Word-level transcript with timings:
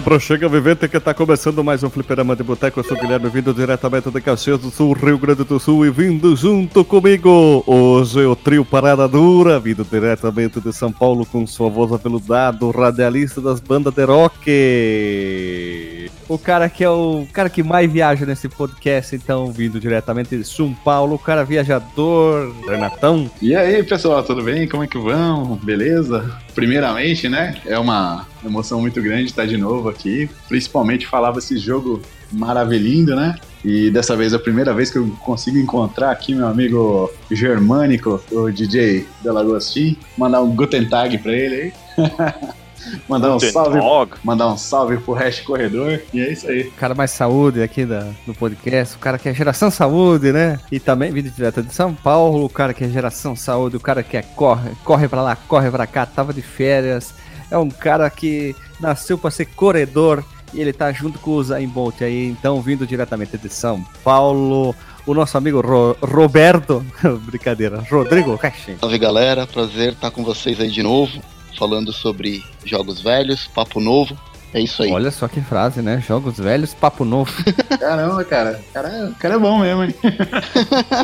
É 0.00 0.02
a 0.02 0.02
Brochega 0.02 0.48
Vivente 0.48 0.88
que 0.88 0.96
está 0.96 1.12
começando 1.12 1.62
mais 1.62 1.82
um 1.82 1.90
Fliperama 1.90 2.34
de 2.34 2.42
Boteco. 2.42 2.80
Eu 2.80 2.84
sou 2.84 2.96
o 2.96 3.00
Guilherme, 3.00 3.28
vindo 3.28 3.52
diretamente 3.52 4.10
de 4.10 4.18
Caxias 4.18 4.58
do 4.58 4.70
Sul, 4.70 4.94
Rio 4.94 5.18
Grande 5.18 5.44
do 5.44 5.60
Sul, 5.60 5.84
e 5.84 5.90
vindo 5.90 6.34
junto 6.34 6.82
comigo. 6.86 7.62
Hoje 7.66 8.24
o 8.24 8.34
trio 8.34 8.64
Parada 8.64 9.06
Dura, 9.06 9.60
vindo 9.60 9.84
diretamente 9.84 10.58
de 10.58 10.72
São 10.72 10.90
Paulo 10.90 11.26
com 11.26 11.46
sua 11.46 11.68
voz 11.68 11.92
aveludada, 11.92 12.70
radialista 12.70 13.42
das 13.42 13.60
bandas 13.60 13.92
de 13.92 14.04
rock. 14.06 15.99
O 16.30 16.38
cara 16.38 16.68
que 16.68 16.84
é 16.84 16.88
o 16.88 17.26
cara 17.32 17.50
que 17.50 17.60
mais 17.60 17.90
viaja 17.90 18.24
nesse 18.24 18.48
podcast, 18.48 19.16
então, 19.16 19.50
vindo 19.50 19.80
diretamente 19.80 20.36
de 20.36 20.44
São 20.44 20.72
Paulo, 20.72 21.16
o 21.16 21.18
cara 21.18 21.42
viajador, 21.44 22.54
Renatão. 22.68 23.28
E 23.42 23.52
aí, 23.52 23.82
pessoal, 23.82 24.22
tudo 24.22 24.40
bem? 24.40 24.68
Como 24.68 24.84
é 24.84 24.86
que 24.86 24.96
vão? 24.96 25.56
Beleza? 25.56 26.38
Primeiramente, 26.54 27.28
né, 27.28 27.56
é 27.66 27.76
uma 27.76 28.28
emoção 28.46 28.80
muito 28.80 29.02
grande 29.02 29.24
estar 29.24 29.44
de 29.44 29.56
novo 29.56 29.88
aqui, 29.88 30.30
principalmente 30.48 31.04
falava 31.04 31.40
esse 31.40 31.58
jogo 31.58 32.00
maravilhindo, 32.30 33.16
né? 33.16 33.34
E 33.64 33.90
dessa 33.90 34.14
vez 34.14 34.32
é 34.32 34.36
a 34.36 34.38
primeira 34.38 34.72
vez 34.72 34.88
que 34.88 34.98
eu 34.98 35.08
consigo 35.24 35.58
encontrar 35.58 36.12
aqui 36.12 36.32
meu 36.32 36.46
amigo 36.46 37.12
Germânico, 37.28 38.22
o 38.30 38.48
DJ 38.52 39.04
Delagostin, 39.20 39.96
mandar 40.16 40.42
um 40.42 40.54
Guten 40.54 40.88
Tag 40.88 41.18
pra 41.18 41.32
ele 41.32 41.56
aí. 41.56 41.72
mandar 43.08 43.34
um 43.34 43.40
salve, 43.40 43.78
mandar 44.22 44.48
um 44.48 44.56
salve 44.56 44.98
pro 44.98 45.12
Hash 45.12 45.40
Corredor. 45.40 46.00
E 46.12 46.20
é 46.20 46.32
isso 46.32 46.48
aí. 46.48 46.62
O 46.62 46.72
cara 46.72 46.94
mais 46.94 47.10
saúde 47.10 47.62
aqui 47.62 47.84
da, 47.84 48.06
do 48.26 48.34
podcast, 48.34 48.96
o 48.96 48.98
cara 48.98 49.18
que 49.18 49.28
é 49.28 49.34
geração 49.34 49.70
saúde, 49.70 50.32
né? 50.32 50.58
E 50.70 50.78
também 50.78 51.12
vindo 51.12 51.30
direto 51.30 51.62
de 51.62 51.74
São 51.74 51.94
Paulo, 51.94 52.44
o 52.44 52.48
cara 52.48 52.74
que 52.74 52.84
é 52.84 52.88
geração 52.88 53.34
saúde, 53.36 53.76
o 53.76 53.80
cara 53.80 54.02
que 54.02 54.16
é 54.16 54.22
corre, 54.22 54.70
corre 54.84 55.08
pra 55.08 55.22
lá, 55.22 55.36
corre 55.36 55.70
pra 55.70 55.86
cá, 55.86 56.06
tava 56.06 56.32
de 56.32 56.42
férias. 56.42 57.14
É 57.50 57.58
um 57.58 57.68
cara 57.68 58.08
que 58.08 58.54
nasceu 58.80 59.18
para 59.18 59.30
ser 59.30 59.46
corredor 59.46 60.24
e 60.52 60.60
ele 60.60 60.72
tá 60.72 60.92
junto 60.92 61.18
com 61.18 61.32
o 61.32 61.42
Zayn 61.42 61.68
Bolt 61.68 62.02
aí, 62.02 62.26
então 62.26 62.60
vindo 62.60 62.86
diretamente 62.86 63.38
de 63.38 63.48
São 63.48 63.84
Paulo, 64.02 64.74
o 65.06 65.14
nosso 65.14 65.36
amigo 65.38 65.60
Ro 65.60 65.96
Roberto, 66.02 66.84
brincadeira, 67.22 67.84
Rodrigo 67.90 68.36
Cashin. 68.38 68.76
Salve 68.78 68.98
galera, 68.98 69.46
prazer 69.46 69.92
estar 69.92 70.10
com 70.10 70.24
vocês 70.24 70.60
aí 70.60 70.70
de 70.70 70.82
novo, 70.82 71.20
falando 71.58 71.92
sobre 71.92 72.44
jogos 72.64 73.00
velhos, 73.00 73.46
papo 73.46 73.80
novo. 73.80 74.16
É 74.52 74.60
isso 74.60 74.82
aí. 74.82 74.90
Olha 74.90 75.12
só 75.12 75.28
que 75.28 75.40
frase, 75.40 75.80
né? 75.80 76.02
Jogos 76.06 76.38
velhos, 76.38 76.74
papo 76.74 77.04
novo. 77.04 77.32
Caramba, 77.78 78.24
cara. 78.24 78.60
O 78.68 78.72
cara, 78.72 79.12
cara 79.18 79.34
é 79.34 79.38
bom 79.38 79.60
mesmo, 79.60 79.84
hein? 79.84 79.94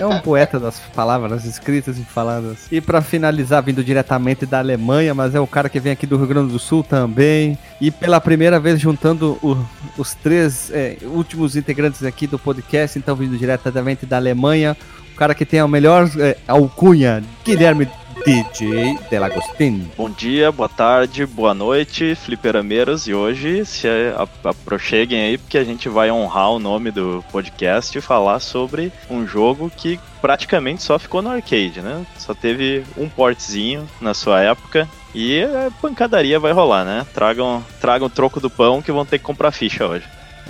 é 0.00 0.04
um 0.04 0.18
poeta 0.18 0.58
das 0.58 0.80
palavras 0.94 1.44
escritas 1.44 1.96
e 1.96 2.02
faladas. 2.02 2.66
E 2.72 2.80
para 2.80 3.00
finalizar, 3.00 3.62
vindo 3.62 3.84
diretamente 3.84 4.44
da 4.44 4.58
Alemanha, 4.58 5.14
mas 5.14 5.34
é 5.34 5.38
o 5.38 5.46
cara 5.46 5.68
que 5.68 5.78
vem 5.78 5.92
aqui 5.92 6.06
do 6.06 6.16
Rio 6.16 6.26
Grande 6.26 6.52
do 6.52 6.58
Sul 6.58 6.82
também. 6.82 7.56
E 7.80 7.92
pela 7.92 8.20
primeira 8.20 8.58
vez 8.58 8.80
juntando 8.80 9.38
o, 9.40 9.56
os 9.96 10.12
três 10.14 10.70
é, 10.72 10.96
últimos 11.04 11.54
integrantes 11.54 12.02
aqui 12.02 12.26
do 12.26 12.40
podcast, 12.40 12.98
então 12.98 13.14
vindo 13.14 13.38
diretamente 13.38 14.04
da 14.04 14.16
Alemanha. 14.16 14.76
O 15.14 15.16
cara 15.16 15.36
que 15.36 15.46
tem 15.46 15.60
a 15.60 15.68
melhor 15.68 16.10
é, 16.18 16.36
alcunha, 16.48 17.22
Guilherme 17.44 17.88
DJ 18.24 18.98
Delagostin. 19.10 19.90
Bom 19.96 20.10
dia, 20.10 20.50
boa 20.50 20.68
tarde, 20.68 21.26
boa 21.26 21.52
noite, 21.52 22.14
fliperameiros. 22.14 23.06
E 23.06 23.14
hoje 23.14 23.64
se 23.64 23.86
aproxeguem 24.42 25.20
aí, 25.20 25.38
porque 25.38 25.58
a 25.58 25.64
gente 25.64 25.88
vai 25.88 26.10
honrar 26.10 26.50
o 26.50 26.58
nome 26.58 26.90
do 26.90 27.24
podcast 27.30 27.96
e 27.96 28.00
falar 28.00 28.40
sobre 28.40 28.92
um 29.10 29.26
jogo 29.26 29.70
que 29.76 30.00
praticamente 30.20 30.82
só 30.82 30.98
ficou 30.98 31.22
no 31.22 31.30
arcade, 31.30 31.80
né? 31.80 32.04
Só 32.16 32.34
teve 32.34 32.84
um 32.96 33.08
portzinho 33.08 33.88
na 34.00 34.14
sua 34.14 34.40
época. 34.40 34.88
E 35.14 35.42
a 35.42 35.70
pancadaria 35.80 36.38
vai 36.38 36.52
rolar, 36.52 36.84
né? 36.84 37.06
Tragam, 37.14 37.64
tragam 37.80 38.10
troco 38.10 38.40
do 38.40 38.50
pão 38.50 38.82
que 38.82 38.92
vão 38.92 39.06
ter 39.06 39.18
que 39.18 39.24
comprar 39.24 39.50
ficha 39.50 39.86
hoje. 39.86 40.04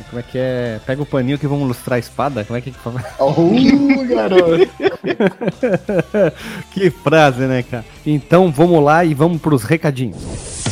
Como 0.09 0.21
é 0.21 0.23
que 0.23 0.39
é? 0.39 0.81
Pega 0.87 1.03
o 1.03 1.07
paninho 1.07 1.39
que 1.39 1.47
vamos 1.47 1.67
lustrar 1.67 1.97
a 1.97 1.99
espada? 1.99 2.45
Como 2.45 2.57
é 2.57 2.61
que 2.61 2.71
fala? 2.73 3.03
Uh, 3.19 4.07
garoto! 4.07 4.71
que 6.73 6.91
frase, 6.91 7.43
né, 7.43 7.62
cara? 7.62 7.84
Então 8.05 8.53
vamos 8.53 8.83
lá 8.83 9.05
e 9.05 9.15
vamos 9.15 9.41
pros 9.41 9.65
recadinhos. 9.65 10.67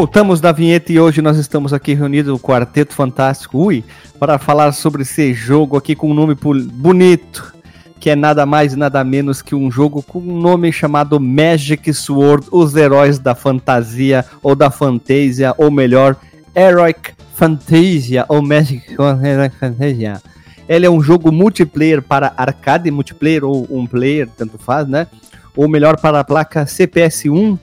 Voltamos 0.00 0.40
da 0.40 0.50
vinheta 0.50 0.90
e 0.90 0.98
hoje 0.98 1.20
nós 1.20 1.36
estamos 1.36 1.74
aqui 1.74 1.92
reunidos, 1.92 2.32
o 2.32 2.42
Quarteto 2.42 2.94
Fantástico, 2.94 3.58
ui, 3.58 3.84
para 4.18 4.38
falar 4.38 4.72
sobre 4.72 5.02
esse 5.02 5.34
jogo 5.34 5.76
aqui 5.76 5.94
com 5.94 6.10
um 6.10 6.14
nome 6.14 6.34
bonito, 6.34 7.54
que 8.00 8.08
é 8.08 8.16
nada 8.16 8.46
mais 8.46 8.72
e 8.72 8.76
nada 8.76 9.04
menos 9.04 9.42
que 9.42 9.54
um 9.54 9.70
jogo 9.70 10.02
com 10.02 10.18
um 10.18 10.40
nome 10.40 10.72
chamado 10.72 11.20
Magic 11.20 11.92
Sword, 11.92 12.46
os 12.50 12.74
heróis 12.74 13.18
da 13.18 13.34
fantasia 13.34 14.24
ou 14.42 14.54
da 14.54 14.70
fantasia, 14.70 15.54
ou 15.58 15.70
melhor, 15.70 16.16
Heroic 16.56 17.12
Fantasia 17.34 18.24
ou 18.26 18.40
Magic 18.40 18.96
Fantasia. 19.60 20.22
Ele 20.66 20.86
é 20.86 20.90
um 20.90 21.02
jogo 21.02 21.30
multiplayer 21.30 22.00
para 22.00 22.32
arcade 22.38 22.90
multiplayer 22.90 23.44
ou 23.44 23.68
um 23.70 23.86
player, 23.86 24.30
tanto 24.34 24.56
faz, 24.56 24.88
né? 24.88 25.06
Ou 25.54 25.68
melhor 25.68 26.00
para 26.00 26.20
a 26.20 26.24
placa 26.24 26.64
CPS 26.64 27.26
1 27.28 27.58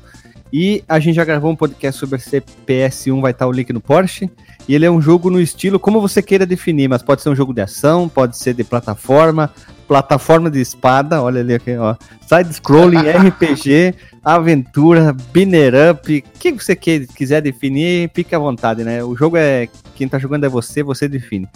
e 0.52 0.84
a 0.88 1.00
gente 1.00 1.16
já 1.16 1.26
gravou 1.26 1.52
um 1.52 1.56
podcast 1.56 2.00
sobre 2.00 2.20
CPS1, 2.20 3.22
vai 3.22 3.32
estar 3.32 3.48
o 3.48 3.52
link 3.52 3.72
no 3.74 3.82
Porsche. 3.82 4.30
E 4.68 4.76
ele 4.76 4.86
é 4.86 4.92
um 4.92 5.02
jogo 5.02 5.30
no 5.30 5.40
estilo 5.40 5.80
como 5.80 6.02
você 6.02 6.22
queira 6.22 6.46
definir, 6.46 6.90
mas 6.90 7.02
pode 7.02 7.22
ser 7.22 7.30
um 7.30 7.36
jogo 7.36 7.54
de 7.54 7.62
ação, 7.62 8.10
pode 8.10 8.38
ser 8.38 8.54
de 8.54 8.64
plataforma, 8.64 9.52
plataforma 9.88 10.50
de 10.50 10.60
espada, 10.60 11.22
olha 11.22 11.42
ali 11.42 11.54
aqui, 11.54 11.76
ó. 11.78 11.96
Side-scrolling, 12.28 12.98
RPG, 13.30 13.96
aventura, 14.24 15.16
binner 15.32 15.74
up, 15.92 16.24
o 16.26 16.40
que 16.40 16.52
você 16.52 16.76
quiser 16.76 17.42
definir, 17.42 18.12
fique 18.14 18.36
à 18.36 18.40
vontade, 18.40 18.84
né? 18.84 19.04
O 19.04 19.16
jogo 19.16 19.38
é. 19.38 19.70
Quem 19.96 20.08
tá 20.08 20.20
jogando 20.20 20.46
é 20.46 20.50
você, 20.50 20.84
você 20.84 21.08
define. 21.08 21.48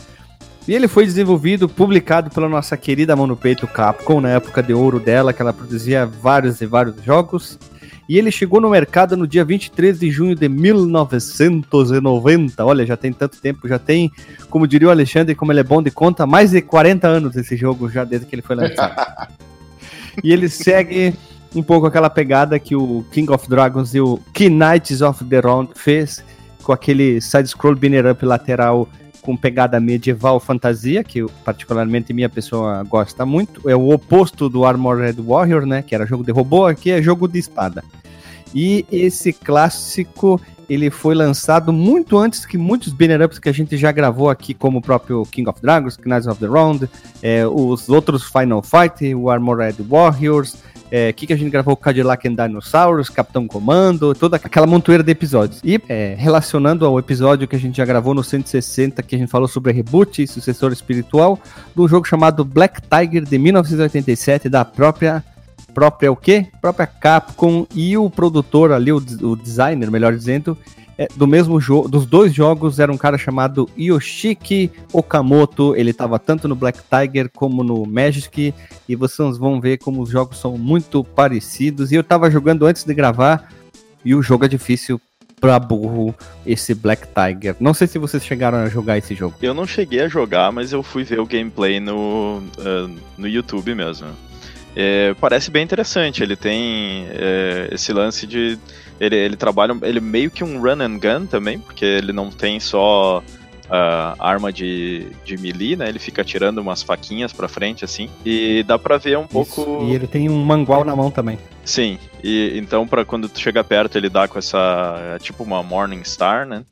E 0.68 0.74
ele 0.74 0.88
foi 0.88 1.06
desenvolvido, 1.06 1.68
publicado 1.68 2.30
pela 2.30 2.48
nossa 2.48 2.78
querida 2.78 3.16
mão 3.16 3.28
no 3.28 3.36
peito 3.36 3.68
Capcom, 3.68 4.22
na 4.22 4.30
época 4.30 4.62
de 4.62 4.74
ouro 4.74 5.00
dela, 5.00 5.34
que 5.34 5.42
ela 5.42 5.52
produzia 5.52 6.06
vários 6.06 6.62
e 6.62 6.66
vários 6.66 7.04
jogos 7.04 7.60
e 8.08 8.18
ele 8.18 8.32
chegou 8.32 8.60
no 8.60 8.70
mercado 8.70 9.16
no 9.16 9.28
dia 9.28 9.46
23 9.46 10.00
de 10.00 10.12
junho 10.12 10.36
de 10.36 10.50
1990. 10.50 12.66
Olha, 12.66 12.86
já 12.86 12.98
tem 12.98 13.14
tanto 13.14 13.40
tempo, 13.40 13.68
já 13.68 13.78
tem, 13.80 14.12
como 14.50 14.68
diria 14.68 14.88
o 14.88 14.92
Alexandre, 14.92 15.36
como 15.36 15.52
ele 15.52 15.62
é 15.62 15.64
bom 15.64 15.82
de 15.82 15.92
conta, 15.92 16.26
mais 16.26 16.52
de 16.52 16.62
40 16.62 17.08
anos 17.08 17.36
esse 17.36 17.56
jogo 17.56 17.90
já 17.90 18.04
desde 18.04 18.28
que 18.28 18.36
ele 18.36 18.42
foi 18.42 18.56
lançado. 18.56 19.30
e 20.24 20.34
ele 20.34 20.50
segue 20.50 21.14
um 21.56 21.62
pouco 21.62 21.86
aquela 21.88 22.10
pegada 22.10 22.60
que 22.60 22.76
o 22.76 23.06
King 23.12 23.32
of 23.32 23.48
Dragons 23.50 23.94
e 23.94 24.02
o 24.02 24.20
Knights 24.38 25.02
of 25.02 25.24
the 25.26 25.40
Round 25.40 25.72
fez, 25.76 26.24
com 26.64 26.72
aquele 26.72 27.22
side-scroll 27.22 27.76
binner 27.76 28.10
up 28.10 28.26
lateral 28.26 28.88
com 29.22 29.38
pegada 29.38 29.80
medieval 29.80 30.40
fantasia, 30.40 31.04
que 31.04 31.26
particularmente 31.46 32.14
minha 32.14 32.30
pessoa 32.30 32.84
gosta 32.84 33.26
muito. 33.26 33.70
É 33.70 33.76
o 33.76 33.90
oposto 33.90 34.50
do 34.50 34.66
Armored 34.66 35.22
Warrior, 35.22 35.66
né? 35.66 35.82
Que 35.82 35.96
era 35.96 36.06
jogo 36.06 36.24
de 36.24 36.32
robô, 36.32 36.66
aqui 36.66 36.92
é 36.92 37.02
jogo 37.02 37.28
de 37.28 37.40
espada. 37.40 37.84
E 38.54 38.86
esse 38.92 39.32
clássico 39.32 40.42
ele 40.70 40.90
foi 40.90 41.14
lançado 41.14 41.74
muito 41.74 42.18
antes 42.18 42.46
que 42.46 42.58
muitos 42.58 42.94
banner 42.94 43.22
ups 43.22 43.38
que 43.40 43.50
a 43.50 43.52
gente 43.52 43.76
já 43.76 43.92
gravou 43.92 44.30
aqui, 44.30 44.54
como 44.54 44.80
o 44.80 44.82
próprio 44.82 45.26
King 45.26 45.50
of 45.50 45.62
Dragons, 45.62 45.98
Knights 45.98 46.28
of 46.28 46.40
the 46.40 46.48
Round, 46.48 46.90
é, 47.22 47.46
os 47.46 47.90
outros 47.90 48.24
Final 48.24 48.64
Fight, 48.64 49.14
o 49.14 49.30
Armored 49.30 49.82
Warriors, 49.84 50.56
é, 50.92 51.14
que, 51.14 51.26
que 51.26 51.34
a 51.34 51.38
gente 51.38 51.50
gravou 51.50 51.76
Cadillac 51.78 52.28
and 52.28 52.36
Dinosaurs, 52.36 53.10
Capitão 53.10 53.48
Comando, 53.48 54.14
toda 54.14 54.36
aquela 54.36 54.68
montoeira 54.68 55.02
de 55.02 55.12
episódios. 55.12 55.62
E 55.64 55.82
é, 55.88 56.16
relacionando 56.18 56.86
ao 56.86 57.00
episódio 57.00 57.48
que 57.48 57.56
a 57.56 57.60
gente 57.60 57.78
já 57.78 57.86
gravou 57.86 58.14
no 58.14 58.24
160, 58.24 59.02
que 59.02 59.16
a 59.16 59.18
gente 59.18 59.30
falou 59.30 59.48
sobre 59.48 59.72
reboot 59.72 60.22
e 60.22 60.28
sucessor 60.28 60.74
espiritual, 60.74 61.40
um 61.76 61.88
jogo 61.88 62.06
chamado 62.06 62.44
Black 62.44 62.82
Tiger 62.82 63.24
de 63.24 63.38
1987, 63.38 64.50
da 64.50 64.66
própria 64.66 65.24
própria 65.74 66.12
o 66.12 66.18
quê? 66.18 66.48
Própria 66.60 66.86
Capcom 66.86 67.66
e 67.74 67.98
o 67.98 68.10
produtor 68.10 68.74
ali, 68.74 68.92
o, 68.92 68.98
o 68.98 69.38
designer, 69.38 69.90
melhor 69.90 70.14
dizendo, 70.14 70.58
é, 71.02 71.08
do 71.16 71.26
mesmo 71.26 71.60
jogo, 71.60 71.88
dos 71.88 72.06
dois 72.06 72.32
jogos 72.32 72.80
era 72.80 72.92
um 72.92 72.98
cara 72.98 73.18
chamado 73.18 73.68
Yoshiki 73.76 74.72
Okamoto. 74.94 75.76
Ele 75.76 75.90
estava 75.90 76.20
tanto 76.20 76.48
no 76.48 76.54
Black 76.54 76.80
Tiger 76.80 77.28
como 77.34 77.64
no 77.64 77.88
Magic 77.88 78.54
e 78.88 78.96
vocês 78.96 79.36
vão 79.36 79.60
ver 79.60 79.80
como 79.80 80.04
os 80.04 80.12
jogos 80.12 80.38
são 80.38 80.60
muito 80.60 81.04
parecidos. 81.04 81.92
E 81.92 81.96
eu 81.96 82.02
estava 82.02 82.30
jogando 82.30 82.68
antes 82.68 82.84
de 82.84 82.94
gravar 82.94 83.52
e 84.06 84.14
o 84.14 84.22
jogo 84.22 84.46
é 84.46 84.48
difícil 84.48 85.02
pra 85.40 85.58
burro 85.58 86.14
esse 86.46 86.76
Black 86.76 87.08
Tiger. 87.08 87.56
Não 87.60 87.74
sei 87.74 87.88
se 87.88 87.98
vocês 87.98 88.24
chegaram 88.24 88.60
a 88.60 88.70
jogar 88.70 89.00
esse 89.00 89.16
jogo. 89.16 89.34
Eu 89.42 89.56
não 89.56 89.66
cheguei 89.66 90.02
a 90.02 90.08
jogar, 90.08 90.52
mas 90.52 90.72
eu 90.72 90.84
fui 90.84 91.04
ver 91.04 91.20
o 91.20 91.26
gameplay 91.26 91.80
no, 91.80 92.44
uh, 92.60 92.96
no 93.18 93.28
YouTube 93.28 93.74
mesmo. 93.74 94.10
É, 94.76 95.14
parece 95.20 95.52
bem 95.52 95.64
interessante. 95.64 96.24
Ele 96.24 96.36
tem 96.36 97.08
é, 97.10 97.70
esse 97.72 97.92
lance 97.92 98.26
de. 98.28 98.58
Ele, 99.02 99.16
ele 99.16 99.36
trabalha. 99.36 99.76
Ele 99.82 100.00
meio 100.00 100.30
que 100.30 100.44
um 100.44 100.62
run 100.62 100.80
and 100.80 101.00
gun 101.00 101.26
também, 101.26 101.58
porque 101.58 101.84
ele 101.84 102.14
não 102.14 102.30
tem 102.30 102.60
só 102.60 103.18
uh, 103.18 104.16
arma 104.20 104.54
de, 104.54 105.08
de 105.26 105.38
melee, 105.38 105.76
né? 105.76 105.90
Ele 105.90 105.98
fica 105.98 106.24
tirando 106.24 106.60
umas 106.60 106.84
faquinhas 106.84 107.34
pra 107.34 107.48
frente, 107.48 107.84
assim. 107.84 108.12
E 108.24 108.62
dá 108.62 108.78
pra 108.78 109.00
ver 109.00 109.18
um 109.18 109.24
Isso. 109.24 109.30
pouco. 109.32 109.86
E 109.86 109.96
ele 109.96 110.06
tem 110.06 110.30
um 110.30 110.46
mangual 110.46 110.86
na 110.86 110.96
mão 110.96 111.10
também. 111.10 111.40
Sim, 111.66 111.98
e 112.24 112.54
então 112.56 112.88
para 112.88 113.04
quando 113.04 113.28
tu 113.28 113.40
chega 113.40 113.64
perto 113.64 113.98
ele 113.98 114.08
dá 114.08 114.28
com 114.28 114.38
essa. 114.38 115.16
É 115.16 115.18
tipo 115.18 115.44
uma 115.44 115.64
Morning 115.64 116.04
Star, 116.04 116.46
né? 116.46 116.64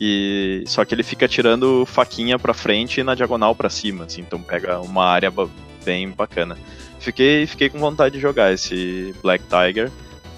E 0.00 0.64
só 0.66 0.82
que 0.82 0.94
ele 0.94 1.02
fica 1.02 1.28
tirando 1.28 1.84
faquinha 1.84 2.38
pra 2.38 2.54
frente 2.54 3.00
e 3.00 3.04
na 3.04 3.14
diagonal 3.14 3.54
para 3.54 3.68
cima, 3.68 4.04
assim, 4.04 4.22
então 4.22 4.40
pega 4.40 4.80
uma 4.80 5.04
área 5.06 5.32
bem 5.84 6.10
bacana 6.10 6.56
fiquei, 7.06 7.46
fiquei 7.46 7.68
com 7.68 7.78
vontade 7.78 8.16
de 8.16 8.20
jogar 8.20 8.52
esse 8.52 9.14
Black 9.22 9.44
Tiger. 9.44 9.90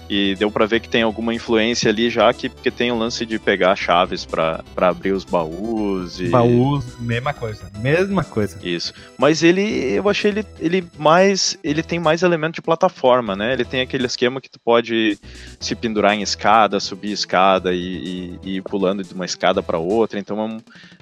E 0.09 0.35
deu 0.35 0.49
para 0.49 0.65
ver 0.65 0.79
que 0.79 0.89
tem 0.89 1.03
alguma 1.03 1.33
influência 1.33 1.91
ali 1.91 2.09
já, 2.09 2.33
que, 2.33 2.49
porque 2.49 2.71
tem 2.71 2.91
o 2.91 2.97
lance 2.97 3.25
de 3.25 3.37
pegar 3.37 3.75
chaves 3.75 4.25
para 4.25 4.63
abrir 4.75 5.11
os 5.11 5.23
baús. 5.23 6.19
E... 6.19 6.29
Baús, 6.29 6.99
mesma 6.99 7.31
coisa. 7.31 7.69
Mesma 7.77 8.23
coisa. 8.23 8.57
Isso. 8.63 8.91
Mas 9.17 9.43
ele, 9.43 9.61
eu 9.93 10.09
achei 10.09 10.31
ele, 10.31 10.45
ele 10.59 10.87
mais. 10.97 11.57
Ele 11.63 11.83
tem 11.83 11.99
mais 11.99 12.23
elemento 12.23 12.55
de 12.55 12.61
plataforma, 12.61 13.35
né? 13.35 13.53
Ele 13.53 13.65
tem 13.65 13.81
aquele 13.81 14.07
esquema 14.07 14.41
que 14.41 14.49
tu 14.49 14.59
pode 14.59 15.19
se 15.59 15.75
pendurar 15.75 16.15
em 16.15 16.23
escada, 16.23 16.79
subir 16.79 17.11
escada 17.11 17.71
e, 17.73 17.77
e, 17.77 18.39
e 18.43 18.55
ir 18.57 18.61
pulando 18.63 19.03
de 19.03 19.13
uma 19.13 19.25
escada 19.25 19.61
para 19.61 19.77
outra. 19.77 20.19
Então 20.19 20.39
é 20.39 20.43
um, 20.43 20.57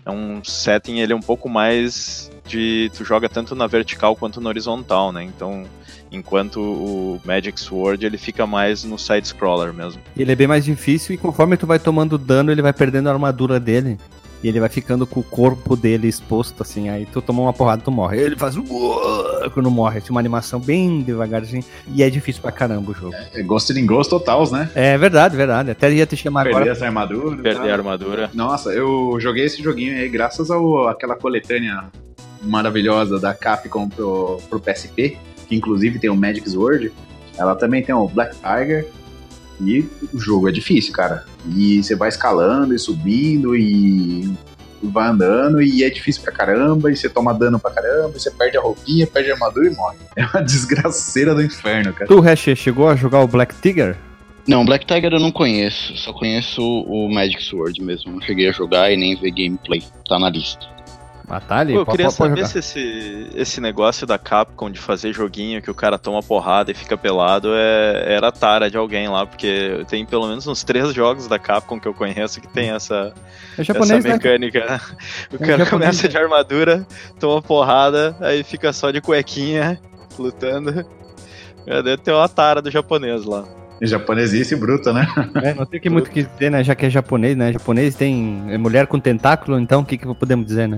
é 0.06 0.12
um 0.12 0.44
setting, 0.44 1.00
ele 1.00 1.13
é 1.13 1.15
um 1.15 1.21
pouco 1.21 1.48
mais 1.48 2.30
de. 2.48 2.90
Tu 2.96 3.04
joga 3.04 3.30
tanto 3.30 3.54
na 3.56 3.68
vertical 3.68 4.16
quanto 4.16 4.42
na 4.42 4.50
horizontal, 4.50 5.12
né? 5.12 5.24
Então 5.24 5.66
enquanto 6.12 6.62
o 6.62 7.22
Magic 7.26 7.60
Sword 7.60 8.06
ele 8.06 8.18
fica 8.18 8.48
mais 8.48 8.84
no 8.84 8.98
side 8.98 9.28
scroller 9.28 9.74
mesmo. 9.74 10.02
Ele 10.16 10.32
é 10.32 10.36
bem 10.36 10.48
mais 10.48 10.66
difícil 10.66 11.16
e 11.16 11.18
conforme 11.18 11.58
tu 11.58 11.68
vai 11.68 11.80
tomando 11.80 12.18
dano, 12.18 12.52
ele 12.52 12.62
vai 12.62 12.74
perdendo 12.74 13.10
a 13.10 13.14
armadura 13.14 13.60
dele. 13.60 13.98
E 14.44 14.48
ele 14.48 14.60
vai 14.60 14.70
ficando 14.70 15.08
com 15.08 15.20
o 15.20 15.24
corpo 15.24 15.76
dele 15.76 16.08
exposto, 16.08 16.62
assim. 16.62 16.90
Aí 16.90 17.08
tu 17.08 17.24
toma 17.24 17.42
uma 17.42 17.54
porrada, 17.54 17.82
tu 17.82 17.90
morre. 17.90 18.20
Ele 18.20 18.36
faz 18.36 18.56
quando 19.52 19.72
morre. 19.72 19.98
Assim, 19.98 20.12
uma 20.12 20.20
animação 20.20 20.60
bem 20.60 21.02
devagarzinho. 21.02 21.64
E 21.88 22.04
é 22.04 22.10
difícil 22.10 22.44
pra 22.44 22.52
caramba 22.52 22.92
o 22.92 22.94
jogo. 22.94 23.16
É, 23.16 23.40
é 23.40 23.44
Ghost 23.44 23.74
in 23.74 23.86
Ghost 23.88 24.12
totals, 24.12 24.52
né? 24.52 24.70
É 24.76 24.96
verdade, 24.96 25.36
verdade. 25.36 25.72
Até 25.72 25.92
ia 25.92 26.06
te 26.06 26.16
chamar 26.16 26.44
Perder 26.44 26.58
agora. 26.58 26.72
essa 26.72 26.86
armadura. 26.86 27.42
Perder 27.42 27.72
a 27.72 27.74
armadura. 27.74 28.30
Nossa, 28.32 28.70
eu 28.70 29.18
joguei 29.20 29.46
esse 29.46 29.64
joguinho 29.64 29.98
aí 29.98 30.08
graças 30.08 30.52
ao 30.52 30.88
aquela 30.88 31.16
coletânea 31.16 31.90
maravilhosa 32.42 33.19
da 33.19 33.34
Capcom 33.34 33.89
pro, 33.89 34.39
pro 34.50 34.60
PSP 34.60 35.18
que 35.48 35.56
inclusive 35.56 35.98
tem 35.98 36.10
o 36.10 36.16
Magic 36.16 36.48
Sword, 36.50 36.92
ela 37.38 37.56
também 37.56 37.81
tem 37.81 37.95
o 37.95 38.07
Black 38.07 38.36
Tiger. 38.36 38.88
E 39.60 39.80
o 40.13 40.19
jogo 40.19 40.48
é 40.48 40.51
difícil, 40.51 40.94
cara. 40.94 41.25
E 41.48 41.81
você 41.81 41.95
vai 41.95 42.10
escalando 42.10 42.75
e 42.75 42.80
subindo 42.80 43.56
e 43.56 44.31
vai 44.84 45.07
andando 45.07 45.60
e 45.60 45.84
é 45.84 45.89
difícil 45.89 46.22
pra 46.22 46.31
caramba, 46.31 46.92
e 46.92 46.95
você 46.95 47.10
toma 47.10 47.34
dano 47.34 47.60
pra 47.60 47.72
caramba, 47.72 48.13
e 48.16 48.19
você 48.19 48.30
perde 48.30 48.57
a 48.57 48.62
roupinha, 48.62 49.07
perde 49.07 49.31
a 49.31 49.33
armadura 49.33 49.68
e 49.68 49.75
morre. 49.75 49.98
É 50.16 50.25
uma 50.25 50.44
desgraceira 50.44 51.33
do 51.33 51.42
inferno, 51.42 51.94
cara. 51.94 52.07
Tu, 52.07 52.19
Hash, 52.19 52.56
chegou 52.56 52.88
a 52.88 52.95
jogar 52.95 53.22
o 53.22 53.28
Black 53.28 53.56
Tiger? 53.56 53.98
Não, 54.48 54.63
Black 54.63 54.86
Tiger 54.86 55.13
eu 55.13 55.19
não 55.19 55.31
conheço, 55.31 55.98
só 55.98 56.13
conheço 56.13 56.62
o 56.62 57.12
Magic 57.12 57.44
Sword 57.44 57.81
mesmo. 57.81 58.13
Não 58.13 58.22
cheguei 58.22 58.50
a 58.50 58.51
jogar 58.51 58.92
e 58.92 58.98
nem 58.98 59.16
ver 59.16 59.31
gameplay, 59.31 59.83
tá 60.07 60.19
na 60.19 60.30
lista. 60.30 60.77
Pô, 61.28 61.34
eu 61.74 61.86
queria 61.86 62.10
saber 62.10 62.48
se 62.48 62.60
esse, 62.60 63.28
esse 63.36 63.60
negócio 63.60 64.08
da 64.08 64.18
Capcom 64.18 64.72
de 64.72 64.80
fazer 64.80 65.12
joguinho 65.12 65.62
que 65.62 65.70
o 65.70 65.74
cara 65.74 66.00
toma 66.00 66.24
porrada 66.24 66.72
e 66.72 66.74
fica 66.74 66.98
pelado 66.98 67.50
é, 67.54 68.16
era 68.16 68.32
tara 68.32 68.72
de 68.72 68.78
alguém 68.78 69.10
lá, 69.10 69.26
porque 69.26 69.84
tem 69.90 70.06
pelo 70.06 70.26
menos 70.26 70.48
uns 70.48 70.64
três 70.64 70.94
jogos 70.94 71.28
da 71.28 71.38
Capcom 71.38 71.78
que 71.82 71.88
eu 71.88 71.94
conheço 71.94 72.40
que 72.40 72.48
tem 72.48 72.70
essa, 72.70 73.14
é 73.58 73.64
japonês, 73.64 74.06
essa 74.06 74.08
né? 74.08 74.14
mecânica. 74.14 74.66
Né? 74.66 74.80
O 75.30 75.36
é 75.36 75.38
cara 75.40 75.66
japonês, 75.66 75.70
começa 75.70 76.08
de 76.08 76.18
armadura, 76.18 76.88
toma 77.20 77.42
porrada, 77.42 78.16
aí 78.22 78.42
fica 78.42 78.72
só 78.72 78.90
de 78.90 79.02
cuequinha, 79.02 79.78
lutando. 80.18 80.86
Deve 81.66 81.98
ter 81.98 82.14
uma 82.14 82.30
tara 82.30 82.62
do 82.62 82.72
japonês 82.72 83.26
lá. 83.26 83.44
Japonesice 83.82 84.56
bruta, 84.56 84.94
né? 84.94 85.06
É, 85.44 85.54
não 85.54 85.66
tem 85.66 85.80
que 85.82 85.90
muito 85.92 86.10
que 86.10 86.24
dizer, 86.24 86.50
né? 86.50 86.64
Já 86.64 86.74
que 86.74 86.86
é 86.86 86.90
japonês, 86.90 87.36
né? 87.36 87.52
Japonês 87.52 87.96
tem 87.96 88.16
mulher 88.58 88.88
com 88.88 88.98
tentáculo, 88.98 89.60
então 89.60 89.82
o 89.82 89.86
que, 89.86 89.98
que 89.98 90.06
podemos 90.16 90.46
dizer, 90.46 90.68
né? 90.70 90.78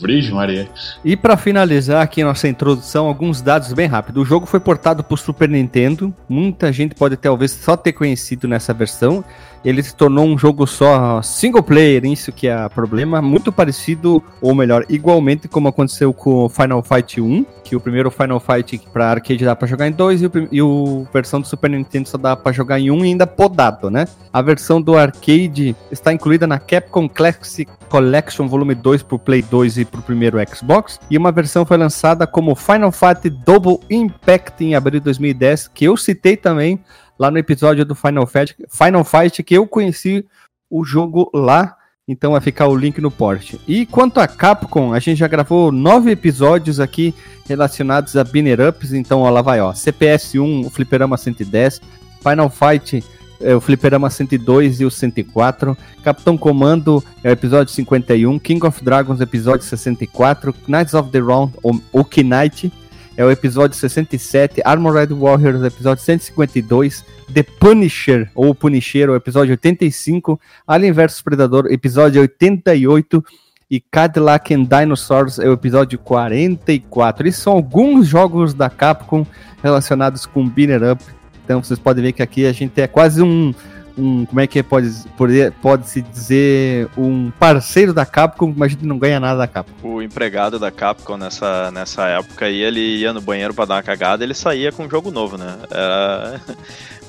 Virgem 0.00 0.34
Maria. 0.34 0.68
E 1.04 1.16
para 1.16 1.36
finalizar 1.36 2.02
aqui 2.02 2.22
nossa 2.22 2.48
introdução, 2.48 3.06
alguns 3.06 3.40
dados 3.40 3.72
bem 3.72 3.86
rápido. 3.86 4.20
O 4.20 4.24
jogo 4.24 4.46
foi 4.46 4.60
portado 4.60 5.02
para 5.02 5.14
o 5.14 5.18
Super 5.18 5.48
Nintendo. 5.48 6.14
Muita 6.28 6.72
gente 6.72 6.94
pode 6.94 7.16
talvez 7.16 7.50
só 7.50 7.76
ter 7.76 7.92
conhecido 7.92 8.46
nessa 8.46 8.72
versão 8.72 9.24
ele 9.64 9.82
se 9.82 9.94
tornou 9.94 10.26
um 10.26 10.38
jogo 10.38 10.66
só 10.66 11.20
single 11.22 11.62
player, 11.62 12.04
isso 12.06 12.32
que 12.32 12.48
é 12.48 12.68
problema, 12.68 13.20
muito 13.20 13.52
parecido, 13.52 14.22
ou 14.40 14.54
melhor, 14.54 14.84
igualmente 14.88 15.48
como 15.48 15.68
aconteceu 15.68 16.12
com 16.12 16.48
Final 16.48 16.82
Fight 16.82 17.20
1, 17.20 17.44
que 17.62 17.76
o 17.76 17.80
primeiro 17.80 18.10
Final 18.10 18.40
Fight 18.40 18.80
para 18.92 19.10
arcade 19.10 19.44
dá 19.44 19.54
para 19.54 19.68
jogar 19.68 19.86
em 19.86 19.92
dois 19.92 20.22
e 20.22 20.26
o, 20.26 20.32
e 20.50 20.62
o 20.62 21.06
versão 21.12 21.40
do 21.40 21.46
Super 21.46 21.70
Nintendo 21.70 22.08
só 22.08 22.18
dá 22.18 22.36
para 22.36 22.52
jogar 22.52 22.80
em 22.80 22.90
um 22.90 23.04
e 23.04 23.08
ainda 23.08 23.26
podado, 23.26 23.90
né? 23.90 24.06
A 24.32 24.42
versão 24.42 24.80
do 24.80 24.96
arcade 24.96 25.76
está 25.90 26.12
incluída 26.12 26.46
na 26.46 26.58
Capcom 26.58 27.08
Classic 27.08 27.70
Collection 27.88 28.48
Volume 28.48 28.74
2 28.74 29.02
pro 29.02 29.18
Play 29.18 29.42
2 29.42 29.78
e 29.78 29.84
pro 29.84 30.02
primeiro 30.02 30.38
Xbox, 30.48 30.98
e 31.10 31.18
uma 31.18 31.30
versão 31.30 31.66
foi 31.66 31.76
lançada 31.76 32.26
como 32.26 32.54
Final 32.54 32.92
Fight 32.92 33.28
Double 33.28 33.78
Impact 33.90 34.64
em 34.64 34.74
abril 34.74 35.00
de 35.00 35.04
2010, 35.04 35.68
que 35.68 35.84
eu 35.84 35.96
citei 35.96 36.36
também 36.36 36.80
lá 37.20 37.30
no 37.30 37.36
episódio 37.36 37.84
do 37.84 37.94
Final 37.94 38.26
Fight, 38.26 38.56
Final 38.70 39.04
Fight 39.04 39.42
que 39.42 39.54
eu 39.54 39.66
conheci 39.66 40.24
o 40.70 40.82
jogo 40.82 41.30
lá. 41.34 41.76
Então 42.08 42.32
vai 42.32 42.40
ficar 42.40 42.66
o 42.66 42.74
link 42.74 43.00
no 43.00 43.10
porte. 43.10 43.60
E 43.68 43.86
quanto 43.86 44.18
a 44.18 44.26
Capcom, 44.26 44.92
a 44.92 44.98
gente 44.98 45.18
já 45.18 45.28
gravou 45.28 45.70
nove 45.70 46.10
episódios 46.10 46.80
aqui 46.80 47.14
relacionados 47.46 48.16
a 48.16 48.24
Binner 48.24 48.68
Ups. 48.68 48.92
Então 48.92 49.20
ó, 49.20 49.30
lá 49.30 49.42
vai, 49.42 49.60
ó. 49.60 49.72
CPS 49.72 50.34
1, 50.34 50.66
o 50.66 50.70
Fliperama 50.70 51.16
110. 51.16 51.80
Final 52.20 52.50
Fight, 52.50 53.04
é, 53.40 53.54
o 53.54 53.60
Fliperama 53.60 54.10
102 54.10 54.80
e 54.80 54.84
o 54.86 54.90
104. 54.90 55.76
Capitão 56.02 56.36
Comando 56.36 57.04
é 57.22 57.28
o 57.28 57.32
episódio 57.32 57.72
51. 57.72 58.38
King 58.40 58.66
of 58.66 58.82
Dragons, 58.82 59.20
episódio 59.20 59.64
64. 59.64 60.52
Knights 60.66 60.94
of 60.94 61.10
the 61.10 61.20
Round, 61.20 61.52
o 61.62 62.04
Knight 62.24 62.72
é 63.16 63.24
o 63.24 63.30
episódio 63.30 63.76
67, 63.76 64.60
Armored 64.64 65.12
Warriors, 65.12 65.62
episódio 65.62 66.02
152, 66.02 67.04
The 67.32 67.42
Punisher, 67.42 68.30
ou 68.34 68.54
Punisher, 68.54 69.10
o 69.10 69.14
episódio 69.14 69.52
85, 69.52 70.40
Alien 70.66 70.92
vs 70.92 71.20
Predador, 71.22 71.66
episódio 71.70 72.20
88, 72.20 73.24
e 73.70 73.78
Cadillac 73.78 74.52
and 74.52 74.64
Dinosaurs 74.64 75.38
é 75.38 75.48
o 75.48 75.52
episódio 75.52 75.96
44. 75.98 77.28
Esses 77.28 77.40
são 77.40 77.52
alguns 77.52 78.08
jogos 78.08 78.52
da 78.52 78.68
Capcom 78.68 79.24
relacionados 79.62 80.26
com 80.26 80.48
Binner 80.48 80.82
Up. 80.92 81.04
Então 81.44 81.62
vocês 81.62 81.78
podem 81.78 82.02
ver 82.02 82.12
que 82.12 82.22
aqui 82.22 82.46
a 82.46 82.52
gente 82.52 82.80
é 82.80 82.88
quase 82.88 83.22
um, 83.22 83.54
um 83.96 84.24
como 84.26 84.40
é 84.40 84.46
que 84.46 84.58
é, 84.58 84.62
pode, 84.62 84.90
pode, 85.16 85.50
pode 85.62 85.88
se 85.88 86.02
dizer, 86.02 86.88
um 86.96 87.30
parceiro 87.30 87.92
da 87.92 88.06
Capcom, 88.06 88.52
mas 88.56 88.66
a 88.66 88.70
gente 88.70 88.86
não 88.86 88.98
ganha 88.98 89.20
nada 89.20 89.38
da 89.38 89.46
Capcom. 89.46 89.88
O 89.88 90.02
empregado 90.02 90.58
da 90.58 90.70
Capcom 90.70 91.16
nessa, 91.16 91.70
nessa 91.70 92.06
época 92.08 92.46
aí, 92.46 92.60
ele 92.60 92.80
ia 92.80 93.12
no 93.12 93.20
banheiro 93.20 93.54
para 93.54 93.64
dar 93.64 93.74
uma 93.76 93.82
cagada, 93.82 94.24
ele 94.24 94.34
saía 94.34 94.72
com 94.72 94.84
um 94.84 94.90
jogo 94.90 95.10
novo, 95.10 95.36
né? 95.36 95.58
Era 95.70 96.40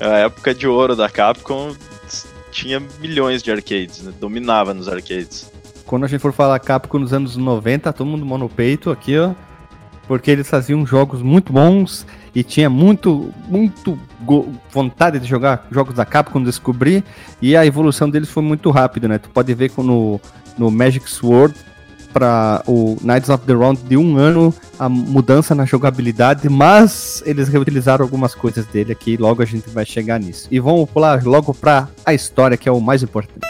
a 0.00 0.18
época 0.18 0.54
de 0.54 0.66
ouro 0.66 0.96
da 0.96 1.08
Capcom, 1.08 1.74
tinha 2.50 2.80
milhões 3.00 3.42
de 3.42 3.50
arcades, 3.50 4.02
né? 4.02 4.12
dominava 4.20 4.74
nos 4.74 4.88
arcades. 4.88 5.50
Quando 5.86 6.04
a 6.04 6.08
gente 6.08 6.20
for 6.20 6.32
falar 6.32 6.58
Capcom 6.58 6.98
nos 6.98 7.12
anos 7.12 7.36
90, 7.36 7.92
todo 7.92 8.06
mundo 8.06 8.24
mão 8.24 8.38
no 8.38 8.48
peito 8.48 8.90
aqui, 8.90 9.18
ó. 9.18 9.32
Porque 10.06 10.30
eles 10.30 10.48
faziam 10.48 10.84
jogos 10.84 11.22
muito 11.22 11.52
bons 11.52 12.06
e 12.34 12.42
tinha 12.42 12.70
muito, 12.70 13.32
muito 13.48 13.98
vontade 14.70 15.18
de 15.18 15.26
jogar 15.26 15.66
jogos 15.70 15.94
da 15.94 16.04
Capcom, 16.04 16.42
descobrir, 16.42 17.04
e 17.40 17.56
a 17.56 17.66
evolução 17.66 18.08
deles 18.08 18.28
foi 18.28 18.42
muito 18.42 18.70
rápida, 18.70 19.08
né? 19.08 19.18
Tu 19.18 19.28
pode 19.28 19.52
ver 19.54 19.70
no, 19.78 20.20
no 20.56 20.70
Magic 20.70 21.10
Sword 21.10 21.54
para 22.12 22.62
o 22.66 22.96
Knights 23.02 23.30
of 23.30 23.44
the 23.46 23.54
Round 23.54 23.82
de 23.82 23.96
um 23.96 24.16
ano 24.16 24.54
a 24.78 24.88
mudança 24.88 25.54
na 25.54 25.64
jogabilidade, 25.64 26.48
mas 26.48 27.22
eles 27.24 27.48
reutilizaram 27.48 28.04
algumas 28.04 28.34
coisas 28.34 28.66
dele 28.66 28.92
aqui, 28.92 29.16
logo 29.16 29.42
a 29.42 29.46
gente 29.46 29.68
vai 29.70 29.84
chegar 29.84 30.20
nisso. 30.20 30.46
E 30.50 30.60
vamos 30.60 30.88
pular 30.90 31.22
logo 31.24 31.54
para 31.54 31.88
a 32.04 32.12
história, 32.12 32.56
que 32.56 32.68
é 32.68 32.72
o 32.72 32.80
mais 32.80 33.02
importante. 33.02 33.40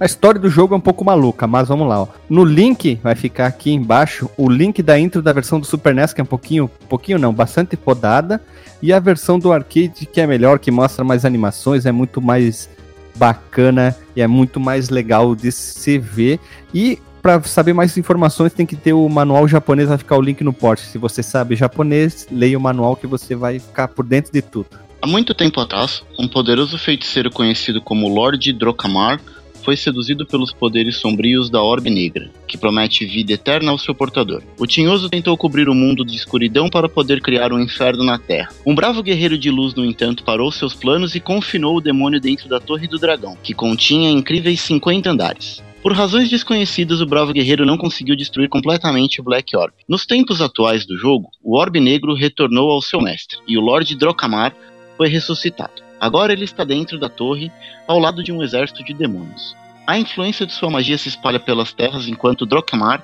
A 0.00 0.06
história 0.06 0.40
do 0.40 0.48
jogo 0.48 0.74
é 0.74 0.76
um 0.76 0.80
pouco 0.80 1.04
maluca, 1.04 1.44
mas 1.48 1.66
vamos 1.66 1.88
lá. 1.88 2.02
Ó. 2.02 2.08
No 2.30 2.44
link, 2.44 3.00
vai 3.02 3.16
ficar 3.16 3.46
aqui 3.46 3.72
embaixo, 3.72 4.30
o 4.36 4.48
link 4.48 4.80
da 4.80 4.96
intro 4.96 5.20
da 5.20 5.32
versão 5.32 5.58
do 5.58 5.66
Super 5.66 5.92
NES, 5.92 6.12
que 6.12 6.20
é 6.20 6.24
um 6.24 6.26
pouquinho, 6.26 6.70
pouquinho 6.88 7.18
não, 7.18 7.32
bastante 7.32 7.76
podada, 7.76 8.40
e 8.80 8.92
a 8.92 9.00
versão 9.00 9.40
do 9.40 9.52
arcade, 9.52 10.06
que 10.06 10.20
é 10.20 10.26
melhor, 10.26 10.60
que 10.60 10.70
mostra 10.70 11.04
mais 11.04 11.24
animações, 11.24 11.84
é 11.84 11.90
muito 11.90 12.22
mais 12.22 12.70
bacana 13.16 13.96
e 14.14 14.22
é 14.22 14.26
muito 14.28 14.60
mais 14.60 14.88
legal 14.88 15.34
de 15.34 15.50
se 15.50 15.98
ver. 15.98 16.38
E 16.72 17.00
para 17.20 17.42
saber 17.42 17.72
mais 17.72 17.98
informações, 17.98 18.52
tem 18.52 18.64
que 18.64 18.76
ter 18.76 18.92
o 18.92 19.08
manual 19.08 19.48
japonês, 19.48 19.88
vai 19.88 19.98
ficar 19.98 20.16
o 20.16 20.22
link 20.22 20.44
no 20.44 20.52
post. 20.52 20.86
Se 20.86 20.96
você 20.96 21.24
sabe 21.24 21.56
japonês, 21.56 22.28
leia 22.30 22.56
o 22.56 22.60
manual 22.60 22.94
que 22.94 23.08
você 23.08 23.34
vai 23.34 23.58
ficar 23.58 23.88
por 23.88 24.04
dentro 24.04 24.32
de 24.32 24.42
tudo. 24.42 24.68
Há 25.02 25.06
muito 25.08 25.34
tempo 25.34 25.60
atrás, 25.60 26.04
um 26.16 26.28
poderoso 26.28 26.78
feiticeiro 26.78 27.30
conhecido 27.30 27.80
como 27.80 28.08
Lord 28.08 28.52
Drokamar 28.52 29.20
foi 29.68 29.76
seduzido 29.76 30.24
pelos 30.24 30.50
poderes 30.50 30.96
sombrios 30.96 31.50
da 31.50 31.62
Orbe 31.62 31.90
Negra, 31.90 32.30
que 32.46 32.56
promete 32.56 33.04
vida 33.04 33.34
eterna 33.34 33.70
ao 33.70 33.76
seu 33.76 33.94
portador. 33.94 34.42
O 34.58 34.66
Tinhoso 34.66 35.10
tentou 35.10 35.36
cobrir 35.36 35.68
o 35.68 35.74
mundo 35.74 36.06
de 36.06 36.16
escuridão 36.16 36.70
para 36.70 36.88
poder 36.88 37.20
criar 37.20 37.52
um 37.52 37.60
inferno 37.60 38.02
na 38.02 38.18
Terra. 38.18 38.48
Um 38.64 38.74
bravo 38.74 39.02
guerreiro 39.02 39.36
de 39.36 39.50
luz, 39.50 39.74
no 39.74 39.84
entanto, 39.84 40.24
parou 40.24 40.50
seus 40.50 40.72
planos 40.72 41.14
e 41.14 41.20
confinou 41.20 41.76
o 41.76 41.82
demônio 41.82 42.18
dentro 42.18 42.48
da 42.48 42.58
Torre 42.58 42.88
do 42.88 42.98
Dragão, 42.98 43.36
que 43.42 43.52
continha 43.52 44.08
incríveis 44.08 44.62
50 44.62 45.10
andares. 45.10 45.62
Por 45.82 45.92
razões 45.92 46.30
desconhecidas, 46.30 47.02
o 47.02 47.06
bravo 47.06 47.34
guerreiro 47.34 47.66
não 47.66 47.76
conseguiu 47.76 48.16
destruir 48.16 48.48
completamente 48.48 49.20
o 49.20 49.24
Black 49.24 49.54
Orb. 49.54 49.74
Nos 49.86 50.06
tempos 50.06 50.40
atuais 50.40 50.86
do 50.86 50.96
jogo, 50.96 51.28
o 51.44 51.58
Orbe 51.58 51.78
Negro 51.78 52.14
retornou 52.14 52.70
ao 52.70 52.80
seu 52.80 53.02
mestre, 53.02 53.36
e 53.46 53.58
o 53.58 53.60
Lord 53.60 53.94
Drokamar 53.96 54.56
foi 54.96 55.08
ressuscitado. 55.08 55.87
Agora 56.00 56.32
ele 56.32 56.44
está 56.44 56.64
dentro 56.64 56.98
da 56.98 57.08
torre, 57.08 57.50
ao 57.86 57.98
lado 57.98 58.22
de 58.22 58.32
um 58.32 58.42
exército 58.42 58.84
de 58.84 58.94
demônios. 58.94 59.56
A 59.86 59.98
influência 59.98 60.46
de 60.46 60.52
sua 60.52 60.70
magia 60.70 60.98
se 60.98 61.08
espalha 61.08 61.40
pelas 61.40 61.72
terras 61.72 62.06
enquanto 62.06 62.46
Drokmar 62.46 63.02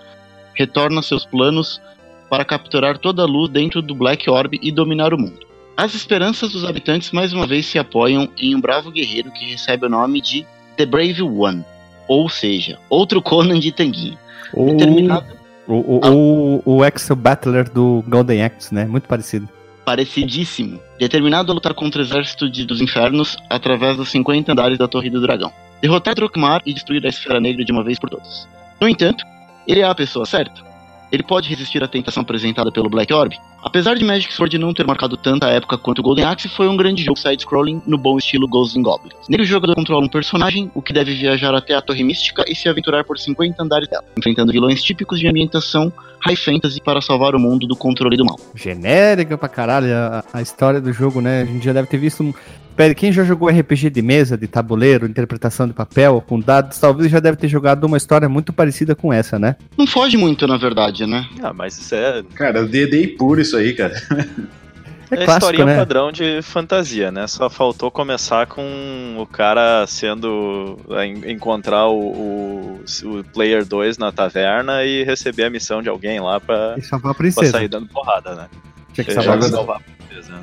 retorna 0.55 1.03
seus 1.03 1.25
planos 1.25 1.81
para 2.29 2.45
capturar 2.45 2.99
toda 2.99 3.23
a 3.23 3.27
luz 3.27 3.51
dentro 3.51 3.83
do 3.83 3.95
Black 3.95 4.29
Orb 4.29 4.59
e 4.61 4.71
dominar 4.71 5.13
o 5.13 5.19
mundo. 5.19 5.47
As 5.77 5.95
esperanças 5.95 6.53
dos 6.53 6.65
habitantes 6.65 7.11
mais 7.11 7.33
uma 7.33 7.47
vez 7.47 7.67
se 7.67 7.79
apoiam 7.79 8.29
em 8.39 8.55
um 8.55 8.61
bravo 8.61 8.91
guerreiro 8.93 9.33
que 9.33 9.45
recebe 9.45 9.87
o 9.87 9.89
nome 9.89 10.21
de 10.21 10.47
The 10.77 10.87
Brave 10.87 11.23
One, 11.23 11.65
ou 12.07 12.29
seja, 12.29 12.79
outro 12.89 13.21
Conan 13.21 13.59
de 13.59 13.73
Tanguinha. 13.73 14.17
O, 14.53 14.67
Determinado... 14.67 15.27
o, 15.67 15.75
o, 15.75 16.01
ah. 16.03 16.11
o, 16.11 16.63
o 16.65 16.85
Ex-Battler 16.85 17.69
do 17.71 18.05
Golden 18.07 18.45
Axe, 18.45 18.73
né? 18.73 18.85
Muito 18.85 19.09
parecido 19.09 19.49
parecidíssimo, 19.85 20.81
determinado 20.99 21.53
a 21.53 21.55
lutar 21.55 21.75
contra 21.75 22.01
o 22.01 22.05
exército 22.05 22.49
de, 22.49 22.65
dos 22.65 22.81
infernos 22.81 23.37
através 23.51 23.97
dos 23.97 24.11
50 24.11 24.53
andares 24.53 24.79
da 24.79 24.89
Torre 24.89 25.11
do 25.11 25.21
Dragão. 25.21 25.53
Derrotar 25.81 26.15
Drokmar 26.15 26.63
e 26.65 26.73
destruir 26.73 27.05
a 27.05 27.09
Esfera 27.09 27.41
Negra 27.41 27.65
de 27.65 27.73
uma 27.73 27.85
vez 27.85 27.99
por 27.99 28.09
todas. 28.09 28.49
No 28.81 28.89
entanto, 28.89 29.25
ele 29.67 29.81
é 29.81 29.85
a 29.85 29.95
pessoa 29.95 30.25
certa. 30.25 30.74
Ele 31.15 31.23
pode 31.23 31.49
resistir 31.49 31.83
à 31.83 31.87
tentação 31.87 32.23
apresentada 32.23 32.73
pelo 32.73 32.91
Black 32.91 33.13
Orb? 33.13 33.37
Apesar 33.63 33.95
de 33.95 34.05
Magic 34.05 34.35
Sword 34.35 34.59
não 34.59 34.75
ter 34.75 34.85
marcado 34.85 35.17
tanta 35.17 35.49
época 35.49 35.79
quanto 35.79 36.03
Golden 36.03 36.25
Axe, 36.25 36.49
foi 36.49 36.67
um 36.67 36.77
grande 36.77 37.05
jogo 37.05 37.19
side-scrolling 37.19 37.81
no 37.87 37.97
bom 37.97 38.19
estilo 38.19 38.49
Ghosts 38.49 38.77
and 38.77 38.83
Goblins. 38.83 39.15
Nele 39.29 39.45
o 39.45 39.47
jogador 39.47 39.75
controla 39.77 40.05
um 40.05 40.09
personagem, 40.09 40.71
o 40.75 40.83
que 40.83 40.93
deve 40.93 41.15
viajar 41.15 41.55
até 41.55 41.75
a 41.75 41.81
Torre 41.81 42.03
Mística 42.03 42.45
e 42.49 42.55
se 42.55 42.69
aventurar 42.69 43.05
por 43.05 43.17
50 43.17 43.63
andares 43.63 43.89
dela, 43.89 44.05
enfrentando 44.19 44.53
vilões 44.53 44.83
típicos 44.83 45.21
de 45.21 45.29
ambientação 45.29 45.93
high 46.25 46.37
fantasy 46.37 46.81
para 46.81 47.01
salvar 47.01 47.35
o 47.35 47.39
mundo 47.39 47.67
do 47.67 47.77
controle 47.77 48.17
do 48.17 48.25
mal. 48.25 48.39
Genérica 48.55 49.37
pra 49.37 49.49
caralho 49.49 49.95
a, 49.95 50.25
a 50.33 50.43
história 50.43 50.81
do 50.81 50.93
jogo, 50.93 51.21
né? 51.21 51.43
A 51.43 51.45
gente 51.45 51.65
já 51.65 51.73
deve 51.73 51.87
ter 51.87 51.99
visto. 51.99 52.35
Pera, 52.77 52.93
quem 52.93 53.13
já 53.13 53.23
jogou 53.23 53.49
RPG 53.49 53.89
de 53.91 54.03
mesa, 54.03 54.37
de 54.37 54.49
tabuleiro, 54.49 55.07
interpretação 55.07 55.67
de 55.67 55.73
papel, 55.73 56.21
com 56.27 56.41
dados, 56.41 56.79
talvez 56.79 57.11
já 57.11 57.21
deve 57.21 57.37
ter 57.37 57.47
jogado 57.47 57.85
uma 57.85 57.97
história 57.97 58.29
muito 58.29 58.53
parecida 58.53 58.97
com 58.97 59.13
essa, 59.13 59.39
né? 59.39 59.55
Não 59.79 59.87
foge 59.87 60.17
muito, 60.17 60.45
na 60.47 60.57
verdade, 60.57 61.07
né? 61.07 61.25
Ah, 61.41 61.53
mas 61.53 61.79
isso 61.79 61.95
é. 61.95 62.25
Cara, 62.35 62.67
D&D 62.67 63.09
puro 63.17 63.41
isso 63.41 63.57
aí, 63.57 63.73
cara. 63.73 63.95
É, 65.11 65.23
é 65.23 65.25
clássico, 65.27 65.53
historinha 65.53 65.67
né? 65.67 65.77
padrão 65.77 66.11
de 66.11 66.41
fantasia, 66.43 67.13
né? 67.13 67.27
Só 67.27 67.51
faltou 67.51 67.91
começar 67.91 68.47
com 68.47 69.17
o 69.19 69.27
cara 69.27 69.87
sendo. 69.87 70.79
encontrar 71.27 71.87
o, 71.89 72.01
o, 72.01 72.85
o 73.05 73.25
Player 73.25 73.67
2 73.67 73.99
na 73.99 74.11
taverna 74.11 74.83
e 74.83 75.05
receber 75.05 75.45
a 75.45 75.51
missão 75.51 75.83
de 75.83 75.91
alguém 75.91 76.19
lá 76.21 76.41
pra, 76.41 76.77
pra 77.01 77.45
sair 77.45 77.69
dando 77.69 77.87
porrada, 77.87 78.35
né? 78.35 78.49
Tinha 78.95 79.05
que 79.05 79.13
salvar, 79.13 79.43
salvar 79.43 79.94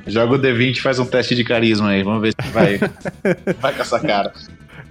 Joga 0.08 0.36
o 0.36 0.40
D20 0.40 0.78
e 0.78 0.82
faz 0.82 1.00
um 1.00 1.06
teste 1.06 1.36
de 1.36 1.44
carisma 1.44 1.90
aí. 1.90 2.04
Vamos 2.04 2.22
ver 2.22 2.34
se 2.40 2.50
vai, 2.50 2.80
vai 3.60 3.74
com 3.74 3.82
essa 3.82 4.00
cara. 4.00 4.34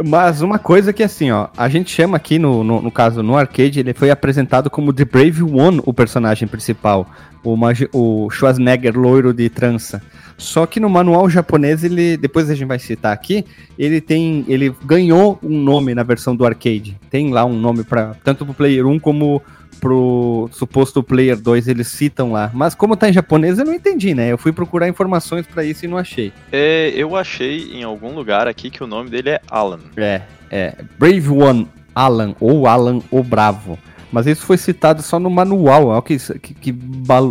Mas 0.02 0.40
uma 0.40 0.58
coisa 0.58 0.92
que 0.92 1.02
assim, 1.02 1.30
ó, 1.30 1.48
a 1.56 1.68
gente 1.68 1.90
chama 1.90 2.16
aqui 2.16 2.38
no, 2.38 2.64
no, 2.64 2.80
no, 2.80 2.90
caso 2.90 3.22
no 3.22 3.36
arcade, 3.36 3.80
ele 3.80 3.92
foi 3.92 4.10
apresentado 4.10 4.70
como 4.70 4.92
The 4.92 5.04
Brave 5.04 5.42
One, 5.42 5.82
o 5.84 5.92
personagem 5.92 6.48
principal, 6.48 7.06
o, 7.44 7.54
o 7.92 8.30
Schwarzenegger 8.30 8.98
loiro 8.98 9.34
de 9.34 9.48
trança. 9.50 10.02
Só 10.38 10.64
que 10.64 10.80
no 10.80 10.88
manual 10.88 11.28
japonês 11.28 11.84
ele, 11.84 12.16
depois 12.16 12.48
a 12.48 12.54
gente 12.54 12.66
vai 12.66 12.78
citar 12.78 13.12
aqui, 13.12 13.44
ele 13.78 14.00
tem, 14.00 14.42
ele 14.48 14.74
ganhou 14.82 15.38
um 15.42 15.60
nome 15.62 15.94
na 15.94 16.02
versão 16.02 16.34
do 16.34 16.46
arcade. 16.46 16.98
Tem 17.10 17.30
lá 17.30 17.44
um 17.44 17.52
nome 17.52 17.84
para 17.84 18.14
tanto 18.24 18.46
pro 18.46 18.54
Player 18.54 18.86
1 18.86 18.98
como 19.00 19.42
pro 19.80 20.48
suposto 20.52 21.02
Player 21.02 21.36
2 21.36 21.68
eles 21.68 21.88
citam 21.88 22.32
lá. 22.32 22.50
Mas 22.52 22.74
como 22.74 22.96
tá 22.96 23.08
em 23.08 23.12
japonês, 23.12 23.58
eu 23.58 23.64
não 23.64 23.74
entendi, 23.74 24.14
né? 24.14 24.30
Eu 24.30 24.38
fui 24.38 24.52
procurar 24.52 24.88
informações 24.88 25.46
para 25.46 25.64
isso 25.64 25.84
e 25.84 25.88
não 25.88 25.96
achei. 25.96 26.32
É, 26.52 26.92
eu 26.94 27.16
achei 27.16 27.72
em 27.72 27.82
algum 27.82 28.14
lugar 28.14 28.46
aqui 28.46 28.70
que 28.70 28.84
o 28.84 28.86
nome 28.86 29.10
dele 29.10 29.30
é 29.30 29.40
Alan. 29.50 29.80
É, 29.96 30.22
é. 30.50 30.74
Brave 30.98 31.30
One 31.30 31.68
Alan, 31.94 32.34
ou 32.38 32.66
Alan 32.66 33.00
o 33.10 33.22
Bravo. 33.22 33.78
Mas 34.12 34.26
isso 34.26 34.44
foi 34.44 34.56
citado 34.56 35.02
só 35.02 35.18
no 35.18 35.30
manual. 35.30 35.86
Olha 35.86 36.02
que, 36.02 36.18
que, 36.38 36.54
que 36.54 36.72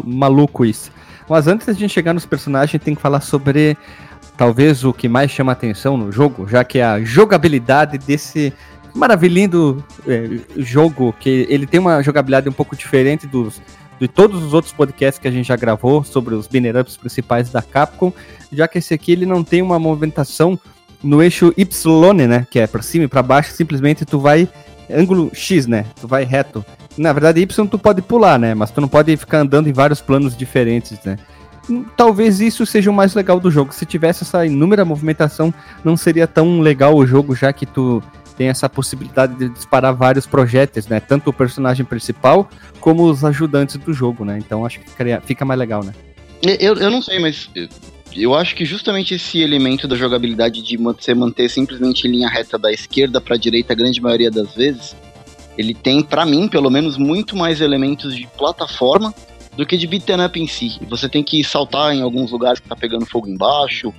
maluco 0.06 0.66
isso. 0.66 0.92
Mas 1.30 1.48
antes 1.48 1.66
de 1.66 1.72
a 1.72 1.76
gente 1.76 1.94
chegar 1.94 2.14
nos 2.14 2.26
personagens, 2.26 2.82
tem 2.82 2.96
que 2.96 3.02
falar 3.02 3.22
sobre 3.22 3.78
talvez 4.38 4.84
o 4.86 4.94
que 4.94 5.10
mais 5.10 5.30
chama 5.30 5.52
atenção 5.52 5.98
no 5.98 6.12
jogo, 6.12 6.48
já 6.48 6.64
que 6.64 6.80
é 6.80 6.84
a 6.84 7.04
jogabilidade 7.04 7.98
desse 7.98 8.54
maravilhindo 9.00 9.84
é, 10.06 10.40
jogo, 10.58 11.16
que 11.20 11.48
ele 11.50 11.66
tem 11.66 11.80
uma 11.80 12.02
jogabilidade 12.04 12.50
um 12.50 12.54
pouco 12.54 12.76
diferente 12.76 13.26
dos, 13.26 13.62
de 14.00 14.08
todos 14.08 14.44
os 14.44 14.54
outros 14.54 14.74
podcasts 14.74 15.20
que 15.20 15.28
a 15.28 15.32
gente 15.32 15.48
já 15.48 15.56
gravou 15.56 16.04
sobre 16.04 16.36
os 16.36 16.48
banner 16.48 16.78
ups 16.78 16.98
principais 16.98 17.50
da 17.50 17.62
Capcom, 17.62 18.14
já 18.52 18.68
que 18.68 18.78
esse 18.78 18.94
aqui 18.94 19.14
ele 19.14 19.26
não 19.26 19.44
tem 19.44 19.62
uma 19.62 19.80
movimentação 19.80 20.60
no 21.02 21.24
eixo 21.24 21.54
Y, 21.56 22.28
né, 22.28 22.46
que 22.52 22.60
é 22.60 22.68
para 22.68 22.82
cima 22.82 23.06
e 23.06 23.08
para 23.08 23.24
baixo, 23.24 23.54
simplesmente 23.54 24.06
tu 24.06 24.20
vai 24.20 24.48
ângulo 24.92 25.30
X, 25.34 25.68
né? 25.68 25.86
Tu 26.00 26.08
vai 26.08 26.24
reto. 26.24 26.66
Na 26.98 27.14
verdade, 27.14 27.40
Y 27.42 27.68
tu 27.68 27.78
pode 27.78 28.02
pular, 28.02 28.40
né? 28.40 28.54
Mas 28.54 28.72
tu 28.72 28.82
não 28.82 28.88
pode 28.88 29.16
ficar 29.16 29.40
andando 29.40 29.70
em 29.70 29.74
vários 29.74 30.02
planos 30.02 30.36
diferentes, 30.36 30.98
né? 31.06 31.18
Talvez 31.96 32.42
isso 32.42 32.66
seja 32.66 32.90
o 32.90 32.94
mais 32.94 33.14
legal 33.14 33.40
do 33.40 33.52
jogo. 33.52 33.74
Se 33.74 33.86
tivesse 33.86 34.24
essa 34.24 34.46
inúmera 34.46 34.84
movimentação, 34.84 35.54
não 35.84 35.96
seria 35.96 36.26
tão 36.26 36.60
legal 36.62 36.96
o 36.96 37.06
jogo, 37.06 37.36
já 37.36 37.54
que 37.54 37.66
tu 37.66 38.02
tem 38.40 38.48
essa 38.48 38.70
possibilidade 38.70 39.36
de 39.36 39.50
disparar 39.50 39.94
vários 39.94 40.26
projéteis, 40.26 40.88
né? 40.88 41.02
Tanto 41.02 41.30
o 41.30 41.34
personagem 41.34 41.86
principal 41.86 42.50
como 42.80 43.04
os 43.04 43.26
ajudantes 43.26 43.76
do 43.76 43.94
jogo, 43.94 44.24
né? 44.24 44.38
Então 44.38 44.66
acho 44.66 44.80
que 44.80 44.90
fica 45.26 45.44
mais 45.44 45.60
legal, 45.60 45.84
né? 45.84 45.94
Eu, 46.42 46.76
eu 46.76 46.90
não 46.90 47.02
sei, 47.02 47.20
mas 47.20 47.50
eu 48.16 48.34
acho 48.34 48.56
que 48.56 48.64
justamente 48.64 49.14
esse 49.14 49.42
elemento 49.42 49.90
da 49.90 49.98
jogabilidade 49.98 50.62
de 50.62 50.78
você 50.78 51.14
manter 51.14 51.50
simplesmente 51.50 52.08
em 52.08 52.12
linha 52.12 52.30
reta 52.30 52.58
da 52.58 52.72
esquerda 52.72 53.20
para 53.20 53.36
a 53.36 53.38
direita 53.38 53.74
a 53.74 53.76
grande 53.76 54.00
maioria 54.00 54.32
das 54.32 54.56
vezes, 54.56 54.96
ele 55.58 55.74
tem, 55.74 56.02
para 56.02 56.26
mim, 56.26 56.48
pelo 56.48 56.70
menos, 56.70 56.98
muito 56.98 57.36
mais 57.36 57.60
elementos 57.60 58.16
de 58.16 58.26
plataforma 58.38 59.14
do 59.58 59.66
que 59.66 59.76
de 59.76 59.86
beat'em 59.86 60.26
up 60.26 60.40
em 60.40 60.48
si. 60.48 60.80
Você 60.88 61.10
tem 61.10 61.22
que 61.22 61.44
saltar 61.44 61.94
em 61.94 62.02
alguns 62.02 62.32
lugares 62.32 62.62
que 62.62 62.70
tá 62.70 62.76
pegando 62.78 63.06
fogo 63.06 63.28
embaixo, 63.28 63.94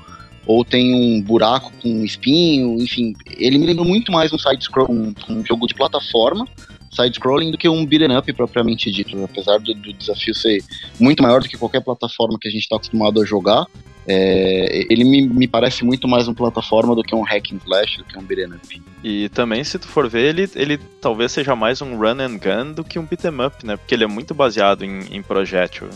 ou 0.47 0.65
tem 0.65 0.95
um 0.95 1.21
buraco 1.21 1.73
com 1.83 1.89
um 1.89 2.05
espinho, 2.05 2.81
enfim. 2.81 3.15
Ele 3.39 3.59
me 3.59 3.67
lembra 3.67 3.85
muito 3.85 4.11
mais 4.11 4.33
um 4.33 4.39
side-scroll, 4.39 4.91
um, 4.91 5.15
um 5.29 5.45
jogo 5.45 5.67
de 5.67 5.75
plataforma, 5.75 6.47
side-scrolling 6.91 7.51
do 7.51 7.59
que 7.59 7.69
um 7.69 7.85
beat'em 7.87 8.17
up 8.17 8.33
propriamente 8.33 8.91
dito, 8.91 9.23
apesar 9.23 9.59
do, 9.59 9.75
do, 9.75 9.93
desafio 9.93 10.35
ser 10.35 10.63
muito 10.99 11.23
maior 11.23 11.41
do 11.41 11.49
que 11.49 11.57
qualquer 11.57 11.81
plataforma 11.81 12.39
que 12.41 12.49
a 12.49 12.51
gente 12.51 12.63
está 12.63 12.77
acostumado 12.77 13.21
a 13.21 13.25
jogar. 13.25 13.67
É, 14.07 14.87
ele 14.91 15.05
me, 15.05 15.29
me, 15.29 15.47
parece 15.47 15.85
muito 15.85 16.09
mais 16.09 16.27
uma 16.27 16.35
plataforma 16.35 16.95
do 16.95 17.03
que 17.03 17.15
um 17.15 17.23
hack 17.23 17.53
and 17.53 17.59
slash, 17.65 17.99
do 17.99 18.05
que 18.05 18.19
um 18.19 18.23
beat'em 18.23 18.55
up. 18.55 18.83
E 19.05 19.29
também, 19.31 19.63
se 19.63 19.79
tu 19.79 19.87
for 19.87 20.09
ver, 20.09 20.29
ele, 20.29 20.51
ele 20.55 20.79
talvez 21.01 21.33
seja 21.33 21.55
mais 21.55 21.81
um 21.83 21.97
run 21.97 22.21
and 22.21 22.39
gun 22.39 22.73
do 22.73 22.83
que 22.83 22.99
um 22.99 23.05
beat'em 23.05 23.45
up, 23.45 23.65
né? 23.65 23.77
Porque 23.77 23.95
ele 23.95 24.05
é 24.05 24.09
muito 24.09 24.35
baseado 24.35 24.85
em, 24.85 25.01
em 25.11 25.23
projétil. 25.23 25.89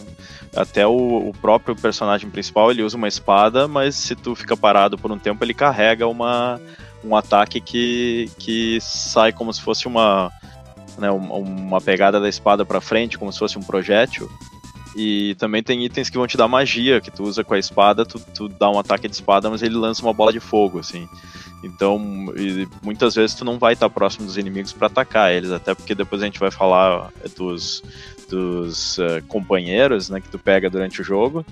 Até 0.55 0.87
o, 0.87 1.29
o, 1.29 1.33
próprio 1.41 1.75
personagem 1.75 2.31
principal, 2.31 2.71
ele 2.71 2.83
usa 2.83 2.97
uma 2.97 3.09
espada, 3.09 3.67
mas 3.67 3.95
se 3.97 4.15
tu 4.15 4.35
fica 4.35 4.57
parado 4.57 4.97
por 4.97 5.11
um 5.11 5.19
tempo, 5.19 5.43
ele 5.45 5.55
carrega 5.55 6.07
uma, 6.07 6.61
um 7.03 7.17
ataque 7.17 7.61
que, 7.61 8.31
que 8.39 8.79
sai 8.81 9.33
como 9.33 9.53
se 9.53 9.61
fosse 9.61 9.89
uma, 9.89 10.31
né, 10.99 11.11
uma 11.11 11.81
pegada 11.81 12.21
da 12.21 12.29
espada 12.29 12.65
para 12.65 12.81
frente, 12.81 13.19
como 13.19 13.33
se 13.33 13.39
fosse 13.39 13.59
um 13.59 13.63
projétil. 13.63 14.31
E 14.97 15.35
também 15.37 15.63
tem 15.63 15.85
itens 15.85 16.09
que 16.09 16.17
vão 16.17 16.27
te 16.27 16.37
dar 16.37 16.47
magia, 16.47 17.01
que 17.01 17.11
tu 17.11 17.25
usa 17.25 17.43
com 17.43 17.55
a 17.55 17.59
espada, 17.59 18.07
tu, 18.07 18.21
tu 18.35 18.49
dá 18.49 18.71
um 18.71 18.79
ataque 18.79 19.09
de 19.09 19.15
espada, 19.15 19.51
mas 19.51 19.63
ele 19.63 19.75
lança 19.75 20.03
uma 20.03 20.13
bola 20.13 20.33
de 20.33 20.41
fogo, 20.41 20.79
assim. 20.79 21.09
Então, 21.65 21.99
muitas 22.83 23.15
vezes 23.15 23.35
tu 23.35 23.45
não 23.45 23.59
vai 23.59 23.73
estar 23.73 23.89
próximo 23.89 24.27
dos 24.27 24.37
inimigos 24.37 24.73
para 24.73 24.87
atacar 24.87 25.33
eles, 25.33 25.51
até 25.51 25.75
porque 25.75 25.95
depois 25.95 26.23
a 26.23 26.27
gente 26.27 26.39
vai 26.39 26.51
falar 26.51 27.11
dos, 27.37 27.83
dos 28.29 28.99
uh, 28.99 29.23
companheiros, 29.27 30.11
né, 30.11 30.21
que 30.21 30.29
tu 30.29 30.39
pega 30.39 30.69
durante 30.69 31.01
o 31.01 31.05
jogo, 31.05 31.45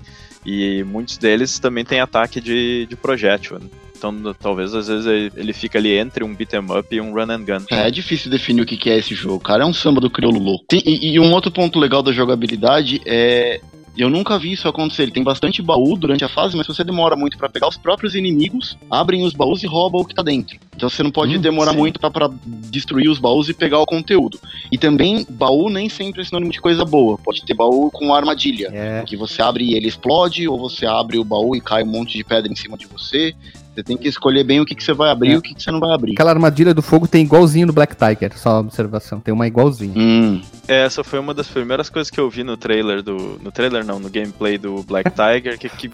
e 0.45 0.83
muitos 0.83 1.17
deles 1.17 1.57
também 1.59 1.83
têm 1.83 1.99
ataque 1.99 2.39
de, 2.39 2.85
de 2.85 2.95
projétil. 2.95 3.59
Né? 3.59 3.67
Então, 4.03 4.33
talvez 4.33 4.73
às 4.75 4.87
vezes 4.87 5.31
ele 5.35 5.53
fica 5.53 5.77
ali 5.77 5.93
entre 5.97 6.23
um 6.23 6.35
beat'em 6.35 6.59
up 6.59 6.87
e 6.93 6.99
um 6.99 7.13
run 7.13 7.31
and 7.31 7.43
gun. 7.43 7.65
É, 7.71 7.87
é 7.87 7.91
difícil 7.91 8.29
definir 8.29 8.61
o 8.61 8.65
que 8.65 8.89
é 8.89 8.97
esse 8.97 9.15
jogo, 9.15 9.39
cara. 9.39 9.63
É 9.63 9.65
um 9.65 9.73
samba 9.73 10.01
do 10.01 10.09
crioulo 10.09 10.39
louco. 10.39 10.65
e, 10.73 11.13
e 11.13 11.19
um 11.19 11.31
outro 11.31 11.51
ponto 11.51 11.79
legal 11.79 12.03
da 12.03 12.11
jogabilidade 12.11 13.01
é 13.05 13.61
eu 13.95 14.09
nunca 14.09 14.39
vi 14.39 14.51
isso 14.51 14.67
acontecer. 14.67 15.03
Ele 15.03 15.11
tem 15.11 15.23
bastante 15.23 15.61
baú 15.61 15.95
durante 15.95 16.25
a 16.25 16.29
fase, 16.29 16.57
mas 16.57 16.65
se 16.65 16.73
você 16.73 16.83
demora 16.83 17.15
muito 17.15 17.37
para 17.37 17.49
pegar, 17.49 17.67
os 17.67 17.77
próprios 17.77 18.15
inimigos 18.15 18.77
abrem 18.89 19.23
os 19.23 19.33
baús 19.33 19.61
e 19.61 19.67
roubam 19.67 20.01
o 20.01 20.05
que 20.05 20.15
tá 20.15 20.23
dentro. 20.23 20.57
Então 20.75 20.89
você 20.89 21.03
não 21.03 21.11
pode 21.11 21.37
hum, 21.37 21.41
demorar 21.41 21.71
sim. 21.71 21.77
muito 21.77 21.99
para 21.99 22.29
destruir 22.43 23.09
os 23.09 23.19
baús 23.19 23.49
e 23.49 23.53
pegar 23.53 23.79
o 23.79 23.85
conteúdo. 23.85 24.39
E 24.71 24.77
também, 24.77 25.25
baú 25.29 25.69
nem 25.69 25.89
sempre 25.89 26.21
é 26.21 26.25
sinônimo 26.25 26.51
de 26.51 26.59
coisa 26.59 26.83
boa. 26.83 27.17
Pode 27.17 27.45
ter 27.45 27.53
baú 27.53 27.91
com 27.91 28.13
armadilha. 28.13 28.69
É. 28.73 29.03
Que 29.05 29.15
você 29.15 29.41
abre 29.41 29.63
e 29.63 29.75
ele 29.75 29.87
explode, 29.87 30.47
ou 30.47 30.57
você 30.57 30.85
abre 30.85 31.19
o 31.19 31.23
baú 31.23 31.55
e 31.55 31.61
cai 31.61 31.83
um 31.83 31.87
monte 31.87 32.17
de 32.17 32.23
pedra 32.23 32.51
em 32.51 32.55
cima 32.55 32.77
de 32.77 32.87
você. 32.87 33.35
Você 33.73 33.83
tem 33.83 33.97
que 33.97 34.07
escolher 34.07 34.43
bem 34.43 34.59
o 34.59 34.65
que, 34.65 34.75
que 34.75 34.83
você 34.83 34.93
vai 34.93 35.09
abrir 35.09 35.31
é. 35.31 35.33
e 35.33 35.37
o 35.37 35.41
que, 35.41 35.55
que 35.55 35.63
você 35.63 35.71
não 35.71 35.79
vai 35.79 35.93
abrir. 35.93 36.13
Aquela 36.13 36.29
armadilha 36.29 36.73
do 36.73 36.81
fogo 36.81 37.07
tem 37.07 37.23
igualzinho 37.23 37.65
no 37.65 37.73
Black 37.73 37.95
Tiger, 37.95 38.37
só 38.37 38.59
observação. 38.59 39.19
Tem 39.19 39.33
uma 39.33 39.47
igualzinho. 39.47 39.93
Hum. 39.97 40.41
É, 40.67 40.83
essa 40.85 41.03
foi 41.03 41.17
uma 41.17 41.33
das 41.33 41.47
primeiras 41.47 41.89
coisas 41.89 42.11
que 42.11 42.19
eu 42.19 42.29
vi 42.29 42.43
no 42.43 42.55
trailer 42.55 43.01
do. 43.01 43.39
No 43.41 43.51
trailer 43.51 43.83
não, 43.83 43.99
no 43.99 44.09
gameplay 44.09 44.59
do 44.59 44.83
Black 44.83 45.09
Tiger, 45.11 45.57
que, 45.57 45.69
que 45.69 45.89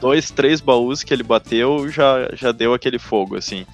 dois, 0.00 0.30
três 0.30 0.60
baús 0.60 1.02
que 1.02 1.14
ele 1.14 1.22
bateu 1.22 1.88
já, 1.88 2.28
já 2.34 2.52
deu 2.52 2.74
aquele 2.74 2.98
fogo, 2.98 3.36
assim. 3.36 3.64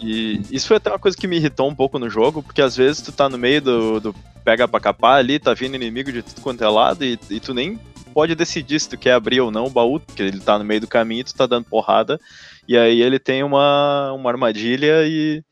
E 0.00 0.40
isso 0.50 0.68
foi 0.68 0.76
até 0.76 0.90
uma 0.90 0.98
coisa 0.98 1.16
que 1.16 1.26
me 1.26 1.36
irritou 1.36 1.68
um 1.68 1.74
pouco 1.74 1.98
no 1.98 2.08
jogo, 2.08 2.42
porque 2.42 2.62
às 2.62 2.76
vezes 2.76 3.02
tu 3.02 3.10
tá 3.10 3.28
no 3.28 3.38
meio 3.38 3.60
do, 3.60 4.00
do 4.00 4.14
pega 4.44 4.68
pra 4.68 4.80
capar 4.80 5.18
ali, 5.18 5.38
tá 5.38 5.52
vindo 5.54 5.74
inimigo 5.76 6.12
de 6.12 6.22
tudo 6.22 6.40
quanto 6.40 6.62
é 6.62 6.68
lado, 6.68 7.04
e, 7.04 7.18
e 7.30 7.40
tu 7.40 7.54
nem 7.54 7.78
pode 8.12 8.34
decidir 8.34 8.78
se 8.80 8.88
tu 8.88 8.98
quer 8.98 9.12
abrir 9.12 9.40
ou 9.40 9.50
não 9.50 9.66
o 9.66 9.70
baú, 9.70 9.98
porque 9.98 10.22
ele 10.22 10.40
tá 10.40 10.58
no 10.58 10.64
meio 10.64 10.80
do 10.80 10.86
caminho 10.86 11.22
e 11.22 11.24
tu 11.24 11.34
tá 11.34 11.46
dando 11.46 11.64
porrada. 11.64 12.20
E 12.66 12.76
aí 12.76 13.02
ele 13.02 13.18
tem 13.18 13.42
uma, 13.42 14.12
uma 14.12 14.30
armadilha 14.30 15.06
e, 15.06 15.42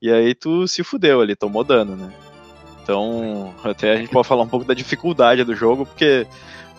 e 0.00 0.10
aí 0.10 0.34
tu 0.34 0.66
se 0.68 0.82
fudeu 0.84 1.20
ali, 1.20 1.34
tomou 1.34 1.64
dano, 1.64 1.96
né? 1.96 2.12
Então, 2.82 3.54
até 3.62 3.92
a 3.92 3.96
gente 3.96 4.10
pode 4.10 4.26
falar 4.26 4.42
um 4.42 4.48
pouco 4.48 4.66
da 4.66 4.74
dificuldade 4.74 5.44
do 5.44 5.54
jogo, 5.54 5.84
porque, 5.86 6.26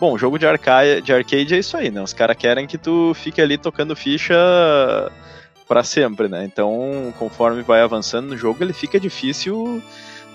bom, 0.00 0.18
jogo 0.18 0.38
de 0.38 0.46
arcade, 0.46 1.00
de 1.02 1.12
arcade 1.12 1.54
é 1.54 1.58
isso 1.58 1.76
aí, 1.76 1.90
né? 1.90 2.02
Os 2.02 2.12
caras 2.12 2.36
querem 2.36 2.66
que 2.66 2.76
tu 2.76 3.14
fique 3.14 3.40
ali 3.40 3.56
tocando 3.56 3.96
ficha 3.96 4.34
para 5.66 5.82
sempre, 5.82 6.28
né? 6.28 6.44
Então, 6.44 7.14
conforme 7.18 7.62
vai 7.62 7.80
avançando 7.80 8.28
no 8.28 8.36
jogo, 8.36 8.62
ele 8.62 8.72
fica 8.72 9.00
difícil 9.00 9.82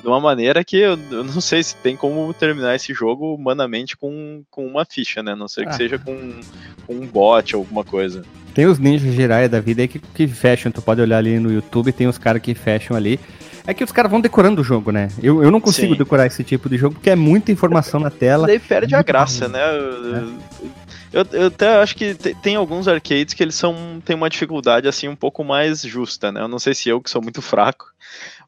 de 0.08 0.12
uma 0.12 0.22
maneira 0.22 0.64
que 0.64 0.78
eu, 0.78 0.98
eu, 1.12 1.22
não 1.22 1.42
sei 1.42 1.62
se 1.62 1.76
tem 1.76 1.98
como 1.98 2.34
terminar 2.34 2.74
esse 2.74 2.94
jogo 2.94 3.36
humanamente 3.36 3.98
com, 3.98 4.42
com 4.50 4.66
uma 4.66 4.86
ficha, 4.86 5.22
né? 5.22 5.34
A 5.34 5.36
não 5.36 5.50
ser 5.50 5.64
que 5.64 5.72
ah. 5.72 5.74
seja 5.74 6.00
com, 6.00 6.40
com 6.86 6.94
um 6.94 7.06
bot 7.06 7.54
ou 7.54 7.64
alguma 7.64 7.84
coisa. 7.84 8.24
Tem 8.54 8.66
os 8.66 8.80
ninjas 8.80 9.14
gerais 9.14 9.52
da 9.52 9.60
vida 9.60 9.82
aí 9.82 9.88
que, 9.90 10.00
que 10.00 10.26
fecham, 10.26 10.72
tu 10.72 10.82
pode 10.82 11.02
olhar 11.02 11.18
ali 11.18 11.38
no 11.40 11.52
YouTube, 11.52 11.92
tem 11.92 12.08
os 12.08 12.18
caras 12.18 12.42
que 12.42 12.56
fecham 12.56 12.96
ali. 12.96 13.20
É 13.68 13.74
que 13.74 13.84
os 13.84 13.92
caras 13.92 14.10
vão 14.10 14.22
decorando 14.22 14.62
o 14.62 14.64
jogo, 14.64 14.94
né? 14.94 15.10
Eu, 15.22 15.44
eu 15.44 15.52
não 15.52 15.60
consigo 15.60 15.92
Sim. 15.92 15.98
decorar 15.98 16.26
esse 16.26 16.42
tipo 16.42 16.70
de 16.70 16.78
jogo 16.78 16.96
porque 16.96 17.10
é 17.10 17.16
muita 17.16 17.52
informação 17.52 18.00
na 18.00 18.10
tela. 18.10 18.48
Daí 18.48 18.60
perde 18.60 18.96
a 18.96 19.02
graça, 19.02 19.50
né? 19.50 19.60
É. 19.60 20.68
Eu, 21.12 21.26
eu, 21.34 21.48
até 21.48 21.76
acho 21.82 21.96
que 21.96 22.16
tem 22.16 22.56
alguns 22.56 22.88
arcades 22.88 23.34
que 23.34 23.44
eles 23.44 23.56
são 23.56 24.02
tem 24.06 24.16
uma 24.16 24.30
dificuldade 24.30 24.88
assim 24.88 25.08
um 25.08 25.16
pouco 25.16 25.44
mais 25.44 25.82
justa, 25.82 26.32
né? 26.32 26.42
Eu 26.42 26.48
não 26.48 26.60
sei 26.60 26.74
se 26.74 26.88
eu 26.88 27.02
que 27.02 27.10
sou 27.10 27.22
muito 27.22 27.42
fraco, 27.42 27.92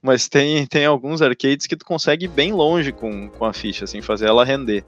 mas 0.01 0.27
tem, 0.27 0.65
tem 0.65 0.85
alguns 0.85 1.21
arcades 1.21 1.67
que 1.67 1.75
tu 1.75 1.85
consegue 1.85 2.25
ir 2.25 2.29
bem 2.29 2.51
longe 2.53 2.91
com, 2.91 3.29
com 3.29 3.45
a 3.45 3.53
ficha, 3.53 3.85
assim, 3.85 4.01
fazer 4.01 4.27
ela 4.27 4.45
render. 4.45 4.83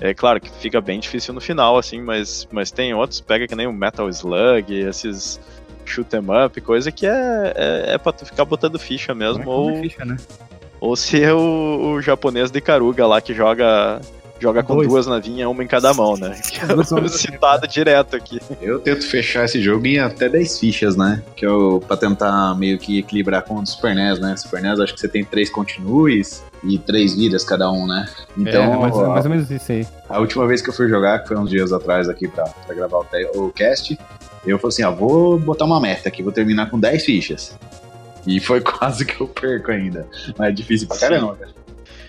É 0.00 0.12
claro 0.12 0.40
que 0.40 0.50
fica 0.50 0.80
bem 0.80 1.00
difícil 1.00 1.32
no 1.32 1.40
final, 1.40 1.78
assim, 1.78 2.00
mas, 2.02 2.46
mas 2.52 2.70
tem 2.70 2.92
outros, 2.92 3.20
pega 3.20 3.46
que 3.46 3.54
nem 3.54 3.66
o 3.66 3.72
Metal 3.72 4.08
Slug, 4.08 4.74
esses 4.74 5.40
shoot 5.86 6.14
'em 6.14 6.44
up, 6.44 6.60
coisa 6.60 6.90
que 6.92 7.06
é, 7.06 7.52
é, 7.56 7.94
é 7.94 7.98
pra 7.98 8.12
tu 8.12 8.26
ficar 8.26 8.44
botando 8.44 8.78
ficha 8.78 9.14
mesmo, 9.14 9.44
é 9.44 9.46
ou, 9.46 9.82
ficha, 9.82 10.04
né? 10.04 10.16
ou 10.80 10.96
se 10.96 11.22
é 11.22 11.32
o, 11.32 11.94
o 11.94 12.02
japonês 12.02 12.50
de 12.50 12.60
Karuga 12.60 13.06
lá 13.06 13.20
que 13.20 13.32
joga 13.32 14.00
joga 14.38 14.62
com 14.62 14.74
Dois. 14.76 14.88
duas 14.88 15.06
navinhas, 15.06 15.48
uma 15.48 15.62
em 15.62 15.66
cada 15.66 15.92
mão, 15.94 16.16
né? 16.16 16.40
Que 16.46 16.60
é 16.60 17.08
citado 17.08 17.66
direto 17.66 18.16
aqui. 18.16 18.40
Eu 18.60 18.78
tento 18.78 19.06
fechar 19.06 19.44
esse 19.44 19.60
jogo 19.60 19.86
em 19.86 19.98
até 19.98 20.28
10 20.28 20.58
fichas, 20.58 20.96
né? 20.96 21.22
Que 21.34 21.46
eu, 21.46 21.82
pra 21.86 21.96
tentar 21.96 22.54
meio 22.56 22.78
que 22.78 22.98
equilibrar 22.98 23.42
com 23.42 23.56
o 23.56 23.66
Super 23.66 23.94
NES, 23.94 24.18
né? 24.18 24.36
Super 24.36 24.62
NES 24.62 24.80
acho 24.80 24.94
que 24.94 25.00
você 25.00 25.08
tem 25.08 25.24
três 25.24 25.50
continues 25.50 26.42
e 26.64 26.78
três 26.78 27.14
vidas 27.14 27.44
cada 27.44 27.70
um, 27.70 27.86
né? 27.86 28.06
Então, 28.36 28.62
é, 28.62 28.76
mais, 28.76 28.96
mais, 28.96 29.24
ou 29.24 29.30
menos 29.30 29.50
isso 29.50 29.72
aí. 29.72 29.86
A 30.08 30.18
última 30.18 30.46
vez 30.46 30.62
que 30.62 30.70
eu 30.70 30.74
fui 30.74 30.88
jogar, 30.88 31.20
que 31.20 31.28
foi 31.28 31.36
uns 31.36 31.50
dias 31.50 31.72
atrás 31.72 32.08
aqui 32.08 32.28
pra, 32.28 32.44
pra 32.44 32.74
gravar 32.74 32.98
o, 32.98 33.46
o 33.46 33.52
cast, 33.52 33.98
eu 34.46 34.58
falei 34.58 34.72
assim, 34.72 34.84
ó, 34.84 34.92
vou 34.92 35.38
botar 35.38 35.64
uma 35.64 35.80
meta 35.80 36.08
aqui, 36.08 36.22
vou 36.22 36.32
terminar 36.32 36.70
com 36.70 36.78
10 36.78 37.04
fichas. 37.04 37.58
E 38.26 38.40
foi 38.40 38.60
quase 38.62 39.04
que 39.04 39.20
eu 39.20 39.28
perco 39.28 39.70
ainda. 39.70 40.06
Mas 40.36 40.48
é 40.48 40.52
difícil 40.52 40.88
pra 40.88 40.96
caramba, 40.96 41.36
cara. 41.36 41.50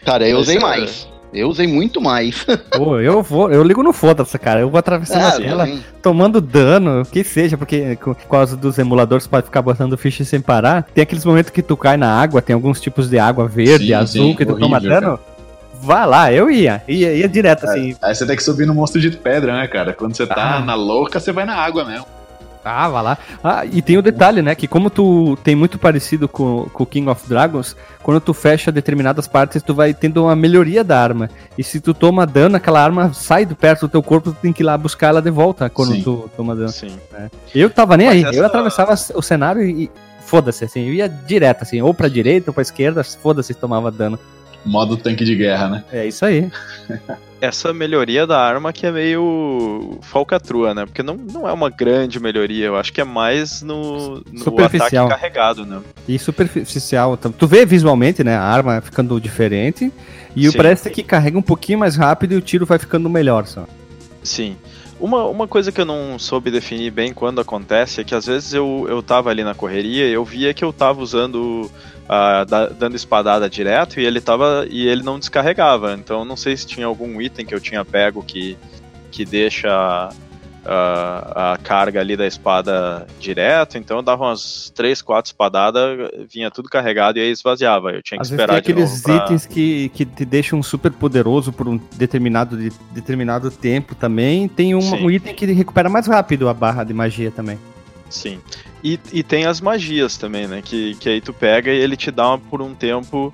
Cara, 0.05 0.29
eu 0.29 0.37
usei 0.37 0.59
mais. 0.59 1.07
Eu 1.33 1.49
usei 1.49 1.67
muito 1.67 2.01
mais. 2.01 2.45
Pô, 2.75 2.99
eu 2.99 3.21
vou, 3.21 3.51
eu 3.51 3.63
ligo 3.63 3.83
no 3.83 3.91
foda-se, 3.91 4.37
cara. 4.39 4.61
Eu 4.61 4.69
vou 4.69 4.79
atravessando 4.79 5.23
ah, 5.23 5.29
a 5.29 5.37
tela, 5.37 5.69
tomando 6.01 6.39
dano, 6.39 7.01
o 7.01 7.05
que 7.05 7.23
seja, 7.23 7.57
porque 7.57 7.97
por 8.01 8.15
causa 8.15 8.55
dos 8.55 8.77
emuladores 8.77 9.27
pode 9.27 9.45
ficar 9.45 9.61
botando 9.61 9.97
ficha 9.97 10.23
sem 10.23 10.39
parar. 10.39 10.83
Tem 10.93 11.01
aqueles 11.01 11.25
momentos 11.25 11.51
que 11.51 11.61
tu 11.61 11.75
cai 11.75 11.97
na 11.97 12.19
água, 12.19 12.41
tem 12.41 12.53
alguns 12.53 12.79
tipos 12.79 13.09
de 13.09 13.19
água 13.19 13.47
verde, 13.47 13.87
sim, 13.87 13.93
azul, 13.93 14.27
sim, 14.27 14.35
que 14.35 14.45
tu 14.45 14.53
horrível, 14.53 14.69
toma 14.69 14.79
dano. 14.79 15.17
Cara. 15.17 15.37
Vai 15.81 16.07
lá, 16.07 16.33
eu 16.33 16.49
ia. 16.49 16.81
Ia, 16.87 17.13
ia 17.13 17.27
direto, 17.27 17.65
é, 17.65 17.69
assim. 17.69 17.95
Aí 18.01 18.15
você 18.15 18.25
tem 18.25 18.35
que 18.35 18.43
subir 18.43 18.65
no 18.65 18.73
monstro 18.73 18.99
de 18.99 19.11
pedra, 19.11 19.53
né, 19.53 19.67
cara? 19.67 19.93
Quando 19.93 20.15
você 20.15 20.25
tá 20.25 20.57
ah. 20.57 20.59
na 20.61 20.75
louca, 20.75 21.19
você 21.19 21.31
vai 21.31 21.45
na 21.45 21.55
água 21.55 21.85
mesmo. 21.85 22.16
Ah, 22.63 22.89
vai 22.89 23.03
lá. 23.03 23.17
Ah, 23.43 23.65
e 23.65 23.81
tem 23.81 23.97
o 23.97 24.01
detalhe, 24.01 24.41
né? 24.41 24.55
Que 24.55 24.67
como 24.67 24.89
tu 24.89 25.37
tem 25.43 25.55
muito 25.55 25.77
parecido 25.77 26.27
com 26.27 26.69
o 26.73 26.85
King 26.85 27.09
of 27.09 27.27
Dragons, 27.27 27.75
quando 28.03 28.19
tu 28.19 28.33
fecha 28.33 28.71
determinadas 28.71 29.27
partes, 29.27 29.61
tu 29.61 29.73
vai 29.73 29.93
tendo 29.93 30.23
uma 30.23 30.35
melhoria 30.35 30.83
da 30.83 31.01
arma. 31.01 31.29
E 31.57 31.63
se 31.63 31.79
tu 31.79 31.93
toma 31.93 32.25
dano, 32.25 32.57
aquela 32.57 32.83
arma 32.83 33.13
sai 33.13 33.45
do 33.45 33.55
perto 33.55 33.87
do 33.87 33.91
teu 33.91 34.03
corpo, 34.03 34.31
tu 34.31 34.37
tem 34.41 34.53
que 34.53 34.63
ir 34.63 34.65
lá 34.65 34.77
buscar 34.77 35.07
ela 35.07 35.21
de 35.21 35.31
volta 35.31 35.69
quando 35.69 35.93
Sim. 35.93 36.03
tu 36.03 36.29
toma 36.35 36.55
dano. 36.55 36.69
Sim. 36.69 36.95
É. 37.13 37.29
Eu 37.53 37.69
tava 37.69 37.97
nem 37.97 38.07
Mas 38.07 38.15
aí, 38.15 38.23
essa... 38.23 38.37
eu 38.37 38.45
atravessava 38.45 38.93
o 39.15 39.21
cenário 39.21 39.63
e 39.63 39.89
foda-se, 40.27 40.65
assim, 40.65 40.85
eu 40.85 40.93
ia 40.93 41.07
direto, 41.07 41.63
assim, 41.63 41.81
ou 41.81 41.93
pra 41.93 42.09
direita 42.09 42.49
ou 42.49 42.53
pra 42.53 42.61
esquerda, 42.61 43.03
foda-se 43.03 43.53
se 43.53 43.59
tomava 43.59 43.89
dano. 43.89 44.19
Modo 44.67 44.97
tanque 44.97 45.23
de 45.23 45.35
guerra, 45.35 45.69
né? 45.69 45.83
É 45.91 46.05
isso 46.05 46.25
aí. 46.25 46.51
Essa 47.39 47.71
melhoria 47.71 48.25
da 48.25 48.39
arma 48.39 48.73
que 48.73 48.85
é 48.85 48.91
meio 48.91 49.99
falcatrua, 50.01 50.73
né? 50.73 50.85
Porque 50.85 51.03
não, 51.03 51.15
não 51.15 51.47
é 51.47 51.53
uma 51.53 51.69
grande 51.69 52.19
melhoria, 52.19 52.65
eu 52.65 52.75
acho 52.75 52.91
que 52.91 52.99
é 52.99 53.03
mais 53.03 53.61
no, 53.61 54.23
no 54.31 54.65
ataque 54.65 54.79
carregado, 55.07 55.65
né? 55.65 55.79
E 56.07 56.17
superficial. 56.17 57.15
Tu 57.15 57.47
vê 57.47 57.65
visualmente, 57.65 58.23
né, 58.23 58.35
a 58.35 58.41
arma 58.41 58.81
ficando 58.81 59.21
diferente 59.21 59.91
e 60.35 60.49
Sim. 60.49 60.57
parece 60.57 60.89
que 60.89 61.03
carrega 61.03 61.37
um 61.37 61.41
pouquinho 61.41 61.79
mais 61.79 61.95
rápido 61.95 62.33
e 62.33 62.37
o 62.37 62.41
tiro 62.41 62.65
vai 62.65 62.79
ficando 62.79 63.07
melhor, 63.07 63.45
só. 63.45 63.65
Sim. 64.27 64.57
Uma, 64.99 65.25
uma 65.25 65.47
coisa 65.47 65.71
que 65.71 65.79
eu 65.79 65.85
não 65.85 66.17
soube 66.17 66.49
definir 66.49 66.91
bem 66.91 67.13
quando 67.13 67.39
acontece 67.39 68.01
é 68.01 68.03
que 68.03 68.15
às 68.15 68.25
vezes 68.25 68.53
eu, 68.53 68.85
eu 68.89 69.01
tava 69.01 69.29
ali 69.29 69.43
na 69.43 69.53
correria 69.53 70.07
e 70.07 70.11
eu 70.11 70.25
via 70.25 70.53
que 70.53 70.65
eu 70.65 70.73
tava 70.73 71.01
usando 71.01 71.71
uh, 72.05 72.45
da, 72.45 72.67
dando 72.67 72.95
espadada 72.95 73.47
direto 73.49 73.99
e 73.99 74.05
ele 74.05 74.19
tava 74.19 74.65
e 74.69 74.87
ele 74.87 75.03
não 75.03 75.19
descarregava. 75.19 75.93
Então 75.93 76.25
não 76.25 76.35
sei 76.35 76.57
se 76.57 76.65
tinha 76.65 76.87
algum 76.87 77.21
item 77.21 77.45
que 77.45 77.53
eu 77.53 77.59
tinha 77.59 77.85
pego 77.85 78.23
que, 78.23 78.57
que 79.11 79.23
deixa 79.23 80.09
a, 80.67 81.53
a, 81.53 81.57
carga 81.57 82.01
ali 82.01 82.17
da 82.17 82.27
espada 82.27 83.07
direto, 83.19 83.77
então 83.77 83.97
eu 83.97 84.03
dava 84.03 84.25
umas 84.25 84.71
3, 84.75 85.01
4 85.01 85.29
espadadas, 85.29 86.09
vinha 86.29 86.51
tudo 86.51 86.69
carregado 86.69 87.17
e 87.17 87.21
aí 87.21 87.31
esvaziava. 87.31 87.91
Eu 87.91 88.03
tinha 88.03 88.17
que 88.17 88.21
Às 88.21 88.31
esperar 88.31 88.53
vezes 88.53 88.65
tem 88.65 88.73
aqueles 88.73 89.01
pra... 89.01 89.15
itens 89.15 89.45
que, 89.45 89.89
que 89.89 90.05
te 90.05 90.25
deixam 90.25 90.61
super 90.61 90.91
poderoso 90.91 91.53
por 91.53 91.67
um 91.67 91.79
determinado, 91.95 92.57
de, 92.57 92.71
determinado 92.91 93.49
tempo 93.49 93.95
também. 93.95 94.47
Tem 94.47 94.75
um, 94.75 94.79
um, 94.79 95.09
item 95.09 95.33
que 95.33 95.45
recupera 95.45 95.89
mais 95.89 96.05
rápido 96.05 96.49
a 96.49 96.53
barra 96.53 96.83
de 96.83 96.93
magia 96.93 97.31
também. 97.31 97.57
Sim. 98.09 98.39
E, 98.83 98.99
e 99.11 99.23
tem 99.23 99.45
as 99.45 99.61
magias 99.61 100.17
também, 100.17 100.47
né? 100.47 100.61
Que, 100.63 100.95
que 100.95 101.09
aí 101.09 101.21
tu 101.21 101.33
pega 101.33 101.71
e 101.71 101.77
ele 101.77 101.95
te 101.95 102.11
dá 102.11 102.37
por 102.37 102.61
um 102.61 102.73
tempo 102.73 103.33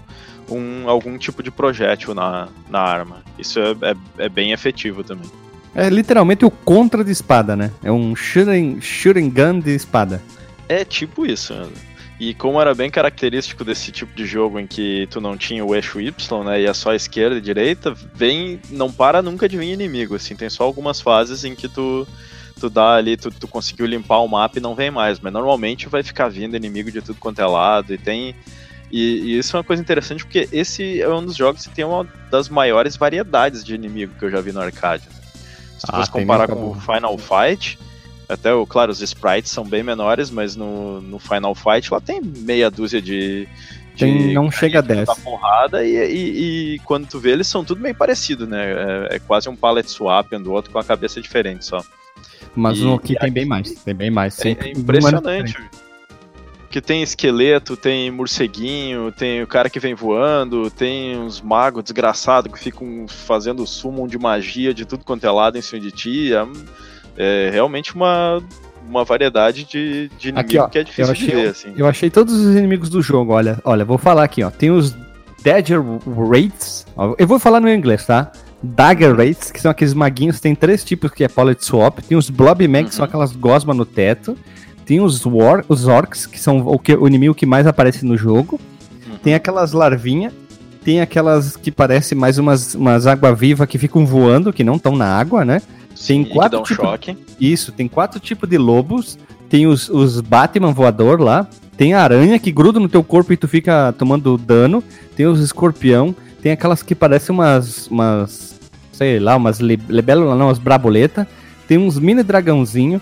um, 0.50 0.90
algum 0.90 1.18
tipo 1.18 1.42
de 1.42 1.52
projétil 1.52 2.14
na, 2.14 2.48
na 2.70 2.80
arma. 2.80 3.24
Isso 3.38 3.60
é, 3.60 3.72
é, 3.82 4.26
é 4.26 4.30
bem 4.30 4.52
efetivo 4.52 5.04
também. 5.04 5.30
É 5.76 5.90
literalmente 5.90 6.46
o 6.46 6.52
contra 6.52 7.04
de 7.04 7.12
espada, 7.12 7.56
né? 7.56 7.72
É 7.84 7.92
um 7.92 8.16
shooting, 8.16 8.80
shooting 8.80 9.30
gun 9.30 9.60
de 9.60 9.72
espada. 9.76 10.22
É 10.70 10.86
tipo 10.86 11.26
isso? 11.26 11.54
E 12.20 12.34
como 12.36 12.62
era 12.62 12.76
bem 12.76 12.92
característico 12.92 13.64
desse 13.64 13.92
tipo 13.92 14.16
de 14.16 14.26
jogo 14.26 14.60
em 14.60 14.68
que 14.68 15.08
tu 15.10 15.20
não 15.20 15.36
tinha 15.36 15.66
o 15.66 15.74
eixo 15.74 16.00
Y, 16.00 16.44
né? 16.44 16.62
Ia 16.62 16.74
só 16.74 16.94
esquerda 16.94 17.38
e 17.38 17.42
direita, 17.42 17.94
vem. 18.14 18.60
não 18.70 18.92
para 18.92 19.22
nunca 19.22 19.50
de 19.50 19.58
vir 19.58 19.74
inimigo, 19.74 20.16
assim, 20.16 20.36
tem 20.36 20.50
só 20.50 20.64
algumas 20.64 21.02
fases 21.02 21.44
em 21.44 21.56
que 21.56 21.68
tu. 21.68 22.08
Tu 22.60 22.70
dá 22.70 22.94
ali, 22.94 23.18
tu, 23.18 23.32
tu 23.32 23.48
conseguiu 23.48 23.86
limpar 23.88 24.20
o 24.20 24.28
mapa 24.28 24.58
e 24.58 24.62
não 24.62 24.76
vem 24.76 24.92
mais, 24.92 25.20
mas 25.20 25.34
normalmente 25.34 25.90
vai 25.90 26.04
ficar 26.04 26.30
vindo 26.30 26.56
inimigo 26.56 26.92
de 26.92 27.02
tudo 27.02 27.20
quanto 27.20 27.42
é 27.42 27.46
lado, 27.46 27.94
e 27.94 27.98
tem. 27.98 28.36
E, 28.92 29.02
e, 29.22 29.38
isso 29.40 29.58
é 29.58 29.60
uma 29.60 29.64
coisa 29.64 29.82
interessante 29.82 30.24
porque 30.24 30.48
esse 30.52 31.02
é 31.02 31.10
um 31.10 31.26
dos 31.26 31.36
jogos 31.36 31.66
que 31.66 31.74
tem 31.74 31.84
uma 31.84 32.08
das 32.30 32.48
maiores 32.48 32.96
variedades 32.96 33.64
de 33.66 33.74
inimigo 33.74 34.14
que 34.18 34.24
eu 34.24 34.30
já 34.30 34.40
vi 34.40 34.52
no 34.54 34.62
arcade. 34.62 35.04
Né? 35.10 35.23
Se 35.84 35.88
tu 35.88 35.96
ah, 35.96 35.98
fosse 35.98 36.12
comparar 36.12 36.48
com 36.48 36.70
o 36.70 36.76
Final 36.76 37.18
Fight, 37.18 37.78
até, 38.30 38.50
claro, 38.70 38.90
os 38.90 39.02
sprites 39.02 39.52
são 39.52 39.66
bem 39.66 39.84
menores, 39.84 40.32
mas 40.32 40.56
no, 40.56 41.02
no 41.02 41.20
Final 41.20 41.54
Fight 41.54 41.92
lá 41.92 42.00
tem 42.00 42.22
meia 42.22 42.72
dúzia 42.72 43.02
de. 43.02 43.50
de 43.94 43.98
tem, 43.98 44.34
não 44.34 44.50
chega 44.50 44.80
a 44.80 44.82
10. 44.82 45.10
porrada 45.22 45.86
e, 45.86 45.94
e, 45.94 46.76
e, 46.76 46.80
quando 46.86 47.06
tu 47.06 47.20
vê, 47.20 47.32
eles 47.32 47.48
são 47.48 47.66
tudo 47.66 47.82
meio 47.82 47.94
parecido, 47.94 48.48
né? 48.48 48.64
É, 49.12 49.16
é, 49.16 49.20
quase 49.20 49.50
um 49.50 49.58
palette 49.58 49.92
swap 49.92 50.32
um 50.32 50.42
do 50.42 50.54
outro 50.54 50.72
com 50.72 50.80
a 50.80 50.86
cabeça 50.86 51.22
diferente 51.22 51.66
só. 51.66 51.84
Mas 52.56 52.78
e, 52.78 52.84
no 52.84 52.94
aqui 52.94 53.16
tem 53.20 53.32
bem 53.32 53.46
mais. 53.46 53.74
Tem 53.74 53.94
bem 53.94 54.10
mais. 54.10 54.40
É, 54.40 54.52
é 54.52 54.72
impressionante 54.72 55.58
que 56.74 56.82
tem 56.82 57.04
esqueleto, 57.04 57.78
tem 57.78 58.10
morceguinho, 58.10 59.12
tem 59.12 59.44
o 59.44 59.46
cara 59.46 59.70
que 59.70 59.80
vem 59.80 59.94
voando, 59.94 60.72
tem 60.72 61.16
uns 61.16 61.40
magos 61.40 61.84
desgraçados 61.84 62.52
que 62.52 62.58
ficam 62.58 63.06
fazendo 63.08 63.64
summon 63.68 64.08
de 64.08 64.18
magia 64.18 64.74
de 64.74 64.84
tudo 64.84 65.06
quanto 65.06 65.24
é 65.24 65.30
lado 65.30 65.56
em 65.56 65.62
cima 65.62 65.80
de 65.80 65.92
ti. 65.92 66.32
É, 66.34 66.48
é 67.16 67.50
realmente 67.52 67.94
uma, 67.94 68.42
uma 68.90 69.06
variedade 69.06 69.66
de, 69.66 70.10
de 70.18 70.30
inimigo 70.30 70.64
aqui, 70.64 70.72
que 70.72 70.80
é 70.80 70.84
difícil 70.84 71.12
achei, 71.12 71.28
de 71.28 71.36
ver, 71.36 71.50
assim. 71.50 71.74
Eu 71.78 71.86
achei 71.86 72.10
todos 72.10 72.34
os 72.34 72.56
inimigos 72.56 72.90
do 72.90 73.04
jogo, 73.04 73.34
olha, 73.34 73.60
olha, 73.64 73.86
vou 73.86 74.00
falar 74.00 74.24
aqui, 74.24 74.44
ó. 74.44 74.50
Tem 74.50 74.72
os 74.72 74.96
Dagger 75.44 75.80
Rates, 75.80 76.88
eu 77.20 77.28
vou 77.28 77.38
falar 77.38 77.60
no 77.60 77.70
inglês, 77.70 78.04
tá? 78.04 78.32
Dagger 78.64 79.16
Rates, 79.16 79.52
que 79.52 79.62
são 79.62 79.70
aqueles 79.70 79.94
maguinhos, 79.94 80.40
tem 80.40 80.56
três 80.56 80.84
tipos 80.84 81.12
que 81.12 81.24
é 81.24 81.28
Palette 81.28 81.64
Swap, 81.64 82.00
tem 82.00 82.18
os 82.18 82.32
Blob 82.32 82.68
Mag, 82.68 82.82
uhum. 82.82 82.90
que 82.90 82.96
são 82.96 83.04
uhum. 83.04 83.10
aquelas 83.10 83.36
gosmas 83.36 83.78
no 83.78 83.86
teto, 83.86 84.36
tem 84.86 85.00
os, 85.00 85.26
war, 85.26 85.64
os 85.68 85.88
orcs, 85.88 86.26
que 86.26 86.40
são 86.40 86.60
o, 86.66 86.78
que, 86.78 86.94
o 86.94 87.08
inimigo 87.08 87.34
que 87.34 87.46
mais 87.46 87.66
aparece 87.66 88.06
no 88.06 88.18
jogo. 88.18 88.60
Uhum. 89.08 89.18
Tem 89.18 89.34
aquelas 89.34 89.72
larvinhas. 89.72 90.34
Tem 90.84 91.00
aquelas 91.00 91.56
que 91.56 91.72
parecem 91.72 92.18
mais 92.18 92.38
umas, 92.38 92.76
umas 92.76 93.08
água-viva 93.08 93.66
que 93.66 93.78
ficam 93.78 94.06
voando, 94.06 94.52
que 94.52 94.66
não 94.66 94.76
estão 94.76 94.98
na 94.98 95.08
água, 95.08 95.46
né? 95.46 95.62
Sim, 95.96 96.26
tem 96.26 96.34
quatro 96.34 96.60
um 96.60 96.64
tipo... 96.64 96.82
choque. 96.82 97.18
Isso, 97.40 97.72
tem 97.72 97.88
quatro 97.88 98.20
tipos 98.20 98.50
de 98.50 98.58
lobos. 98.58 99.18
Tem 99.50 99.66
os, 99.66 99.88
os 99.88 100.20
Batman 100.20 100.74
voador 100.74 101.22
lá. 101.22 101.48
Tem 101.78 101.94
a 101.94 102.02
aranha 102.02 102.38
que 102.38 102.52
gruda 102.52 102.80
no 102.80 102.90
teu 102.90 103.04
corpo 103.04 103.32
e 103.32 103.38
tu 103.38 103.48
fica 103.48 103.94
tomando 103.98 104.38
dano. 104.38 104.84
Tem 105.16 105.26
os 105.26 105.40
escorpião. 105.40 106.14
Tem 106.42 106.52
aquelas 106.52 106.84
que 106.84 106.94
parecem 106.94 107.34
umas. 107.34 107.88
umas 107.88 108.60
sei 108.92 109.20
lá, 109.20 109.36
umas 109.38 109.60
libélulas, 109.60 110.38
não, 110.38 110.48
umas 110.48 110.60
braboleta. 110.60 111.26
Tem 111.68 111.78
uns 111.78 111.98
mini 111.98 112.24
dragãozinho 112.24 113.02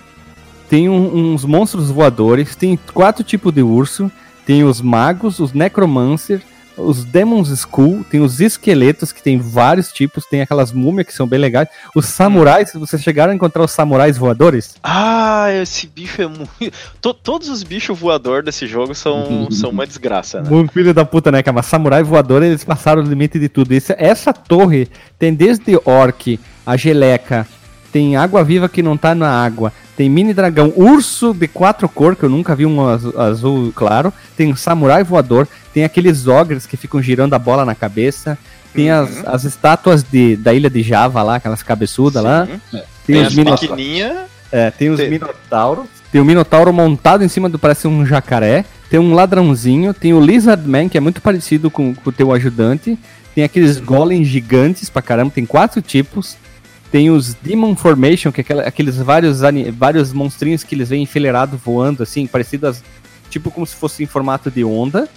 tem 0.72 0.88
um, 0.88 1.34
uns 1.34 1.44
monstros 1.44 1.92
voadores, 1.92 2.56
tem 2.56 2.80
quatro 2.94 3.26
tipos 3.26 3.54
de 3.54 3.62
urso, 3.62 4.10
tem 4.46 4.64
os 4.64 4.80
magos, 4.80 5.38
os 5.40 5.52
necromancer, 5.52 6.42
os 6.78 7.04
Demons 7.04 7.50
School, 7.60 8.06
tem 8.10 8.22
os 8.22 8.40
esqueletos, 8.40 9.12
que 9.12 9.22
tem 9.22 9.38
vários 9.38 9.92
tipos, 9.92 10.26
tem 10.26 10.42
aquelas 10.42 10.72
múmias 10.72 11.08
que 11.08 11.14
são 11.14 11.28
bem 11.28 11.40
legais. 11.40 11.68
Os 11.94 12.06
samurais, 12.06 12.72
vocês 12.74 13.04
chegaram 13.04 13.34
a 13.34 13.36
encontrar 13.36 13.66
os 13.66 13.72
samurais 13.72 14.18
voadores? 14.18 14.76
Ah, 14.82 15.48
esse 15.62 15.88
bicho 15.88 16.22
é 16.22 16.28
muito. 16.28 16.50
todos 17.22 17.50
os 17.50 17.64
bichos 17.64 18.00
voadores 18.00 18.46
desse 18.46 18.66
jogo 18.66 18.96
são, 18.96 19.48
são 19.52 19.72
uma 19.72 19.86
desgraça, 19.86 20.40
né? 20.40 20.50
Muito 20.50 20.72
filho 20.72 20.94
da 20.94 21.04
puta, 21.04 21.34
né, 21.34 21.44
cara? 21.44 21.62
Samurai 21.62 22.02
voador, 22.02 22.44
eles 22.44 22.64
passaram 22.64 23.04
o 23.04 23.06
limite 23.06 23.38
de 23.38 23.50
tudo. 23.50 23.74
Esse, 23.74 23.94
essa 23.98 24.32
torre 24.32 24.88
tem 25.20 25.34
desde 25.34 25.78
orc, 25.84 26.40
a 26.66 26.78
geleca, 26.78 27.46
tem 27.92 28.16
água 28.16 28.42
viva 28.42 28.70
que 28.70 28.82
não 28.82 28.96
tá 28.96 29.14
na 29.14 29.30
água, 29.30 29.74
tem 30.02 30.10
mini 30.10 30.34
dragão 30.34 30.74
urso 30.76 31.32
de 31.32 31.48
quatro 31.48 31.88
cores, 31.88 32.18
que 32.18 32.26
eu 32.26 32.30
nunca 32.30 32.56
vi 32.56 32.66
um 32.66 32.80
azul, 32.88 33.72
claro, 33.76 34.12
tem 34.36 34.52
um 34.52 34.56
samurai 34.56 35.04
voador, 35.04 35.48
tem 35.72 35.84
aqueles 35.84 36.26
ogres 36.26 36.66
que 36.66 36.76
ficam 36.76 37.00
girando 37.00 37.36
a 37.36 37.38
bola 37.38 37.64
na 37.64 37.76
cabeça, 37.76 38.36
tem 38.74 38.92
uhum. 38.92 39.04
as, 39.04 39.28
as 39.28 39.44
estátuas 39.44 40.02
de, 40.02 40.36
da 40.36 40.56
ilha 40.56 40.72
de 40.72 40.82
Java 40.82 41.22
lá, 41.22 41.36
aquelas 41.36 41.62
cabeçudas 41.62 42.24
lá. 42.24 42.48
Tem, 42.72 42.82
tem 43.06 43.22
os 43.22 43.36
minotauros. 43.36 43.86
É, 44.52 44.72
tem 44.72 44.90
os 44.90 44.98
tem... 44.98 45.08
minotauros. 45.08 45.86
Tem 46.12 46.20
o 46.20 46.26
minotauro 46.26 46.74
montado 46.74 47.24
em 47.24 47.28
cima 47.28 47.48
do 47.48 47.60
parece 47.60 47.88
um 47.88 48.04
jacaré. 48.04 48.66
Tem 48.90 49.00
um 49.00 49.14
ladrãozinho. 49.14 49.94
Tem 49.94 50.16
o 50.16 50.20
Lizard 50.20 50.68
Man, 50.68 50.90
que 50.90 50.98
é 50.98 51.02
muito 51.02 51.22
parecido 51.22 51.70
com, 51.70 51.94
com 51.94 52.10
o 52.10 52.14
teu 52.14 52.34
ajudante. 52.34 52.98
Tem 53.36 53.44
aqueles 53.44 53.78
golems 53.78 54.28
gigantes 54.28 54.90
pra 54.90 55.04
caramba. 55.04 55.30
Tem 55.30 55.46
quatro 55.46 55.80
tipos. 55.80 56.38
Tem 56.92 57.10
os 57.10 57.34
Demon 57.36 57.76
Formation, 57.76 58.32
que 58.32 58.42
é 58.42 58.44
aquela, 58.44 58.64
aqueles 58.64 58.98
vários, 58.98 59.40
vários 59.78 60.12
monstrinhos 60.12 60.64
que 60.64 60.76
eles 60.76 60.90
vêm 60.90 61.04
enfileirado 61.04 61.58
voando, 61.58 62.04
assim, 62.04 62.28
parecidas, 62.28 62.84
tipo 63.30 63.50
como 63.50 63.66
se 63.66 63.76
fosse 63.76 64.04
em 64.04 64.06
formato 64.06 64.52
de 64.52 64.64
onda. 64.64 65.08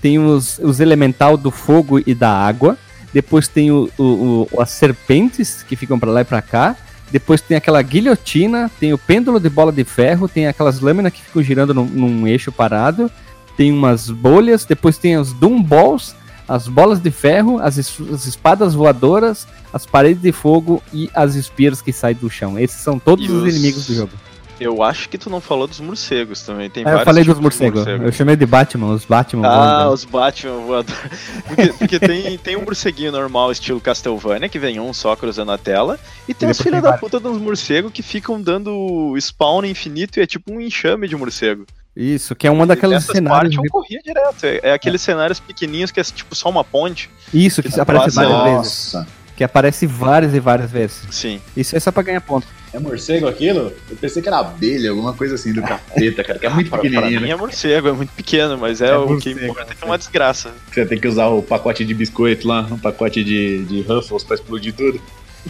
Tem 0.00 0.18
os, 0.18 0.58
os 0.60 0.78
Elemental 0.78 1.36
do 1.36 1.50
Fogo 1.50 2.00
e 2.06 2.14
da 2.14 2.30
Água. 2.30 2.78
Depois 3.12 3.48
tem 3.48 3.72
o, 3.72 3.90
o, 3.98 4.48
o 4.52 4.60
as 4.60 4.70
serpentes 4.70 5.64
que 5.64 5.74
ficam 5.74 5.98
para 5.98 6.10
lá 6.10 6.20
e 6.20 6.24
para 6.24 6.40
cá. 6.40 6.76
Depois 7.10 7.40
tem 7.40 7.56
aquela 7.56 7.82
guilhotina, 7.82 8.70
tem 8.78 8.92
o 8.92 8.98
pêndulo 8.98 9.40
de 9.40 9.48
bola 9.48 9.72
de 9.72 9.84
ferro, 9.84 10.28
tem 10.28 10.46
aquelas 10.46 10.80
lâminas 10.80 11.12
que 11.12 11.22
ficam 11.22 11.42
girando 11.42 11.74
num, 11.74 11.84
num 11.84 12.26
eixo 12.26 12.52
parado. 12.52 13.10
Tem 13.56 13.72
umas 13.72 14.08
bolhas, 14.08 14.64
depois 14.64 14.98
tem 14.98 15.16
os 15.16 15.32
Doom 15.32 15.62
Balls, 15.62 16.14
as 16.48 16.68
bolas 16.68 17.00
de 17.00 17.10
ferro, 17.10 17.58
as, 17.58 17.78
as 17.78 18.26
espadas 18.26 18.74
voadoras, 18.74 19.46
as 19.72 19.86
paredes 19.86 20.22
de 20.22 20.32
fogo 20.32 20.82
e 20.92 21.10
as 21.14 21.34
espiras 21.34 21.80
que 21.80 21.92
saem 21.92 22.16
do 22.16 22.30
chão. 22.30 22.58
Esses 22.58 22.80
são 22.80 22.98
todos 22.98 23.28
os... 23.28 23.42
os... 23.42 23.54
inimigos 23.54 23.86
do 23.86 23.94
jogo. 23.94 24.12
Eu 24.60 24.82
acho 24.82 25.08
que 25.08 25.18
tu 25.18 25.28
não 25.28 25.40
falou 25.40 25.66
dos 25.66 25.80
morcegos 25.80 26.42
também. 26.42 26.70
Tem 26.70 26.86
é, 26.86 26.94
eu 26.94 27.00
falei 27.00 27.24
dos 27.24 27.38
morcegos. 27.40 27.80
Morcego. 27.80 28.04
Eu 28.04 28.12
chamei 28.12 28.36
de 28.36 28.46
Batman, 28.46 28.92
os 28.92 29.04
Batman. 29.04 29.48
Ah, 29.48 29.90
os 29.90 30.04
Batman 30.04 30.58
voadores. 30.58 31.00
Porque, 31.46 31.66
porque 31.72 31.98
tem, 31.98 32.38
tem 32.38 32.56
um 32.56 32.62
morceguinho 32.62 33.10
normal, 33.10 33.50
estilo 33.50 33.80
Castlevania, 33.80 34.48
que 34.48 34.58
vem 34.58 34.78
um 34.78 34.92
só 34.92 35.16
cruzando 35.16 35.50
a 35.50 35.58
tela. 35.58 35.98
E 36.28 36.34
tem 36.34 36.48
os 36.48 36.60
filhos 36.60 36.82
da 36.82 36.96
puta 36.96 37.18
dos 37.18 37.40
morcegos 37.40 37.92
que 37.92 38.02
ficam 38.02 38.40
dando 38.40 39.16
spawn 39.18 39.64
infinito 39.64 40.18
e 40.18 40.22
é 40.22 40.26
tipo 40.26 40.52
um 40.52 40.60
enxame 40.60 41.08
de 41.08 41.16
morcego. 41.16 41.66
Isso, 41.96 42.34
que 42.34 42.46
é 42.46 42.50
uma 42.50 42.66
daquelas 42.66 43.04
cenários. 43.04 43.54
eu 43.54 43.62
corria 43.70 44.00
direto. 44.02 44.44
É, 44.44 44.60
é 44.62 44.72
aqueles 44.72 45.00
é. 45.02 45.04
cenários 45.04 45.38
pequenininhos 45.38 45.90
que 45.90 46.00
é 46.00 46.04
tipo 46.04 46.34
só 46.34 46.48
uma 46.48 46.64
ponte. 46.64 47.08
Isso, 47.32 47.62
que, 47.62 47.70
que 47.70 47.80
aparece 47.80 48.16
várias 48.16 48.42
vezes. 48.42 48.92
Nossa 48.92 49.24
que 49.36 49.42
aparece 49.42 49.86
várias 49.86 50.34
e 50.34 50.40
várias 50.40 50.70
vezes. 50.70 51.02
Sim. 51.10 51.40
Isso 51.56 51.76
é 51.76 51.80
só 51.80 51.90
pra 51.90 52.02
ganhar 52.02 52.20
ponto. 52.20 52.46
É 52.72 52.78
morcego 52.78 53.26
aquilo? 53.26 53.72
Eu 53.88 53.96
pensei 53.96 54.20
que 54.22 54.28
era 54.28 54.38
abelha, 54.38 54.90
alguma 54.90 55.12
coisa 55.12 55.34
assim 55.34 55.52
do 55.52 55.62
capeta, 55.62 56.24
cara, 56.24 56.38
que 56.38 56.46
é 56.46 56.50
muito 56.50 56.70
pequenininho. 56.70 57.12
Pra 57.12 57.20
mim 57.20 57.30
é 57.30 57.36
morcego, 57.36 57.88
é 57.88 57.92
muito 57.92 58.10
pequeno, 58.10 58.56
mas 58.58 58.80
é, 58.80 58.88
é 58.88 58.96
o 58.96 59.08
morcego, 59.08 59.38
que 59.38 59.44
importa 59.46 59.72
é 59.72 59.74
que 59.74 59.84
é 59.84 59.86
uma 59.86 59.98
desgraça. 59.98 60.52
Você 60.72 60.86
tem 60.86 60.98
que 60.98 61.08
usar 61.08 61.28
o 61.28 61.42
pacote 61.42 61.84
de 61.84 61.94
biscoito 61.94 62.46
lá, 62.46 62.62
um 62.70 62.78
pacote 62.78 63.22
de, 63.22 63.64
de 63.64 63.82
Ruffles 63.82 64.24
pra 64.24 64.34
explodir 64.34 64.74
tudo. 64.74 65.00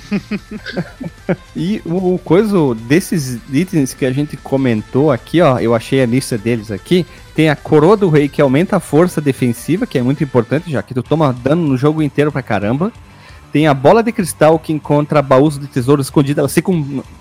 e 1.55 1.81
o, 1.85 2.15
o 2.15 2.19
coisa 2.19 2.57
desses 2.87 3.39
itens 3.53 3.95
que 3.95 4.05
a 4.05 4.13
gente 4.13 4.37
comentou 4.37 5.11
aqui, 5.11 5.41
ó, 5.41 5.59
eu 5.59 5.75
achei 5.75 6.03
a 6.03 6.07
lista 6.07 6.37
deles 6.37 6.71
aqui. 6.71 7.07
Tem 7.35 7.49
a 7.49 7.57
coroa 7.57 7.97
do 7.97 8.09
rei 8.09 8.29
que 8.29 8.41
aumenta 8.41 8.77
a 8.77 8.81
força 8.81 9.21
defensiva, 9.21 9.87
que 9.87 9.99
é 9.99 10.03
muito 10.03 10.23
importante, 10.23 10.71
já 10.71 10.83
que 10.83 10.95
tu 10.95 11.03
toma 11.03 11.33
dano 11.33 11.67
no 11.67 11.77
jogo 11.77 12.03
inteiro 12.03 12.31
pra 12.31 12.43
caramba. 12.43 12.93
Tem 13.53 13.67
a 13.67 13.75
bola 13.75 14.03
de 14.03 14.13
cristal 14.13 14.59
que 14.59 14.73
encontra 14.73 15.23
baús 15.23 15.59
de 15.59 15.67
tesouro 15.67 16.03
escondido, 16.03 16.41
ela 16.41 16.49
fica 16.49 16.73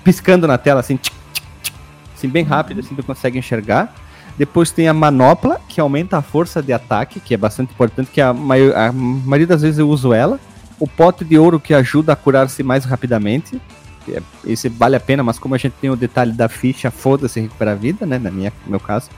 piscando 0.03 0.47
na 0.47 0.57
tela 0.57 0.79
assim, 0.79 0.97
tchic, 0.97 1.15
tchic, 1.31 1.47
tchic, 1.61 1.77
assim 2.15 2.27
bem 2.27 2.43
rápido, 2.43 2.79
assim 2.79 2.95
tu 2.95 3.03
consegue 3.03 3.37
enxergar. 3.37 3.93
Depois 4.37 4.71
tem 4.71 4.87
a 4.87 4.93
manopla, 4.93 5.61
que 5.67 5.79
aumenta 5.79 6.17
a 6.17 6.21
força 6.21 6.61
de 6.61 6.73
ataque, 6.73 7.19
que 7.19 7.35
é 7.35 7.37
bastante 7.37 7.71
importante, 7.71 8.09
que 8.11 8.19
a, 8.19 8.29
a 8.29 8.91
maioria 8.91 9.45
das 9.45 9.61
vezes 9.61 9.77
eu 9.77 9.87
uso 9.87 10.11
ela. 10.11 10.39
O 10.79 10.87
pote 10.87 11.23
de 11.23 11.37
ouro 11.37 11.59
que 11.59 11.73
ajuda 11.73 12.13
a 12.13 12.15
curar-se 12.15 12.61
mais 12.63 12.85
rapidamente. 12.85 13.61
é, 14.09 14.21
esse 14.45 14.67
vale 14.69 14.95
a 14.95 14.99
pena, 14.99 15.23
mas 15.23 15.39
como 15.39 15.55
a 15.55 15.57
gente 15.57 15.73
tem 15.79 15.89
o 15.89 15.95
detalhe 15.95 16.31
da 16.33 16.49
ficha, 16.49 16.91
foda-se 16.91 17.39
recuperar 17.39 17.73
a 17.73 17.77
vida, 17.77 18.05
né? 18.05 18.17
Na 18.19 18.29
minha, 18.31 18.51
no 18.65 18.71
meu 18.71 18.79
caso. 18.79 19.09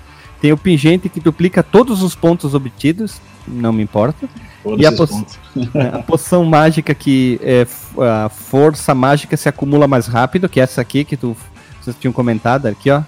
Tem 0.42 0.52
o 0.52 0.58
pingente 0.58 1.10
que 1.10 1.20
duplica 1.20 1.64
todos 1.64 2.04
os 2.04 2.14
pontos 2.14 2.54
obtidos, 2.54 3.20
não 3.48 3.72
me 3.74 3.82
importa. 3.82 4.28
Todos 4.62 4.80
E 4.80 4.86
a, 4.86 4.92
po- 4.92 5.08
pontos. 5.08 5.40
a 5.94 6.00
poção 6.04 6.44
mágica 6.46 6.94
que 6.94 7.40
é 7.42 7.66
a 8.26 8.30
força 8.30 8.94
mágica 8.94 9.36
se 9.38 9.48
acumula 9.50 9.88
mais 9.88 10.06
rápido, 10.08 10.48
que 10.50 10.60
é 10.60 10.64
essa 10.64 10.82
aqui 10.82 11.04
que 11.04 11.16
tu 11.18 11.36
vocês 11.82 11.96
tinham 12.00 12.12
comentado 12.14 12.66
aqui, 12.68 12.92
ó. 12.92 13.02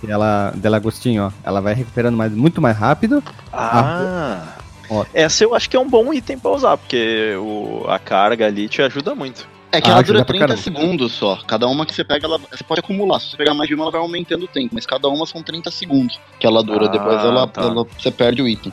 Que 0.00 0.10
ela 0.10 0.52
dela 0.56 0.76
Agostinho, 0.76 1.24
ó, 1.26 1.30
ela 1.42 1.60
vai 1.60 1.74
recuperando 1.74 2.16
mais, 2.16 2.32
muito 2.32 2.60
mais 2.60 2.76
rápido. 2.76 3.22
Ah, 3.52 4.42
Ó. 4.90 5.04
essa 5.14 5.42
eu 5.44 5.54
acho 5.54 5.68
que 5.70 5.76
é 5.76 5.80
um 5.80 5.88
bom 5.88 6.12
item 6.12 6.38
pra 6.38 6.50
usar, 6.52 6.76
porque 6.76 7.34
o, 7.38 7.84
a 7.88 7.98
carga 7.98 8.46
ali 8.46 8.68
te 8.68 8.82
ajuda 8.82 9.14
muito. 9.14 9.46
É 9.72 9.80
que 9.80 9.88
Ah, 9.88 9.94
ela 9.94 10.02
dura 10.02 10.18
pra 10.18 10.26
30 10.26 10.46
caramba. 10.46 10.62
segundos 10.62 11.12
só. 11.12 11.36
Cada 11.48 11.66
uma 11.66 11.84
que 11.84 11.92
você 11.92 12.04
pega, 12.04 12.26
ela, 12.26 12.38
você 12.38 12.62
pode 12.62 12.78
acumular. 12.80 13.18
Se 13.18 13.30
você 13.30 13.36
pegar 13.36 13.54
mais 13.54 13.68
de 13.68 13.74
uma, 13.74 13.82
ela 13.84 13.90
vai 13.90 14.00
aumentando 14.00 14.44
o 14.44 14.48
tempo. 14.48 14.70
Mas 14.72 14.86
cada 14.86 15.08
uma 15.08 15.26
são 15.26 15.42
30 15.42 15.68
segundos 15.72 16.16
que 16.38 16.46
ela 16.46 16.62
dura. 16.62 16.86
Ah, 16.86 16.88
Depois 16.88 17.24
ela, 17.24 17.46
tá. 17.48 17.62
ela- 17.62 17.84
você 17.98 18.10
perde 18.12 18.40
o 18.40 18.46
item. 18.48 18.72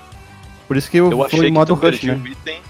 Por 0.67 0.77
isso 0.77 0.91
que 0.91 0.97
eu, 0.97 1.09
Eu 1.09 1.17
fui 1.17 1.25
achei 1.25 1.39
em 1.39 1.43
que 1.45 1.51
modo 1.51 1.75
tu 1.75 1.85
rush, 1.87 2.03
né? 2.03 2.13
o 2.23 2.27
item. 2.27 2.61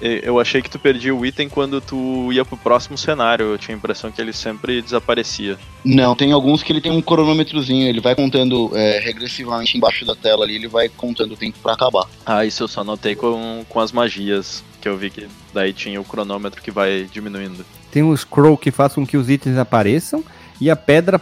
Eu 0.00 0.38
achei 0.38 0.60
que 0.60 0.68
tu 0.68 0.78
perdia 0.78 1.14
o 1.14 1.24
item 1.24 1.48
quando 1.48 1.80
tu 1.80 2.30
ia 2.32 2.44
pro 2.44 2.56
próximo 2.56 2.98
cenário. 2.98 3.46
Eu 3.46 3.58
tinha 3.58 3.74
a 3.74 3.78
impressão 3.78 4.10
que 4.10 4.20
ele 4.20 4.32
sempre 4.32 4.82
desaparecia. 4.82 5.58
Não, 5.84 6.14
tem 6.14 6.32
alguns 6.32 6.62
que 6.62 6.72
ele 6.72 6.80
tem 6.80 6.92
um 6.92 7.00
cronômetrozinho. 7.00 7.88
Ele 7.88 8.00
vai 8.00 8.14
contando 8.14 8.70
é, 8.74 8.98
regressivamente 8.98 9.76
embaixo 9.76 10.04
da 10.04 10.14
tela 10.14 10.44
ali. 10.44 10.56
Ele 10.56 10.68
vai 10.68 10.88
contando 10.88 11.32
o 11.32 11.36
tempo 11.36 11.58
pra 11.62 11.72
acabar. 11.72 12.04
Ah, 12.24 12.44
isso 12.44 12.62
eu 12.62 12.68
só 12.68 12.84
notei 12.84 13.14
com, 13.14 13.64
com 13.68 13.80
as 13.80 13.92
magias. 13.92 14.62
Que 14.80 14.88
eu 14.88 14.96
vi 14.96 15.10
que 15.10 15.26
daí 15.52 15.72
tinha 15.72 16.00
o 16.00 16.04
cronômetro 16.04 16.62
que 16.62 16.70
vai 16.70 17.08
diminuindo. 17.10 17.64
Tem 17.90 18.02
um 18.02 18.14
scroll 18.16 18.56
que 18.56 18.70
faz 18.70 18.94
com 18.94 19.06
que 19.06 19.16
os 19.16 19.30
itens 19.30 19.56
apareçam. 19.56 20.22
E 20.60 20.70
a 20.70 20.76
pedra 20.76 21.20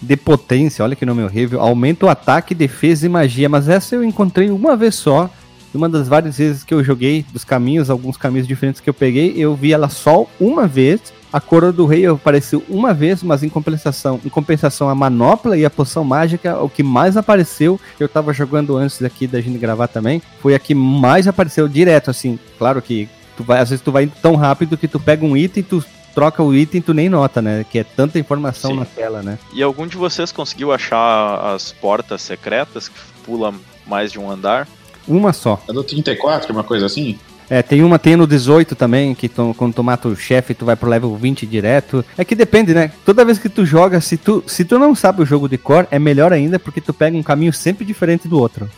de 0.00 0.16
potência, 0.16 0.84
olha 0.84 0.94
que 0.94 1.06
nome 1.06 1.22
horrível, 1.22 1.60
aumenta 1.60 2.06
o 2.06 2.08
ataque, 2.08 2.54
defesa 2.54 3.06
e 3.06 3.08
magia. 3.08 3.48
Mas 3.48 3.68
essa 3.68 3.94
eu 3.94 4.04
encontrei 4.04 4.50
uma 4.50 4.76
vez 4.76 4.96
só. 4.96 5.30
Uma 5.76 5.88
das 5.88 6.08
várias 6.08 6.38
vezes 6.38 6.64
que 6.64 6.72
eu 6.72 6.82
joguei, 6.82 7.24
dos 7.32 7.44
caminhos, 7.44 7.90
alguns 7.90 8.16
caminhos 8.16 8.48
diferentes 8.48 8.80
que 8.80 8.88
eu 8.88 8.94
peguei, 8.94 9.34
eu 9.36 9.54
vi 9.54 9.72
ela 9.72 9.88
só 9.88 10.26
uma 10.40 10.66
vez. 10.66 11.12
A 11.32 11.40
coroa 11.40 11.72
do 11.72 11.84
rei 11.84 12.06
apareceu 12.06 12.64
uma 12.68 12.94
vez, 12.94 13.22
mas 13.22 13.42
em 13.42 13.48
compensação, 13.48 14.18
em 14.24 14.28
compensação 14.28 14.88
a 14.88 14.94
manopla 14.94 15.56
e 15.56 15.66
a 15.66 15.70
poção 15.70 16.02
mágica, 16.02 16.58
o 16.62 16.68
que 16.68 16.82
mais 16.82 17.16
apareceu, 17.16 17.78
eu 18.00 18.08
tava 18.08 18.32
jogando 18.32 18.76
antes 18.76 19.02
aqui 19.02 19.26
da 19.26 19.40
gente 19.40 19.58
gravar 19.58 19.88
também, 19.88 20.22
foi 20.40 20.54
a 20.54 20.58
que 20.58 20.74
mais 20.74 21.28
apareceu 21.28 21.68
direto, 21.68 22.10
assim. 22.10 22.38
Claro 22.58 22.80
que 22.80 23.06
tu 23.36 23.44
vai, 23.44 23.60
às 23.60 23.68
vezes 23.68 23.84
tu 23.84 23.92
vai 23.92 24.04
indo 24.04 24.14
tão 24.22 24.34
rápido 24.34 24.78
que 24.78 24.88
tu 24.88 24.98
pega 24.98 25.26
um 25.26 25.36
item, 25.36 25.62
tu 25.62 25.84
troca 26.14 26.42
o 26.42 26.54
item, 26.54 26.80
tu 26.80 26.94
nem 26.94 27.10
nota, 27.10 27.42
né? 27.42 27.66
Que 27.70 27.80
é 27.80 27.84
tanta 27.84 28.18
informação 28.18 28.70
Sim. 28.70 28.78
na 28.78 28.86
tela, 28.86 29.22
né? 29.22 29.38
E 29.52 29.62
algum 29.62 29.86
de 29.86 29.98
vocês 29.98 30.32
conseguiu 30.32 30.72
achar 30.72 31.54
as 31.54 31.72
portas 31.72 32.22
secretas 32.22 32.88
que 32.88 32.98
pula 33.22 33.52
mais 33.86 34.10
de 34.10 34.18
um 34.18 34.30
andar? 34.30 34.66
Uma 35.06 35.32
só. 35.32 35.62
A 35.68 35.72
do 35.72 35.82
34, 35.84 36.52
uma 36.52 36.64
coisa 36.64 36.86
assim? 36.86 37.18
É, 37.48 37.62
tem 37.62 37.84
uma, 37.84 37.96
tem 37.98 38.16
no 38.16 38.26
18 38.26 38.74
também, 38.74 39.14
que 39.14 39.28
tu, 39.28 39.54
quando 39.56 39.72
tu 39.74 39.84
mata 39.84 40.08
o 40.08 40.16
chefe, 40.16 40.52
tu 40.52 40.64
vai 40.64 40.74
pro 40.74 40.90
level 40.90 41.14
20 41.14 41.46
direto. 41.46 42.04
É 42.18 42.24
que 42.24 42.34
depende, 42.34 42.74
né? 42.74 42.90
Toda 43.04 43.24
vez 43.24 43.38
que 43.38 43.48
tu 43.48 43.64
joga, 43.64 44.00
se 44.00 44.16
tu, 44.16 44.42
se 44.48 44.64
tu 44.64 44.78
não 44.80 44.94
sabe 44.96 45.22
o 45.22 45.26
jogo 45.26 45.48
de 45.48 45.56
cor, 45.56 45.86
é 45.90 45.98
melhor 45.98 46.32
ainda, 46.32 46.58
porque 46.58 46.80
tu 46.80 46.92
pega 46.92 47.16
um 47.16 47.22
caminho 47.22 47.52
sempre 47.52 47.84
diferente 47.84 48.26
do 48.26 48.38
outro. 48.40 48.68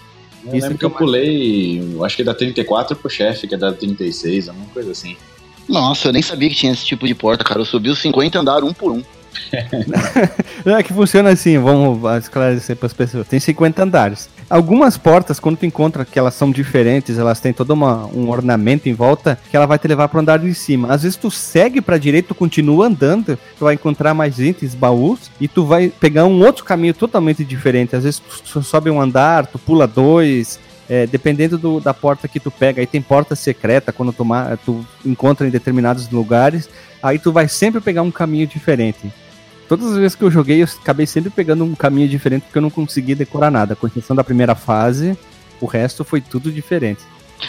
Eu 0.45 0.53
Isso 0.55 0.67
lembro 0.67 0.71
que 0.73 0.79
que 0.81 0.85
eu 0.85 0.91
eu- 0.91 0.95
pulei, 0.97 1.97
acho 2.05 2.17
que 2.17 2.23
da 2.25 2.35
34 2.35 2.95
pro 2.95 3.09
chefe, 3.09 3.49
que 3.49 3.55
é 3.55 3.59
da 3.59 3.73
36, 3.73 4.49
alguma 4.51 4.67
coisa 4.67 4.91
assim. 4.93 5.17
Nossa, 5.67 6.09
eu 6.09 6.13
nem 6.13 6.23
sabia 6.23 6.49
que 6.51 6.55
tinha 6.55 6.73
esse 6.73 6.85
tipo 6.85 7.07
de 7.07 7.15
porta, 7.15 7.43
cara. 7.45 7.61
Eu 7.61 7.65
subi 7.65 7.89
os 7.89 7.99
50 7.99 8.39
andar 8.39 8.63
um 8.63 8.73
por 8.75 8.93
um. 8.93 9.03
É 10.67 10.83
que 10.83 10.93
funciona 10.93 11.31
assim, 11.31 11.59
vamos 11.59 12.01
esclarecer 12.23 12.77
para 12.77 12.87
as 12.87 12.93
pessoas. 12.93 13.27
Tem 13.27 13.41
50 13.41 13.83
andares. 13.83 14.29
Algumas 14.51 14.97
portas, 14.97 15.39
quando 15.39 15.59
tu 15.59 15.67
encontra 15.67 16.07
que 16.07 16.19
elas 16.19 16.33
são 16.33 16.51
diferentes, 16.51 17.19
elas 17.19 17.39
têm 17.39 17.53
todo 17.53 17.73
uma, 17.73 18.07
um 18.07 18.31
ornamento 18.31 18.89
em 18.89 18.95
volta, 18.95 19.39
que 19.51 19.55
ela 19.55 19.67
vai 19.67 19.79
te 19.79 19.87
levar 19.87 20.09
para 20.09 20.21
andar 20.21 20.39
de 20.39 20.55
cima. 20.55 20.89
Às 20.91 21.03
vezes 21.03 21.19
tu 21.19 21.31
segue 21.31 21.83
para 21.83 21.99
direita, 21.99 22.29
tu 22.29 22.35
continua 22.35 22.87
andando, 22.87 23.39
tu 23.59 23.65
vai 23.67 23.75
encontrar 23.75 24.15
mais 24.15 24.39
itens, 24.39 24.75
baús, 24.75 25.31
e 25.39 25.47
tu 25.47 25.67
vai 25.67 25.91
pegar 25.91 26.25
um 26.25 26.41
outro 26.43 26.65
caminho 26.65 26.95
totalmente 26.95 27.45
diferente. 27.45 27.95
Às 27.95 28.05
vezes 28.05 28.23
tu 28.51 28.63
sobe 28.63 28.89
um 28.89 28.99
andar, 28.99 29.47
tu 29.47 29.59
pula 29.59 29.87
dois, 29.87 30.59
é, 30.89 31.07
dependendo 31.07 31.59
do- 31.59 31.79
da 31.79 31.93
porta 31.93 32.27
que 32.27 32.41
tu 32.41 32.51
pega, 32.51 32.81
aí 32.81 32.87
tem 32.87 33.03
porta 33.03 33.37
secreta 33.37 33.93
quando 33.93 34.15
tu, 34.15 34.25
tu 34.65 34.83
encontra 35.05 35.47
em 35.47 35.51
determinados 35.51 36.09
lugares, 36.09 36.71
aí 37.03 37.19
tu 37.19 37.31
vai 37.31 37.49
sempre 37.49 37.83
pegar 37.83 38.01
um 38.01 38.11
caminho 38.11 38.47
diferente. 38.47 39.13
Todas 39.69 39.93
as 39.93 39.97
vezes 39.99 40.15
que 40.15 40.23
eu 40.25 40.31
joguei, 40.31 40.63
eu 40.63 40.69
acabei 40.81 41.07
sempre 41.07 41.31
pegando 41.31 41.63
um 41.65 41.75
caminho 41.75 42.09
diferente 42.09 42.43
porque 42.45 42.57
eu 42.59 42.63
não 42.63 42.71
consegui 42.71 43.15
decorar 43.15 43.51
nada. 43.51 43.77
Com 43.77 43.87
exceção 43.87 44.17
da 44.17 44.25
primeira 44.25 44.55
fase, 44.55 45.17
o 45.61 45.67
resto 45.67 46.05
foi 46.05 46.21
tudo 46.21 46.51
diferente. 46.51 47.01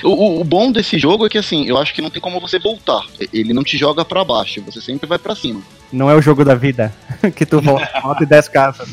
O, 0.04 0.42
o- 0.42 0.44
bom 0.44 0.72
desse 0.72 1.00
jogo 1.00 1.26
é 1.26 1.30
que, 1.30 1.38
assim, 1.38 1.66
eu 1.68 1.78
acho 1.78 1.94
que 1.96 2.02
não 2.02 2.10
tem 2.12 2.22
como 2.22 2.40
você 2.40 2.60
voltar. 2.60 3.04
Ele 3.34 3.54
não 3.54 3.64
te 3.64 3.78
joga 3.78 4.04
pra 4.06 4.24
baixo, 4.24 4.62
você 4.62 4.80
sempre 4.82 5.08
vai 5.08 5.18
pra 5.18 5.34
cima. 5.36 5.62
Não 5.92 6.10
é 6.12 6.16
o 6.16 6.22
jogo 6.22 6.46
da 6.46 6.54
vida, 6.54 6.94
que 7.36 7.46
tu 7.46 7.60
volta, 7.62 7.90
e 8.22 8.26
desce 8.26 8.52
casas. 8.52 8.88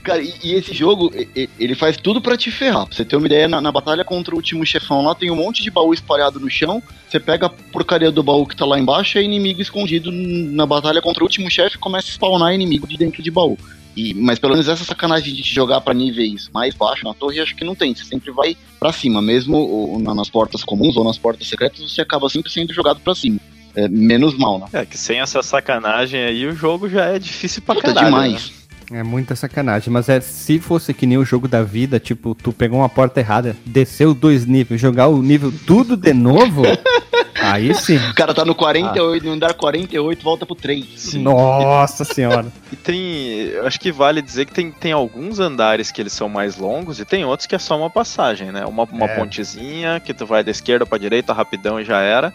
Cara, 0.03 0.21
e, 0.21 0.33
e 0.43 0.53
esse 0.53 0.73
jogo, 0.73 1.11
ele 1.59 1.75
faz 1.75 1.95
tudo 1.97 2.21
pra 2.21 2.35
te 2.37 2.51
ferrar. 2.51 2.85
Pra 2.85 2.95
você 2.95 3.05
ter 3.05 3.15
uma 3.15 3.25
ideia, 3.25 3.47
na, 3.47 3.61
na 3.61 3.71
batalha 3.71 4.03
contra 4.03 4.33
o 4.33 4.37
último 4.37 4.65
chefão 4.65 5.03
lá, 5.03 5.15
tem 5.15 5.31
um 5.31 5.35
monte 5.35 5.63
de 5.63 5.71
baú 5.71 5.93
espalhado 5.93 6.39
no 6.39 6.49
chão. 6.49 6.83
Você 7.09 7.19
pega 7.19 7.45
a 7.45 7.49
porcaria 7.49 8.11
do 8.11 8.21
baú 8.21 8.45
que 8.45 8.55
tá 8.55 8.65
lá 8.65 8.77
embaixo, 8.79 9.17
é 9.17 9.23
inimigo 9.23 9.61
escondido 9.61 10.11
na 10.11 10.65
batalha 10.65 11.01
contra 11.01 11.23
o 11.23 11.25
último 11.27 11.49
chefe, 11.49 11.77
começa 11.77 12.09
a 12.09 12.11
spawnar 12.11 12.53
inimigo 12.53 12.85
de 12.87 12.97
dentro 12.97 13.23
de 13.23 13.31
baú. 13.31 13.57
E, 13.95 14.13
mas 14.15 14.39
pelo 14.39 14.53
menos 14.53 14.67
essa 14.67 14.83
sacanagem 14.83 15.33
de 15.35 15.43
te 15.43 15.53
jogar 15.53 15.79
pra 15.79 15.93
níveis 15.93 16.49
mais 16.51 16.73
baixos 16.73 17.03
na 17.03 17.13
torre, 17.13 17.39
acho 17.39 17.55
que 17.55 17.63
não 17.63 17.75
tem. 17.75 17.93
Você 17.95 18.03
sempre 18.03 18.31
vai 18.31 18.57
pra 18.79 18.91
cima, 18.91 19.21
mesmo 19.21 19.55
o- 19.57 19.99
na- 19.99 20.15
nas 20.15 20.29
portas 20.29 20.63
comuns 20.63 20.97
ou 20.97 21.03
nas 21.03 21.17
portas 21.17 21.47
secretas, 21.47 21.79
você 21.91 22.01
acaba 22.01 22.27
sempre 22.27 22.51
sendo 22.51 22.73
jogado 22.73 22.99
pra 22.99 23.13
cima. 23.13 23.39
É, 23.75 23.87
menos 23.87 24.37
mal, 24.37 24.59
né? 24.59 24.65
É, 24.73 24.85
que 24.85 24.97
sem 24.97 25.19
essa 25.19 25.41
sacanagem 25.41 26.21
aí, 26.23 26.45
o 26.45 26.55
jogo 26.55 26.89
já 26.89 27.05
é 27.05 27.17
difícil 27.19 27.61
pra 27.61 27.75
Puta 27.75 27.87
caralho. 27.93 28.05
demais. 28.07 28.33
né? 28.49 28.62
É 28.91 29.01
muita 29.03 29.35
sacanagem, 29.35 29.91
mas 29.91 30.09
é 30.09 30.19
se 30.19 30.59
fosse 30.59 30.93
que 30.93 31.05
nem 31.07 31.17
o 31.17 31.25
jogo 31.25 31.47
da 31.47 31.63
vida, 31.63 31.99
tipo, 31.99 32.35
tu 32.35 32.51
pegou 32.51 32.79
uma 32.79 32.89
porta 32.89 33.19
errada, 33.19 33.55
desceu 33.65 34.13
dois 34.13 34.45
níveis, 34.45 34.79
jogar 34.79 35.07
o 35.07 35.21
nível 35.21 35.51
tudo 35.65 35.95
de 35.97 36.13
novo, 36.13 36.63
aí 37.41 37.73
sim. 37.73 37.97
O 38.09 38.13
cara 38.13 38.33
tá 38.33 38.43
no 38.45 38.53
48, 38.53 39.25
no 39.25 39.31
andar 39.31 39.53
48, 39.53 40.23
volta 40.23 40.45
pro 40.45 40.55
3. 40.55 41.13
Nossa 41.15 42.03
senhora. 42.03 42.45
E 42.71 42.75
tem. 42.75 43.49
eu 43.53 43.67
Acho 43.67 43.79
que 43.79 43.91
vale 43.91 44.21
dizer 44.21 44.45
que 44.45 44.53
tem, 44.53 44.71
tem 44.71 44.91
alguns 44.91 45.39
andares 45.39 45.91
que 45.91 46.01
eles 46.01 46.11
são 46.13 46.27
mais 46.27 46.57
longos 46.57 46.99
e 46.99 47.05
tem 47.05 47.23
outros 47.23 47.45
que 47.45 47.55
é 47.55 47.59
só 47.59 47.77
uma 47.77 47.89
passagem, 47.89 48.51
né? 48.51 48.65
Uma, 48.65 48.83
uma 48.83 49.05
É. 49.05 49.15
pontezinha 49.15 49.99
que 49.99 50.13
tu 50.13 50.25
vai 50.25 50.43
da 50.43 50.49
esquerda 50.51 50.85
pra 50.85 50.97
direita 50.97 51.33
rapidão 51.33 51.79
e 51.79 51.85
já 51.85 51.99
era. 52.01 52.33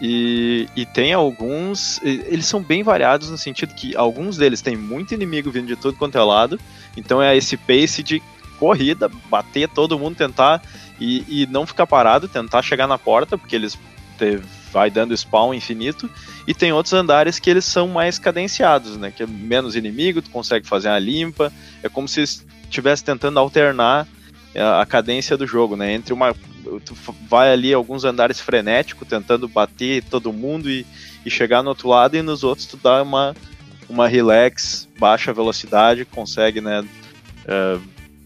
E, 0.00 0.68
e 0.76 0.86
tem 0.86 1.12
alguns. 1.12 2.00
Eles 2.02 2.46
são 2.46 2.62
bem 2.62 2.82
variados 2.82 3.30
no 3.30 3.36
sentido 3.38 3.74
que 3.74 3.96
alguns 3.96 4.36
deles 4.36 4.60
tem 4.60 4.76
muito 4.76 5.12
inimigo 5.12 5.50
vindo 5.50 5.66
de 5.66 5.76
tudo 5.76 5.96
quanto 5.96 6.16
é 6.16 6.22
lado. 6.22 6.58
Então 6.96 7.20
é 7.20 7.36
esse 7.36 7.56
pace 7.56 8.02
de 8.02 8.22
corrida, 8.58 9.10
bater 9.28 9.68
todo 9.68 9.98
mundo, 9.98 10.16
tentar 10.16 10.62
e, 11.00 11.42
e 11.42 11.46
não 11.46 11.66
ficar 11.66 11.86
parado, 11.86 12.28
tentar 12.28 12.62
chegar 12.62 12.86
na 12.86 12.98
porta, 12.98 13.36
porque 13.38 13.54
eles 13.56 13.78
te- 14.18 14.40
vai 14.72 14.90
dando 14.90 15.16
spawn 15.16 15.54
infinito. 15.54 16.08
E 16.46 16.54
tem 16.54 16.72
outros 16.72 16.92
andares 16.92 17.38
que 17.38 17.50
eles 17.50 17.64
são 17.64 17.88
mais 17.88 18.18
cadenciados, 18.18 18.96
né? 18.96 19.12
Que 19.14 19.24
é 19.24 19.26
menos 19.26 19.74
inimigo, 19.74 20.22
tu 20.22 20.30
consegue 20.30 20.66
fazer 20.66 20.88
uma 20.88 20.98
limpa. 20.98 21.52
É 21.82 21.88
como 21.88 22.06
se 22.06 22.22
estivesse 22.22 23.02
tentando 23.02 23.38
alternar 23.38 24.06
é, 24.54 24.62
a 24.62 24.86
cadência 24.86 25.36
do 25.36 25.46
jogo, 25.46 25.76
né? 25.76 25.92
Entre 25.92 26.12
uma. 26.12 26.34
Tu 26.84 26.94
vai 27.28 27.52
ali 27.52 27.72
alguns 27.72 28.04
andares 28.04 28.40
frenético, 28.40 29.04
tentando 29.04 29.48
bater 29.48 30.02
todo 30.04 30.32
mundo 30.32 30.68
e, 30.70 30.84
e 31.24 31.30
chegar 31.30 31.62
no 31.62 31.70
outro 31.70 31.88
lado, 31.88 32.16
e 32.16 32.22
nos 32.22 32.44
outros 32.44 32.66
tu 32.66 32.76
dá 32.76 33.02
uma, 33.02 33.34
uma 33.88 34.06
relax, 34.08 34.88
baixa 34.98 35.32
velocidade, 35.32 36.04
consegue, 36.04 36.60
né? 36.60 36.84
é, 37.46 37.78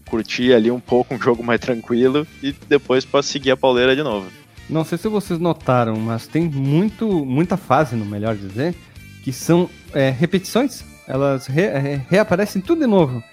curtir 0.09 0.53
ali 0.53 0.69
um 0.69 0.79
pouco 0.79 1.15
um 1.15 1.19
jogo 1.19 1.43
mais 1.43 1.59
tranquilo 1.59 2.27
e 2.43 2.51
depois 2.67 3.03
para 3.05 3.23
seguir 3.23 3.51
a 3.51 3.57
pauleira 3.57 3.95
de 3.95 4.03
novo. 4.03 4.27
Não 4.69 4.83
sei 4.85 4.97
se 4.97 5.07
vocês 5.07 5.39
notaram, 5.39 5.95
mas 5.95 6.27
tem 6.27 6.43
muito, 6.43 7.25
muita 7.25 7.57
fase, 7.57 7.95
no 7.95 8.05
melhor 8.05 8.35
dizer, 8.35 8.75
que 9.23 9.31
são 9.33 9.69
é, 9.93 10.09
repetições. 10.09 10.83
Elas 11.07 11.47
re- 11.47 11.99
reaparecem 12.09 12.61
tudo 12.61 12.81
de 12.81 12.87
novo. 12.87 13.23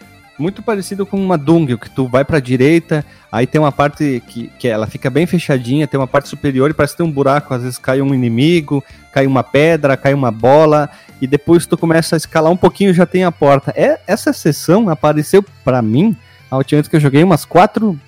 Muito 0.40 0.62
parecido 0.62 1.04
com 1.04 1.22
uma 1.22 1.36
dungeon, 1.36 1.76
que 1.76 1.90
tu 1.90 2.08
vai 2.08 2.24
pra 2.24 2.40
direita, 2.40 3.04
aí 3.30 3.46
tem 3.46 3.60
uma 3.60 3.70
parte 3.70 4.22
que, 4.26 4.50
que 4.58 4.66
ela 4.66 4.86
fica 4.86 5.10
bem 5.10 5.26
fechadinha, 5.26 5.86
tem 5.86 6.00
uma 6.00 6.06
parte 6.06 6.30
superior 6.30 6.70
e 6.70 6.72
parece 6.72 6.96
ter 6.96 7.02
um 7.02 7.12
buraco, 7.12 7.52
às 7.52 7.62
vezes 7.62 7.76
cai 7.76 8.00
um 8.00 8.14
inimigo, 8.14 8.82
cai 9.12 9.26
uma 9.26 9.44
pedra, 9.44 9.98
cai 9.98 10.14
uma 10.14 10.30
bola, 10.30 10.88
e 11.20 11.26
depois 11.26 11.66
tu 11.66 11.76
começa 11.76 12.16
a 12.16 12.18
escalar 12.18 12.50
um 12.50 12.56
pouquinho 12.56 12.94
já 12.94 13.04
tem 13.04 13.22
a 13.22 13.30
porta. 13.30 13.70
É, 13.76 14.00
essa 14.06 14.32
sessão 14.32 14.88
apareceu 14.88 15.44
pra 15.62 15.82
mim, 15.82 16.16
a 16.50 16.56
última 16.56 16.80
vez 16.80 16.88
que 16.88 16.96
eu 16.96 17.00
joguei, 17.00 17.22
umas 17.22 17.44
quatro, 17.44 18.00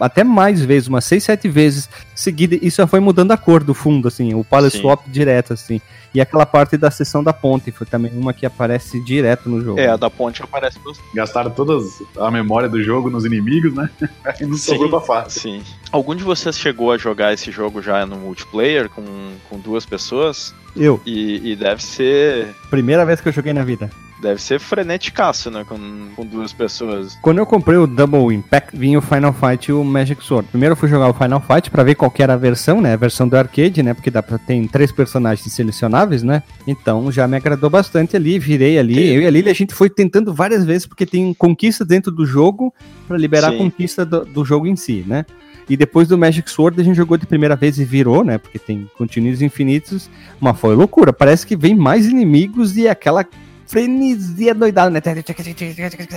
até 0.00 0.22
mais 0.24 0.62
vezes, 0.64 0.88
umas 0.88 1.04
6, 1.04 1.24
7 1.24 1.48
vezes 1.48 1.88
seguida, 2.14 2.56
e 2.60 2.70
só 2.70 2.86
foi 2.86 3.00
mudando 3.00 3.32
a 3.32 3.36
cor 3.36 3.62
do 3.62 3.74
fundo, 3.74 4.08
assim, 4.08 4.34
o 4.34 4.44
palette 4.44 4.76
Sim. 4.76 4.82
swap 4.82 5.00
direto, 5.08 5.52
assim. 5.52 5.80
E 6.14 6.20
aquela 6.20 6.46
parte 6.46 6.76
da 6.76 6.92
seção 6.92 7.24
da 7.24 7.32
ponte 7.32 7.72
foi 7.72 7.86
também 7.86 8.12
uma 8.14 8.32
que 8.32 8.46
aparece 8.46 9.00
direto 9.00 9.48
no 9.48 9.60
jogo. 9.60 9.80
É, 9.80 9.88
a 9.88 9.96
da 9.96 10.08
ponte 10.08 10.40
aparece 10.42 10.78
bastante. 10.78 11.08
Gastaram 11.12 11.50
toda 11.50 11.76
a 12.20 12.30
memória 12.30 12.68
do 12.68 12.80
jogo 12.82 13.10
nos 13.10 13.24
inimigos, 13.24 13.74
né? 13.74 13.90
Aí 14.24 14.46
não 14.46 14.56
sobrou 14.56 14.88
pra 14.88 15.00
fácil. 15.00 15.40
Sim. 15.40 15.62
Algum 15.90 16.14
de 16.14 16.22
vocês 16.22 16.56
chegou 16.56 16.92
a 16.92 16.96
jogar 16.98 17.32
esse 17.34 17.50
jogo 17.50 17.82
já 17.82 18.06
no 18.06 18.16
multiplayer 18.16 18.88
com, 18.88 19.02
com 19.50 19.58
duas 19.58 19.84
pessoas? 19.84 20.54
Eu, 20.76 21.00
E, 21.04 21.50
e 21.52 21.56
deve 21.56 21.82
ser. 21.82 22.54
primeira 22.70 23.04
vez 23.04 23.20
que 23.20 23.28
eu 23.28 23.32
joguei 23.32 23.52
na 23.52 23.64
vida. 23.64 23.90
Deve 24.24 24.40
ser 24.40 24.58
freneticaço, 24.58 25.50
né? 25.50 25.66
Com, 25.68 26.08
com 26.16 26.24
duas 26.24 26.50
pessoas. 26.50 27.14
Quando 27.20 27.36
eu 27.36 27.44
comprei 27.44 27.76
o 27.76 27.86
Double 27.86 28.34
Impact, 28.34 28.74
vinha 28.74 28.98
o 28.98 29.02
Final 29.02 29.34
Fight 29.34 29.68
e 29.68 29.72
o 29.74 29.84
Magic 29.84 30.24
Sword. 30.24 30.48
Primeiro 30.48 30.72
eu 30.72 30.76
fui 30.76 30.88
jogar 30.88 31.10
o 31.10 31.12
Final 31.12 31.42
Fight 31.42 31.70
pra 31.70 31.82
ver 31.82 31.94
qual 31.94 32.10
era 32.18 32.32
a 32.32 32.36
versão, 32.38 32.80
né? 32.80 32.94
A 32.94 32.96
versão 32.96 33.28
do 33.28 33.36
arcade, 33.36 33.82
né? 33.82 33.92
Porque 33.92 34.10
dá 34.10 34.22
pra 34.22 34.38
tem 34.38 34.66
três 34.66 34.90
personagens 34.90 35.52
selecionáveis, 35.52 36.22
né? 36.22 36.42
Então 36.66 37.12
já 37.12 37.28
me 37.28 37.36
agradou 37.36 37.68
bastante 37.68 38.16
ali, 38.16 38.38
virei 38.38 38.78
ali. 38.78 39.14
Eu 39.14 39.20
e 39.20 39.26
a 39.26 39.30
Lili 39.30 39.50
a 39.50 39.54
gente 39.54 39.74
foi 39.74 39.90
tentando 39.90 40.32
várias 40.32 40.64
vezes 40.64 40.86
porque 40.86 41.04
tem 41.04 41.34
conquista 41.34 41.84
dentro 41.84 42.10
do 42.10 42.24
jogo 42.24 42.72
pra 43.06 43.18
liberar 43.18 43.50
Sim. 43.50 43.56
a 43.56 43.58
conquista 43.58 44.06
do, 44.06 44.24
do 44.24 44.42
jogo 44.42 44.66
em 44.66 44.74
si, 44.74 45.04
né? 45.06 45.26
E 45.68 45.76
depois 45.76 46.08
do 46.08 46.16
Magic 46.16 46.50
Sword 46.50 46.80
a 46.80 46.84
gente 46.84 46.96
jogou 46.96 47.18
de 47.18 47.26
primeira 47.26 47.56
vez 47.56 47.78
e 47.78 47.84
virou, 47.84 48.24
né? 48.24 48.38
Porque 48.38 48.58
tem 48.58 48.88
continuos 48.96 49.42
infinitos. 49.42 50.08
Mas 50.40 50.58
foi 50.58 50.74
loucura. 50.74 51.12
Parece 51.12 51.46
que 51.46 51.56
vem 51.56 51.74
mais 51.74 52.06
inimigos 52.06 52.74
e 52.78 52.88
aquela 52.88 53.22
frenesia 53.66 54.54
doidada, 54.54 54.90
né? 54.90 55.00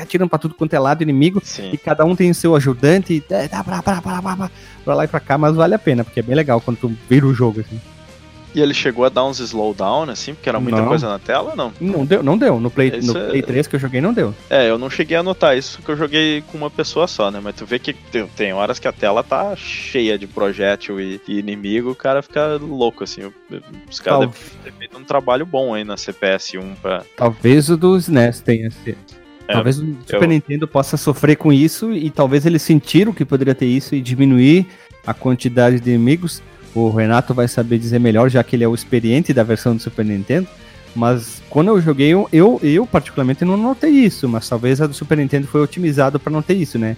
Atirando 0.01 0.29
pra 0.29 0.39
tudo 0.39 0.55
quanto 0.55 0.73
é 0.73 0.79
lado 0.79 1.03
inimigo. 1.03 1.41
Sim. 1.43 1.71
E 1.73 1.77
cada 1.77 2.05
um 2.05 2.15
tem 2.15 2.29
o 2.29 2.35
seu 2.35 2.55
ajudante. 2.55 3.23
É, 3.29 3.47
pra 4.83 4.95
lá 4.95 5.03
e 5.03 5.07
pra 5.07 5.19
cá, 5.19 5.37
mas 5.37 5.55
vale 5.55 5.75
a 5.75 5.79
pena, 5.79 6.03
porque 6.03 6.19
é 6.19 6.23
bem 6.23 6.35
legal 6.35 6.61
quando 6.61 6.77
tu 6.77 6.97
vira 7.09 7.25
o 7.25 7.33
jogo, 7.33 7.61
assim. 7.61 7.79
E 8.57 8.59
ele 8.59 8.73
chegou 8.73 9.05
a 9.05 9.09
dar 9.09 9.23
uns 9.23 9.39
slowdown, 9.39 10.09
assim, 10.09 10.33
porque 10.33 10.49
era 10.49 10.59
muita 10.59 10.81
Não. 10.81 10.87
coisa 10.87 11.07
na 11.07 11.19
tela, 11.19 11.53
não? 11.55 11.71
Não 11.79 12.03
deu, 12.03 12.23
não 12.23 12.35
deu. 12.35 12.59
No 12.59 12.71
Play, 12.71 12.91
Isso 12.97 13.13
no 13.13 13.19
é- 13.19 13.29
Play 13.29 13.43
3 13.43 13.67
que 13.67 13.75
eu 13.75 13.79
joguei, 13.79 14.01
não 14.01 14.11
deu. 14.11 14.33
É, 14.49 14.67
eu 14.67 14.79
não 14.79 14.89
cheguei 14.89 15.15
a 15.15 15.21
notar 15.21 15.55
isso, 15.55 15.79
que 15.83 15.89
eu 15.91 15.95
joguei 15.95 16.41
com 16.51 16.57
uma 16.57 16.71
pessoa 16.71 17.05
só, 17.05 17.29
né? 17.29 17.39
Mas 17.39 17.53
tu 17.55 17.67
vê 17.67 17.77
que 17.77 17.93
tem, 18.35 18.53
horas 18.53 18.79
que 18.79 18.87
a 18.87 18.91
tela 18.91 19.23
tá 19.23 19.55
cheia 19.55 20.17
de 20.17 20.25
projétil 20.25 20.99
e, 20.99 21.21
e 21.27 21.37
inimigo, 21.37 21.91
o 21.91 21.95
cara 21.95 22.23
fica 22.23 22.57
louco, 22.59 23.03
assim. 23.03 23.31
Os 23.87 23.99
caras 23.99 24.21
devem 24.21 24.33
ter 24.63 24.73
feito 24.73 24.97
um 24.97 25.03
trabalho 25.03 25.45
bom 25.45 25.75
aí 25.75 25.83
na 25.83 25.95
CPS 25.95 26.57
1 26.57 26.73
pra. 26.81 27.03
Talvez 27.15 27.69
o 27.69 27.77
do 27.77 27.95
SNES 27.95 28.39
tenha 28.41 28.69
esse. 28.69 28.97
É, 29.47 29.53
talvez 29.53 29.77
o 29.77 29.85
Super 30.03 30.27
Nintendo 30.27 30.67
possa 30.67 30.97
sofrer 30.97 31.35
com 31.35 31.53
isso 31.53 31.93
e 31.93 32.09
talvez 32.09 32.43
eles 32.43 32.63
sentiram 32.63 33.13
que 33.13 33.23
poderia 33.23 33.53
ter 33.53 33.67
isso 33.67 33.93
e 33.93 34.01
diminuir 34.01 34.65
a 35.05 35.13
quantidade 35.13 35.79
de 35.79 35.91
inimigos. 35.91 36.41
O 36.75 36.89
Renato 36.89 37.33
vai 37.33 37.47
saber 37.47 37.77
dizer 37.77 37.99
melhor, 37.99 38.29
já 38.29 38.43
que 38.43 38.55
ele 38.55 38.63
é 38.63 38.67
o 38.67 38.75
experiente 38.75 39.33
da 39.33 39.43
versão 39.43 39.75
do 39.75 39.81
Super 39.81 40.05
Nintendo. 40.05 40.47
Mas 40.95 41.41
quando 41.49 41.67
eu 41.67 41.81
joguei, 41.81 42.09
eu, 42.09 42.27
eu, 42.31 42.59
eu 42.63 42.85
particularmente 42.85 43.45
não 43.45 43.57
notei 43.57 43.91
isso, 43.91 44.27
mas 44.27 44.47
talvez 44.49 44.81
a 44.81 44.87
do 44.87 44.93
Super 44.93 45.17
Nintendo 45.17 45.47
foi 45.47 45.61
otimizada 45.61 46.17
para 46.17 46.31
não 46.31 46.41
ter 46.41 46.55
isso, 46.55 46.79
né? 46.79 46.97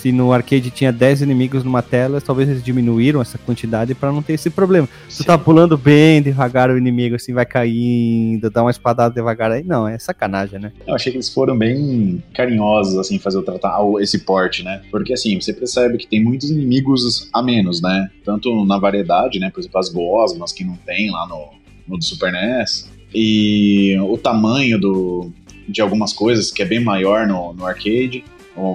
Se 0.00 0.10
no 0.10 0.32
arcade 0.32 0.70
tinha 0.70 0.90
10 0.90 1.20
inimigos 1.20 1.62
numa 1.62 1.82
tela, 1.82 2.22
talvez 2.22 2.48
eles 2.48 2.64
diminuíram 2.64 3.20
essa 3.20 3.36
quantidade 3.36 3.94
para 3.94 4.10
não 4.10 4.22
ter 4.22 4.32
esse 4.32 4.48
problema. 4.48 4.88
Tu 5.06 5.12
Sim. 5.12 5.24
tá 5.24 5.36
pulando 5.36 5.76
bem 5.76 6.22
devagar 6.22 6.70
o 6.70 6.78
inimigo, 6.78 7.16
assim, 7.16 7.34
vai 7.34 7.44
caindo, 7.44 8.48
dá 8.48 8.62
uma 8.62 8.70
espadada 8.70 9.14
devagar 9.14 9.52
aí. 9.52 9.62
Não, 9.62 9.86
é 9.86 9.98
sacanagem, 9.98 10.58
né? 10.58 10.72
Eu 10.86 10.94
achei 10.94 11.12
que 11.12 11.18
eles 11.18 11.28
foram 11.28 11.54
bem 11.54 12.24
carinhosos, 12.32 12.96
assim, 12.96 13.18
fazer 13.18 13.36
o 13.36 13.42
tratar 13.42 13.78
esse 14.00 14.20
porte, 14.20 14.62
né? 14.62 14.80
Porque, 14.90 15.12
assim, 15.12 15.38
você 15.38 15.52
percebe 15.52 15.98
que 15.98 16.06
tem 16.06 16.24
muitos 16.24 16.50
inimigos 16.50 17.28
a 17.30 17.42
menos, 17.42 17.82
né? 17.82 18.10
Tanto 18.24 18.64
na 18.64 18.78
variedade, 18.78 19.38
né? 19.38 19.50
Por 19.50 19.60
exemplo, 19.60 19.78
as 19.78 19.90
gosmas 19.90 20.50
que 20.50 20.64
não 20.64 20.76
tem 20.86 21.10
lá 21.10 21.28
no, 21.28 21.50
no 21.86 21.98
do 21.98 22.04
Super 22.04 22.32
NES. 22.32 22.90
E 23.14 23.98
o 24.00 24.16
tamanho 24.16 24.80
do, 24.80 25.30
de 25.68 25.82
algumas 25.82 26.14
coisas, 26.14 26.50
que 26.50 26.62
é 26.62 26.64
bem 26.64 26.80
maior 26.80 27.26
no, 27.26 27.52
no 27.52 27.66
arcade. 27.66 28.24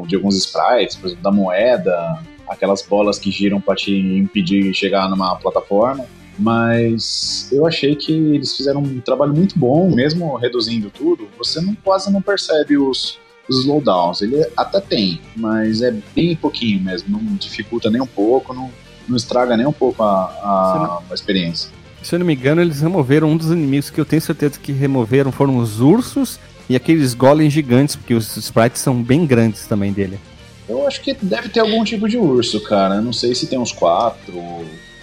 De 0.07 0.15
alguns 0.15 0.35
sprites, 0.37 0.95
por 0.95 1.07
exemplo, 1.07 1.23
da 1.23 1.31
moeda. 1.31 2.19
Aquelas 2.47 2.81
bolas 2.81 3.17
que 3.17 3.31
giram 3.31 3.59
pra 3.59 3.75
te 3.75 3.91
impedir 3.91 4.63
de 4.63 4.73
chegar 4.73 5.09
numa 5.09 5.35
plataforma. 5.35 6.05
Mas 6.37 7.49
eu 7.51 7.65
achei 7.65 7.95
que 7.95 8.11
eles 8.11 8.55
fizeram 8.55 8.81
um 8.81 8.99
trabalho 8.99 9.33
muito 9.33 9.57
bom, 9.57 9.89
mesmo 9.89 10.35
reduzindo 10.35 10.89
tudo, 10.89 11.29
você 11.37 11.61
não, 11.61 11.73
quase 11.75 12.11
não 12.11 12.21
percebe 12.21 12.77
os, 12.77 13.17
os 13.47 13.59
slowdowns. 13.59 14.21
Ele 14.21 14.45
até 14.55 14.81
tem, 14.81 15.21
mas 15.35 15.81
é 15.81 15.95
bem 16.13 16.35
pouquinho 16.35 16.81
mesmo, 16.81 17.09
não 17.09 17.35
dificulta 17.35 17.89
nem 17.89 18.01
um 18.01 18.07
pouco, 18.07 18.53
não, 18.53 18.69
não 19.07 19.15
estraga 19.15 19.55
nem 19.55 19.65
um 19.65 19.71
pouco 19.71 20.03
a, 20.03 20.25
a, 20.25 20.99
a 21.09 21.13
experiência. 21.13 21.71
Se 22.03 22.13
eu 22.13 22.19
não 22.19 22.25
me 22.25 22.35
engano, 22.35 22.61
eles 22.61 22.81
removeram 22.81 23.29
um 23.29 23.37
dos 23.37 23.47
inimigos 23.47 23.89
que 23.89 23.99
eu 23.99 24.05
tenho 24.05 24.21
certeza 24.21 24.59
que 24.59 24.71
removeram 24.71 25.31
foram 25.31 25.57
os 25.57 25.79
ursos 25.79 26.39
e 26.69 26.75
aqueles 26.75 27.13
golems 27.13 27.53
gigantes, 27.53 27.95
porque 27.95 28.13
os 28.13 28.35
sprites 28.37 28.81
são 28.81 29.01
bem 29.01 29.25
grandes 29.25 29.65
também 29.67 29.91
dele. 29.91 30.19
Eu 30.67 30.87
acho 30.87 31.01
que 31.01 31.13
deve 31.21 31.49
ter 31.49 31.59
algum 31.59 31.83
tipo 31.83 32.09
de 32.09 32.17
urso, 32.17 32.59
cara. 32.61 32.95
Eu 32.95 33.01
não 33.01 33.13
sei 33.13 33.35
se 33.35 33.45
tem 33.47 33.59
uns 33.59 33.71
quatro, 33.71 34.33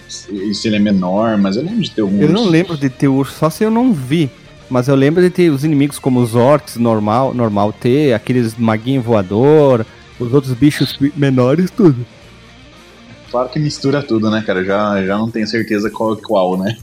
se 0.09 0.53
se 0.53 0.67
ele 0.67 0.75
é 0.75 0.79
menor, 0.79 1.37
mas 1.37 1.55
eu 1.55 1.63
lembro 1.63 1.81
de 1.81 1.91
ter 1.91 2.01
algum 2.01 2.17
Eu 2.17 2.23
urso. 2.29 2.33
não 2.33 2.45
lembro 2.49 2.77
de 2.77 2.89
ter 2.89 3.07
urso, 3.07 3.33
só 3.37 3.49
se 3.49 3.63
eu 3.63 3.71
não 3.71 3.93
vi. 3.93 4.29
Mas 4.69 4.87
eu 4.87 4.95
lembro 4.95 5.21
de 5.21 5.29
ter 5.29 5.49
os 5.49 5.63
inimigos 5.63 5.99
como 5.99 6.19
os 6.21 6.35
orcs 6.35 6.77
normal, 6.77 7.33
normal 7.33 7.71
ter, 7.71 8.13
aqueles 8.13 8.55
maguinho 8.57 9.01
voador, 9.01 9.85
os 10.19 10.33
outros 10.33 10.53
bichos 10.53 10.97
menores, 11.15 11.69
tudo. 11.69 12.05
Claro 13.29 13.49
que 13.49 13.59
mistura 13.59 14.01
tudo, 14.01 14.29
né, 14.29 14.43
cara? 14.45 14.63
Já, 14.63 15.03
já 15.05 15.17
não 15.17 15.29
tenho 15.29 15.47
certeza 15.47 15.89
qual 15.89 16.13
é 16.13 16.17
qual, 16.21 16.57
né? 16.57 16.77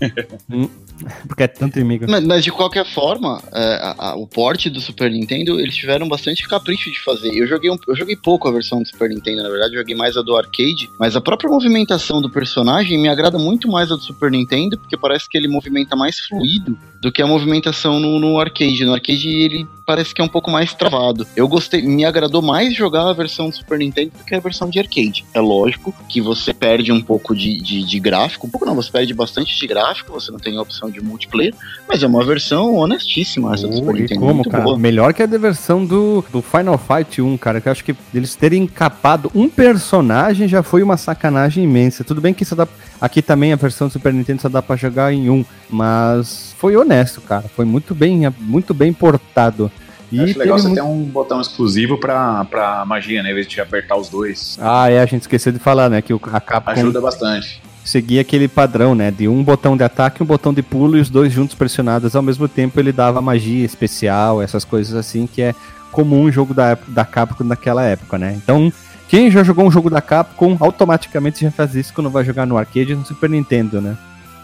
Porque 1.27 1.43
é 1.43 1.49
tanto 1.49 1.79
inimigo. 1.79 2.07
Mas, 2.09 2.25
mas 2.25 2.45
de 2.45 2.51
qualquer 2.53 2.85
forma, 2.87 3.41
é, 3.53 3.75
a- 3.83 3.95
a- 4.11 4.15
o 4.17 4.27
porte 4.27 4.69
do 4.69 4.81
Super 4.81 5.11
Nintendo, 5.11 5.59
eles 5.61 5.75
tiveram 5.77 6.09
bastante 6.09 6.47
capricho 6.49 6.91
de 6.91 7.01
fazer. 7.01 7.33
Eu 7.35 7.47
joguei, 7.47 7.71
um- 7.71 7.79
eu 7.89 7.97
joguei 7.97 8.17
pouco 8.17 8.49
a 8.49 8.53
versão 8.53 8.83
do 8.83 8.89
Super 8.89 9.09
Nintendo, 9.11 9.43
na 9.43 9.49
verdade, 9.49 9.75
eu 9.75 9.81
joguei 9.81 9.95
mais 9.97 10.17
a 10.17 10.23
do 10.23 10.37
arcade, 10.37 10.91
mas 10.99 11.17
a 11.17 11.21
própria 11.21 11.51
movimentação 11.51 12.21
do 12.21 12.29
personagem 12.31 12.99
me 12.99 13.09
agrada 13.09 13.39
muito 13.39 13.69
mais 13.69 13.91
a 13.91 13.97
do 13.97 14.03
Super 14.03 14.31
Nintendo, 14.31 14.79
porque 14.79 14.97
parece 14.97 15.29
que 15.29 15.37
ele 15.39 15.49
movimenta 15.49 15.95
mais 15.97 16.19
fluido 16.21 16.77
do 17.01 17.11
que 17.11 17.23
a 17.23 17.27
movimentação 17.27 17.99
no, 17.99 18.19
no 18.19 18.39
arcade. 18.39 18.85
No 18.85 18.93
arcade 18.93 19.29
ele 19.29 19.67
parece 19.91 20.15
que 20.15 20.23
é 20.23 20.25
um 20.25 20.29
pouco 20.29 20.53
mais 20.53 20.73
travado. 20.73 21.27
Eu 21.35 21.49
gostei, 21.49 21.83
me 21.83 22.05
agradou 22.05 22.41
mais 22.41 22.73
jogar 22.73 23.09
a 23.09 23.13
versão 23.13 23.51
do 23.51 23.57
Super 23.57 23.77
Nintendo 23.77 24.13
do 24.17 24.23
que 24.23 24.37
a 24.37 24.39
versão 24.39 24.71
de 24.71 24.79
arcade. 24.79 25.25
É 25.35 25.41
lógico 25.41 25.93
que 26.09 26.21
você 26.21 26.55
perde 26.55 26.93
um 26.93 27.03
pouco 27.03 27.35
de, 27.35 27.61
de, 27.61 27.85
de 27.85 27.99
gráfico, 27.99 28.47
um 28.47 28.51
pouco 28.51 28.65
não, 28.65 28.77
você 28.77 28.89
perde 28.89 29.13
bastante 29.13 29.59
de 29.59 29.67
gráfico, 29.67 30.13
você 30.13 30.31
não 30.31 30.39
tem 30.39 30.57
a 30.57 30.63
opção 30.63 30.89
de 30.89 31.03
multiplayer, 31.03 31.53
mas 31.89 32.05
é 32.05 32.07
uma 32.07 32.25
versão 32.25 32.77
honestíssima 32.77 33.53
essa 33.53 33.67
do 33.67 33.75
Super 33.75 33.97
e 33.97 34.03
Nintendo, 34.03 34.21
como, 34.21 34.35
muito 34.35 34.51
cara? 34.51 34.63
boa. 34.63 34.79
Melhor 34.79 35.13
que 35.13 35.25
a 35.25 35.27
versão 35.27 35.85
do, 35.85 36.25
do 36.31 36.41
Final 36.41 36.79
Fight 36.79 37.21
1, 37.21 37.37
cara. 37.37 37.61
Que 37.61 37.67
eu 37.67 37.73
acho 37.73 37.85
que 37.85 37.97
eles 38.15 38.37
terem 38.37 38.69
capado 38.69 39.29
um 39.35 39.49
personagem 39.49 40.47
já 40.47 40.63
foi 40.63 40.85
uma 40.85 40.97
sacanagem 40.97 41.65
imensa. 41.65 42.05
Tudo 42.05 42.21
bem 42.21 42.33
que 42.33 42.45
isso 42.45 42.55
dá, 42.55 42.69
aqui 43.01 43.23
também 43.23 43.53
a 43.53 43.57
versão 43.57 43.89
do 43.89 43.93
Super 43.93 44.13
Nintendo 44.13 44.43
só 44.43 44.49
dá 44.49 44.61
pra 44.63 44.77
jogar 44.77 45.13
em 45.13 45.31
um, 45.31 45.45
mas 45.69 46.55
foi 46.59 46.77
honesto, 46.77 47.21
cara. 47.21 47.45
Foi 47.55 47.65
muito 47.65 47.95
bem, 47.95 48.23
muito 48.41 48.75
bem 48.75 48.93
portado. 48.93 49.71
E 50.13 50.19
Eu 50.19 50.25
acho 50.25 50.39
legal 50.39 50.59
você 50.59 50.67
muito- 50.67 50.81
ter 50.83 50.87
um 50.87 51.03
botão 51.05 51.41
exclusivo 51.41 51.97
pra, 51.97 52.45
pra 52.45 52.85
magia, 52.85 53.23
né? 53.23 53.31
Em 53.31 53.35
vez 53.35 53.47
de 53.47 53.61
apertar 53.61 53.97
os 53.97 54.09
dois. 54.09 54.59
Ah, 54.61 54.91
é, 54.91 55.01
a 55.01 55.07
gente 55.07 55.23
esqueceu 55.23 55.53
de 55.53 55.59
falar, 55.61 55.89
né? 55.89 56.03
Que 56.03 56.13
o, 56.13 56.21
a 56.33 56.41
Capcom 56.41 56.73
Ajuda 56.73 57.01
bastante. 57.01 57.63
seguia 57.85 58.21
aquele 58.21 58.49
padrão, 58.49 58.93
né? 58.95 59.11
De 59.13 59.29
um 59.29 59.43
botão 59.45 59.77
de 59.77 59.85
ataque 59.85 60.21
um 60.23 60.27
botão 60.27 60.53
de 60.53 60.63
pulo 60.63 60.97
e 60.97 61.01
os 61.01 61.09
dois 61.09 61.33
juntos 61.33 61.55
pressionados 61.55 62.17
ao 62.17 62.23
mesmo 62.23 62.49
tempo 62.49 62.79
ele 62.81 62.91
dava 62.93 63.21
magia 63.23 63.65
especial, 63.65 64.43
essas 64.43 64.65
coisas 64.65 64.95
assim 64.97 65.29
que 65.29 65.43
é 65.43 65.55
comum 65.93 66.31
jogo 66.31 66.53
da, 66.55 66.77
da 66.89 67.05
Capcom 67.05 67.45
naquela 67.45 67.85
época, 67.85 68.19
né? 68.19 68.35
Então, 68.37 68.73
quem 69.11 69.29
já 69.29 69.43
jogou 69.43 69.67
um 69.67 69.71
jogo 69.73 69.91
da 69.91 70.01
Capcom 70.01 70.57
automaticamente 70.61 71.41
já 71.41 71.51
faz 71.51 71.75
isso 71.75 71.93
quando 71.93 72.09
vai 72.09 72.25
jogar 72.25 72.47
no 72.47 72.57
arcade 72.57 72.95
no 72.95 73.05
Super 73.05 73.29
Nintendo, 73.29 73.81
né? 73.81 73.99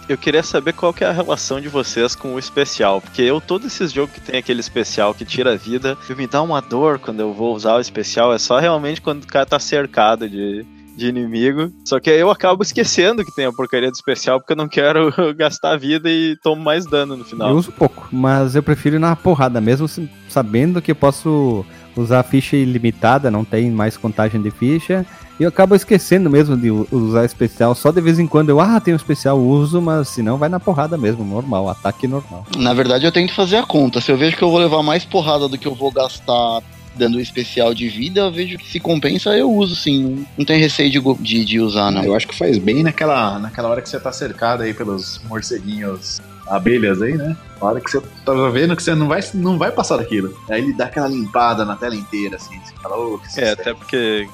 Eu 0.09 0.19
queria 0.19 0.43
saber 0.43 0.73
qual 0.73 0.93
que 0.93 1.05
é 1.05 1.07
a 1.07 1.13
relação 1.13 1.61
de 1.61 1.69
vocês 1.69 2.17
com 2.17 2.35
o 2.35 2.39
especial, 2.39 3.01
porque 3.01 3.23
eu, 3.23 3.41
todos 3.41 3.69
esses 3.69 3.93
jogos 3.93 4.13
que 4.13 4.21
tem 4.21 4.41
aquele 4.41 4.59
especial 4.59 5.15
que 5.15 5.25
tira 5.25 5.53
a 5.53 5.57
vida, 5.57 5.97
me 6.17 6.27
dá 6.27 6.43
uma 6.43 6.61
dor 6.61 6.99
quando 6.99 7.21
eu 7.21 7.33
vou 7.33 7.55
usar 7.55 7.77
o 7.77 7.81
especial, 7.81 8.33
é 8.33 8.39
só 8.39 8.59
realmente 8.59 9.01
quando 9.01 9.23
o 9.23 9.27
cara 9.29 9.47
tá 9.47 9.61
cercado 9.61 10.29
de, 10.29 10.67
de 10.97 11.07
inimigo. 11.07 11.71
Só 11.85 12.01
que 12.01 12.11
aí 12.11 12.19
eu 12.19 12.31
acabo 12.31 12.65
esquecendo 12.65 13.25
que 13.25 13.35
tem 13.37 13.47
a 13.47 13.53
porcaria 13.53 13.89
do 13.89 13.95
especial, 13.95 14.41
porque 14.41 14.53
eu 14.53 14.57
não 14.57 14.69
quero 14.69 15.15
gastar 15.39 15.79
vida 15.79 16.11
e 16.11 16.37
tomo 16.43 16.61
mais 16.61 16.85
dano 16.87 17.17
no 17.17 17.25
final. 17.25 17.51
Eu 17.51 17.57
uso 17.57 17.71
pouco, 17.71 18.09
mas 18.11 18.57
eu 18.57 18.65
prefiro 18.65 18.97
ir 18.97 19.01
na 19.01 19.15
porrada, 19.15 19.61
mesmo 19.61 19.89
sabendo 20.29 20.83
que 20.83 20.91
eu 20.91 20.97
posso 20.97 21.65
usar 21.97 22.23
ficha 22.23 22.57
ilimitada, 22.57 23.31
não 23.31 23.45
tem 23.45 23.71
mais 23.71 23.97
contagem 23.97 24.41
de 24.41 24.51
ficha. 24.51 25.05
E 25.39 25.43
eu 25.43 25.49
acabo 25.49 25.75
esquecendo 25.75 26.31
mesmo 26.31 26.57
de 26.57 26.71
usar 26.71 27.25
especial. 27.25 27.75
Só 27.75 27.91
de 27.91 28.01
vez 28.01 28.19
em 28.19 28.27
quando 28.27 28.49
eu, 28.49 28.61
ah, 28.61 28.81
tem 28.81 28.95
um 28.95 28.97
especial, 28.97 29.39
uso, 29.39 29.83
mas 29.83 30.09
se 30.09 30.23
não, 30.23 30.39
vai 30.39 30.49
na 30.49 30.59
porrada 30.59 30.97
mesmo, 30.97 31.25
normal, 31.25 31.69
ataque 31.69 32.07
normal. 32.09 32.47
Na 32.57 32.73
verdade, 32.73 33.05
eu 33.05 33.13
tento 33.13 33.35
fazer 33.35 33.57
a 33.57 33.63
conta. 33.63 34.01
Se 34.01 34.11
eu 34.11 34.17
vejo 34.17 34.37
que 34.37 34.43
eu 34.43 34.51
vou 34.51 34.59
levar 34.59 34.83
mais 34.83 35.05
porrada 35.05 35.47
do 35.49 35.59
que 35.59 35.67
eu 35.67 35.75
vou 35.75 35.91
gastar 35.91 36.63
dando 36.95 37.21
especial 37.21 37.75
de 37.75 37.89
vida, 37.89 38.21
eu 38.21 38.33
vejo 38.33 38.57
que 38.57 38.67
se 38.71 38.81
compensa, 38.81 39.37
eu 39.37 39.53
uso 39.53 39.77
sim. 39.77 40.25
Não 40.39 40.47
tem 40.47 40.59
receio 40.59 40.91
de, 40.91 41.01
de, 41.21 41.45
de 41.45 41.61
usar, 41.61 41.91
não. 41.91 42.03
Eu 42.03 42.15
acho 42.15 42.27
que 42.27 42.35
faz 42.35 42.57
bem 42.57 42.83
naquela, 42.83 43.39
naquela 43.39 43.69
hora 43.69 43.83
que 43.83 43.89
você 43.91 44.01
tá 44.01 44.11
cercado 44.11 44.63
aí 44.63 44.73
pelos 44.73 45.21
morceguinhos 45.29 46.23
abelhas 46.49 47.01
aí, 47.03 47.15
né? 47.17 47.37
A 47.61 47.65
hora 47.67 47.81
que 47.81 47.91
você 47.91 48.01
tá 48.25 48.33
vendo 48.51 48.77
que 48.77 48.83
você 48.83 48.95
não 48.95 49.09
vai, 49.09 49.21
não 49.35 49.59
vai 49.59 49.71
passar 49.73 49.97
daquilo. 49.97 50.37
Aí 50.51 50.61
ele 50.63 50.73
dá 50.73 50.85
aquela 50.87 51.09
limpada 51.09 51.65
na 51.65 51.75
tela 51.77 51.95
inteira, 51.97 52.37
assim. 52.37 52.59
Você 52.61 52.73
fala, 52.83 52.97
oh, 52.99 53.19
que 53.19 53.41
É, 53.41 53.53
até 53.53 53.73
porque 53.73 54.29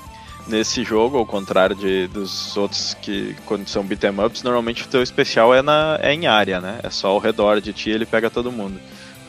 nesse 0.49 0.83
jogo, 0.83 1.17
ao 1.19 1.25
contrário 1.27 1.77
de, 1.77 2.09
dos 2.09 2.57
outros 2.57 2.95
que 3.01 3.37
quando 3.47 3.67
são 3.69 3.85
beat'em 3.85 4.11
ups, 4.25 4.43
normalmente 4.43 4.83
o 4.85 4.89
teu 4.89 5.03
especial 5.03 5.55
é, 5.55 5.63
na, 5.63 5.99
é 6.03 6.13
em 6.13 6.27
área, 6.27 6.61
né? 6.61 6.81
É 6.83 6.91
só 6.91 7.09
ao 7.09 7.19
redor 7.19 7.61
de 7.61 7.73
ti 7.73 7.91
ele 7.91 8.05
pega 8.05 8.29
todo 8.29 8.51
mundo. 8.51 8.79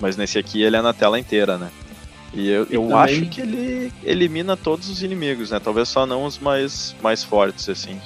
Mas 0.02 0.18
nesse 0.18 0.40
aqui 0.40 0.62
ele 0.64 0.76
é 0.76 0.82
na 0.82 0.92
tela 0.94 1.20
inteira, 1.20 1.58
né? 1.58 1.70
E 2.34 2.50
eu, 2.50 2.66
E 2.68 2.74
eu 2.76 2.82
também- 2.88 2.98
acho 2.98 3.26
que 3.28 3.42
ele 3.42 3.94
elimina 4.04 4.58
todos 4.58 4.90
os 4.90 5.04
inimigos, 5.04 5.52
né? 5.52 5.60
Talvez 5.64 5.88
só 5.88 6.04
não 6.08 6.26
os 6.26 6.40
mais, 6.40 6.96
mais 7.00 7.24
fortes, 7.24 7.70
assim. 7.70 8.02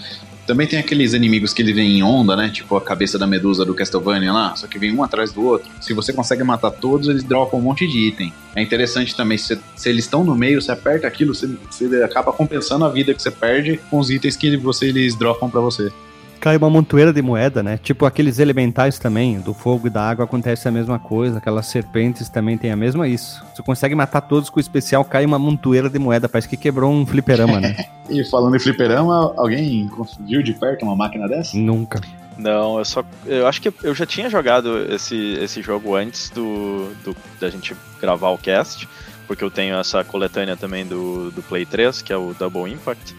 Também 0.47 0.65
tem 0.65 0.79
aqueles 0.79 1.13
inimigos 1.13 1.51
que 1.51 1.61
ele 1.61 1.73
vem 1.73 1.99
em 1.99 2.03
onda, 2.03 2.33
né? 2.33 2.49
Tipo 2.49 2.77
a 2.77 2.81
cabeça 2.81 3.19
da 3.19 3.27
medusa 3.27 3.65
do 3.65 3.73
Castlevania 3.73 4.31
lá, 4.31 4.55
só 4.55 4.65
que 4.65 4.79
vem 4.79 4.95
um 4.95 5.03
atrás 5.03 5.33
do 5.33 5.43
outro. 5.43 5.69
Se 5.81 5.93
você 5.93 6.13
consegue 6.13 6.41
matar 6.41 6.71
todos, 6.71 7.09
eles 7.09 7.23
dropam 7.23 7.59
um 7.59 7.63
monte 7.63 7.85
de 7.85 8.07
item. 8.07 8.31
É 8.55 8.61
interessante 8.61 9.13
também, 9.13 9.37
se, 9.37 9.59
se 9.75 9.89
eles 9.89 10.05
estão 10.05 10.23
no 10.23 10.33
meio, 10.33 10.61
você 10.61 10.71
aperta 10.71 11.05
aquilo, 11.05 11.35
você, 11.35 11.49
você 11.69 12.01
acaba 12.01 12.31
compensando 12.31 12.85
a 12.85 12.89
vida 12.89 13.13
que 13.13 13.21
você 13.21 13.29
perde 13.29 13.77
com 13.89 13.99
os 13.99 14.09
itens 14.09 14.37
que 14.37 14.55
você, 14.55 14.87
eles 14.87 15.15
dropam 15.15 15.49
pra 15.49 15.59
você. 15.59 15.91
Cai 16.39 16.57
uma 16.57 16.69
montoeira 16.69 17.11
de 17.11 17.21
moeda, 17.21 17.61
né? 17.63 17.77
Tipo 17.77 18.05
aqueles 18.05 18.39
elementais 18.39 18.99
também, 18.99 19.39
do 19.39 19.53
fogo 19.53 19.87
e 19.87 19.89
da 19.89 20.01
água 20.01 20.25
acontece 20.25 20.67
a 20.67 20.71
mesma 20.71 20.99
coisa. 20.99 21.37
Aquelas 21.39 21.67
serpentes 21.67 22.29
também 22.29 22.57
tem 22.57 22.71
a 22.71 22.75
mesma 22.75 23.07
isso. 23.07 23.43
Você 23.55 23.63
consegue 23.63 23.95
matar 23.95 24.21
todos 24.21 24.49
com 24.49 24.57
o 24.57 24.61
especial, 24.61 25.03
cai 25.03 25.25
uma 25.25 25.39
montoeira 25.39 25.89
de 25.89 25.99
moeda. 25.99 26.29
Parece 26.29 26.47
que 26.47 26.57
quebrou 26.57 26.91
um 26.91 27.05
fliperama, 27.05 27.59
né? 27.59 27.75
E 28.09 28.23
falando 28.23 28.55
em 28.55 28.59
fliperama, 28.59 29.33
alguém 29.35 29.91
viu 30.21 30.41
de 30.41 30.53
perto 30.53 30.83
uma 30.83 30.95
máquina 30.95 31.27
dessa? 31.27 31.57
Nunca. 31.57 31.99
Não, 32.37 32.77
eu 32.77 32.85
só. 32.85 33.03
Eu 33.25 33.47
acho 33.47 33.61
que 33.61 33.73
eu 33.83 33.95
já 33.95 34.05
tinha 34.05 34.29
jogado 34.29 34.93
esse, 34.93 35.37
esse 35.41 35.61
jogo 35.61 35.95
antes 35.95 36.29
do, 36.29 36.89
do 37.03 37.15
da 37.39 37.49
gente 37.49 37.75
gravar 37.99 38.29
o 38.29 38.37
cast, 38.37 38.87
porque 39.27 39.43
eu 39.43 39.49
tenho 39.49 39.75
essa 39.75 40.03
coletânea 40.03 40.55
também 40.55 40.85
do, 40.85 41.31
do 41.31 41.41
Play 41.41 41.65
3, 41.65 42.01
que 42.01 42.13
é 42.13 42.17
o 42.17 42.33
Double 42.33 42.71
Impact. 42.71 43.15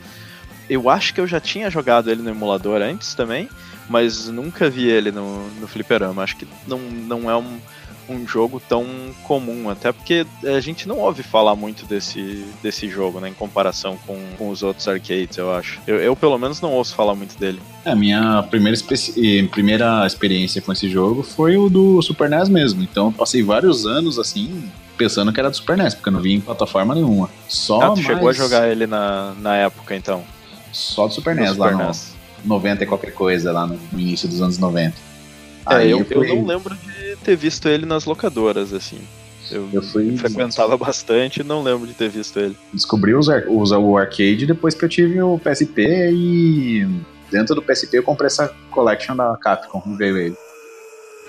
Eu 0.68 0.88
acho 0.90 1.14
que 1.14 1.20
eu 1.20 1.26
já 1.26 1.40
tinha 1.40 1.70
jogado 1.70 2.10
ele 2.10 2.22
no 2.22 2.30
emulador 2.30 2.80
antes 2.82 3.14
também, 3.14 3.48
mas 3.88 4.28
nunca 4.28 4.68
vi 4.68 4.86
ele 4.88 5.10
no, 5.10 5.48
no 5.60 5.66
fliperama. 5.68 6.22
Acho 6.22 6.36
que 6.36 6.46
não, 6.66 6.78
não 6.78 7.30
é 7.30 7.36
um, 7.36 7.58
um 8.08 8.26
jogo 8.26 8.60
tão 8.68 8.84
comum, 9.24 9.70
até 9.70 9.92
porque 9.92 10.26
a 10.44 10.60
gente 10.60 10.86
não 10.86 10.98
ouve 10.98 11.22
falar 11.22 11.54
muito 11.56 11.86
desse, 11.86 12.44
desse 12.62 12.88
jogo, 12.88 13.18
né, 13.20 13.28
em 13.30 13.34
comparação 13.34 13.98
com, 14.06 14.18
com 14.36 14.50
os 14.50 14.62
outros 14.62 14.86
arcades, 14.88 15.36
eu 15.38 15.52
acho. 15.54 15.78
Eu, 15.86 15.96
eu, 15.96 16.14
pelo 16.16 16.36
menos, 16.38 16.60
não 16.60 16.72
ouço 16.72 16.94
falar 16.94 17.14
muito 17.14 17.38
dele. 17.38 17.60
É, 17.84 17.90
a 17.92 17.96
minha 17.96 18.42
primeira, 18.50 18.78
primeira 19.50 20.06
experiência 20.06 20.60
com 20.62 20.72
esse 20.72 20.88
jogo 20.88 21.22
foi 21.22 21.56
o 21.56 21.68
do 21.68 22.00
Super 22.02 22.28
NES 22.28 22.48
mesmo. 22.48 22.82
Então 22.82 23.06
eu 23.06 23.12
passei 23.12 23.42
vários 23.42 23.86
anos 23.86 24.18
assim, 24.18 24.70
pensando 24.96 25.32
que 25.32 25.40
era 25.40 25.48
do 25.50 25.56
Super 25.56 25.76
NES, 25.78 25.94
porque 25.94 26.08
eu 26.08 26.12
não 26.12 26.20
vi 26.20 26.34
em 26.34 26.40
plataforma 26.40 26.94
nenhuma. 26.94 27.30
Só 27.46 27.80
Ah, 27.80 27.90
tu 27.90 28.00
chegou 28.02 28.22
a 28.22 28.24
mais- 28.24 28.36
jogar 28.36 28.68
ele 28.68 28.86
na, 28.86 29.32
na 29.40 29.56
época, 29.56 29.94
então? 29.96 30.24
Só 30.72 31.06
do 31.06 31.14
Super 31.14 31.34
NES 31.34 31.56
lá 31.56 31.68
Super 31.70 31.78
no 31.82 31.86
NES. 31.88 32.14
90 32.44 32.84
e 32.84 32.86
qualquer 32.86 33.12
coisa, 33.12 33.50
lá 33.52 33.66
no, 33.66 33.78
no 33.92 33.98
início 34.00 34.28
dos 34.28 34.40
anos 34.40 34.58
90. 34.58 34.94
É, 35.70 35.74
Aí 35.74 35.90
eu, 35.90 35.98
eu 35.98 36.04
fui- 36.04 36.28
não 36.28 36.46
lembro 36.46 36.74
de 36.74 37.16
ter 37.16 37.36
visto 37.36 37.68
ele 37.68 37.84
nas 37.84 38.04
locadoras, 38.04 38.72
assim. 38.72 38.98
Eu, 39.50 39.68
Eu 39.72 39.82
fui- 39.82 40.16
frequentava 40.16 40.76
bastante 40.76 41.40
e 41.40 41.44
não 41.44 41.62
lembro 41.62 41.86
de 41.86 41.94
ter 41.94 42.08
visto 42.10 42.38
ele. 42.38 42.56
descobri 42.72 43.14
os, 43.14 43.28
ar- 43.28 43.44
os- 43.48 43.70
o 43.72 43.96
arcade 43.96 44.46
depois 44.46 44.74
que 44.74 44.84
eu 44.84 44.88
tive 44.88 45.20
o 45.22 45.38
PSP 45.38 45.82
e 46.12 46.86
dentro 47.30 47.54
do 47.54 47.62
PSP 47.62 47.98
eu 47.98 48.02
comprei 48.02 48.26
essa 48.26 48.54
collection 48.70 49.16
da 49.16 49.36
Capcom, 49.36 49.82
e 49.86 49.96
veio 49.96 50.16
ele. 50.18 50.36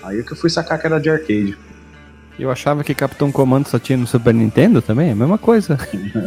Aí 0.02 0.22
que 0.22 0.32
eu 0.32 0.36
fui 0.36 0.48
sacar 0.50 0.78
que 0.78 0.86
era 0.86 0.98
de 1.00 1.10
arcade. 1.10 1.58
Eu 2.38 2.50
achava 2.50 2.82
que 2.82 2.94
Capitão 2.94 3.30
Comando 3.30 3.68
só 3.68 3.78
tinha 3.78 3.98
no 3.98 4.06
Super 4.06 4.32
Nintendo 4.32 4.80
também, 4.80 5.10
é 5.10 5.12
a 5.12 5.16
mesma 5.16 5.36
coisa. 5.36 5.78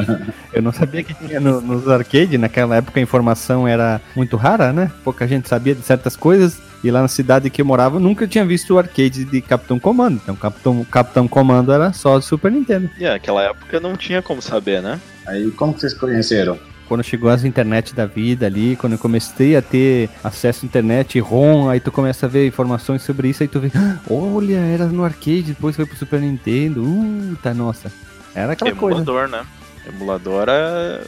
Eu 0.54 0.62
não 0.62 0.72
sabia 0.72 1.04
que 1.04 1.14
tinha 1.16 1.40
no- 1.40 1.60
nos 1.60 1.88
arcade, 1.90 2.38
naquela 2.38 2.76
época 2.76 3.00
a 3.00 3.04
informação 3.04 3.68
era 3.68 4.00
muito 4.16 4.38
rara, 4.38 4.72
né? 4.72 4.92
Pouca 5.04 5.28
gente 5.28 5.50
sabia 5.50 5.74
de 5.74 5.82
certas 5.82 6.16
coisas. 6.16 6.60
E 6.84 6.92
lá 6.92 7.02
na 7.02 7.08
cidade 7.08 7.50
que 7.50 7.62
eu 7.62 7.66
morava, 7.66 7.96
eu 7.96 8.00
nunca 8.02 8.28
tinha 8.28 8.46
visto 8.46 8.74
o 8.76 8.78
arcade 8.78 9.24
de 9.24 9.42
Capitão 9.42 9.80
Comando. 9.80 10.20
Então, 10.22 10.36
Capitão, 10.36 10.84
Capitão 10.84 11.28
Comando 11.30 11.72
era 11.72 11.94
só 11.94 12.20
do 12.20 12.24
Super 12.24 12.52
Nintendo. 12.52 12.90
E 13.00 13.06
é, 13.06 13.12
naquela 13.12 13.42
época 13.42 13.80
não 13.80 13.96
tinha 13.96 14.22
como 14.22 14.42
saber, 14.42 14.82
né? 14.82 15.00
Aí 15.26 15.50
como 15.52 15.74
que 15.74 15.80
vocês 15.80 15.94
conheceram? 15.94 16.60
Quando 16.94 17.04
chegou 17.04 17.32
as 17.32 17.44
internet 17.44 17.96
da 17.96 18.06
vida 18.06 18.46
ali, 18.46 18.76
quando 18.76 18.94
eu 18.94 19.00
comecei 19.00 19.56
a 19.56 19.64
ter 19.64 20.12
acesso 20.24 20.64
à 20.64 20.68
internet, 20.68 21.20
ROM, 21.20 21.68
aí 21.68 21.80
tu 21.80 21.92
começa 21.92 22.28
a 22.28 22.30
ver 22.30 22.46
informações 22.46 23.02
sobre 23.02 23.30
isso, 23.30 23.42
aí 23.42 23.50
tu 23.50 23.60
vê, 23.60 23.72
"Ah, 23.76 23.98
olha, 24.08 24.58
era 24.58 24.86
no 24.86 25.04
arcade, 25.04 25.42
depois 25.42 25.76
foi 25.76 25.88
pro 25.88 25.98
Super 25.98 26.22
Nintendo, 26.22 26.84
uh, 26.84 27.36
tá, 27.42 27.52
nossa. 27.52 27.92
Era 28.36 28.54
aquela 28.54 28.76
coisa. 28.76 29.02
Emulador, 29.02 29.28
né? 29.28 29.44
Emulador 29.88 30.46
é... 30.50 31.04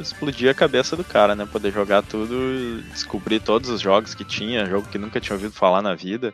explodia 0.00 0.52
a 0.52 0.54
cabeça 0.54 0.96
do 0.96 1.04
cara, 1.04 1.34
né? 1.34 1.44
Poder 1.44 1.70
jogar 1.70 2.00
tudo, 2.00 2.80
descobrir 2.90 3.38
todos 3.38 3.68
os 3.68 3.82
jogos 3.82 4.14
que 4.14 4.24
tinha, 4.24 4.64
jogo 4.64 4.88
que 4.90 4.96
nunca 4.96 5.20
tinha 5.20 5.36
ouvido 5.36 5.52
falar 5.52 5.82
na 5.82 5.94
vida. 5.94 6.32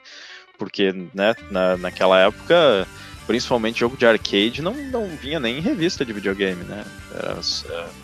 Porque, 0.57 0.95
né, 1.13 1.35
na, 1.51 1.77
naquela 1.77 2.21
época, 2.21 2.87
principalmente 3.27 3.81
jogo 3.81 3.97
de 3.97 4.07
arcade, 4.07 4.63
não, 4.63 4.75
não 4.75 5.09
vinha 5.09 5.41
nem 5.41 5.59
em 5.59 5.61
revista 5.61 6.05
de 6.05 6.13
videogame, 6.13 6.63
né? 6.63 6.85
Era, 7.13 7.41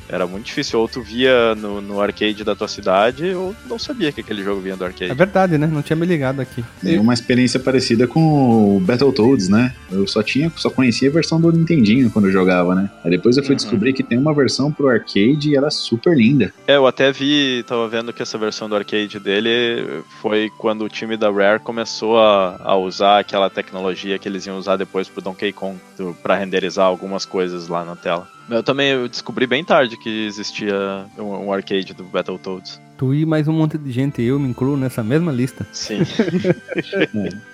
era 0.08 0.26
muito 0.26 0.46
difícil. 0.46 0.80
Ou 0.80 0.88
tu 0.88 1.02
via 1.02 1.54
no, 1.54 1.80
no 1.80 2.00
arcade 2.00 2.42
da 2.44 2.54
tua 2.54 2.68
cidade, 2.68 3.34
ou 3.34 3.54
não 3.68 3.78
sabia 3.78 4.10
que 4.12 4.20
aquele 4.20 4.42
jogo 4.42 4.60
vinha 4.60 4.76
do 4.76 4.84
É 4.84 4.86
arcade. 4.88 5.14
verdade, 5.14 5.58
né? 5.58 5.66
Não 5.66 5.82
tinha 5.82 5.96
me 5.96 6.06
ligado 6.06 6.40
aqui. 6.40 6.64
Tem 6.82 6.98
uma 6.98 7.14
experiência 7.14 7.58
parecida 7.60 8.06
com 8.06 8.76
o 8.76 8.80
Battletoads, 8.80 9.48
né? 9.48 9.74
Eu 9.90 10.06
só 10.06 10.22
tinha, 10.22 10.50
só 10.56 10.70
conhecia 10.70 11.08
a 11.08 11.12
versão 11.12 11.40
do 11.40 11.50
Nintendinho 11.52 12.10
quando 12.10 12.26
eu 12.26 12.32
jogava, 12.32 12.74
né? 12.74 12.90
Aí 13.04 13.10
depois 13.10 13.36
eu 13.36 13.42
fui 13.42 13.52
Uhum. 13.52 13.56
descobrir 13.56 13.92
que 13.92 14.02
tem 14.02 14.18
uma 14.18 14.32
versão 14.34 14.70
pro 14.72 14.88
arcade 14.88 15.50
e 15.50 15.56
ela 15.56 15.66
é 15.68 15.70
super 15.70 16.16
linda. 16.16 16.52
É, 16.66 16.76
eu 16.76 16.86
até 16.86 17.10
vi, 17.12 17.64
tava 17.66 17.88
vendo 17.88 18.12
que 18.12 18.22
essa 18.22 18.36
versão 18.38 18.68
do 18.68 18.76
arcade 18.76 19.18
dele 19.18 20.02
foi 20.20 20.50
quando 20.58 20.82
o 20.84 20.88
time 20.88 21.16
da 21.16 21.30
Rare 21.30 21.60
começou 21.60 22.18
a, 22.18 22.60
a 22.62 22.76
usar 22.76 23.18
aquela 23.18 23.48
tecnologia 23.50 24.18
que 24.18 24.28
eles 24.28 24.46
iam 24.46 24.58
usar 24.58 24.76
depois 24.76 25.08
pro 25.08 25.22
Donkey 25.22 25.52
Kong, 25.52 25.78
pra 26.22 26.36
renderizar 26.36 26.86
algumas 26.86 27.24
coisas 27.24 27.68
lá 27.68 27.84
na 27.84 27.96
tela. 27.96 28.28
Eu 28.50 28.62
também 28.62 28.88
eu 28.92 29.08
descobri 29.08 29.46
bem 29.46 29.62
tarde 29.62 29.96
que 29.96 30.26
existia 30.26 30.74
um, 31.18 31.46
um 31.46 31.52
arcade 31.52 31.92
do 31.92 32.04
Battletoads. 32.04 32.80
Tu 32.96 33.14
e 33.14 33.26
mais 33.26 33.46
um 33.46 33.52
monte 33.52 33.76
de 33.78 33.92
gente, 33.92 34.22
eu 34.22 34.38
me 34.40 34.48
incluo 34.48 34.76
nessa 34.76 35.04
mesma 35.04 35.30
lista. 35.30 35.66
Sim. 35.72 35.98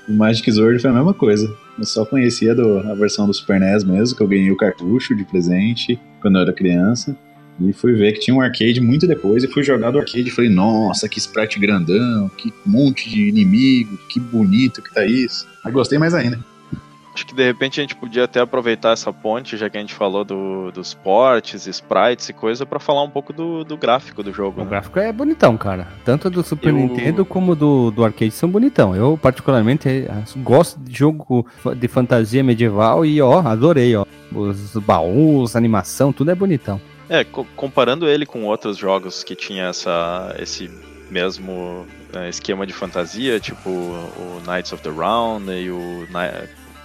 O 0.08 0.12
Magic 0.12 0.50
Sword 0.52 0.78
foi 0.80 0.90
a 0.90 0.92
mesma 0.94 1.14
coisa. 1.14 1.50
Eu 1.78 1.84
só 1.84 2.04
conhecia 2.04 2.54
do- 2.54 2.78
a 2.80 2.94
versão 2.94 3.26
do 3.26 3.32
Super 3.32 3.58
NES 3.58 3.82
mesmo, 3.84 4.14
que 4.16 4.22
eu 4.22 4.28
ganhei 4.28 4.50
o 4.50 4.56
cartucho 4.56 5.14
de 5.16 5.24
presente 5.24 5.98
quando 6.20 6.36
eu 6.36 6.42
era 6.42 6.52
criança. 6.52 7.16
E 7.60 7.72
fui 7.72 7.94
ver 7.94 8.12
que 8.12 8.20
tinha 8.20 8.34
um 8.36 8.40
arcade 8.40 8.80
muito 8.80 9.06
depois 9.06 9.42
e 9.44 9.48
fui 9.48 9.62
jogar 9.62 9.90
do 9.92 9.98
arcade 9.98 10.28
e 10.28 10.30
falei, 10.30 10.50
nossa, 10.50 11.08
que 11.08 11.18
sprite 11.18 11.58
grandão, 11.58 12.28
que 12.36 12.52
monte 12.66 13.08
de 13.08 13.28
inimigo, 13.28 13.96
que 14.08 14.20
bonito 14.20 14.82
que 14.82 14.92
tá 14.92 15.06
isso. 15.06 15.46
Aí 15.64 15.72
gostei 15.72 15.98
mais 15.98 16.12
ainda. 16.14 16.38
Acho 17.14 17.24
que 17.26 17.34
de 17.34 17.44
repente 17.44 17.78
a 17.80 17.82
gente 17.82 17.94
podia 17.94 18.24
até 18.24 18.40
aproveitar 18.40 18.90
essa 18.92 19.12
ponte, 19.12 19.56
já 19.56 19.70
que 19.70 19.76
a 19.76 19.80
gente 19.80 19.94
falou 19.94 20.24
do, 20.24 20.72
dos 20.72 20.94
portes, 20.94 21.64
sprites 21.66 22.28
e 22.28 22.32
coisa, 22.32 22.66
pra 22.66 22.80
falar 22.80 23.02
um 23.04 23.08
pouco 23.10 23.32
do, 23.32 23.62
do 23.62 23.76
gráfico 23.76 24.20
do 24.20 24.32
jogo. 24.32 24.60
O 24.60 24.64
né? 24.64 24.70
gráfico 24.70 24.98
é 24.98 25.12
bonitão, 25.12 25.56
cara. 25.56 25.86
Tanto 26.04 26.28
do 26.28 26.42
Super 26.42 26.70
Eu- 26.70 26.74
Nintendo 26.74 27.24
como 27.24 27.54
do, 27.54 27.92
do 27.92 28.04
arcade 28.04 28.32
são 28.32 28.48
bonitão. 28.48 28.96
Eu, 28.96 29.16
particularmente, 29.20 29.88
eh, 29.88 30.08
gosto 30.38 30.80
de 30.80 30.92
jogo 30.98 31.46
de 31.76 31.86
fantasia 31.86 32.42
medieval 32.42 33.06
e, 33.06 33.22
ó, 33.22 33.38
adorei, 33.40 33.94
ó. 33.94 34.04
Os 34.34 34.74
baús, 34.78 35.54
animação, 35.54 36.12
tudo 36.12 36.32
é 36.32 36.34
bonitão. 36.34 36.80
É, 37.08 37.22
co- 37.22 37.46
comparando 37.54 38.08
ele 38.08 38.26
com 38.26 38.42
outros 38.44 38.76
jogos 38.76 39.22
que 39.22 39.36
tinha 39.36 39.66
essa, 39.66 40.34
esse 40.40 40.68
mesmo 41.10 41.86
né, 42.12 42.28
esquema 42.28 42.66
de 42.66 42.72
fantasia, 42.72 43.38
tipo 43.38 43.68
o 43.70 44.40
Knights 44.46 44.72
of 44.72 44.82
the 44.82 44.90
Round 44.90 45.48
e 45.52 45.70
o. 45.70 46.06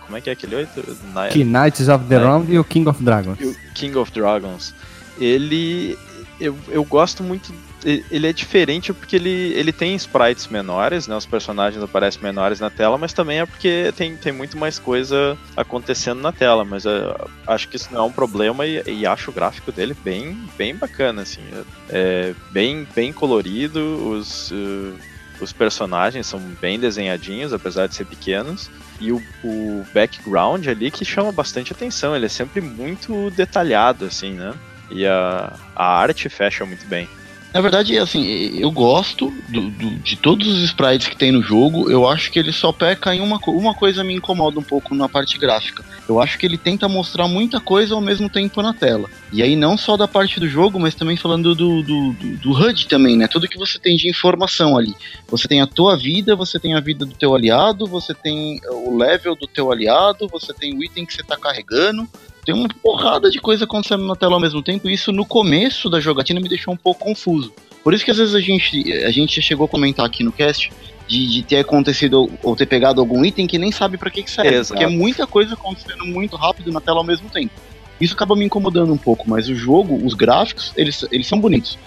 Como 0.10 0.18
é 0.18 0.22
que 0.22 0.30
é 0.32 0.34
aquele 0.34 0.55
outro? 0.55 0.97
Ni- 1.14 1.30
Que 1.32 1.43
Knights 1.43 1.88
of 1.88 2.03
the 2.05 2.16
É. 2.16 2.18
Round 2.18 2.51
e 2.51 2.57
o 2.57 2.64
King 2.64 2.89
of 2.89 3.03
Dragons. 3.03 3.38
o 3.39 3.55
King 3.76 3.95
of 3.95 4.12
Dragons. 4.12 4.74
Ele. 5.20 5.95
Eu, 6.41 6.57
eu 6.70 6.84
gosto 6.84 7.22
muito. 7.22 7.53
Ele 7.86 8.26
é 8.28 8.34
diferente 8.34 8.91
porque 8.91 9.16
ele, 9.16 9.30
ele 9.30 9.72
tem 9.72 9.95
sprites 9.95 10.47
menores, 10.47 11.07
né? 11.07 11.16
Os 11.16 11.26
personagens 11.28 11.82
aparecem 11.84 12.22
menores 12.24 12.60
na 12.60 12.70
tela, 12.72 12.97
mas 12.97 13.14
também 13.14 13.39
é 13.39 13.45
porque 13.45 13.93
tem, 13.95 14.16
tem 14.18 14.34
muito 14.34 14.57
mais 14.57 14.80
coisa 14.80 15.38
acontecendo 15.55 16.20
na 16.22 16.32
tela. 16.32 16.66
Mas 16.66 16.86
eu 16.86 17.16
acho 17.45 17.68
que 17.68 17.76
isso 17.76 17.89
não 17.91 18.01
é 18.01 18.03
um 18.05 18.12
problema 18.12 18.66
e, 18.66 18.82
e 18.88 19.05
acho 19.05 19.30
o 19.30 19.34
gráfico 19.34 19.72
dele 19.72 19.95
bem, 20.03 20.38
bem 20.57 20.76
bacana, 20.76 21.22
assim. 21.22 21.41
É 21.89 22.34
bem, 22.51 22.88
bem 22.95 23.14
colorido, 23.14 23.80
os, 24.10 24.49
uh, 24.51 24.93
os 25.39 25.53
personagens 25.53 26.26
são 26.26 26.39
bem 26.60 26.80
desenhadinhos, 26.80 27.53
apesar 27.53 27.88
de 27.88 27.95
ser 27.95 28.05
pequenos. 28.05 28.70
E 29.00 29.12
o, 29.12 29.22
o 29.43 29.86
background 29.93 30.68
ali 30.68 30.91
que 30.91 31.06
chama 31.06 31.32
bastante 31.32 31.72
atenção. 31.72 32.16
Ele 32.16 32.26
é 32.26 32.30
sempre 32.30 32.62
muito 32.62 33.32
detalhado, 33.32 34.06
assim, 34.06 34.34
né? 34.34 34.54
E 34.91 35.06
a, 35.06 35.54
a 35.76 36.00
arte 36.00 36.30
fecha 36.30 36.66
muito 36.66 36.86
bem. 36.88 37.08
Na 37.52 37.62
verdade, 37.62 37.97
assim, 37.97 38.60
eu 38.60 38.70
gosto 38.70 39.34
do, 39.47 39.72
do, 39.72 39.89
de 39.97 40.16
todos 40.16 40.47
os 40.47 40.64
sprites 40.66 41.08
que 41.08 41.18
tem 41.18 41.32
no 41.32 41.41
jogo. 41.41 41.89
Eu 41.89 42.08
acho 42.08 42.32
que 42.32 42.38
ele 42.38 42.52
só 42.52 42.72
peca 42.72 43.14
em 43.14 43.22
uma, 43.22 43.39
uma 43.47 43.74
coisa 43.74 44.04
me 44.04 44.14
incomoda 44.14 44.60
um 44.60 44.64
pouco 44.64 44.93
na 44.93 45.10
parte 45.10 45.38
gráfica. 45.39 45.84
Eu 46.08 46.22
acho 46.22 46.38
que 46.38 46.45
ele 46.45 46.58
tenta 46.58 46.88
mostrar 46.88 47.28
muita 47.28 47.60
coisa 47.60 47.95
ao 47.95 48.02
mesmo 48.02 48.30
tempo 48.30 48.62
na 48.62 48.72
tela. 48.72 49.10
E 49.34 49.41
aí 49.41 49.56
não 49.56 49.78
só 49.78 49.97
da 49.97 50.08
parte 50.08 50.39
do 50.39 50.47
jogo, 50.47 50.80
mas 50.80 50.93
também 50.93 51.18
falando 51.18 51.56
do, 51.56 51.82
do, 51.82 52.14
do, 52.14 52.38
do 52.38 52.52
HUD 52.52 52.88
também, 52.88 53.18
né? 53.18 53.28
Tudo 53.28 53.47
que 53.47 53.58
você 53.58 53.80
tem 53.80 53.97
de 53.97 54.08
informação 54.08 54.78
ali. 54.78 54.95
Você 55.28 55.47
tem 55.47 55.60
a 55.60 55.68
tua 55.68 55.97
vida, 55.97 56.36
você 56.36 56.60
tem 56.60 56.76
a 56.76 56.80
vida 56.80 57.04
do 57.04 57.16
teu 57.16 57.34
aliado, 57.34 57.88
você 57.88 58.14
tem 58.14 58.62
o 58.70 58.95
level 58.95 59.36
do 59.36 59.47
teu 59.47 59.72
aliado, 59.72 60.28
você 60.28 60.54
tem 60.54 60.78
o 60.78 60.84
item 60.84 61.04
que 61.04 61.14
você 61.14 61.22
está 61.22 61.36
carregando, 61.36 62.08
tem 62.50 62.54
uma 62.56 62.68
porrada 62.68 63.30
de 63.30 63.39
coisa 63.39 63.66
acontecendo 63.66 64.08
na 64.08 64.16
tela 64.16 64.34
ao 64.34 64.39
mesmo 64.39 64.64
tempo, 64.64 64.89
e 64.89 64.93
isso 64.93 65.12
no 65.12 65.24
começo 65.24 65.88
da 65.88 66.00
jogatina 66.00 66.39
me 66.39 66.50
deixou 66.50 66.74
um 66.74 66.78
pouco 66.78 67.06
confuso. 67.06 67.54
Por 67.84 67.93
isso 67.93 68.04
que 68.04 68.10
às 68.10 68.18
vezes 68.18 68.34
a 68.34 68.41
gente, 68.41 68.91
a 69.04 69.12
gente 69.12 69.39
chegou 69.39 69.66
a 69.66 69.70
comentar 69.70 70.04
aqui 70.04 70.24
no 70.24 70.32
cast 70.32 70.72
de, 71.08 71.28
de 71.28 71.43
ter 71.43 71.58
acontecido 71.58 72.28
ou 72.41 72.56
ter 72.56 72.66
pegado 72.66 73.00
algum 73.00 73.24
item 73.24 73.45
que 73.45 73.60
nem 73.60 73.72
sabe 73.72 73.97
para 73.97 74.10
que, 74.10 74.24
que 74.24 74.32
serve. 74.32 74.56
Exato. 74.56 74.70
Porque 74.70 74.84
é 74.84 74.88
muita 74.88 75.28
coisa 75.28 75.54
acontecendo 75.54 76.06
muito 76.08 76.36
rápido 76.36 76.72
na 76.72 76.82
tela 76.82 76.97
ao 76.97 77.04
mesmo 77.04 77.30
tempo. 77.30 77.54
Isso 78.02 78.16
acaba 78.16 78.36
me 78.36 78.45
incomodando 78.45 78.91
um 78.91 78.97
pouco, 78.97 79.30
mas 79.30 79.47
o 79.47 79.54
jogo, 79.54 80.04
os 80.04 80.16
gráficos, 80.16 80.74
eles, 80.76 81.06
eles 81.12 81.28
são 81.28 81.39
bonitos. 81.39 81.78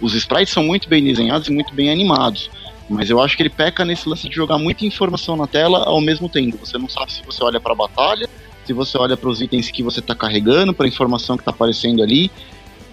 Os 0.00 0.14
sprites 0.14 0.54
são 0.54 0.64
muito 0.64 0.88
bem 0.88 1.04
desenhados 1.04 1.48
e 1.48 1.52
muito 1.52 1.74
bem 1.74 1.90
animados. 1.90 2.50
Mas 2.88 3.10
eu 3.10 3.20
acho 3.20 3.36
que 3.36 3.42
ele 3.42 3.50
peca 3.50 3.84
nesse 3.84 4.08
lance 4.08 4.26
de 4.26 4.34
jogar 4.34 4.56
muita 4.58 4.86
informação 4.86 5.36
na 5.36 5.46
tela 5.46 5.84
ao 5.84 6.00
mesmo 6.00 6.28
tempo. 6.28 6.58
Você 6.64 6.78
não 6.78 6.88
sabe 6.88 7.12
se 7.12 7.22
você 7.22 7.42
olha 7.42 7.60
para 7.60 7.72
a 7.72 7.76
batalha, 7.76 8.28
se 8.64 8.72
você 8.72 8.96
olha 8.98 9.16
para 9.16 9.28
os 9.28 9.40
itens 9.40 9.70
que 9.70 9.82
você 9.82 10.00
está 10.00 10.14
carregando, 10.14 10.72
para 10.72 10.86
a 10.86 10.88
informação 10.88 11.36
que 11.36 11.42
está 11.42 11.50
aparecendo 11.50 12.02
ali, 12.02 12.30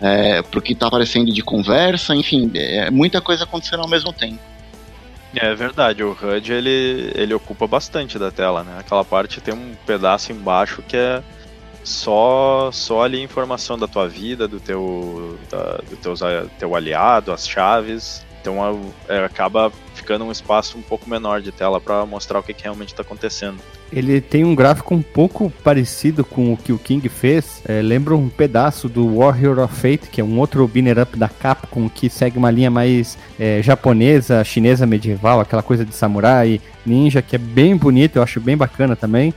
é, 0.01 0.41
para 0.41 0.59
o 0.59 0.61
que 0.61 0.73
está 0.73 0.87
aparecendo 0.87 1.31
de 1.31 1.41
conversa, 1.41 2.15
enfim, 2.15 2.51
é 2.55 2.89
muita 2.89 3.21
coisa 3.21 3.43
acontecendo 3.43 3.81
ao 3.81 3.87
mesmo 3.87 4.11
tempo. 4.11 4.39
É 5.33 5.55
verdade, 5.55 6.03
o 6.03 6.11
HUD 6.11 6.51
ele, 6.51 7.11
ele 7.15 7.33
ocupa 7.33 7.65
bastante 7.65 8.19
da 8.19 8.31
tela, 8.31 8.63
né? 8.63 8.77
Aquela 8.79 9.05
parte 9.05 9.39
tem 9.39 9.53
um 9.53 9.75
pedaço 9.85 10.31
embaixo 10.31 10.81
que 10.81 10.97
é 10.97 11.23
só 11.83 12.69
só 12.71 13.03
ali 13.03 13.21
informação 13.21 13.77
da 13.77 13.87
tua 13.87 14.09
vida, 14.09 14.47
do 14.47 14.59
teu 14.59 15.39
da, 15.49 15.77
do 15.89 15.95
teus, 15.95 16.19
teu 16.59 16.75
aliado, 16.75 17.31
as 17.31 17.47
chaves. 17.47 18.25
Então 18.41 18.93
é, 19.07 19.23
acaba 19.23 19.71
ficando 19.95 20.25
um 20.25 20.31
espaço 20.31 20.77
um 20.77 20.81
pouco 20.81 21.09
menor 21.09 21.41
de 21.41 21.51
tela 21.51 21.79
para 21.79 22.05
mostrar 22.05 22.39
o 22.39 22.43
que, 22.43 22.53
que 22.53 22.63
realmente 22.63 22.89
está 22.89 23.01
acontecendo. 23.01 23.61
Ele 23.91 24.21
tem 24.21 24.45
um 24.45 24.55
gráfico 24.55 24.95
um 24.95 25.01
pouco 25.01 25.51
parecido 25.63 26.23
com 26.23 26.53
o 26.53 26.57
que 26.57 26.71
o 26.71 26.77
King 26.77 27.07
fez. 27.09 27.61
É, 27.65 27.81
lembra 27.81 28.15
um 28.15 28.29
pedaço 28.29 28.87
do 28.87 29.17
Warrior 29.17 29.59
of 29.59 29.75
Fate, 29.75 30.09
que 30.09 30.21
é 30.21 30.23
um 30.23 30.39
outro 30.39 30.65
binner 30.65 30.99
up 30.99 31.17
da 31.17 31.27
Capcom 31.27 31.89
que 31.89 32.09
segue 32.09 32.37
uma 32.37 32.49
linha 32.49 32.71
mais 32.71 33.17
é, 33.37 33.61
japonesa, 33.61 34.43
chinesa 34.45 34.85
medieval, 34.85 35.41
aquela 35.41 35.61
coisa 35.61 35.83
de 35.83 35.93
samurai, 35.93 36.61
ninja, 36.85 37.21
que 37.21 37.35
é 37.35 37.39
bem 37.39 37.75
bonito, 37.75 38.15
eu 38.15 38.23
acho 38.23 38.39
bem 38.39 38.55
bacana 38.55 38.95
também. 38.95 39.33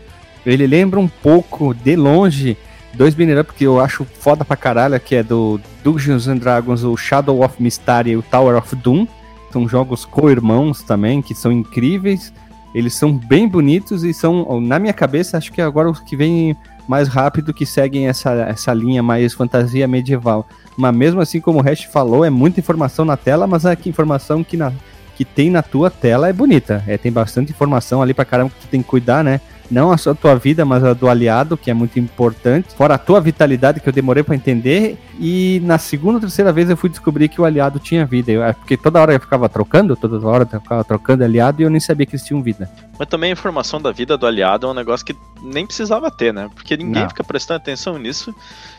Ele 0.46 0.66
lembra 0.68 1.00
um 1.00 1.09
pouco, 1.09 1.74
de 1.74 1.96
longe, 1.96 2.57
dois 2.92 3.12
binner 3.12 3.40
up 3.40 3.52
que 3.55 3.64
eu 3.64 3.80
acho 3.80 4.05
foda 4.05 4.44
pra 4.44 4.57
caralho, 4.57 5.00
que 5.00 5.16
é 5.16 5.22
do 5.24 5.61
Dungeons 5.82 6.28
and 6.28 6.36
Dragons, 6.36 6.84
o 6.84 6.96
Shadow 6.96 7.44
of 7.44 7.61
Mystery 7.61 8.11
e 8.11 8.16
o 8.16 8.22
Tower 8.22 8.57
of 8.57 8.76
Doom. 8.76 9.07
São 9.52 9.68
jogos 9.68 10.05
co-irmãos 10.05 10.82
também, 10.82 11.22
que 11.22 11.34
são 11.34 11.50
incríveis. 11.52 12.32
Eles 12.74 12.94
são 12.94 13.12
bem 13.12 13.48
bonitos 13.48 14.02
e 14.02 14.12
são, 14.12 14.60
na 14.60 14.78
minha 14.78 14.92
cabeça, 14.92 15.38
acho 15.38 15.52
que 15.52 15.60
agora 15.60 15.88
os 15.88 16.00
que 16.00 16.16
vêm 16.16 16.56
mais 16.88 17.08
rápido 17.08 17.54
que 17.54 17.64
seguem 17.64 18.08
essa, 18.08 18.32
essa 18.32 18.74
linha 18.74 19.02
mais 19.02 19.32
fantasia 19.32 19.86
medieval. 19.86 20.46
Mas 20.76 20.94
mesmo 20.94 21.20
assim, 21.20 21.40
como 21.40 21.60
o 21.60 21.62
Hash 21.62 21.84
falou, 21.84 22.24
é 22.24 22.30
muita 22.30 22.60
informação 22.60 23.04
na 23.04 23.16
tela, 23.16 23.46
mas 23.46 23.64
a 23.64 23.76
informação 23.86 24.42
que, 24.42 24.56
na, 24.56 24.72
que 25.16 25.24
tem 25.24 25.50
na 25.50 25.62
tua 25.62 25.90
tela 25.90 26.28
é 26.28 26.32
bonita. 26.32 26.82
É, 26.86 26.98
tem 26.98 27.12
bastante 27.12 27.52
informação 27.52 28.02
ali 28.02 28.12
pra 28.12 28.24
caramba 28.24 28.50
que 28.50 28.66
tu 28.66 28.68
tem 28.68 28.82
que 28.82 28.88
cuidar, 28.88 29.22
né? 29.22 29.40
Não 29.70 29.90
a 29.90 29.96
sua 29.96 30.14
tua 30.14 30.34
vida, 30.36 30.64
mas 30.64 30.84
a 30.84 30.92
do 30.92 31.08
aliado, 31.08 31.56
que 31.56 31.70
é 31.70 31.74
muito 31.74 31.98
importante. 31.98 32.74
Fora 32.74 32.94
a 32.94 32.98
tua 32.98 33.20
vitalidade, 33.20 33.80
que 33.80 33.88
eu 33.88 33.92
demorei 33.92 34.22
para 34.22 34.34
entender. 34.34 34.98
E 35.18 35.60
na 35.64 35.78
segunda 35.78 36.14
ou 36.14 36.20
terceira 36.20 36.52
vez 36.52 36.68
eu 36.68 36.76
fui 36.76 36.90
descobrir 36.90 37.28
que 37.28 37.40
o 37.40 37.44
aliado 37.44 37.78
tinha 37.78 38.04
vida. 38.04 38.32
Eu, 38.32 38.42
é, 38.42 38.52
porque 38.52 38.76
toda 38.76 39.00
hora 39.00 39.12
eu 39.14 39.20
ficava 39.20 39.48
trocando, 39.48 39.96
toda 39.96 40.24
hora 40.26 40.48
eu 40.50 40.60
ficava 40.60 40.84
trocando 40.84 41.24
aliado 41.24 41.62
e 41.62 41.64
eu 41.64 41.70
nem 41.70 41.80
sabia 41.80 42.06
que 42.06 42.14
eles 42.14 42.24
tinham 42.24 42.42
vida. 42.42 42.70
Mas 42.98 43.08
também 43.08 43.30
a 43.30 43.32
informação 43.32 43.80
da 43.80 43.90
vida 43.90 44.16
do 44.16 44.26
aliado 44.26 44.66
é 44.66 44.70
um 44.70 44.74
negócio 44.74 45.04
que 45.04 45.16
nem 45.42 45.66
precisava 45.66 46.10
ter, 46.10 46.32
né? 46.32 46.50
Porque 46.54 46.76
ninguém 46.76 47.02
não. 47.02 47.08
fica 47.08 47.24
prestando 47.24 47.58
atenção 47.58 47.98
nisso. 47.98 48.34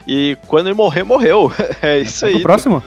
E 0.07 0.37
quando 0.47 0.67
ele 0.67 0.75
morrer, 0.75 1.03
morreu. 1.03 1.51
É 1.81 1.99
isso 1.99 2.21
Vai 2.21 2.29
aí. 2.29 2.35
Pro 2.35 2.43
próximo? 2.43 2.83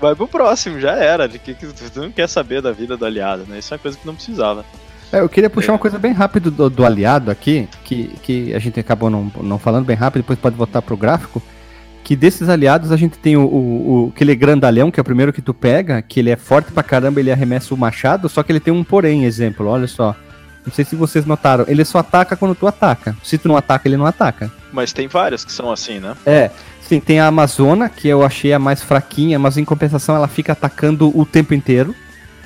Vai 0.00 0.14
pro 0.14 0.28
próximo, 0.28 0.80
já 0.80 0.92
era. 0.92 1.28
De 1.28 1.38
que, 1.38 1.54
que 1.54 1.66
tu 1.66 2.00
não 2.00 2.10
quer 2.10 2.28
saber 2.28 2.60
da 2.60 2.72
vida 2.72 2.96
do 2.96 3.04
aliado, 3.04 3.44
né? 3.48 3.58
Isso 3.58 3.72
é 3.72 3.76
uma 3.76 3.82
coisa 3.82 3.96
que 3.96 4.06
não 4.06 4.14
precisava. 4.14 4.64
É, 5.12 5.20
eu 5.20 5.28
queria 5.28 5.50
puxar 5.50 5.72
uma 5.72 5.78
coisa 5.78 5.98
bem 5.98 6.12
rápido 6.12 6.50
do, 6.50 6.70
do, 6.70 6.84
aliado 6.84 7.30
aqui, 7.30 7.68
que, 7.84 8.08
que 8.22 8.54
a 8.54 8.58
gente 8.58 8.78
acabou 8.78 9.10
não, 9.10 9.30
não 9.42 9.58
falando 9.58 9.84
bem 9.84 9.96
rápido, 9.96 10.22
depois 10.22 10.38
pode 10.38 10.56
voltar 10.56 10.80
pro 10.82 10.96
gráfico. 10.96 11.42
Que 12.04 12.16
desses 12.16 12.48
aliados 12.48 12.90
a 12.92 12.96
gente 12.96 13.18
tem 13.18 13.36
o, 13.36 13.42
o, 13.42 14.06
o, 14.06 14.12
aquele 14.14 14.34
grandalhão, 14.34 14.90
que 14.90 14.98
é 14.98 15.02
o 15.02 15.04
primeiro 15.04 15.32
que 15.32 15.42
tu 15.42 15.52
pega, 15.52 16.00
que 16.00 16.20
ele 16.20 16.30
é 16.30 16.36
forte 16.36 16.72
pra 16.72 16.82
caramba, 16.82 17.20
ele 17.20 17.30
arremessa 17.30 17.74
o 17.74 17.76
machado, 17.76 18.28
só 18.28 18.42
que 18.42 18.50
ele 18.52 18.60
tem 18.60 18.72
um 18.72 18.84
porém, 18.84 19.24
exemplo, 19.24 19.66
olha 19.66 19.86
só. 19.86 20.14
Não 20.64 20.72
sei 20.72 20.84
se 20.84 20.94
vocês 20.94 21.24
notaram, 21.24 21.64
ele 21.66 21.84
só 21.84 21.98
ataca 21.98 22.36
quando 22.36 22.54
tu 22.54 22.66
ataca. 22.66 23.16
Se 23.22 23.38
tu 23.38 23.48
não 23.48 23.56
ataca, 23.56 23.88
ele 23.88 23.96
não 23.96 24.06
ataca. 24.06 24.50
Mas 24.72 24.92
tem 24.92 25.08
várias 25.08 25.44
que 25.44 25.52
são 25.52 25.72
assim, 25.72 25.98
né? 25.98 26.14
É. 26.24 26.50
Sim, 26.82 27.00
tem 27.00 27.20
a 27.20 27.26
Amazona, 27.26 27.88
que 27.88 28.08
eu 28.08 28.24
achei 28.24 28.52
a 28.52 28.58
mais 28.58 28.82
fraquinha, 28.82 29.38
mas 29.38 29.56
em 29.56 29.64
compensação 29.64 30.14
ela 30.16 30.28
fica 30.28 30.52
atacando 30.52 31.16
o 31.16 31.24
tempo 31.24 31.54
inteiro. 31.54 31.94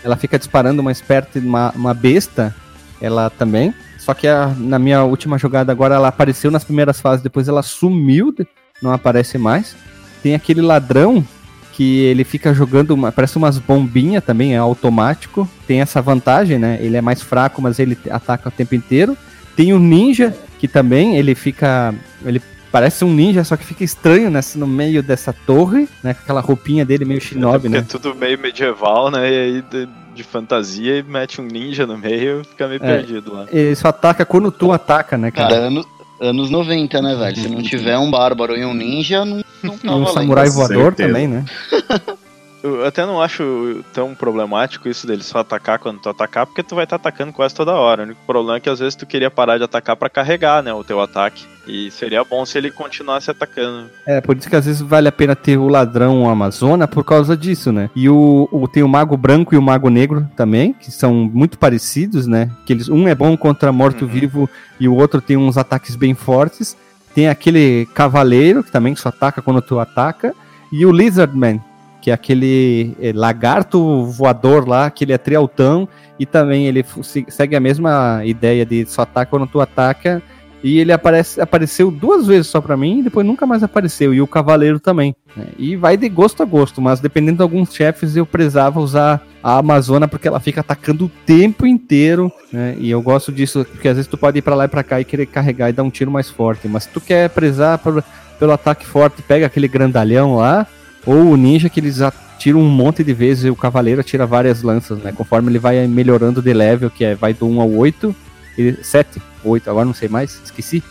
Ela 0.04 0.16
fica 0.16 0.38
disparando 0.38 0.80
uma 0.82 0.92
esperta, 0.92 1.38
uma, 1.38 1.72
uma 1.74 1.94
besta, 1.94 2.54
ela 3.00 3.30
também. 3.30 3.74
Só 3.98 4.12
que 4.12 4.28
a, 4.28 4.54
na 4.56 4.78
minha 4.78 5.02
última 5.02 5.38
jogada 5.38 5.72
agora 5.72 5.94
ela 5.94 6.08
apareceu 6.08 6.50
nas 6.50 6.62
primeiras 6.62 7.00
fases, 7.00 7.22
depois 7.22 7.48
ela 7.48 7.62
sumiu, 7.62 8.34
não 8.82 8.92
aparece 8.92 9.38
mais. 9.38 9.74
Tem 10.22 10.34
aquele 10.34 10.60
ladrão 10.60 11.24
que 11.72 12.00
ele 12.00 12.22
fica 12.22 12.54
jogando, 12.54 12.92
uma, 12.92 13.10
parece 13.10 13.36
umas 13.36 13.58
bombinhas 13.58 14.22
também, 14.22 14.54
é 14.54 14.58
automático. 14.58 15.48
Tem 15.66 15.80
essa 15.80 16.00
vantagem, 16.00 16.58
né? 16.58 16.78
Ele 16.80 16.96
é 16.96 17.00
mais 17.00 17.20
fraco, 17.20 17.60
mas 17.60 17.78
ele 17.78 17.98
ataca 18.10 18.48
o 18.48 18.52
tempo 18.52 18.74
inteiro. 18.74 19.16
Tem 19.56 19.72
o 19.72 19.78
ninja, 19.78 20.34
que 20.58 20.68
também 20.68 21.16
ele 21.16 21.34
fica. 21.34 21.94
Ele 22.24 22.40
parece 22.74 23.04
um 23.04 23.14
ninja, 23.14 23.44
só 23.44 23.56
que 23.56 23.64
fica 23.64 23.84
estranho 23.84 24.28
nessa, 24.28 24.58
no 24.58 24.66
meio 24.66 25.00
dessa 25.00 25.32
torre, 25.32 25.88
né? 26.02 26.12
Com 26.12 26.22
aquela 26.22 26.40
roupinha 26.40 26.84
dele 26.84 27.04
meio 27.04 27.20
shinobi, 27.20 27.68
é 27.68 27.70
né? 27.70 27.78
É 27.78 27.82
tudo 27.82 28.16
meio 28.16 28.36
medieval, 28.36 29.12
né? 29.12 29.32
E 29.32 29.36
aí 29.36 29.62
de, 29.62 29.88
de, 30.12 30.24
fantasia 30.24 30.98
e 30.98 31.02
mete 31.04 31.40
um 31.40 31.44
ninja 31.44 31.86
no 31.86 31.96
meio 31.96 32.40
e 32.40 32.44
fica 32.44 32.66
meio 32.66 32.80
é, 32.82 32.96
perdido 32.96 33.32
lá. 33.32 33.46
Ele 33.52 33.76
só 33.76 33.86
ataca 33.88 34.26
quando 34.26 34.50
tu 34.50 34.72
ataca, 34.72 35.16
né, 35.16 35.30
cara? 35.30 35.50
cara 35.50 35.66
ano, 35.68 35.86
anos 36.20 36.50
90, 36.50 37.00
né, 37.00 37.14
velho? 37.14 37.36
Se 37.36 37.48
não 37.48 37.62
tiver 37.62 37.96
um 37.96 38.10
bárbaro 38.10 38.56
e 38.56 38.64
um 38.64 38.74
ninja, 38.74 39.24
não, 39.24 39.44
não 39.62 39.78
tá 39.78 39.94
Um 39.94 40.06
samurai 40.08 40.48
voador 40.48 40.96
também, 40.96 41.28
né? 41.28 41.44
Eu 42.64 42.86
até 42.86 43.04
não 43.04 43.20
acho 43.20 43.84
tão 43.92 44.14
problemático 44.14 44.88
isso 44.88 45.06
dele 45.06 45.22
só 45.22 45.40
atacar 45.40 45.78
quando 45.78 46.00
tu 46.00 46.08
atacar, 46.08 46.46
porque 46.46 46.62
tu 46.62 46.74
vai 46.74 46.84
estar 46.84 46.98
tá 46.98 47.10
atacando 47.10 47.30
quase 47.30 47.54
toda 47.54 47.74
hora. 47.74 48.00
O 48.00 48.06
único 48.06 48.20
problema 48.26 48.56
é 48.56 48.60
que 48.60 48.70
às 48.70 48.78
vezes 48.78 48.94
tu 48.94 49.04
queria 49.04 49.30
parar 49.30 49.58
de 49.58 49.64
atacar 49.64 49.94
para 49.96 50.08
carregar, 50.08 50.62
né, 50.62 50.72
o 50.72 50.82
teu 50.82 50.98
ataque. 50.98 51.44
E 51.66 51.90
seria 51.90 52.24
bom 52.24 52.44
se 52.46 52.56
ele 52.56 52.70
continuasse 52.70 53.30
atacando. 53.30 53.90
É, 54.06 54.18
por 54.22 54.34
isso 54.34 54.48
que 54.48 54.56
às 54.56 54.64
vezes 54.64 54.80
vale 54.80 55.08
a 55.08 55.12
pena 55.12 55.36
ter 55.36 55.58
o 55.58 55.68
ladrão 55.68 56.26
Amazona 56.26 56.88
por 56.88 57.04
causa 57.04 57.36
disso, 57.36 57.70
né? 57.70 57.90
E 57.94 58.08
o, 58.08 58.48
o 58.50 58.66
tem 58.66 58.82
o 58.82 58.88
Mago 58.88 59.16
Branco 59.16 59.54
e 59.54 59.58
o 59.58 59.62
Mago 59.62 59.90
Negro 59.90 60.26
também, 60.34 60.72
que 60.72 60.90
são 60.90 61.12
muito 61.12 61.58
parecidos, 61.58 62.26
né? 62.26 62.50
Que 62.64 62.72
eles, 62.72 62.88
um 62.88 63.06
é 63.06 63.14
bom 63.14 63.36
contra 63.36 63.72
morto-vivo 63.72 64.40
uhum. 64.40 64.48
e 64.80 64.88
o 64.88 64.94
outro 64.94 65.20
tem 65.20 65.36
uns 65.36 65.58
ataques 65.58 65.96
bem 65.96 66.14
fortes. 66.14 66.74
Tem 67.14 67.28
aquele 67.28 67.86
Cavaleiro, 67.94 68.64
que 68.64 68.72
também 68.72 68.96
só 68.96 69.10
ataca 69.10 69.42
quando 69.42 69.60
tu 69.60 69.78
ataca. 69.78 70.34
E 70.72 70.84
o 70.84 70.90
Lizardman, 70.90 71.62
que 72.04 72.10
é 72.10 72.14
aquele 72.14 72.94
é, 73.00 73.14
lagarto 73.14 74.04
voador 74.04 74.68
lá, 74.68 74.90
que 74.90 75.04
ele 75.04 75.14
é 75.14 75.16
trialtão, 75.16 75.88
e 76.20 76.26
também 76.26 76.66
ele 76.66 76.84
segue 77.28 77.56
a 77.56 77.60
mesma 77.60 78.20
ideia 78.26 78.66
de 78.66 78.84
só 78.84 79.02
ataca 79.02 79.30
quando 79.30 79.46
tu 79.46 79.58
ataca, 79.58 80.22
e 80.62 80.78
ele 80.78 80.92
aparece, 80.92 81.40
apareceu 81.40 81.90
duas 81.90 82.26
vezes 82.26 82.48
só 82.48 82.60
para 82.60 82.76
mim, 82.76 82.98
e 82.98 83.04
depois 83.04 83.26
nunca 83.26 83.46
mais 83.46 83.62
apareceu, 83.62 84.12
e 84.12 84.20
o 84.20 84.26
cavaleiro 84.26 84.78
também. 84.78 85.16
Né? 85.34 85.46
E 85.56 85.76
vai 85.76 85.96
de 85.96 86.06
gosto 86.10 86.42
a 86.42 86.44
gosto, 86.44 86.78
mas 86.78 87.00
dependendo 87.00 87.38
de 87.38 87.42
alguns 87.42 87.74
chefes 87.74 88.16
eu 88.16 88.26
prezava 88.26 88.80
usar 88.80 89.26
a 89.42 89.56
Amazona 89.56 90.06
porque 90.06 90.28
ela 90.28 90.40
fica 90.40 90.60
atacando 90.60 91.06
o 91.06 91.10
tempo 91.24 91.66
inteiro, 91.66 92.30
né? 92.52 92.76
E 92.78 92.90
eu 92.90 93.00
gosto 93.00 93.32
disso, 93.32 93.64
porque 93.64 93.88
às 93.88 93.96
vezes 93.96 94.10
tu 94.10 94.18
pode 94.18 94.40
ir 94.40 94.42
para 94.42 94.54
lá 94.54 94.66
e 94.66 94.68
pra 94.68 94.82
cá 94.82 95.00
e 95.00 95.06
querer 95.06 95.24
carregar 95.24 95.70
e 95.70 95.72
dar 95.72 95.82
um 95.82 95.90
tiro 95.90 96.10
mais 96.10 96.28
forte, 96.28 96.68
mas 96.68 96.82
se 96.82 96.90
tu 96.90 97.00
quer 97.00 97.30
prezar 97.30 97.78
pelo 97.78 98.52
ataque 98.52 98.84
forte, 98.84 99.22
pega 99.22 99.46
aquele 99.46 99.68
grandalhão 99.68 100.36
lá, 100.36 100.66
ou 101.06 101.30
o 101.32 101.36
ninja 101.36 101.68
que 101.68 101.80
eles 101.80 102.00
atiram 102.00 102.60
um 102.60 102.68
monte 102.68 103.02
de 103.04 103.12
vezes 103.12 103.44
e 103.44 103.50
o 103.50 103.56
cavaleiro 103.56 104.00
atira 104.00 104.26
várias 104.26 104.62
lanças, 104.62 104.98
né? 104.98 105.12
Conforme 105.12 105.50
ele 105.50 105.58
vai 105.58 105.86
melhorando 105.86 106.40
de 106.42 106.52
level, 106.52 106.90
que 106.90 107.04
é 107.04 107.14
vai 107.14 107.32
do 107.34 107.46
1 107.48 107.60
ao 107.60 107.70
8, 107.70 108.14
Ele, 108.56 108.78
sete, 108.84 109.20
oito, 109.44 109.68
agora 109.68 109.84
não 109.84 109.94
sei 109.94 110.08
mais, 110.08 110.40
esqueci. 110.44 110.82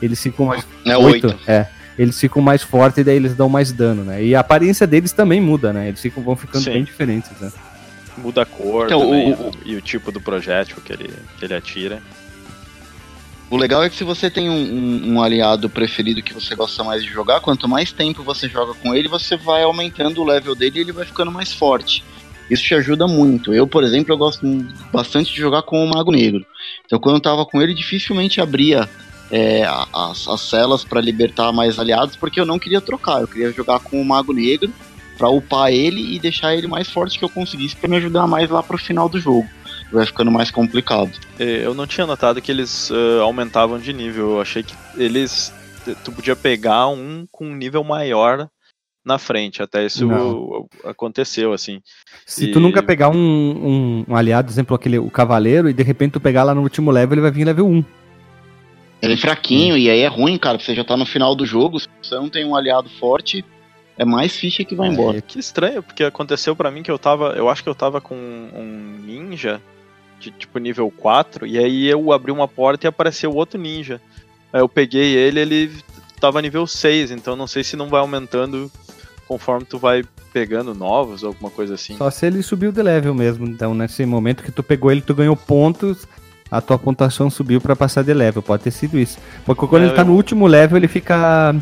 Eles 0.00 0.22
ficam 0.22 0.46
mais. 0.46 0.64
É 0.84 0.96
oito. 0.96 1.34
É. 1.46 1.66
Eles 1.98 2.18
ficam 2.20 2.40
mais 2.40 2.62
fortes 2.62 2.98
e 2.98 3.04
daí 3.04 3.16
eles 3.16 3.34
dão 3.34 3.48
mais 3.48 3.72
dano, 3.72 4.04
né? 4.04 4.22
E 4.22 4.34
a 4.36 4.40
aparência 4.40 4.86
deles 4.86 5.10
também 5.10 5.40
muda, 5.40 5.72
né? 5.72 5.88
Eles 5.88 6.00
ficam, 6.00 6.22
vão 6.22 6.36
ficando 6.36 6.62
Sim. 6.62 6.74
bem 6.74 6.84
diferentes, 6.84 7.30
né? 7.40 7.50
Muda 8.18 8.42
a 8.42 8.46
cor 8.46 8.86
Então, 8.86 9.00
também, 9.00 9.32
o- 9.32 9.48
o- 9.48 9.52
e 9.64 9.74
o 9.76 9.80
tipo 9.80 10.12
do 10.12 10.20
projétil 10.20 10.76
que 10.84 10.92
ele, 10.92 11.10
que 11.38 11.44
ele 11.44 11.54
atira. 11.54 12.00
O 13.50 13.56
legal 13.56 13.82
é 13.82 13.88
que 13.88 13.96
se 13.96 14.04
você 14.04 14.28
tem 14.30 14.50
um, 14.50 14.54
um- 14.54 15.12
um 15.14 15.22
aliado 15.22 15.70
preferido 15.70 16.22
que 16.22 16.34
você 16.34 16.54
gosta 16.54 16.84
mais 16.84 17.02
de 17.02 17.08
jogar, 17.08 17.40
quanto 17.40 17.66
mais 17.68 17.90
tempo 17.92 18.22
você 18.22 18.48
joga 18.48 18.74
com 18.74 18.94
ele, 18.94 19.08
você 19.08 19.36
vai 19.36 19.62
aumentando 19.62 20.20
o 20.20 20.24
level 20.24 20.54
dele 20.54 20.78
e 20.78 20.82
ele 20.82 20.92
vai 20.92 21.06
ficando 21.06 21.32
mais 21.32 21.52
forte. 21.52 22.04
Isso 22.50 22.62
te 22.62 22.74
ajuda 22.74 23.06
muito. 23.06 23.52
Eu, 23.54 23.66
por 23.66 23.84
exemplo, 23.84 24.12
eu 24.12 24.18
gosto 24.18 24.46
bastante 24.92 25.32
de 25.32 25.38
jogar 25.38 25.62
com 25.62 25.82
o 25.82 25.88
Mago 25.88 26.10
Negro. 26.12 26.44
Então, 26.84 26.98
quando 26.98 27.16
eu 27.16 27.20
tava 27.22 27.44
com 27.46 27.60
ele, 27.60 27.74
dificilmente 27.74 28.40
abria 28.40 28.88
é, 29.30 29.64
as, 29.94 30.26
as 30.28 30.40
celas 30.42 30.84
para 30.84 31.00
libertar 31.00 31.52
mais 31.52 31.78
aliados, 31.78 32.16
porque 32.16 32.40
eu 32.40 32.46
não 32.46 32.58
queria 32.58 32.80
trocar. 32.80 33.20
Eu 33.20 33.28
queria 33.28 33.52
jogar 33.52 33.80
com 33.80 34.00
o 34.00 34.04
Mago 34.04 34.32
Negro 34.32 34.72
pra 35.16 35.28
upar 35.28 35.70
ele 35.72 36.14
e 36.14 36.18
deixar 36.18 36.54
ele 36.54 36.66
mais 36.66 36.88
forte 36.88 37.18
que 37.18 37.24
eu 37.24 37.28
conseguisse 37.28 37.76
pra 37.76 37.88
me 37.88 37.96
ajudar 37.96 38.26
mais 38.26 38.48
lá 38.48 38.62
pro 38.62 38.78
final 38.78 39.08
do 39.08 39.18
jogo. 39.18 39.48
Vai 39.90 40.04
ficando 40.04 40.30
mais 40.30 40.50
complicado. 40.50 41.10
Eh, 41.38 41.62
Eu 41.64 41.72
não 41.74 41.86
tinha 41.86 42.06
notado 42.06 42.42
que 42.42 42.50
eles 42.52 42.90
eh, 42.90 43.20
aumentavam 43.20 43.78
de 43.78 43.92
nível. 43.92 44.32
Eu 44.32 44.40
achei 44.40 44.62
que 44.62 44.74
eles. 44.96 45.52
Tu 46.04 46.12
podia 46.12 46.36
pegar 46.36 46.88
um 46.88 47.26
com 47.30 47.46
um 47.46 47.54
nível 47.54 47.82
maior 47.82 48.48
na 49.02 49.18
frente. 49.18 49.62
Até 49.62 49.86
isso 49.86 50.06
Não. 50.06 50.68
aconteceu, 50.84 51.54
assim. 51.54 51.80
Se 52.26 52.48
tu 52.48 52.58
E- 52.58 52.62
nunca 52.62 52.82
pegar 52.82 53.08
um, 53.08 53.16
um, 53.16 54.04
um 54.08 54.14
aliado, 54.16 54.50
exemplo, 54.50 54.76
aquele, 54.76 54.98
o 54.98 55.10
cavaleiro, 55.10 55.70
e 55.70 55.72
de 55.72 55.82
repente 55.82 56.12
tu 56.12 56.20
pegar 56.20 56.42
lá 56.44 56.54
no 56.54 56.60
último 56.62 56.90
level, 56.90 57.14
ele 57.14 57.22
vai 57.22 57.30
vir 57.30 57.44
level 57.44 57.66
1. 57.66 57.84
Ele 59.00 59.14
é 59.14 59.16
fraquinho 59.16 59.78
e 59.78 59.88
aí 59.88 60.00
é 60.00 60.08
ruim, 60.08 60.36
cara. 60.36 60.58
Você 60.58 60.74
já 60.74 60.84
tá 60.84 60.96
no 60.96 61.06
final 61.06 61.34
do 61.34 61.46
jogo. 61.46 61.80
Se 61.80 61.86
você 62.02 62.16
não 62.16 62.28
tem 62.28 62.44
um 62.44 62.54
aliado 62.54 62.90
forte, 63.00 63.42
é 63.96 64.04
mais 64.04 64.36
ficha 64.36 64.64
que 64.64 64.74
vai 64.74 64.88
embora. 64.88 65.22
Que 65.22 65.38
estranho, 65.38 65.82
porque 65.82 66.04
aconteceu 66.04 66.54
pra 66.54 66.70
mim 66.70 66.82
que 66.82 66.90
eu 66.90 66.98
tava. 66.98 67.28
Eu 67.36 67.48
acho 67.48 67.62
que 67.62 67.68
eu 67.70 67.74
tava 67.74 68.00
com 68.02 68.14
um 68.14 68.98
ninja 69.06 69.62
de 70.20 70.30
tipo 70.30 70.58
nível 70.58 70.90
4, 70.96 71.46
e 71.46 71.58
aí 71.58 71.86
eu 71.86 72.12
abri 72.12 72.32
uma 72.32 72.48
porta 72.48 72.86
e 72.86 72.88
apareceu 72.88 73.32
outro 73.34 73.58
ninja. 73.60 74.00
Aí 74.52 74.60
eu 74.60 74.68
peguei 74.68 75.14
ele, 75.14 75.40
ele 75.40 75.70
tava 76.20 76.40
nível 76.42 76.66
6, 76.66 77.10
então 77.10 77.36
não 77.36 77.46
sei 77.46 77.62
se 77.62 77.76
não 77.76 77.88
vai 77.88 78.00
aumentando 78.00 78.70
conforme 79.26 79.64
tu 79.64 79.78
vai 79.78 80.02
pegando 80.32 80.74
novos 80.74 81.22
ou 81.22 81.28
alguma 81.28 81.50
coisa 81.50 81.74
assim. 81.74 81.96
Só 81.96 82.10
se 82.10 82.26
ele 82.26 82.42
subiu 82.42 82.72
de 82.72 82.82
level 82.82 83.14
mesmo. 83.14 83.46
Então, 83.46 83.74
nesse 83.74 84.04
momento 84.06 84.42
que 84.42 84.50
tu 84.52 84.62
pegou 84.62 84.90
ele, 84.90 85.00
tu 85.00 85.14
ganhou 85.14 85.36
pontos, 85.36 86.06
a 86.50 86.60
tua 86.60 86.78
pontuação 86.78 87.28
subiu 87.28 87.60
pra 87.60 87.76
passar 87.76 88.02
de 88.02 88.12
level. 88.14 88.42
Pode 88.42 88.62
ter 88.62 88.70
sido 88.70 88.98
isso. 88.98 89.18
Porque 89.44 89.66
quando 89.66 89.82
É, 89.82 89.86
ele 89.86 89.94
tá 89.94 90.02
eu- 90.02 90.06
no 90.06 90.14
último 90.14 90.46
level, 90.46 90.76
ele 90.78 90.88
fica. 90.88 91.54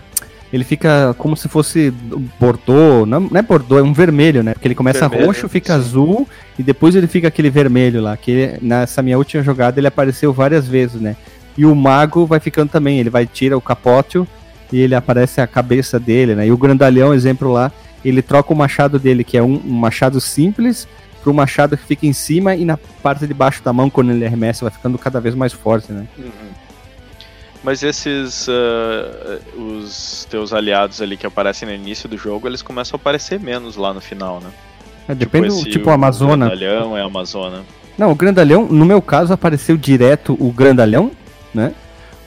Ele 0.53 0.65
fica 0.65 1.15
como 1.19 1.37
se 1.37 1.49
fosse 1.49 1.93
bordô, 2.39 3.05
não, 3.05 3.21
não 3.21 3.37
é 3.37 3.43
bordô, 3.43 3.79
é 3.79 3.83
um 3.83 3.93
vermelho, 3.93 4.43
né? 4.43 4.53
Porque 4.53 4.69
ele 4.69 4.75
começa 4.75 5.09
Vermelho, 5.09 5.27
roxo, 5.27 5.49
fica 5.49 5.73
sim. 5.73 5.79
azul 5.79 6.29
e 6.59 6.63
depois 6.63 6.95
ele 6.95 7.07
fica 7.07 7.29
aquele 7.29 7.51
vermelho 7.51 8.01
lá. 8.01 8.17
Que 8.17 8.57
nessa 8.63 9.03
minha 9.03 9.19
última 9.19 9.43
jogada 9.43 9.81
ele 9.81 9.89
apareceu 9.89 10.33
várias 10.33 10.69
vezes, 10.69 11.01
né? 11.01 11.17
E 11.59 11.65
o 11.67 11.75
mago 11.75 12.27
vai 12.27 12.39
ficando 12.39 12.71
também, 12.71 13.01
ele 13.01 13.11
vai 13.11 13.27
tira 13.27 13.57
o 13.57 13.61
capote 13.61 14.23
e 14.73 14.81
ele 14.81 14.95
aparece 14.95 15.41
a 15.41 15.47
cabeça 15.47 15.99
dele, 15.99 16.35
né? 16.35 16.47
E 16.47 16.53
o 16.53 16.57
grandalhão, 16.57 17.13
exemplo 17.13 17.53
lá, 17.53 17.73
ele 18.05 18.23
troca 18.23 18.53
o 18.53 18.57
machado 18.57 18.99
dele, 18.99 19.25
que 19.25 19.37
é 19.37 19.43
um, 19.43 19.61
um 19.65 19.73
machado 19.73 20.21
simples, 20.21 20.87
para 21.23 21.31
um 21.31 21.35
machado 21.35 21.77
que 21.77 21.85
fica 21.85 22.07
em 22.07 22.13
cima 22.13 22.55
e 22.55 22.65
na 22.65 22.77
parte 22.77 23.27
de 23.27 23.35
baixo 23.35 23.63
da 23.63 23.73
mão, 23.73 23.91
quando 23.91 24.13
ele 24.13 24.25
arremessa, 24.25 24.65
vai 24.65 24.73
ficando 24.73 24.97
cada 24.97 25.21
vez 25.21 25.35
mais 25.35 25.53
forte, 25.53 25.93
né? 25.93 26.07
Uhum. 26.17 26.66
Mas 27.67 27.83
esses. 27.83 28.47
ah, 28.49 29.39
os 29.59 30.25
teus 30.31 30.53
aliados 30.53 31.03
ali 31.03 31.17
que 31.17 31.27
aparecem 31.27 31.69
no 31.69 31.75
início 31.75 32.09
do 32.09 32.17
jogo, 32.17 32.47
eles 32.47 32.63
começam 32.63 32.97
a 32.97 32.99
aparecer 33.01 33.41
menos 33.41 33.75
lá 33.75 33.93
no 33.93 34.01
final, 34.01 34.41
né? 34.41 34.51
É, 35.09 35.15
depende 35.17 35.49
do 35.49 35.55
esse- 35.55 35.71
tipo 35.71 35.91
Amazona. 35.91 36.47
O 36.47 36.49
grandalhão 36.51 36.97
é 36.97 37.03
Amazona. 37.03 37.65
Não, 37.99 38.13
o 38.13 38.15
grandalhão, 38.15 38.67
no 38.67 38.85
meu 38.85 39.03
caso, 39.03 39.33
apareceu 39.33 39.77
direto 39.77 40.37
o 40.39 40.53
grandalhão, 40.53 41.11
né? 41.53 41.75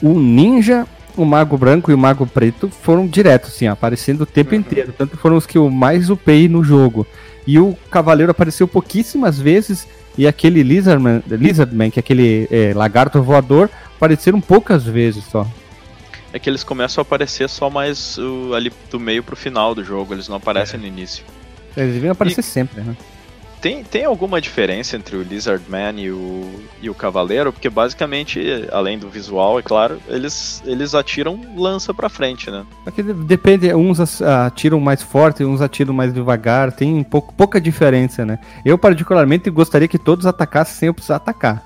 O 0.01 0.19
ninja, 0.19 0.85
o 1.15 1.23
mago 1.23 1.57
branco 1.57 1.89
e 1.89 1.93
o 1.93 1.97
mago 1.97 2.27
preto 2.27 2.69
foram 2.69 3.07
direto, 3.07 3.47
assim, 3.47 3.65
aparecendo 3.67 4.21
o 4.21 4.25
tempo 4.25 4.53
Uhum. 4.53 4.59
inteiro. 4.59 4.93
Tanto 4.97 5.15
foram 5.15 5.37
os 5.37 5.45
que 5.45 5.57
eu 5.57 5.69
mais 5.69 6.09
upei 6.09 6.49
no 6.49 6.61
jogo. 6.65 7.07
E 7.47 7.57
o 7.59 7.77
cavaleiro 7.89 8.31
apareceu 8.31 8.67
pouquíssimas 8.67 9.39
vezes. 9.39 9.87
E 10.17 10.27
aquele 10.27 10.63
Lizardman, 10.63 11.23
Lizardman 11.27 11.89
que 11.89 11.99
é 11.99 12.01
aquele 12.01 12.47
é, 12.51 12.73
lagarto 12.73 13.21
voador, 13.21 13.69
apareceram 13.95 14.41
poucas 14.41 14.83
vezes 14.83 15.23
só. 15.25 15.47
É 16.31 16.39
que 16.39 16.49
eles 16.49 16.63
começam 16.63 17.01
a 17.01 17.03
aparecer 17.03 17.49
só 17.49 17.69
mais 17.69 18.17
uh, 18.17 18.53
ali 18.53 18.71
do 18.91 18.99
meio 18.99 19.23
pro 19.23 19.35
final 19.35 19.73
do 19.73 19.83
jogo, 19.83 20.13
eles 20.13 20.27
não 20.27 20.35
aparecem 20.35 20.79
no 20.79 20.85
início. 20.85 21.23
Eles 21.75 21.93
deviam 21.93 22.11
aparecer 22.11 22.43
sempre, 22.43 22.81
né? 22.81 22.95
Tem, 23.61 23.83
tem 23.83 24.05
alguma 24.05 24.39
diferença 24.39 24.95
entre 24.95 25.17
o 25.17 25.21
Lizardman 25.21 25.99
e 25.99 26.09
o, 26.11 26.49
e 26.81 26.89
o 26.89 26.93
Cavaleiro? 26.95 27.51
Porque 27.51 27.69
basicamente, 27.69 28.39
além 28.71 28.97
do 28.97 29.09
visual, 29.09 29.59
é 29.59 29.61
claro, 29.61 29.99
eles, 30.07 30.63
eles 30.65 30.95
atiram 30.95 31.37
lança 31.57 31.93
pra 31.93 32.07
frente, 32.07 32.49
né? 32.49 32.65
Porque 32.85 33.03
de- 33.03 33.13
depende, 33.13 33.73
uns 33.75 34.21
atiram 34.21 34.79
mais 34.79 35.01
forte, 35.01 35.43
uns 35.43 35.59
atiram 35.61 35.93
mais 35.93 36.13
devagar, 36.13 36.71
tem 36.71 37.03
pouco, 37.03 37.33
pouca 37.33 37.59
diferença, 37.59 38.25
né? 38.25 38.39
Eu, 38.63 38.77
particularmente, 38.77 39.49
gostaria 39.49 39.89
que 39.89 39.97
todos 39.99 40.25
atacassem 40.25 40.75
sem 40.75 40.87
eu 40.87 40.93
precisar 40.93 41.17
atacar. 41.17 41.61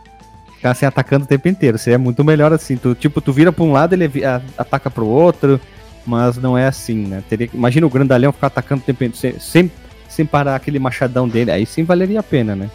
Ficassem 0.55 0.87
atacando 0.87 1.25
o 1.25 1.27
tempo 1.27 1.47
inteiro, 1.47 1.77
seria 1.77 1.99
muito 1.99 2.23
melhor 2.23 2.51
assim. 2.53 2.75
Tu, 2.75 2.95
tipo, 2.95 3.21
tu 3.21 3.31
vira 3.31 3.51
pra 3.51 3.63
um 3.65 3.71
lado, 3.71 3.93
ele 3.93 4.25
a- 4.25 4.41
ataca 4.57 4.89
pro 4.89 5.05
outro, 5.05 5.61
mas 6.07 6.37
não 6.37 6.57
é 6.57 6.65
assim, 6.65 7.05
né? 7.05 7.23
Teria, 7.29 7.49
imagina 7.53 7.85
o 7.85 7.89
grandalhão 7.89 8.31
ficar 8.31 8.47
atacando 8.47 8.81
o 8.81 8.83
tempo 8.85 9.03
inteiro, 9.03 9.15
sem, 9.15 9.39
sem, 9.39 9.71
sem 10.13 10.25
parar 10.25 10.55
aquele 10.55 10.79
machadão 10.79 11.27
dele, 11.27 11.51
aí 11.51 11.65
sim 11.65 11.83
valeria 11.83 12.19
a 12.19 12.23
pena, 12.23 12.55
né? 12.55 12.69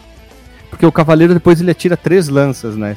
Porque 0.69 0.85
o 0.85 0.91
cavaleiro 0.91 1.33
depois 1.33 1.59
ele 1.59 1.71
atira 1.71 1.97
três 1.97 2.27
lanças, 2.29 2.75
né? 2.75 2.95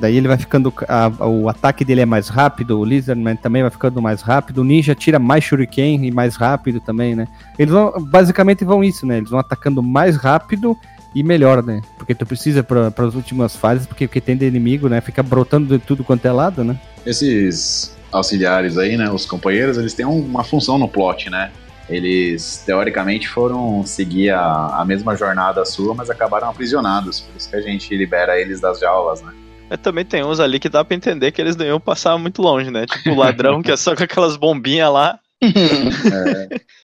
Daí 0.00 0.16
ele 0.16 0.28
vai 0.28 0.36
ficando. 0.38 0.72
a- 0.86 1.26
o 1.26 1.48
ataque 1.48 1.84
dele 1.84 2.02
é 2.02 2.06
mais 2.06 2.28
rápido, 2.28 2.78
o 2.78 2.84
Lizardman 2.84 3.34
também 3.36 3.62
vai 3.62 3.70
ficando 3.70 4.00
mais 4.00 4.22
rápido, 4.22 4.58
o 4.58 4.64
ninja 4.64 4.94
tira 4.94 5.18
mais 5.18 5.42
shuriken 5.42 6.06
e 6.06 6.10
mais 6.12 6.36
rápido 6.36 6.80
também, 6.80 7.16
né? 7.16 7.26
Eles 7.58 7.72
vão. 7.72 7.92
Basicamente 8.00 8.64
vão 8.64 8.84
isso, 8.84 9.04
né? 9.04 9.16
Eles 9.18 9.30
vão 9.30 9.40
atacando 9.40 9.82
mais 9.82 10.16
rápido 10.16 10.76
e 11.14 11.22
melhor, 11.24 11.64
né? 11.64 11.80
Porque 11.96 12.14
tu 12.14 12.24
precisa 12.24 12.62
para 12.62 12.92
as 12.96 13.14
últimas 13.16 13.56
fases, 13.56 13.86
porque 13.86 14.04
o 14.04 14.08
que 14.08 14.20
tem 14.20 14.36
de 14.36 14.46
inimigo, 14.46 14.88
né? 14.88 15.00
Fica 15.00 15.22
brotando 15.22 15.76
de 15.76 15.84
tudo 15.84 16.04
quanto 16.04 16.24
é 16.26 16.30
lado, 16.30 16.62
né? 16.62 16.78
Esses 17.04 17.96
auxiliares 18.12 18.78
aí, 18.78 18.96
né, 18.96 19.10
os 19.10 19.26
companheiros, 19.26 19.76
eles 19.76 19.92
têm 19.94 20.06
uma 20.06 20.42
função 20.44 20.78
no 20.78 20.86
plot, 20.88 21.28
né? 21.28 21.50
Eles, 21.88 22.62
teoricamente, 22.66 23.28
foram 23.28 23.84
seguir 23.84 24.30
a, 24.30 24.80
a 24.80 24.84
mesma 24.84 25.16
jornada 25.16 25.64
sua, 25.64 25.94
mas 25.94 26.10
acabaram 26.10 26.50
aprisionados. 26.50 27.20
Por 27.20 27.36
isso 27.36 27.48
que 27.48 27.56
a 27.56 27.60
gente 27.60 27.96
libera 27.96 28.38
eles 28.38 28.60
das 28.60 28.78
jaulas, 28.78 29.22
né? 29.22 29.32
Mas 29.70 29.80
também 29.80 30.04
tem 30.04 30.24
uns 30.24 30.40
ali 30.40 30.58
que 30.58 30.68
dá 30.68 30.84
pra 30.84 30.96
entender 30.96 31.30
que 31.32 31.40
eles 31.40 31.56
não 31.56 31.66
iam 31.66 31.80
passar 31.80 32.16
muito 32.18 32.42
longe, 32.42 32.70
né? 32.70 32.86
Tipo 32.86 33.10
o 33.10 33.16
ladrão 33.16 33.62
que 33.62 33.70
é 33.70 33.76
só 33.76 33.94
com 33.94 34.02
aquelas 34.02 34.36
bombinhas 34.36 34.92
lá. 34.92 35.18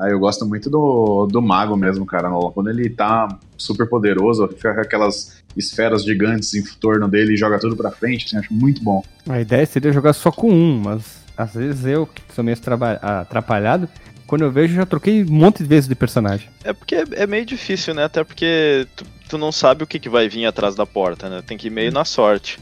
Ah, 0.00 0.08
eu 0.08 0.18
gosto 0.20 0.46
muito 0.46 0.70
do, 0.70 1.26
do 1.26 1.42
mago 1.42 1.76
mesmo, 1.76 2.06
cara. 2.06 2.30
Quando 2.54 2.70
ele 2.70 2.88
tá 2.88 3.26
super 3.56 3.88
poderoso, 3.88 4.46
fica 4.46 4.72
com 4.72 4.80
aquelas 4.80 5.42
esferas 5.56 6.04
gigantes 6.04 6.54
em 6.54 6.62
torno 6.78 7.08
dele 7.08 7.34
e 7.34 7.36
joga 7.36 7.58
tudo 7.58 7.76
pra 7.76 7.90
frente, 7.90 8.26
assim, 8.26 8.36
acho 8.36 8.54
muito 8.54 8.80
bom. 8.80 9.02
A 9.28 9.40
ideia 9.40 9.66
seria 9.66 9.92
jogar 9.92 10.12
só 10.12 10.30
com 10.30 10.52
um, 10.52 10.82
mas 10.84 11.24
às 11.36 11.52
vezes 11.52 11.84
eu, 11.84 12.06
que 12.06 12.22
sou 12.32 12.44
meio 12.44 12.56
atrapalhado, 13.02 13.88
quando 14.28 14.42
eu 14.42 14.52
vejo, 14.52 14.74
já 14.74 14.84
troquei 14.86 15.24
um 15.24 15.32
monte 15.32 15.62
de 15.62 15.68
vezes 15.68 15.88
de 15.88 15.94
personagem. 15.94 16.48
É 16.62 16.72
porque 16.72 16.94
é, 16.94 17.04
é 17.12 17.26
meio 17.26 17.46
difícil, 17.46 17.94
né? 17.94 18.04
Até 18.04 18.22
porque 18.22 18.86
tu, 18.94 19.04
tu 19.30 19.38
não 19.38 19.50
sabe 19.50 19.82
o 19.82 19.86
que, 19.86 19.98
que 19.98 20.08
vai 20.08 20.28
vir 20.28 20.44
atrás 20.44 20.74
da 20.76 20.84
porta, 20.84 21.30
né? 21.30 21.42
Tem 21.44 21.56
que 21.56 21.68
ir 21.68 21.70
meio 21.70 21.90
na 21.90 22.04
sorte. 22.04 22.60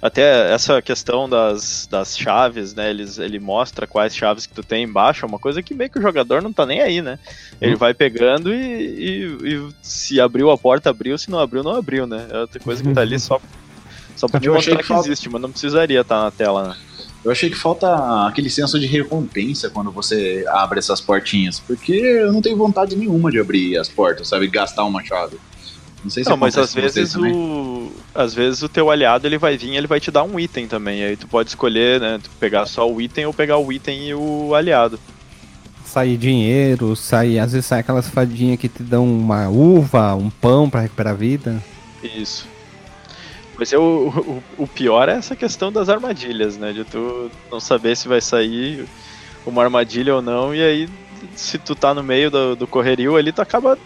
Até 0.00 0.52
essa 0.54 0.80
questão 0.80 1.28
das, 1.28 1.88
das 1.90 2.16
chaves, 2.16 2.72
né? 2.72 2.88
Eles, 2.88 3.18
ele 3.18 3.40
mostra 3.40 3.84
quais 3.84 4.14
chaves 4.14 4.46
que 4.46 4.54
tu 4.54 4.62
tem 4.62 4.84
embaixo, 4.84 5.24
é 5.24 5.28
uma 5.28 5.40
coisa 5.40 5.60
que 5.60 5.74
meio 5.74 5.90
que 5.90 5.98
o 5.98 6.02
jogador 6.02 6.40
não 6.40 6.52
tá 6.52 6.64
nem 6.64 6.80
aí, 6.80 7.02
né? 7.02 7.18
Ele 7.60 7.74
vai 7.74 7.92
pegando 7.92 8.54
e, 8.54 8.60
e- 8.62 9.38
e 9.56 9.68
se 9.82 10.20
abriu 10.20 10.52
a 10.52 10.56
porta, 10.56 10.88
abriu, 10.88 11.18
se 11.18 11.28
não 11.28 11.40
abriu, 11.40 11.64
não 11.64 11.74
abriu, 11.74 12.06
né? 12.06 12.28
É 12.30 12.38
outra 12.38 12.60
coisa 12.60 12.80
que 12.80 12.92
tá 12.92 13.00
ali 13.00 13.18
só, 13.20 13.40
só 14.14 14.28
pra 14.28 14.38
te 14.38 14.48
mostrar 14.48 14.76
que 14.78 14.86
que, 14.86 14.92
existe, 14.92 15.28
mas 15.28 15.42
não 15.42 15.50
precisaria 15.50 16.00
estar 16.00 16.22
na 16.22 16.30
tela, 16.30 16.68
né? 16.68 16.76
Eu 17.28 17.32
achei 17.32 17.50
que 17.50 17.56
falta 17.56 18.26
aquele 18.26 18.48
senso 18.48 18.80
de 18.80 18.86
recompensa 18.86 19.68
quando 19.68 19.90
você 19.90 20.46
abre 20.48 20.78
essas 20.78 20.98
portinhas, 20.98 21.60
porque 21.60 21.92
eu 21.92 22.32
não 22.32 22.40
tenho 22.40 22.56
vontade 22.56 22.96
nenhuma 22.96 23.30
de 23.30 23.38
abrir 23.38 23.76
as 23.76 23.86
portas, 23.86 24.28
sabe? 24.28 24.48
Gastar 24.48 24.84
uma 24.86 25.04
chave. 25.04 25.36
Não 26.02 26.10
sei 26.10 26.24
se 26.24 26.30
Não, 26.30 26.38
mas 26.38 26.56
às 26.56 26.72
vezes 26.72 27.12
também. 27.12 27.34
o. 27.34 27.92
Às 28.14 28.32
vezes 28.32 28.62
o 28.62 28.68
teu 28.68 28.90
aliado 28.90 29.26
ele 29.26 29.36
vai 29.36 29.58
vir 29.58 29.76
ele 29.76 29.86
vai 29.86 30.00
te 30.00 30.10
dar 30.10 30.22
um 30.22 30.40
item 30.40 30.66
também. 30.66 31.04
Aí 31.04 31.16
tu 31.18 31.28
pode 31.28 31.50
escolher, 31.50 32.00
né? 32.00 32.18
Tu 32.22 32.30
pegar 32.40 32.64
só 32.64 32.90
o 32.90 32.98
item 32.98 33.26
ou 33.26 33.34
pegar 33.34 33.58
o 33.58 33.70
item 33.70 34.08
e 34.08 34.14
o 34.14 34.54
aliado. 34.54 34.98
Sai 35.84 36.16
dinheiro, 36.16 36.96
sai, 36.96 37.38
às 37.38 37.52
vezes 37.52 37.66
sai 37.66 37.80
aquelas 37.80 38.08
fadinhas 38.08 38.58
que 38.58 38.70
te 38.70 38.82
dão 38.82 39.04
uma 39.06 39.50
uva, 39.50 40.14
um 40.14 40.30
pão 40.30 40.70
pra 40.70 40.80
recuperar 40.80 41.12
a 41.12 41.16
vida. 41.16 41.62
Isso. 42.02 42.46
Mas 43.58 43.72
eu, 43.72 43.82
o, 43.82 44.42
o 44.62 44.66
pior 44.66 45.08
é 45.08 45.12
essa 45.12 45.34
questão 45.34 45.72
das 45.72 45.88
armadilhas, 45.88 46.56
né? 46.56 46.72
De 46.72 46.84
tu 46.84 47.30
não 47.50 47.58
saber 47.58 47.96
se 47.96 48.06
vai 48.06 48.20
sair 48.20 48.86
uma 49.44 49.64
armadilha 49.64 50.14
ou 50.14 50.22
não, 50.22 50.54
e 50.54 50.62
aí 50.62 50.88
se 51.34 51.58
tu 51.58 51.74
tá 51.74 51.92
no 51.92 52.02
meio 52.02 52.30
do, 52.30 52.54
do 52.54 52.66
correrio 52.66 53.16
ali, 53.16 53.32
tu 53.32 53.42
acaba 53.42 53.76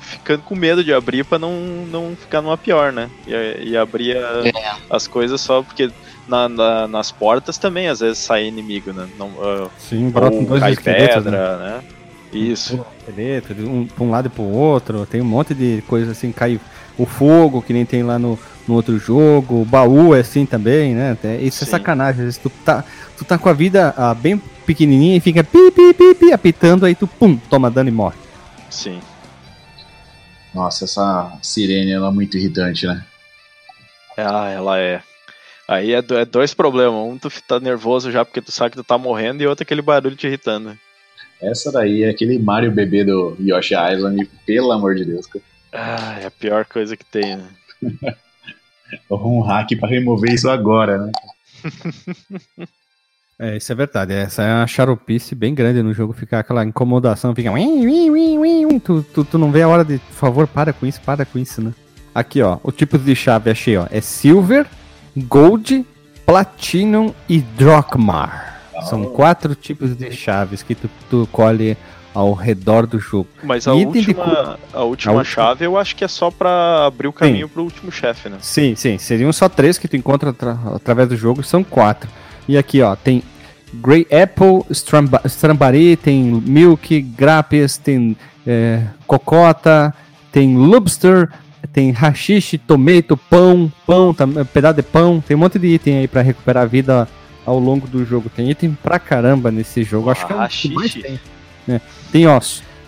ficando 0.00 0.42
com 0.42 0.54
medo 0.54 0.82
de 0.82 0.92
abrir 0.92 1.24
pra 1.24 1.38
não, 1.38 1.52
não 1.90 2.16
ficar 2.16 2.42
numa 2.42 2.58
pior, 2.58 2.92
né? 2.92 3.08
E, 3.26 3.70
e 3.70 3.76
abrir 3.76 4.16
a, 4.16 4.42
é. 4.46 4.52
as 4.90 5.06
coisas 5.06 5.40
só 5.40 5.62
porque 5.62 5.90
na, 6.26 6.48
na, 6.48 6.88
nas 6.88 7.10
portas 7.10 7.58
também 7.58 7.88
às 7.88 8.00
vezes 8.00 8.18
sai 8.18 8.46
inimigo, 8.46 8.92
né? 8.92 9.08
Não, 9.18 9.28
uh, 9.28 9.70
Sim, 9.78 10.10
brotam 10.10 10.44
dois 10.44 10.60
cai 10.60 10.76
pedra, 10.76 11.30
né? 11.30 11.58
né? 11.58 11.82
Isso. 12.32 12.84
Um, 13.58 13.80
um 13.80 13.86
pra 13.86 14.04
um 14.04 14.10
lado 14.10 14.26
e 14.26 14.30
pro 14.30 14.42
outro, 14.42 15.06
tem 15.06 15.20
um 15.20 15.24
monte 15.24 15.54
de 15.54 15.82
coisa 15.86 16.12
assim, 16.12 16.32
cai 16.32 16.58
o 17.02 17.06
fogo, 17.06 17.62
que 17.62 17.72
nem 17.72 17.84
tem 17.84 18.02
lá 18.02 18.18
no, 18.18 18.38
no 18.66 18.74
outro 18.74 18.98
jogo, 18.98 19.62
o 19.62 19.64
baú 19.64 20.14
é 20.14 20.20
assim 20.20 20.46
também, 20.46 20.94
né? 20.94 21.16
Isso 21.40 21.64
é 21.64 21.66
Sim. 21.66 21.70
é 21.70 21.78
sacanagem. 21.78 22.30
Tu 22.30 22.50
tá, 22.64 22.84
tu 23.16 23.24
tá 23.24 23.36
com 23.36 23.48
a 23.48 23.52
vida 23.52 23.92
ah, 23.96 24.14
bem 24.14 24.40
pequenininha 24.66 25.16
e 25.16 25.20
fica 25.20 25.42
pi, 25.42 25.70
pi, 25.70 25.92
pi, 25.92 26.14
pi, 26.14 26.32
apitando, 26.32 26.86
aí 26.86 26.94
tu 26.94 27.06
pum, 27.06 27.36
toma 27.36 27.70
dano 27.70 27.88
e 27.88 27.92
morre. 27.92 28.16
Sim. 28.70 29.00
Nossa, 30.54 30.84
essa 30.84 31.38
sirene 31.42 31.92
ela 31.92 32.08
é 32.08 32.12
muito 32.12 32.36
irritante, 32.36 32.86
né? 32.86 33.04
Ah, 34.16 34.48
ela 34.50 34.78
é. 34.78 35.02
Aí 35.66 35.94
é, 35.94 35.98
é 35.98 36.24
dois 36.24 36.54
problemas. 36.54 36.94
Um, 36.94 37.18
tu 37.18 37.30
tá 37.46 37.58
nervoso 37.58 38.10
já 38.10 38.24
porque 38.24 38.42
tu 38.42 38.52
sabe 38.52 38.70
que 38.70 38.76
tu 38.76 38.84
tá 38.84 38.98
morrendo, 38.98 39.42
e 39.42 39.46
outro 39.46 39.62
aquele 39.62 39.82
barulho 39.82 40.14
te 40.14 40.26
irritando. 40.26 40.78
Essa 41.40 41.72
daí 41.72 42.04
é 42.04 42.10
aquele 42.10 42.38
Mario 42.38 42.70
bebê 42.70 43.04
do 43.04 43.36
Yoshi 43.40 43.74
Island, 43.74 44.30
pelo 44.46 44.70
amor 44.70 44.94
de 44.94 45.04
Deus. 45.04 45.26
Cara. 45.26 45.51
Ah, 45.72 46.18
é 46.20 46.26
a 46.26 46.30
pior 46.30 46.64
coisa 46.66 46.96
que 46.96 47.04
tem, 47.04 47.36
né? 47.36 47.48
um 49.10 49.40
hack 49.40 49.70
pra 49.78 49.88
remover 49.88 50.32
isso 50.32 50.50
agora, 50.50 50.98
né? 50.98 51.12
É, 53.38 53.56
isso 53.56 53.72
é 53.72 53.74
verdade. 53.74 54.12
Essa 54.12 54.42
é 54.44 54.54
uma 54.54 54.66
charupice 54.68 55.34
bem 55.34 55.52
grande 55.52 55.82
no 55.82 55.92
jogo, 55.92 56.12
ficar 56.12 56.38
aquela 56.38 56.64
incomodação, 56.64 57.34
fica. 57.34 57.50
Tu, 58.84 59.02
tu, 59.12 59.24
tu 59.24 59.36
não 59.36 59.50
vê 59.50 59.62
a 59.62 59.68
hora 59.68 59.84
de. 59.84 59.98
Por 59.98 60.14
favor, 60.14 60.46
para 60.46 60.72
com 60.72 60.86
isso, 60.86 61.00
para 61.00 61.24
com 61.24 61.40
isso, 61.40 61.60
né? 61.60 61.74
Aqui, 62.14 62.40
ó, 62.40 62.58
o 62.62 62.70
tipo 62.70 62.96
de 62.96 63.16
chave 63.16 63.50
achei, 63.50 63.76
ó. 63.76 63.88
É 63.90 64.00
Silver, 64.00 64.64
Gold, 65.16 65.84
Platinum 66.24 67.12
e 67.28 67.40
Drachmar. 67.40 68.60
Oh. 68.74 68.82
São 68.82 69.04
quatro 69.06 69.56
tipos 69.56 69.96
de 69.96 70.12
chaves 70.12 70.62
que 70.62 70.76
tu, 70.76 70.88
tu 71.10 71.28
colhe 71.32 71.76
ao 72.14 72.32
redor 72.34 72.86
do 72.86 72.98
jogo. 72.98 73.28
Mas 73.42 73.66
a 73.66 73.72
última, 73.72 74.58
a 74.72 74.82
última 74.82 75.20
a 75.20 75.24
chave 75.24 75.64
eu 75.64 75.76
acho 75.78 75.96
que 75.96 76.04
é 76.04 76.08
só 76.08 76.30
para 76.30 76.86
abrir 76.86 77.08
o 77.08 77.12
caminho 77.12 77.46
sim. 77.46 77.52
pro 77.52 77.62
último 77.62 77.90
chefe, 77.90 78.28
né? 78.28 78.36
Sim, 78.40 78.74
sim. 78.74 78.98
Seriam 78.98 79.32
só 79.32 79.48
três 79.48 79.78
que 79.78 79.88
tu 79.88 79.96
encontra 79.96 80.30
atra 80.30 80.58
através 80.74 81.08
do 81.08 81.16
jogo, 81.16 81.42
são 81.42 81.64
quatro. 81.64 82.10
E 82.46 82.58
aqui, 82.58 82.82
ó, 82.82 82.94
tem 82.94 83.22
Grey 83.74 84.06
Apple, 84.10 84.64
Stramba 84.70 85.22
Strambari, 85.24 85.96
tem 85.96 86.22
Milk, 86.22 87.00
Grapes, 87.00 87.78
tem 87.78 88.16
é, 88.46 88.82
Cocota, 89.06 89.94
tem 90.30 90.56
Lobster, 90.56 91.30
tem 91.72 91.90
Hashish, 91.90 92.58
Tomato, 92.66 93.16
Pão, 93.16 93.72
Pão, 93.86 94.14
pedaço 94.52 94.76
de 94.76 94.82
pão, 94.82 95.22
tem 95.26 95.36
um 95.36 95.40
monte 95.40 95.58
de 95.58 95.68
item 95.68 95.98
aí 95.98 96.08
para 96.08 96.20
recuperar 96.20 96.64
a 96.64 96.66
vida 96.66 97.08
ao 97.46 97.58
longo 97.58 97.86
do 97.86 98.04
jogo. 98.04 98.28
Tem 98.28 98.50
item 98.50 98.76
pra 98.82 98.98
caramba 98.98 99.50
nesse 99.50 99.82
jogo. 99.82 100.10
Acho 100.10 100.26
que 100.26 100.32
é 100.32 100.36
o 100.36 100.48
que 100.48 100.74
mais 100.74 100.94
tem. 100.94 101.18
Né? 101.66 101.80
Tem, 102.10 102.26
ó, 102.26 102.40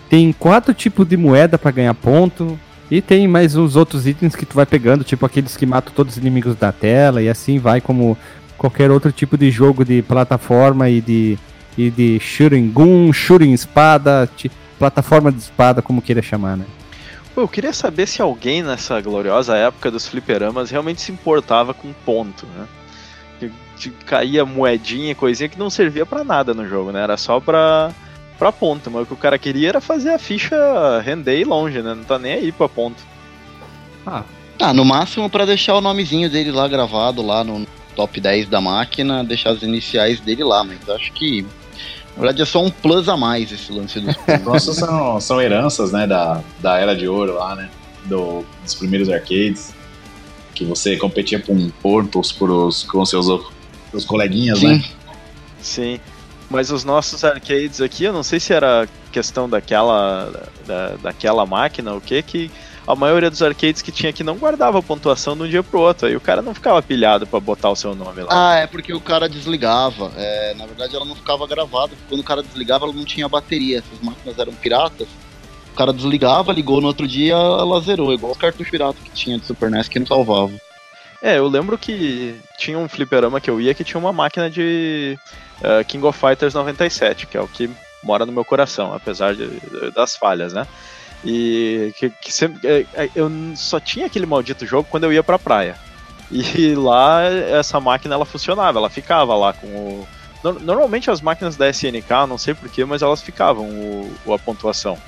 tem 0.09 0.33
quatro 0.33 0.73
tipos 0.75 1.07
de 1.09 1.17
moeda 1.17 1.59
para 1.59 1.71
ganhar 1.71 1.95
ponto. 1.95 2.59
E 2.91 3.01
tem 3.01 3.27
mais 3.27 3.57
uns 3.57 3.77
outros 3.77 4.07
itens 4.07 4.37
que 4.37 4.45
tu 4.45 4.55
vai 4.55 4.67
pegando, 4.67 5.03
tipo 5.03 5.25
aqueles 5.25 5.57
que 5.57 5.65
matam 5.65 5.93
todos 5.95 6.13
os 6.13 6.19
inimigos 6.19 6.55
da 6.55 6.71
tela, 6.71 7.23
e 7.23 7.29
assim 7.29 7.59
vai 7.59 7.81
como 7.81 8.17
qualquer 8.59 8.91
outro 8.91 9.11
tipo 9.11 9.39
de 9.39 9.51
jogo 9.51 9.85
de 9.85 10.03
plataforma 10.03 10.89
e 10.89 11.01
de, 11.01 11.39
e 11.77 11.91
de 11.91 12.21
shooting 12.21 12.71
gun, 12.71 13.13
shooting 13.13 13.53
espada, 13.53 14.29
plataforma 14.79 15.33
de 15.33 15.39
espada, 15.39 15.81
como 15.81 16.03
queira 16.03 16.23
chamar, 16.23 16.57
né? 16.57 16.67
Eu 17.37 17.49
queria 17.49 17.73
saber 17.73 18.07
se 18.07 18.23
alguém 18.23 18.63
nessa 18.63 19.01
gloriosa 19.01 19.57
época 19.57 19.91
dos 19.91 20.07
fliperamas 20.07 20.71
realmente 20.71 21.01
se 21.01 21.11
importava 21.11 21.75
com 21.75 21.93
ponto, 22.05 22.47
né? 22.47 22.67
Que, 23.77 23.91
caía 24.07 24.45
moedinha 24.45 25.17
coisinha 25.17 25.49
que 25.49 25.59
não 25.59 25.69
servia 25.69 26.07
para 26.07 26.23
nada 26.23 26.55
no 26.55 26.67
jogo, 26.69 26.93
né? 26.93 27.03
Era 27.03 27.17
só 27.17 27.41
pra, 27.41 27.91
pra 28.39 28.53
ponto, 28.53 28.91
mas 28.91 29.03
o 29.03 29.07
que 29.07 29.15
o 29.15 29.17
cara 29.17 29.39
queria 29.39 29.71
era 29.71 29.81
fazer 29.81 30.11
a 30.11 30.19
ficha 30.19 30.57
render 31.01 31.39
e 31.39 31.45
longe, 31.45 31.81
né? 31.83 31.95
Não 31.95 32.05
tá 32.05 32.19
nem 32.19 32.33
aí 32.33 32.53
pra 32.53 32.69
ponto. 32.69 33.03
Ah, 34.07 34.23
tá, 34.59 34.73
no 34.73 34.85
máximo 34.85 35.31
para 35.31 35.47
deixar 35.47 35.75
o 35.75 35.81
nomezinho 35.81 36.29
dele 36.29 36.51
lá 36.51 36.69
gravado 36.69 37.23
lá 37.23 37.43
no, 37.43 37.67
top 37.95 38.21
10 38.21 38.49
da 38.49 38.61
máquina, 38.61 39.25
deixar 39.25 39.51
as 39.51 39.63
iniciais 39.63 40.21
dele 40.21 40.45
lá, 40.45 40.63
mas 40.65 40.89
acho 40.89 41.13
que 41.13 41.43
na 42.17 42.23
verdade 42.23 42.43
é 42.43 42.45
só 42.45 42.63
um 42.63 42.71
plus 42.71 43.09
a 43.09 43.17
mais 43.17 43.51
esse 43.51 43.73
lance 43.73 44.01
dos 44.01 44.15
Nossa, 44.45 44.75
são, 44.75 45.21
são 45.21 45.41
heranças, 45.41 45.93
né, 45.93 46.07
da, 46.07 46.43
da 46.61 46.79
Era 46.79 46.95
de 46.95 47.09
Ouro 47.09 47.35
lá, 47.35 47.55
né, 47.55 47.71
do, 48.05 48.45
dos 48.63 48.75
primeiros 48.75 49.09
arcades, 49.09 49.73
que 50.55 50.65
você 50.65 50.97
competia 50.97 51.41
com 51.41 51.71
pontos 51.83 52.31
por 52.31 52.51
os, 52.51 52.85
com 52.85 53.05
seus, 53.05 53.27
seus 53.91 54.05
coleguinhas, 54.05 54.59
Sim. 54.59 54.69
né? 54.69 54.85
Sim, 55.61 56.01
mas 56.55 56.71
os 56.71 56.85
nossos 56.85 57.25
arcades 57.25 57.81
aqui, 57.81 58.05
eu 58.05 58.13
não 58.13 58.23
sei 58.23 58.39
se 58.39 58.53
era 58.53 58.89
questão 59.11 59.49
daquela, 59.49 60.31
da, 60.65 60.91
daquela 61.03 61.45
máquina, 61.45 61.93
o 61.93 62.01
que 62.01 62.23
que 62.23 62.51
a 62.87 62.95
maioria 62.95 63.29
dos 63.29 63.43
arcades 63.43 63.83
que 63.83 63.91
tinha 63.91 64.11
aqui 64.11 64.23
não 64.23 64.37
guardava 64.37 64.81
pontuação 64.81 65.37
de 65.37 65.43
um 65.43 65.49
dia 65.49 65.65
pro 65.65 65.81
outro. 65.81 66.07
Aí 66.07 66.15
o 66.15 66.21
cara 66.21 66.43
não 66.43 66.55
ficava 66.55 66.81
pilhado 66.81 67.27
para 67.27 67.41
botar 67.41 67.71
o 67.71 67.77
seu 67.77 67.93
nome 67.95 68.23
lá. 68.23 68.29
Ah, 68.31 68.57
é 68.59 68.67
porque 68.69 68.93
o 68.93 69.01
cara 69.01 69.29
desligava. 69.29 70.13
É, 70.17 70.55
na 70.55 70.65
verdade, 70.65 70.95
ela 70.95 71.05
não 71.05 71.17
ficava 71.17 71.45
gravada. 71.47 71.93
Quando 72.09 72.21
o 72.21 72.25
cara 72.25 72.43
desligava, 72.43 72.85
ela 72.85 72.95
não 72.95 73.05
tinha 73.05 73.29
bateria. 73.29 73.79
Essas 73.79 74.01
máquinas 74.01 74.39
eram 74.39 74.53
piratas. 74.53 75.09
O 75.73 75.77
cara 75.77 75.93
desligava, 75.93 76.53
ligou 76.53 76.81
no 76.81 76.87
outro 76.87 77.09
dia, 77.09 77.35
ela 77.35 77.81
zerou. 77.81 78.13
Igual 78.13 78.31
os 78.33 78.39
cartuchos 78.39 78.71
piratas 78.71 79.03
que 79.03 79.11
tinha 79.11 79.39
de 79.39 79.47
Super 79.47 79.71
NES 79.71 79.89
que 79.89 79.99
não 79.99 80.07
salvava. 80.07 80.53
É, 81.25 81.39
eu 81.39 81.49
lembro 81.49 81.79
que 81.79 82.39
tinha 82.59 82.79
um 82.79 82.87
fliperama 82.87 83.41
que 83.41 83.49
eu 83.49 83.59
ia 83.59 83.73
que 83.73 83.83
tinha 83.83 83.99
uma 83.99 84.13
máquina 84.13 84.51
de 84.51 85.19
uh, 85.63 85.83
King 85.87 86.05
of 86.05 86.19
Fighters 86.19 86.53
97, 86.53 87.27
que 87.27 87.39
é 87.39 87.41
o 87.41 87.49
que 87.49 87.71
mora 88.03 88.27
no 88.27 88.33
meu 88.33 88.45
coração, 88.45 88.93
apesar 88.93 89.35
de, 89.35 89.49
das 89.95 90.15
falhas, 90.15 90.53
né? 90.53 90.67
E 91.25 91.95
que, 91.97 92.11
que 92.11 92.31
sempre, 92.31 92.69
é, 92.69 92.87
é, 92.93 93.11
eu 93.17 93.33
só 93.57 93.81
tinha 93.81 94.05
aquele 94.05 94.27
maldito 94.27 94.67
jogo 94.67 94.87
quando 94.91 95.05
eu 95.05 95.15
ia 95.15 95.23
pra 95.23 95.39
praia. 95.39 95.79
E 96.31 96.75
lá 96.77 97.23
essa 97.23 97.81
máquina 97.81 98.17
ela 98.17 98.27
funcionava, 98.27 98.79
ela 98.79 98.91
ficava 98.91 99.35
lá 99.35 99.55
com 99.55 99.67
o. 99.67 100.09
Normalmente 100.61 101.11
as 101.11 101.23
máquinas 101.23 101.57
da 101.57 101.71
SNK, 101.71 102.27
não 102.29 102.37
sei 102.37 102.53
porquê, 102.53 102.85
mas 102.85 103.01
elas 103.01 103.23
ficavam 103.23 103.65
o, 103.65 104.35
a 104.35 104.39
pontuação. 104.39 104.99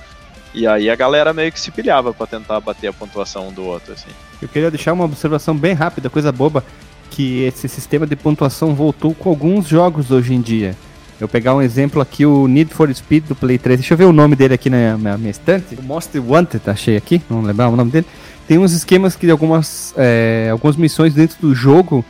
E 0.56 0.66
aí 0.66 0.88
a 0.88 0.96
galera 0.96 1.34
meio 1.34 1.52
que 1.52 1.60
se 1.60 1.70
pilhava 1.70 2.14
para 2.14 2.26
tentar 2.26 2.58
bater 2.60 2.88
a 2.88 2.92
pontuação 2.92 3.48
um 3.48 3.52
do 3.52 3.62
outro, 3.62 3.92
assim. 3.92 4.08
Eu 4.40 4.48
queria 4.48 4.70
deixar 4.70 4.94
uma 4.94 5.04
observação 5.04 5.54
bem 5.54 5.74
rápida, 5.74 6.08
coisa 6.08 6.32
boba, 6.32 6.64
que 7.10 7.42
esse 7.42 7.68
sistema 7.68 8.06
de 8.06 8.16
pontuação 8.16 8.74
voltou 8.74 9.14
com 9.14 9.28
alguns 9.28 9.68
jogos 9.68 10.10
hoje 10.10 10.32
em 10.32 10.40
dia. 10.40 10.74
Eu 11.20 11.28
pegar 11.28 11.54
um 11.54 11.60
exemplo 11.60 12.00
aqui, 12.00 12.24
o 12.24 12.48
Need 12.48 12.72
for 12.72 12.92
Speed 12.94 13.26
do 13.26 13.34
Play 13.34 13.58
3. 13.58 13.80
Deixa 13.80 13.92
eu 13.92 13.98
ver 13.98 14.04
o 14.04 14.12
nome 14.12 14.34
dele 14.34 14.54
aqui 14.54 14.70
na 14.70 14.96
minha, 14.96 15.18
minha 15.18 15.30
estante. 15.30 15.74
O 15.74 15.82
Most 15.82 16.18
Wanted, 16.18 16.62
achei 16.66 16.96
aqui, 16.96 17.20
não 17.28 17.42
lembrar 17.42 17.68
o 17.68 17.76
nome 17.76 17.90
dele. 17.90 18.06
Tem 18.48 18.56
uns 18.56 18.72
esquemas 18.72 19.14
que 19.14 19.30
algumas, 19.30 19.92
é, 19.94 20.48
algumas 20.50 20.76
missões 20.76 21.12
dentro 21.12 21.36
do 21.38 21.54
jogo, 21.54 22.02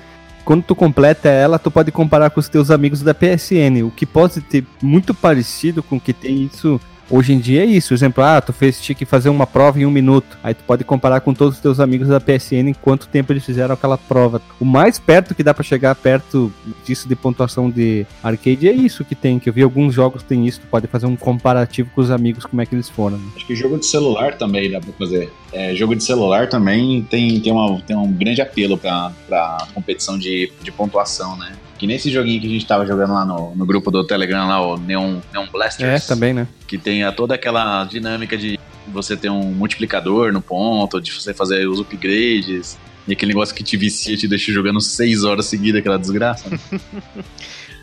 quando 0.45 0.63
tu 0.63 0.77
completa 0.77 1.29
ela, 1.29 1.59
tu 1.59 1.69
pode 1.69 1.91
comparar 1.91 2.31
com 2.31 2.39
os 2.39 2.49
teus 2.49 2.71
amigos 2.71 3.03
da 3.03 3.13
PSN. 3.13 3.85
O 3.85 3.91
que 3.91 4.07
pode 4.07 4.41
ter 4.41 4.65
muito 4.81 5.13
parecido 5.13 5.83
com 5.83 5.97
o 5.97 6.01
que 6.01 6.13
tem 6.13 6.45
isso 6.45 6.81
Hoje 7.09 7.33
em 7.33 7.39
dia 7.39 7.63
é 7.63 7.67
isso, 7.67 7.95
exemplo, 7.95 8.23
ah, 8.25 8.41
tu 8.41 8.53
fez, 8.53 8.81
tinha 8.81 8.97
que 8.97 9.05
fazer 9.05 9.29
uma 9.29 9.47
prova 9.47 9.81
em 9.81 9.87
um 9.87 9.91
minuto. 9.91 10.37
Aí 10.43 10.55
tu 10.55 10.65
pode 10.65 10.83
comparar 10.83 11.21
com 11.21 11.33
todos 11.33 11.55
os 11.55 11.61
teus 11.61 11.79
amigos 11.79 12.09
da 12.09 12.21
PSN 12.21 12.69
em 12.69 12.75
quanto 12.75 13.07
tempo 13.07 13.33
eles 13.33 13.45
fizeram 13.45 13.75
aquela 13.75 13.97
prova. 13.97 14.43
O 14.61 14.65
mais 14.65 14.99
perto 14.99 15.35
que 15.35 15.43
dá 15.43 15.55
para 15.55 15.63
chegar 15.63 15.95
perto 15.95 16.53
disso 16.85 17.09
de 17.09 17.15
pontuação 17.15 17.71
de 17.71 18.05
arcade 18.23 18.69
é 18.69 18.73
isso 18.73 19.05
que 19.05 19.15
tem, 19.15 19.39
que 19.39 19.49
eu 19.49 19.53
vi 19.53 19.63
alguns 19.63 19.95
jogos 19.95 20.23
tem 20.23 20.47
isso, 20.47 20.61
tu 20.61 20.67
pode 20.67 20.87
fazer 20.89 21.07
um 21.07 21.17
comparativo 21.17 21.91
com 21.95 22.01
os 22.01 22.11
amigos, 22.11 22.45
como 22.45 22.61
é 22.61 22.67
que 22.67 22.75
eles 22.75 22.89
foram. 22.89 23.19
Né? 23.19 23.25
Acho 23.37 23.47
que 23.47 23.55
jogo 23.55 23.79
de 23.79 23.87
celular 23.87 24.37
também 24.37 24.71
dá 24.71 24.81
pra 24.81 24.93
fazer. 24.93 25.33
É, 25.53 25.75
jogo 25.75 25.95
de 25.95 26.03
celular 26.03 26.49
também 26.49 27.03
tem, 27.05 27.41
tem, 27.41 27.53
uma, 27.53 27.81
tem 27.81 27.97
um 27.97 28.13
grande 28.13 28.43
apelo 28.43 28.77
pra, 28.77 29.13
pra 29.29 29.67
competição 29.73 30.19
de, 30.19 30.53
de 30.63 30.73
pontuação, 30.73 31.37
né? 31.37 31.53
Que 31.79 31.87
nesse 31.87 32.11
joguinho 32.11 32.41
que 32.41 32.47
a 32.47 32.51
gente 32.51 32.67
tava 32.67 32.87
jogando 32.87 33.13
lá 33.13 33.25
no, 33.25 33.55
no 33.55 33.67
grupo 33.67 33.91
do 33.91 34.05
Telegram, 34.05 34.49
lá, 34.49 34.61
o 34.61 34.79
Neon, 34.79 35.19
Neon 35.33 35.47
Blasters. 35.53 36.05
É, 36.05 36.07
também, 36.07 36.33
né? 36.33 36.49
Que 36.67 36.79
tem 36.79 37.11
toda 37.13 37.35
aquela 37.35 37.85
dinâmica 37.85 38.37
de 38.37 38.59
você 38.89 39.17
ter 39.17 39.31
um 39.31 39.43
multiplicador 39.53 40.33
no 40.33 40.41
ponto, 40.41 41.01
de 41.01 41.13
você 41.13 41.35
fazer 41.35 41.69
os 41.69 41.81
upgrades, 41.81 42.79
e 43.07 43.13
aquele 43.13 43.33
negócio 43.33 43.55
que 43.55 43.63
te 43.63 43.77
vicia, 43.77 44.17
te 44.17 44.27
deixa 44.27 44.53
jogando 44.53 44.81
6 44.81 45.25
horas 45.25 45.47
seguidas, 45.47 45.81
aquela 45.81 45.99
desgraça. 45.99 46.49
Né? 46.51 46.59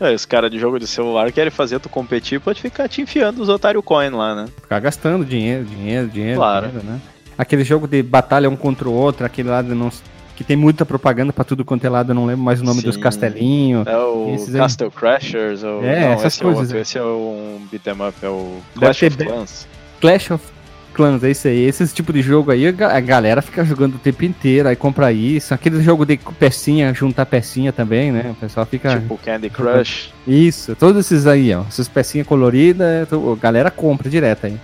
é, 0.00 0.14
os 0.14 0.26
caras 0.26 0.50
de 0.50 0.58
jogo 0.58 0.78
de 0.78 0.86
celular 0.86 1.30
querem 1.32 1.50
fazer 1.50 1.78
tu 1.78 1.88
competir, 1.88 2.40
pode 2.40 2.60
ficar 2.60 2.88
te 2.88 3.00
enfiando 3.00 3.40
os 3.40 3.48
otário 3.48 3.82
coin 3.82 4.10
lá, 4.10 4.34
né? 4.34 4.48
Ficar 4.60 4.80
gastando 4.80 5.24
dinheiro, 5.24 5.64
dinheiro, 5.64 6.08
dinheiro, 6.08 6.36
claro. 6.36 6.66
dinheiro, 6.66 6.86
né? 6.86 7.00
Aquele 7.36 7.64
jogo 7.64 7.88
de 7.88 8.02
batalha 8.02 8.48
um 8.48 8.56
contra 8.56 8.88
o 8.88 8.92
outro, 8.92 9.24
aquele 9.24 9.48
lá 9.48 9.62
de 9.62 9.74
não 9.74 9.90
que 10.36 10.42
tem 10.44 10.56
muita 10.56 10.84
propaganda 10.84 11.32
pra 11.32 11.44
tudo 11.44 11.64
quanto 11.64 11.84
é 11.84 11.88
lado, 11.88 12.10
eu 12.10 12.14
não 12.14 12.26
lembro 12.26 12.42
mais 12.44 12.60
o 12.60 12.64
nome 12.64 12.80
Sim. 12.80 12.86
dos 12.86 12.96
castelinhos. 12.96 13.86
É 13.86 13.96
o 13.96 14.34
Esses 14.34 14.54
aí. 14.54 14.60
Castle 14.60 14.90
Crashers, 14.90 15.62
ou, 15.62 15.84
É, 15.84 16.00
não, 16.00 16.08
essas 16.12 16.34
esse 16.34 16.42
é 16.42 16.46
outro, 16.46 16.58
coisas. 16.60 16.80
esse 16.80 16.98
é 16.98 17.02
um 17.02 17.60
beat'em 17.70 17.92
up, 18.08 18.14
é 18.22 18.28
o 18.28 18.58
Clash 18.74 19.02
of 19.02 19.16
Clans. 19.16 19.68
Clash 20.00 20.30
of 20.32 20.44
Clans, 20.92 21.24
é 21.24 21.30
isso 21.32 21.48
aí. 21.48 21.64
Esse 21.64 21.86
tipo 21.92 22.12
de 22.12 22.22
jogo 22.22 22.50
aí, 22.52 22.66
a 22.68 22.70
ga- 22.72 22.96
a 22.96 23.00
galera 23.00 23.42
fica 23.42 23.64
jogando 23.64 23.96
o 23.96 23.98
tempo 23.98 24.24
inteiro, 24.24 24.68
aí 24.68 24.76
compra 24.76 25.12
isso. 25.12 25.52
Aquele 25.52 25.82
jogo 25.82 26.04
de 26.06 26.16
pecinha, 26.38 26.94
juntar 26.94 27.26
pecinha 27.26 27.72
também, 27.72 28.12
né? 28.12 28.30
O 28.30 28.34
pessoal 28.36 28.64
fica. 28.64 28.90
Tipo 29.00 29.18
Candy 29.18 29.50
Crush. 29.50 30.12
Isso, 30.26 30.76
todos 30.76 31.04
esses 31.06 31.26
aí, 31.26 31.52
ó. 31.52 31.62
Essas 31.68 31.88
pecinhas 31.88 32.26
coloridas, 32.26 33.08
to- 33.08 33.32
a 33.32 33.42
galera 33.42 33.70
compra 33.72 34.08
direto 34.08 34.46
aí. 34.46 34.56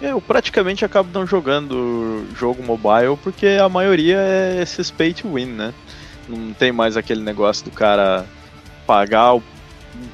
Eu 0.00 0.20
praticamente 0.20 0.84
acabo 0.84 1.10
não 1.12 1.26
jogando 1.26 2.26
jogo 2.34 2.62
mobile 2.62 3.18
porque 3.22 3.58
a 3.60 3.68
maioria 3.68 4.16
é 4.16 4.62
esses 4.62 4.90
pay 4.90 5.12
to 5.12 5.34
win, 5.34 5.46
né? 5.46 5.74
Não 6.28 6.52
tem 6.54 6.72
mais 6.72 6.96
aquele 6.96 7.22
negócio 7.22 7.64
do 7.64 7.70
cara 7.70 8.24
pagar 8.86 9.34
o 9.34 9.42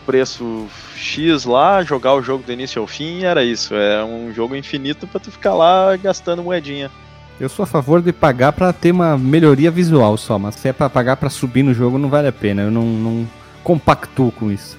preço 0.05 0.67
X 0.97 1.45
lá, 1.45 1.83
jogar 1.85 2.15
o 2.15 2.23
jogo 2.23 2.43
do 2.43 2.53
início 2.53 2.81
ao 2.81 2.87
fim, 2.87 3.23
era 3.23 3.45
isso. 3.45 3.75
É 3.75 4.05
um 4.05 4.33
jogo 4.35 4.57
infinito 4.57 5.07
pra 5.07 5.21
tu 5.21 5.31
ficar 5.31 5.55
lá 5.55 5.97
gastando 5.97 6.43
moedinha. 6.43 6.91
Eu 7.39 7.49
sou 7.49 7.63
a 7.63 7.67
favor 7.67 8.01
de 8.01 8.13
pagar 8.13 8.53
pra 8.53 8.73
ter 8.73 8.93
uma 8.93 9.17
melhoria 9.17 9.71
visual 9.71 10.17
só, 10.17 10.39
mas 10.39 10.55
se 10.55 10.69
é 10.69 10.73
pra 10.73 10.89
pagar 10.89 11.17
pra 11.17 11.29
subir 11.29 11.63
no 11.63 11.75
jogo, 11.75 11.99
não 11.99 12.09
vale 12.09 12.29
a 12.29 12.33
pena. 12.33 12.63
Eu 12.63 12.71
não, 12.71 12.85
não 12.85 13.29
compactuo 13.63 14.33
com 14.33 14.51
isso. 14.51 14.77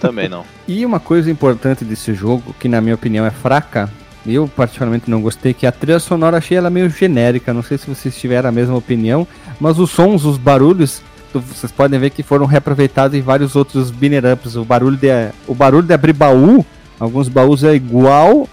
Também 0.00 0.28
não. 0.28 0.44
E 0.66 0.86
uma 0.86 0.98
coisa 0.98 1.30
importante 1.30 1.84
desse 1.84 2.14
jogo, 2.14 2.54
que 2.58 2.70
na 2.70 2.80
minha 2.80 2.94
opinião 2.94 3.26
é 3.26 3.30
fraca, 3.30 3.90
eu 4.26 4.48
particularmente 4.48 5.10
não 5.10 5.20
gostei, 5.20 5.52
que 5.52 5.66
a 5.66 5.72
trilha 5.72 5.98
sonora 5.98 6.38
achei 6.38 6.56
ela 6.56 6.70
meio 6.70 6.88
genérica. 6.88 7.52
Não 7.52 7.62
sei 7.62 7.76
se 7.76 7.86
vocês 7.86 8.16
tiveram 8.16 8.48
a 8.48 8.52
mesma 8.52 8.76
opinião, 8.76 9.26
mas 9.60 9.78
os 9.78 9.90
sons, 9.90 10.24
os 10.24 10.38
barulhos, 10.38 11.02
vocês 11.32 11.70
podem 11.70 11.98
ver 11.98 12.10
que 12.10 12.22
foram 12.22 12.46
reaproveitados 12.46 13.16
em 13.16 13.20
vários 13.20 13.54
outros 13.56 13.90
binner 13.90 14.24
ups. 14.32 14.56
O 14.56 14.64
barulho 14.64 14.96
de, 14.96 15.08
o 15.46 15.54
barulho 15.54 15.86
de 15.86 15.92
abrir 15.92 16.12
baú, 16.12 16.64
alguns 16.98 17.28
baús 17.28 17.64
é 17.64 17.74
igual 17.74 18.48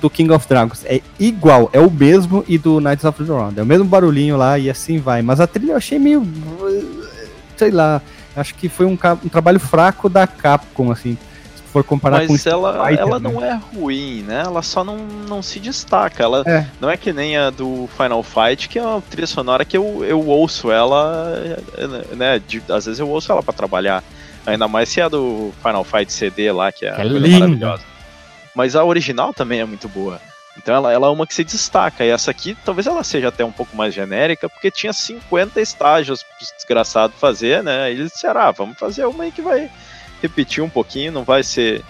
do 0.00 0.10
King 0.10 0.32
of 0.32 0.48
Dragons. 0.48 0.84
É 0.84 1.00
igual, 1.18 1.70
é 1.72 1.78
o 1.78 1.90
mesmo 1.90 2.44
e 2.48 2.58
do 2.58 2.80
Knights 2.80 3.04
of 3.04 3.22
the 3.22 3.32
Round. 3.32 3.58
É 3.58 3.62
o 3.62 3.66
mesmo 3.66 3.84
barulhinho 3.84 4.36
lá 4.36 4.58
e 4.58 4.68
assim 4.68 4.98
vai. 4.98 5.22
Mas 5.22 5.40
a 5.40 5.46
trilha 5.46 5.72
eu 5.72 5.76
achei 5.76 5.98
meio. 5.98 6.26
Sei 7.56 7.70
lá. 7.70 8.02
Acho 8.34 8.54
que 8.54 8.68
foi 8.68 8.86
um, 8.86 8.98
um 9.24 9.28
trabalho 9.28 9.60
fraco 9.60 10.08
da 10.08 10.26
Capcom, 10.26 10.90
assim. 10.90 11.18
For 11.72 11.82
comparar 11.82 12.26
com 12.26 12.32
Mas 12.32 12.46
ela, 12.46 12.86
Fighter, 12.86 13.00
ela 13.02 13.18
né? 13.18 13.30
não 13.32 13.42
é 13.44 13.54
ruim, 13.74 14.22
né? 14.22 14.42
Ela 14.44 14.60
só 14.62 14.84
não, 14.84 14.96
não 14.98 15.42
se 15.42 15.58
destaca. 15.58 16.22
Ela 16.22 16.42
É. 16.46 16.66
não 16.80 16.90
é 16.90 16.96
que 16.96 17.12
nem 17.12 17.36
a 17.36 17.48
do 17.50 17.88
Final 17.96 18.22
Fight, 18.22 18.68
que 18.68 18.78
é 18.78 18.82
uma 18.82 19.00
trilha 19.00 19.26
sonora 19.26 19.64
que 19.64 19.76
eu, 19.76 20.04
eu 20.04 20.20
ouço 20.26 20.70
ela, 20.70 21.32
é, 21.78 22.14
né? 22.14 22.38
de- 22.46 22.62
às 22.68 22.84
vezes 22.84 23.00
eu 23.00 23.08
ouço 23.08 23.32
ela 23.32 23.42
pra 23.42 23.52
trabalhar. 23.54 24.04
Ainda 24.46 24.68
mais 24.68 24.88
se 24.88 25.00
é 25.00 25.04
a 25.04 25.08
do 25.08 25.52
Final 25.62 25.82
Fight 25.84 26.12
CD 26.12 26.52
lá, 26.52 26.70
que 26.70 26.84
é, 26.84 26.92
Que 26.94 27.00
é 27.00 27.04
linda. 27.04 27.38
maravilhosa. 27.38 27.82
Mas 28.54 28.76
a 28.76 28.84
original 28.84 29.32
também 29.32 29.60
é 29.60 29.64
muito 29.64 29.88
boa. 29.88 30.20
Então 30.58 30.74
ela, 30.74 30.92
ela 30.92 31.06
é 31.06 31.10
uma 31.10 31.26
que 31.26 31.32
se 31.32 31.42
destaca. 31.44 32.04
E 32.04 32.10
essa 32.10 32.30
aqui, 32.30 32.54
talvez 32.62 32.86
ela 32.86 33.02
seja 33.02 33.28
até 33.28 33.42
um 33.42 33.50
pouco 33.52 33.74
mais 33.74 33.94
genérica, 33.94 34.46
porque 34.50 34.70
tinha 34.70 34.92
50 34.92 35.58
estágios 35.62 36.22
pros 36.22 36.52
desgraçado 36.54 37.14
fazer, 37.18 37.62
né? 37.62 37.90
E 37.90 37.94
eles 37.94 38.12
disseram, 38.12 38.42
ah, 38.42 38.50
vamos 38.50 38.76
fazer 38.76 39.06
uma 39.06 39.24
aí 39.24 39.32
que 39.32 39.40
vai 39.40 39.70
repetir 40.22 40.62
um 40.62 40.68
pouquinho, 40.70 41.12
não 41.12 41.24
vai 41.24 41.42
ser. 41.42 41.82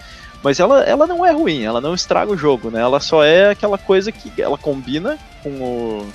Mas 0.42 0.58
ela, 0.58 0.82
ela 0.82 1.06
não 1.06 1.24
é 1.24 1.30
ruim, 1.30 1.62
ela 1.62 1.80
não 1.80 1.94
estraga 1.94 2.32
o 2.32 2.36
jogo, 2.36 2.70
né? 2.70 2.80
Ela 2.80 2.98
só 2.98 3.22
é 3.22 3.50
aquela 3.50 3.78
coisa 3.78 4.10
que 4.10 4.40
ela 4.40 4.58
combina 4.58 5.18
com 5.42 5.50
o, 5.50 6.12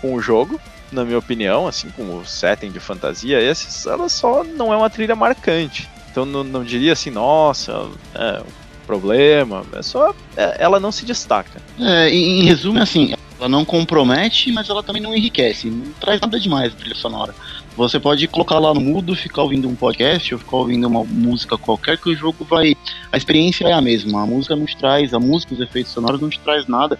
com 0.00 0.14
o 0.14 0.20
jogo, 0.20 0.58
na 0.90 1.04
minha 1.04 1.18
opinião, 1.18 1.66
assim, 1.66 1.90
com 1.90 2.16
o 2.16 2.24
setting 2.24 2.70
de 2.70 2.80
fantasia, 2.80 3.40
esses, 3.40 3.84
ela 3.84 4.08
só 4.08 4.42
não 4.42 4.72
é 4.72 4.76
uma 4.76 4.88
trilha 4.88 5.14
marcante. 5.14 5.88
Então 6.10 6.24
não, 6.24 6.42
não 6.42 6.64
diria 6.64 6.94
assim, 6.94 7.10
nossa, 7.10 7.90
é 8.14 8.40
um 8.40 8.86
problema, 8.86 9.64
é 9.74 9.82
só. 9.82 10.14
é, 10.36 10.56
ela 10.58 10.80
não 10.80 10.90
se 10.90 11.04
destaca. 11.04 11.60
É, 11.78 12.08
em, 12.08 12.44
resumo, 12.44 12.78
é 12.78 12.82
assim, 12.82 13.14
ela 13.38 13.48
não 13.48 13.64
compromete, 13.64 14.50
mas 14.50 14.68
ela 14.70 14.82
também 14.82 15.02
não 15.02 15.14
enriquece. 15.14 15.68
Não 15.68 15.92
traz 16.00 16.20
nada 16.20 16.40
demais 16.40 16.72
a 16.72 16.76
trilha 16.76 16.94
sonora. 16.94 17.34
Você 17.78 18.00
pode 18.00 18.26
colocar 18.26 18.58
lá 18.58 18.74
no 18.74 18.80
mudo, 18.80 19.14
ficar 19.14 19.42
ouvindo 19.42 19.68
um 19.68 19.74
podcast 19.76 20.34
ou 20.34 20.40
ficar 20.40 20.56
ouvindo 20.56 20.88
uma 20.88 21.04
música 21.04 21.56
qualquer 21.56 21.96
que 21.96 22.10
o 22.10 22.16
jogo 22.16 22.44
vai. 22.44 22.76
A 23.12 23.16
experiência 23.16 23.64
é 23.68 23.72
a 23.72 23.80
mesma. 23.80 24.24
A 24.24 24.26
música 24.26 24.56
não 24.56 24.66
te 24.66 24.76
traz, 24.76 25.14
a 25.14 25.20
música, 25.20 25.54
os 25.54 25.60
efeitos 25.60 25.92
sonoros 25.92 26.20
não 26.20 26.28
te 26.28 26.40
traz 26.40 26.66
nada 26.66 26.98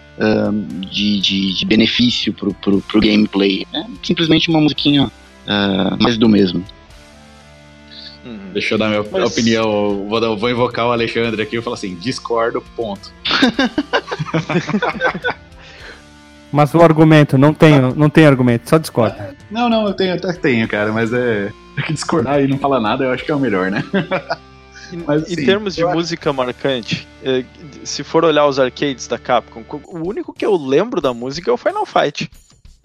de, 0.89 1.19
de, 1.19 1.53
de 1.53 1.65
benefício 1.65 2.31
pro, 2.33 2.53
pro, 2.53 2.79
pro 2.81 3.01
gameplay. 3.01 3.67
É 3.73 3.83
simplesmente 4.01 4.49
uma 4.49 4.61
musiquinha 4.61 5.11
ah, 5.45 5.97
mais 5.99 6.17
do 6.17 6.29
mesmo. 6.29 6.63
Uhum. 8.25 8.51
Deixa 8.53 8.75
eu 8.75 8.77
dar 8.77 8.87
minha 8.87 9.03
Mas- 9.11 9.31
opinião. 9.31 10.07
Vou, 10.07 10.21
dar- 10.21 10.33
vou 10.33 10.49
invocar 10.49 10.87
o 10.87 10.93
Alexandre 10.93 11.41
aqui 11.41 11.57
e 11.57 11.61
falar 11.61 11.75
assim: 11.75 11.95
discordo, 11.95 12.61
ponto. 12.75 13.11
Mas 16.51 16.73
o 16.73 16.81
argumento, 16.81 17.37
não 17.37 17.53
tem, 17.53 17.79
não 17.95 18.09
tem 18.09 18.25
argumento, 18.25 18.67
só 18.69 18.77
discorda. 18.77 19.35
Não, 19.51 19.69
não, 19.69 19.87
eu 19.87 19.93
tenho, 19.93 20.15
até 20.15 20.33
tenho, 20.33 20.67
cara, 20.67 20.91
mas 20.91 21.13
é. 21.13 21.51
é 21.77 21.81
que 21.83 21.93
discordar 21.93 22.41
e 22.41 22.47
não 22.47 22.57
falar 22.57 22.79
nada, 22.79 23.03
eu 23.03 23.11
acho 23.11 23.23
que 23.23 23.31
é 23.31 23.35
o 23.35 23.39
melhor, 23.39 23.69
né? 23.69 23.83
Em, 24.91 24.97
Mas, 25.05 25.29
em 25.29 25.33
assim, 25.33 25.45
termos 25.45 25.75
de 25.75 25.83
acho- 25.83 25.93
música 25.95 26.33
marcante, 26.33 27.07
eh, 27.23 27.43
se 27.83 28.03
for 28.03 28.25
olhar 28.25 28.47
os 28.47 28.57
arcades 28.59 29.07
da 29.07 29.19
Capcom, 29.19 29.63
o 29.85 30.07
único 30.07 30.33
que 30.33 30.43
eu 30.43 30.55
lembro 30.55 30.99
da 30.99 31.13
música 31.13 31.51
é 31.51 31.53
o 31.53 31.57
Final 31.57 31.85
Fight. 31.85 32.29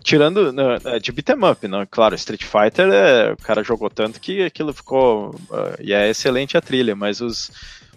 Tirando 0.02 0.52
né, 0.52 0.76
é 0.84 0.98
de 0.98 1.10
beat'em 1.10 1.42
up, 1.50 1.66
né? 1.66 1.86
Claro, 1.90 2.14
Street 2.14 2.44
Fighter, 2.44 2.90
é, 2.92 3.32
o 3.32 3.38
cara 3.38 3.64
jogou 3.64 3.88
tanto 3.88 4.20
que 4.20 4.42
aquilo 4.42 4.74
ficou. 4.74 5.34
e 5.80 5.94
é 5.94 6.10
excelente 6.10 6.58
a 6.58 6.60
trilha, 6.60 6.94
mas 6.94 7.22
os, 7.22 7.50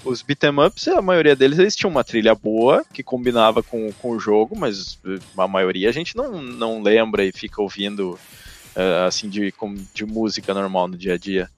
os 0.04 0.22
beat'em 0.22 0.60
ups, 0.66 0.88
a 0.88 1.02
maioria 1.02 1.36
deles 1.36 1.60
eles 1.60 1.76
tinham 1.76 1.92
uma 1.92 2.04
trilha 2.04 2.34
boa, 2.36 2.84
que 2.94 3.04
combinava 3.04 3.62
com, 3.62 3.92
com 3.94 4.12
o 4.12 4.20
jogo, 4.20 4.58
mas 4.58 4.98
eh, 5.06 5.20
a 5.38 5.48
maioria 5.48 5.90
a 5.90 5.92
gente 5.92 6.16
não, 6.16 6.42
não 6.42 6.82
lembra 6.82 7.24
e 7.26 7.32
fica 7.32 7.62
ouvindo 7.62 8.18
eh, 8.76 9.06
assim 9.08 9.28
de, 9.30 9.52
com- 9.52 9.76
de 9.94 10.06
música 10.06 10.54
normal 10.54 10.88
no 10.88 10.98
dia 10.98 11.16
a 11.16 11.18
dia. 11.18 11.50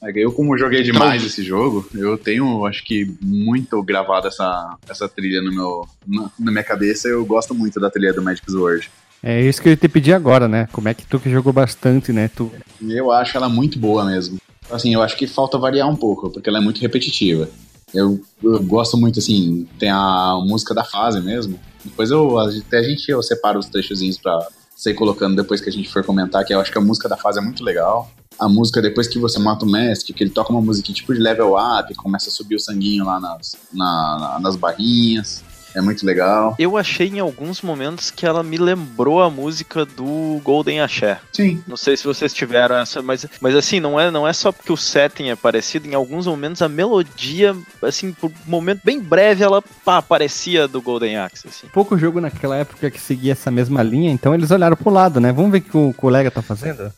É 0.00 0.12
Eu, 0.14 0.30
como 0.30 0.56
joguei 0.56 0.82
demais 0.84 1.24
esse 1.24 1.42
jogo, 1.42 1.88
eu 1.92 2.16
tenho, 2.16 2.64
acho 2.66 2.84
que, 2.84 3.12
muito 3.20 3.82
gravado 3.82 4.28
essa, 4.28 4.76
essa 4.88 5.08
trilha 5.08 5.42
no 5.42 5.52
meu, 5.52 5.88
na, 6.06 6.30
na 6.38 6.52
minha 6.52 6.62
cabeça. 6.62 7.08
Eu 7.08 7.24
gosto 7.26 7.52
muito 7.52 7.80
da 7.80 7.90
trilha 7.90 8.12
do 8.12 8.22
Magic 8.22 8.48
Sword. 8.48 8.88
É 9.20 9.42
isso 9.42 9.60
que 9.60 9.68
eu 9.68 9.72
ia 9.72 9.76
te 9.76 9.88
pedir 9.88 10.12
agora, 10.12 10.46
né? 10.46 10.68
Como 10.70 10.88
é 10.88 10.94
que 10.94 11.04
tu 11.04 11.18
que 11.18 11.28
jogou 11.28 11.52
bastante, 11.52 12.12
né? 12.12 12.28
Tu... 12.28 12.48
Eu 12.80 13.10
acho 13.10 13.36
ela 13.36 13.48
muito 13.48 13.76
boa 13.76 14.04
mesmo. 14.04 14.38
Assim, 14.70 14.94
eu 14.94 15.02
acho 15.02 15.16
que 15.16 15.26
falta 15.26 15.58
variar 15.58 15.88
um 15.88 15.96
pouco, 15.96 16.30
porque 16.30 16.48
ela 16.48 16.58
é 16.58 16.62
muito 16.62 16.80
repetitiva. 16.80 17.48
Eu, 17.94 18.20
eu 18.42 18.62
gosto 18.62 18.96
muito, 18.96 19.18
assim, 19.18 19.66
tem 19.78 19.90
a 19.90 20.38
música 20.44 20.74
da 20.74 20.84
fase 20.84 21.20
mesmo. 21.20 21.58
Depois 21.84 22.10
eu, 22.10 22.38
até 22.38 22.78
a 22.78 22.82
gente, 22.82 23.08
eu 23.10 23.22
separo 23.22 23.58
os 23.58 23.66
trechozinhos 23.66 24.18
pra 24.18 24.38
sair 24.76 24.94
colocando 24.94 25.36
depois 25.36 25.60
que 25.60 25.68
a 25.68 25.72
gente 25.72 25.88
for 25.88 26.04
comentar, 26.04 26.44
que 26.44 26.52
eu 26.54 26.60
acho 26.60 26.70
que 26.70 26.78
a 26.78 26.80
música 26.82 27.08
da 27.08 27.16
fase 27.16 27.38
é 27.38 27.42
muito 27.42 27.64
legal. 27.64 28.10
A 28.38 28.48
música, 28.48 28.80
depois 28.80 29.08
que 29.08 29.18
você 29.18 29.38
mata 29.38 29.64
o 29.64 29.68
mestre, 29.68 30.12
que 30.12 30.22
ele 30.22 30.30
toca 30.30 30.52
uma 30.52 30.60
musiquinha 30.60 30.94
tipo 30.94 31.12
de 31.12 31.18
level 31.18 31.54
up, 31.56 31.92
começa 31.96 32.28
a 32.28 32.32
subir 32.32 32.54
o 32.54 32.60
sanguinho 32.60 33.04
lá 33.04 33.18
nas, 33.18 33.56
na- 33.72 34.16
na- 34.20 34.38
nas 34.40 34.54
barrinhas. 34.54 35.42
É 35.78 35.80
muito 35.80 36.04
legal. 36.04 36.56
Eu 36.58 36.76
achei 36.76 37.06
em 37.06 37.20
alguns 37.20 37.62
momentos 37.62 38.10
que 38.10 38.26
ela 38.26 38.42
me 38.42 38.58
lembrou 38.58 39.22
a 39.22 39.30
música 39.30 39.84
do 39.86 40.40
Golden 40.42 40.80
Axé. 40.80 41.20
Sim. 41.32 41.62
Não 41.68 41.76
sei 41.76 41.96
se 41.96 42.02
vocês 42.02 42.34
tiveram 42.34 42.74
essa, 42.74 43.00
mas, 43.00 43.24
mas 43.40 43.54
assim, 43.54 43.78
não 43.78 43.98
é, 43.98 44.10
não 44.10 44.26
é 44.26 44.32
só 44.32 44.50
porque 44.50 44.72
o 44.72 44.76
setting 44.76 45.28
é 45.28 45.36
parecido, 45.36 45.86
em 45.86 45.94
alguns 45.94 46.26
momentos 46.26 46.62
a 46.62 46.68
melodia, 46.68 47.54
assim, 47.80 48.12
por 48.12 48.28
um 48.28 48.50
momento 48.50 48.80
bem 48.82 49.00
breve, 49.00 49.44
ela 49.44 49.62
pá, 49.84 50.02
parecia 50.02 50.66
do 50.66 50.82
Golden 50.82 51.16
Axe, 51.16 51.46
assim. 51.46 51.68
Pouco 51.72 51.96
jogo 51.96 52.20
naquela 52.20 52.56
época 52.56 52.90
que 52.90 53.00
seguia 53.00 53.30
essa 53.30 53.48
mesma 53.50 53.80
linha, 53.80 54.10
então 54.10 54.34
eles 54.34 54.50
olharam 54.50 54.76
pro 54.76 54.90
lado, 54.90 55.20
né? 55.20 55.32
Vamos 55.32 55.52
ver 55.52 55.58
o 55.58 55.62
que 55.62 55.76
o 55.76 55.94
colega 55.96 56.28
tá 56.28 56.42
fazendo? 56.42 56.92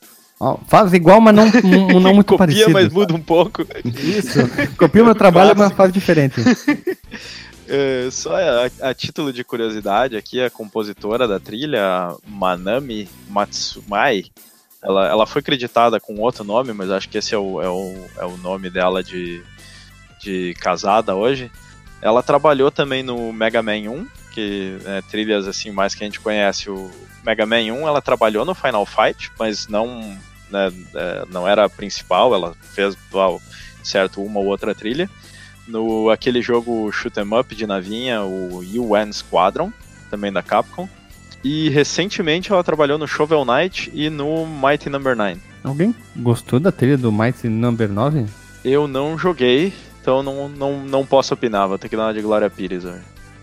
Faz 0.67 0.95
igual, 0.95 1.21
mas 1.21 1.35
não, 1.35 1.45
não, 1.63 2.01
não 2.01 2.15
muito 2.15 2.29
Copia, 2.29 2.39
parecido. 2.39 2.71
mas 2.71 2.85
sabe? 2.85 2.95
muda 2.95 3.15
um 3.15 3.21
pouco. 3.21 3.63
Isso. 3.85 4.39
Copia 4.79 5.03
o 5.03 5.05
meu 5.05 5.15
trabalho, 5.15 5.55
mas 5.55 5.71
faz 5.73 5.93
diferente. 5.93 6.41
É, 7.73 8.11
só 8.11 8.35
a, 8.35 8.89
a 8.91 8.93
título 8.93 9.33
de 9.33 9.45
curiosidade 9.45 10.17
aqui, 10.17 10.43
a 10.43 10.51
compositora 10.51 11.29
da 11.29 11.39
trilha, 11.39 12.17
Manami 12.27 13.09
Matsumai, 13.29 14.25
ela, 14.83 15.07
ela 15.07 15.25
foi 15.25 15.41
creditada 15.41 16.01
com 16.01 16.19
outro 16.19 16.43
nome, 16.43 16.73
mas 16.73 16.91
acho 16.91 17.09
que 17.09 17.19
esse 17.19 17.33
é 17.33 17.39
o, 17.39 17.63
é 17.63 17.69
o, 17.69 17.95
é 18.19 18.25
o 18.25 18.37
nome 18.39 18.69
dela 18.71 19.05
de, 19.05 19.41
de 20.21 20.53
casada 20.59 21.15
hoje. 21.15 21.49
Ela 22.03 22.25
trabalhou 22.25 22.73
também 22.73 23.05
no 23.05 23.33
Mega 23.33 23.63
Man 23.63 23.89
1, 23.89 24.07
que 24.35 24.77
é 24.87 25.01
trilhas 25.03 25.47
assim 25.47 25.71
mais 25.71 25.95
que 25.95 26.03
a 26.03 26.07
gente 26.07 26.19
conhece. 26.19 26.69
O 26.69 26.91
Mega 27.25 27.47
Man 27.47 27.73
1 27.73 27.87
ela 27.87 28.03
trabalhou 28.03 28.45
no 28.45 28.55
Final 28.55 28.85
Fight, 28.85 29.31
mas 29.39 29.69
não, 29.69 30.19
né, 30.51 30.73
é, 30.93 31.25
não 31.31 31.47
era 31.47 31.67
a 31.67 31.71
principal, 31.71 32.35
ela 32.35 32.53
fez 32.75 32.97
certo 33.85 34.25
uma 34.25 34.41
ou 34.41 34.47
outra 34.47 34.75
trilha 34.75 35.09
no 35.71 36.11
aquele 36.11 36.43
jogo 36.43 36.91
shoot 36.93 37.19
'em 37.19 37.39
up 37.39 37.55
de 37.55 37.67
navinha, 37.67 38.23
o 38.23 38.59
UN 38.59 39.13
Squadron, 39.13 39.73
também 40.11 40.33
da 40.33 40.43
Capcom. 40.43 40.89
E 41.43 41.71
recentemente 41.71 42.53
ela 42.53 42.63
trabalhou 42.63 42.99
no 42.99 43.07
Shovel 43.09 43.45
Knight 43.45 43.91
e 43.95 44.11
no 44.11 44.47
Mighty 44.47 44.91
Number 44.91 45.17
9. 45.17 45.41
Alguém 45.65 45.95
gostou 46.17 46.61
da 46.61 46.71
trilha 46.71 46.99
do 46.99 47.11
Mighty 47.11 47.49
Number 47.49 47.89
9? 47.89 48.27
Eu 48.63 48.87
não 48.87 49.17
joguei, 49.17 49.73
então 50.03 50.23
não, 50.23 50.49
não, 50.49 50.81
não 50.85 51.07
posso 51.07 51.33
opinar, 51.33 51.67
vou 51.69 51.79
ter 51.79 51.89
que 51.89 51.97
dar 51.97 52.05
uma 52.07 52.15
de 52.15 52.21
Glória 52.21 52.51
Pires. 52.51 52.85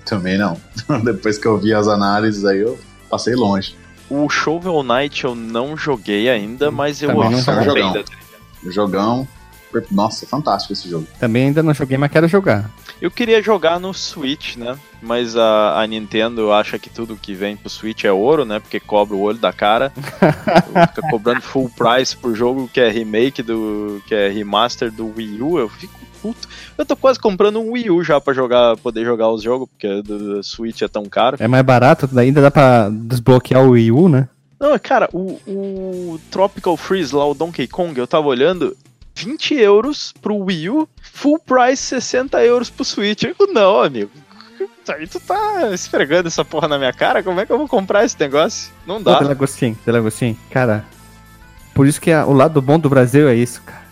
Também 0.06 0.38
não. 0.38 0.60
Depois 1.04 1.38
que 1.38 1.48
eu 1.48 1.58
vi 1.58 1.74
as 1.74 1.88
análises 1.88 2.46
aí, 2.46 2.60
eu 2.60 2.78
passei 3.10 3.36
longe. 3.36 3.76
O 4.10 4.30
Shovel 4.30 4.84
Knight 4.84 5.26
eu 5.26 5.36
não 5.36 5.76
joguei 5.76 6.30
ainda, 6.30 6.72
mas 6.72 7.02
eu 7.02 7.10
Também 7.10 7.32
não 7.32 7.38
ouvi 7.38 7.74
bem 7.74 7.94
da 7.94 8.04
trilha. 8.04 8.28
Jogão. 8.72 9.28
Nossa, 9.92 10.26
fantástico 10.26 10.74
esse 10.74 10.90
jogo. 10.90 11.08
Também 11.20 11.48
ainda 11.48 11.64
não 11.64 11.74
joguei, 11.74 11.98
mas 11.98 12.12
quero 12.12 12.28
jogar. 12.28 12.70
Eu 13.02 13.12
queria 13.12 13.42
jogar 13.42 13.80
no 13.80 13.94
Switch, 13.94 14.56
né? 14.56 14.78
Mas 15.02 15.36
a, 15.36 15.80
a 15.80 15.86
Nintendo 15.86 16.52
acha 16.52 16.80
que 16.80 16.90
tudo 16.90 17.16
que 17.16 17.34
vem 17.34 17.56
pro 17.56 17.70
Switch 17.70 18.04
é 18.04 18.12
ouro, 18.12 18.44
né? 18.44 18.60
Porque 18.60 18.80
cobra 18.80 19.16
o 19.16 19.22
olho 19.22 19.38
da 19.38 19.54
cara. 19.54 19.92
Fica 20.90 21.08
cobrando 21.10 21.42
full 21.42 21.70
price 21.70 22.16
por 22.16 22.36
jogo 22.36 22.70
que 22.72 22.80
é 22.80 22.90
remake 22.90 23.44
do. 23.44 24.02
que 24.08 24.16
é 24.16 24.30
remaster 24.30 24.92
do 24.92 25.14
Wii 25.16 25.42
U. 25.42 25.60
Eu 25.60 25.70
fico 25.70 26.00
puto. 26.22 26.48
Eu 26.78 26.86
tô 26.86 26.96
quase 26.96 27.20
comprando 27.20 27.60
um 27.60 27.72
Wii 27.72 27.92
U 27.92 28.04
já 28.04 28.20
pra 28.20 28.34
jogar, 28.34 28.76
poder 28.78 29.06
jogar 29.06 29.30
os 29.30 29.44
jogos, 29.44 29.70
porque 29.70 30.02
do, 30.02 30.18
do 30.18 30.44
Switch 30.44 30.82
é 30.82 30.88
tão 30.88 31.06
caro. 31.06 31.38
É 31.40 31.48
mais 31.48 31.64
barato, 31.64 32.10
ainda 32.18 32.42
dá 32.42 32.52
pra 32.52 32.90
desbloquear 32.90 33.64
o 33.64 33.72
Wii 33.72 33.92
U, 33.92 34.10
né? 34.10 34.28
Não, 34.60 34.78
cara, 34.80 35.08
o, 35.14 35.40
o 35.48 36.20
Tropical 36.32 36.76
Freeze 36.76 37.16
lá, 37.16 37.26
o 37.26 37.36
Donkey 37.36 37.68
Kong, 37.68 37.98
eu 37.98 38.08
tava 38.08 38.28
olhando. 38.28 38.76
20 39.26 39.56
euros 39.56 40.14
pro 40.22 40.36
Wii 40.38 40.70
U, 40.70 40.88
full 41.02 41.40
price 41.40 41.82
60 41.82 42.44
euros 42.44 42.70
pro 42.70 42.86
Switch. 42.86 43.24
Eu 43.24 43.32
digo, 43.34 43.52
não, 43.52 43.82
amigo. 43.82 44.12
Aí 44.90 45.08
tu 45.08 45.20
tá 45.20 45.72
esfregando 45.74 46.28
essa 46.28 46.46
porra 46.46 46.68
na 46.68 46.78
minha 46.78 46.94
cara? 46.94 47.22
Como 47.24 47.40
é 47.40 47.46
que 47.46 47.52
eu 47.52 47.58
vou 47.58 47.68
comprar 47.68 48.06
esse 48.06 48.18
negócio? 48.20 48.72
Não 48.86 49.02
dá. 49.02 49.20
Delagostinho, 49.20 49.78
Delagostinho, 49.86 50.38
cara. 50.52 50.86
Por 51.74 51.88
isso 51.88 52.00
que 52.00 52.12
a- 52.12 52.26
o 52.26 52.32
lado 52.34 52.62
bom 52.62 52.80
do 52.80 52.90
Brasil 52.90 53.28
é 53.28 53.36
isso, 53.36 53.62
cara. 53.64 53.86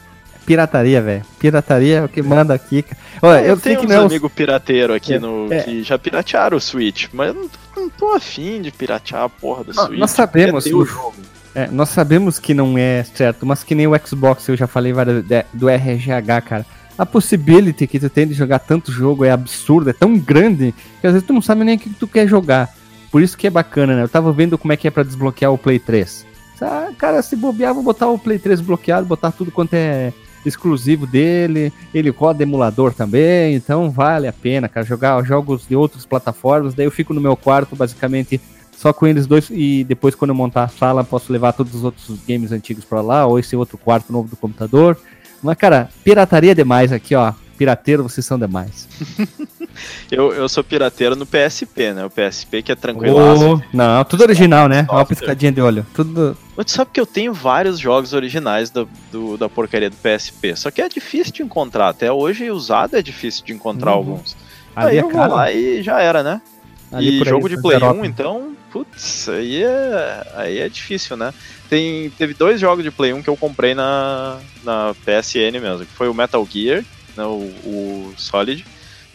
Pirataria, 0.46 1.02
velho. 1.02 1.26
Pirataria 1.40 1.98
é 1.98 2.04
o 2.04 2.08
que 2.10 2.22
manda 2.22 2.54
aqui. 2.54 2.84
cara. 2.84 2.98
Olha, 3.22 3.40
eu, 3.42 3.46
eu 3.56 3.58
tenho 3.60 3.80
que 3.80 3.86
uns 3.88 3.90
não 3.90 3.96
é 3.96 4.02
um- 4.02 4.06
amigos 4.06 4.32
pirateiros 4.32 4.96
aqui 4.96 5.16
É, 5.16 5.20
no, 5.20 5.52
é. 5.52 5.64
que 5.64 5.84
já 5.84 5.98
piratearam 5.98 6.56
o 6.58 6.62
Switch, 6.62 7.08
mas 7.12 7.30
eu 7.30 7.34
não, 7.34 7.50
não 7.76 7.90
tô 7.90 8.14
afim 8.14 8.62
de 8.62 8.72
piratear 8.72 9.24
a 9.24 9.30
porra 9.30 9.64
do 9.64 9.74
Switch. 9.74 10.00
nós 10.00 10.12
sabemos, 10.12 10.66
É 10.68 10.70
o- 10.74 10.86
jogo. 10.86 11.16
É, 11.56 11.68
nós 11.72 11.90
sabemos 11.90 12.38
que 12.38 12.54
não 12.54 12.78
é 12.78 13.04
certo, 13.04 13.46
mas 13.46 13.64
que 13.64 13.74
nem 13.74 13.88
o 13.88 13.94
Xbox, 14.06 14.48
eu 14.50 14.58
já 14.58 14.68
falei 14.68 14.92
várias 14.92 15.24
de- 15.24 15.46
do 15.54 15.70
RGH, 15.70 16.42
cara. 16.46 16.66
A 16.98 17.06
possibility 17.06 17.88
que 17.88 18.00
tu 18.00 18.10
tem 18.10 18.28
de 18.28 18.34
jogar 18.34 18.60
tanto 18.60 18.92
jogo 18.92 19.24
é 19.24 19.32
absurda, 19.32 19.92
é 19.92 19.94
tão 19.94 20.18
grande, 20.18 20.74
que 21.00 21.08
às 21.08 21.14
vezes 21.14 21.26
tu 21.28 21.34
não 21.34 21.42
sabe 21.42 21.64
nem 21.64 21.76
o 21.78 21.80
que 21.80 21.90
tu 21.90 22.08
quer 22.08 22.28
jogar. 22.28 22.70
Por 23.12 23.22
isso 23.22 23.38
que 23.38 23.48
é 23.48 23.50
bacana, 23.50 23.96
né? 23.96 24.04
Eu 24.04 24.10
tava 24.10 24.32
vendo 24.34 24.58
como 24.58 24.74
é 24.74 24.78
que 24.78 24.88
é 24.88 24.92
pra 24.92 25.04
desbloquear 25.04 25.52
o 25.52 25.58
Play 25.58 25.80
3. 25.80 26.26
Ah, 26.62 26.90
cara, 26.98 27.22
se 27.22 27.36
bobear, 27.36 27.74
vou 27.74 27.84
botar 27.84 28.08
o 28.08 28.20
Play 28.20 28.40
3 28.40 28.60
bloqueado, 28.62 29.06
botar 29.06 29.32
tudo 29.32 29.52
quanto 29.52 29.74
é 29.74 30.12
exclusivo 30.46 31.06
dele. 31.08 31.72
Ele 31.94 32.10
roda 32.10 32.44
emulador 32.44 32.94
também, 32.94 33.56
então 33.56 33.90
vale 33.90 34.28
a 34.28 34.34
pena, 34.34 34.68
cara, 34.70 34.86
jogar 34.86 35.22
jogos 35.24 35.66
de 35.68 35.76
outras 35.76 36.06
plataformas. 36.06 36.74
Daí 36.74 36.86
eu 36.86 36.92
fico 36.92 37.14
no 37.14 37.22
meu 37.22 37.36
quarto, 37.36 37.76
basicamente, 37.76 38.40
só 38.78 38.92
com 38.94 39.08
eles 39.08 39.26
dois 39.26 39.50
e 39.50 39.84
depois 39.84 40.14
quando 40.16 40.30
eu 40.30 40.36
montar 40.36 40.64
a 40.64 40.68
sala 40.68 41.04
posso 41.04 41.32
levar 41.32 41.54
todos 41.54 41.74
os 41.76 41.84
outros 41.84 42.20
games 42.28 42.52
antigos 42.52 42.84
pra 42.86 43.02
lá 43.02 43.26
ou 43.26 43.40
esse 43.40 43.56
outro 43.56 43.78
quarto 43.78 44.12
novo 44.12 44.28
do 44.30 44.36
computador. 44.36 44.98
Mas 45.42 45.58
cara, 45.58 45.90
pirataria 46.04 46.52
é 46.52 46.56
demais 46.56 46.92
aqui, 46.92 47.16
ó. 47.16 47.34
Pirateiro, 47.58 48.04
vocês 48.04 48.26
são 48.26 48.38
demais. 48.38 48.88
Eu, 50.12 50.32
eu 50.34 50.48
sou 50.48 50.64
pirateiro 50.64 51.16
no 51.16 51.26
PSP, 51.26 51.92
né? 51.94 52.06
O 52.06 52.10
PSP 52.10 52.62
que 52.62 52.72
é 52.72 52.76
tranquilaço. 52.76 53.56
Ô, 53.56 53.62
não, 53.74 54.04
tudo 54.06 54.24
original, 54.24 54.68
né? 54.70 54.86
Ó, 54.88 54.96
a 54.96 55.00
Software. 55.00 55.16
piscadinha 55.18 55.52
de 55.52 55.60
olho. 55.62 55.86
Tudo. 55.94 56.38
Mas 56.56 56.68
tu 56.68 56.72
sabe 56.72 56.92
que 56.94 57.00
eu 57.00 57.06
tenho 57.06 57.34
vários 57.34 57.78
jogos 57.80 58.14
originais 58.14 58.70
do, 58.70 58.88
do- 59.12 59.38
da 59.38 59.50
porcaria 59.50 59.90
do 59.90 59.96
PSP. 59.98 60.56
Só 60.56 60.72
que 60.72 60.82
é 60.82 60.88
difícil 60.88 61.34
de 61.34 61.44
encontrar. 61.44 61.90
Até 61.90 62.12
hoje, 62.12 62.50
usado 62.52 62.96
é 62.96 63.02
difícil 63.02 63.44
de 63.46 63.52
encontrar 63.54 63.92
Uhum. 63.92 63.98
alguns. 63.98 64.38
Ali 64.76 64.92
aí 64.92 64.98
é 64.98 65.02
eu 65.02 65.10
vou 65.10 65.28
lá 65.28 65.52
e 65.52 65.82
já 65.84 66.00
era, 66.00 66.24
né? 66.24 66.42
Ali 66.92 67.16
e 67.16 67.18
por 67.18 67.28
aí, 67.28 67.30
jogo 67.32 67.50
de 67.50 67.62
Play 67.62 67.76
Europa. 67.76 68.00
1, 68.00 68.06
então, 68.06 68.52
putz, 68.76 69.30
aí 69.30 69.64
é, 69.64 70.28
aí 70.36 70.60
é 70.60 70.68
difícil, 70.68 71.16
né? 71.16 71.34
Tem, 71.70 72.10
teve 72.10 72.34
dois 72.34 72.60
jogos 72.60 72.84
de 72.84 72.92
Play 72.92 73.14
1 73.14 73.22
que 73.24 73.30
eu 73.30 73.38
comprei 73.38 73.74
na, 73.74 74.38
na 74.66 74.94
PSN 75.06 75.62
mesmo, 75.62 75.86
que 75.86 75.94
foi 75.94 76.10
o 76.10 76.14
Metal 76.14 76.46
Gear, 76.52 76.84
né, 77.16 77.24
o, 77.24 77.40
o 77.64 78.14
Solid, 78.18 78.66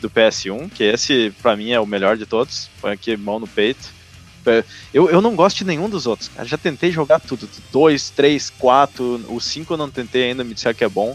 do 0.00 0.08
PS1, 0.08 0.70
que 0.70 0.82
esse 0.82 1.30
pra 1.42 1.54
mim 1.58 1.72
é 1.72 1.78
o 1.78 1.84
melhor 1.84 2.16
de 2.16 2.24
todos, 2.24 2.70
põe 2.80 2.92
aqui 2.92 3.18
mão 3.18 3.38
no 3.38 3.46
peito. 3.46 3.90
É, 4.46 4.64
Eu, 4.94 5.10
eu 5.10 5.20
não 5.20 5.36
gosto 5.36 5.58
de 5.58 5.64
nenhum 5.66 5.90
dos 5.90 6.06
outros, 6.06 6.28
cara. 6.28 6.48
Já 6.48 6.56
tentei 6.56 6.90
jogar 6.90 7.20
tudo. 7.20 7.46
2, 7.70 8.08
3, 8.08 8.48
4, 8.58 9.26
o 9.28 9.38
5 9.38 9.74
eu 9.74 9.76
não 9.76 9.90
tentei 9.90 10.30
ainda, 10.30 10.42
me 10.42 10.54
disseram 10.54 10.74
que 10.74 10.84
é 10.84 10.88
bom. 10.88 11.14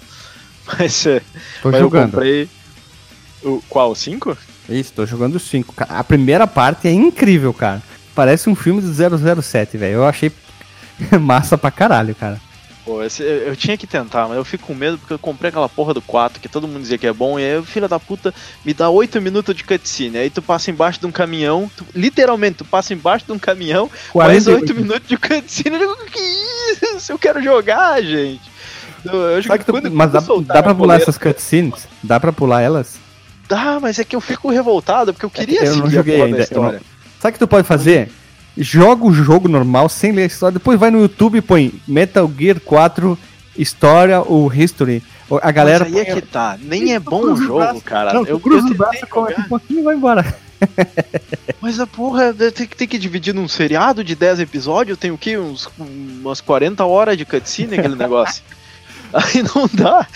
Mas, 0.78 1.04
é, 1.08 1.20
Tô 1.64 1.70
mas 1.70 1.76
eu 1.76 1.80
jogando. 1.82 2.12
comprei. 2.12 2.48
O, 3.44 3.62
qual? 3.68 3.90
O 3.92 3.96
5? 3.96 4.38
Isso, 4.70 4.94
tô 4.94 5.06
jogando 5.06 5.40
5. 5.40 5.76
A 5.78 6.04
primeira 6.04 6.48
parte 6.48 6.88
é 6.88 6.92
incrível, 6.92 7.54
cara. 7.54 7.84
Parece 8.16 8.50
um 8.50 8.56
filme 8.56 8.82
do 8.82 9.42
007, 9.42 9.78
velho. 9.78 9.96
Eu 9.96 10.06
achei 10.08 10.32
massa 11.20 11.58
pra 11.58 11.70
caralho, 11.70 12.16
cara. 12.16 12.40
Pô, 12.86 13.02
esse, 13.02 13.24
eu, 13.24 13.48
eu 13.48 13.56
tinha 13.56 13.76
que 13.76 13.88
tentar, 13.88 14.28
mas 14.28 14.38
eu 14.38 14.46
fico 14.46 14.68
com 14.68 14.76
medo 14.76 14.96
porque 15.00 15.12
eu 15.14 15.18
comprei 15.18 15.50
aquela 15.50 15.68
porra 15.68 15.92
do 15.92 16.04
4 16.04 16.40
que 16.40 16.48
todo 16.48 16.68
mundo 16.68 16.82
dizia 16.84 17.00
que 17.00 17.08
é 17.08 17.12
bom, 17.12 17.40
e 17.40 17.44
aí 17.44 17.58
o 17.58 17.64
filho 17.64 17.88
da 17.90 18.00
puta 18.00 18.32
me 18.64 18.76
dá 18.76 18.92
8 18.92 19.20
minutos 19.20 19.56
de 19.56 19.64
cutscene. 19.64 20.20
Aí 20.20 20.30
tu 20.30 20.40
passa 20.40 20.70
embaixo 20.70 21.00
de 21.00 21.08
um 21.08 21.12
caminhão, 21.12 21.70
tu- 21.76 21.84
literalmente, 21.96 22.58
tu 22.60 22.66
passa 22.66 22.94
embaixo 22.94 23.26
de 23.26 23.32
um 23.32 23.40
caminhão, 23.40 23.90
mais 24.14 24.46
8 24.46 24.74
minutos 24.76 25.08
de 25.08 25.18
cutscene. 25.18 25.76
Eu 25.82 25.96
digo, 25.96 26.06
que 26.12 26.20
isso? 26.96 27.12
Eu 27.12 27.18
quero 27.18 27.42
jogar, 27.42 28.02
gente. 28.04 28.42
Eu, 29.04 29.14
eu 29.16 29.44
Sabe 29.44 29.64
que 29.64 29.66
tu- 29.72 29.92
mas 29.92 30.12
dá, 30.12 30.20
dá 30.46 30.62
pra 30.64 30.76
pular 30.76 31.02
essas 31.02 31.18
cutscenes? 31.18 31.88
Dá 32.04 32.20
pra 32.20 32.32
pular 32.32 32.62
elas? 32.62 32.98
Dá, 33.50 33.80
mas 33.80 33.98
é 33.98 34.04
que 34.04 34.16
eu 34.16 34.22
fico 34.22 34.50
revoltado 34.52 35.12
porque 35.12 35.26
eu 35.26 35.30
queria 35.32 35.64
eu 35.64 35.76
não 35.76 35.86
seguir 35.86 35.96
joguei 35.96 36.14
a 36.16 36.18
porra 36.18 36.26
ainda, 36.28 36.38
da 36.38 36.44
eu 36.44 36.62
não- 36.62 36.70
história. 36.70 36.95
Sabe 37.26 37.32
o 37.32 37.34
que 37.34 37.40
tu 37.40 37.48
pode 37.48 37.68
fazer? 37.68 38.12
Joga 38.56 39.04
o 39.04 39.12
jogo 39.12 39.48
normal, 39.48 39.90
sem 39.90 40.12
ler 40.12 40.22
a 40.22 40.28
história, 40.28 40.60
depois 40.60 40.80
vai 40.80 40.92
no 40.92 41.00
YouTube 41.02 41.40
e 41.40 41.42
põe 41.42 41.74
Metal 41.88 42.32
Gear 42.38 42.60
4 42.60 43.18
História 43.58 44.22
ou 44.22 44.54
History. 44.54 45.02
A 45.42 45.50
galera 45.50 45.86
mas 45.86 45.96
aí 45.96 46.02
é 46.02 46.06
que 46.06 46.22
tá, 46.22 46.56
nem 46.62 46.94
é 46.94 47.00
bom 47.00 47.24
o 47.34 47.36
jogo, 47.36 47.58
braço. 47.62 47.82
cara. 47.82 48.14
Não, 48.14 48.22
eu, 48.26 48.28
eu 48.28 48.36
o 48.38 48.74
braço, 48.76 49.00
jogar. 49.10 49.40
um 49.40 49.44
pouquinho 49.50 49.80
e 49.80 49.84
vai 49.84 49.96
embora. 49.96 50.38
Mas 51.60 51.80
a 51.80 51.88
porra 51.88 52.32
tem, 52.32 52.68
que- 52.68 52.76
tem 52.78 52.88
que 52.88 53.00
dividir 53.00 53.34
num 53.34 53.48
seriado 53.48 54.04
de 54.04 54.14
10 54.16 54.42
episódios, 54.42 54.96
tem 55.00 55.10
o 55.10 55.18
quê? 55.18 55.36
Uns, 55.36 55.68
umas 55.80 56.42
40 56.42 56.86
horas 56.86 57.18
de 57.18 57.26
cutscene 57.26 57.80
aquele 57.80 57.96
negócio. 57.98 58.44
Aí 59.14 59.44
não 59.44 59.68
dá. 59.74 60.08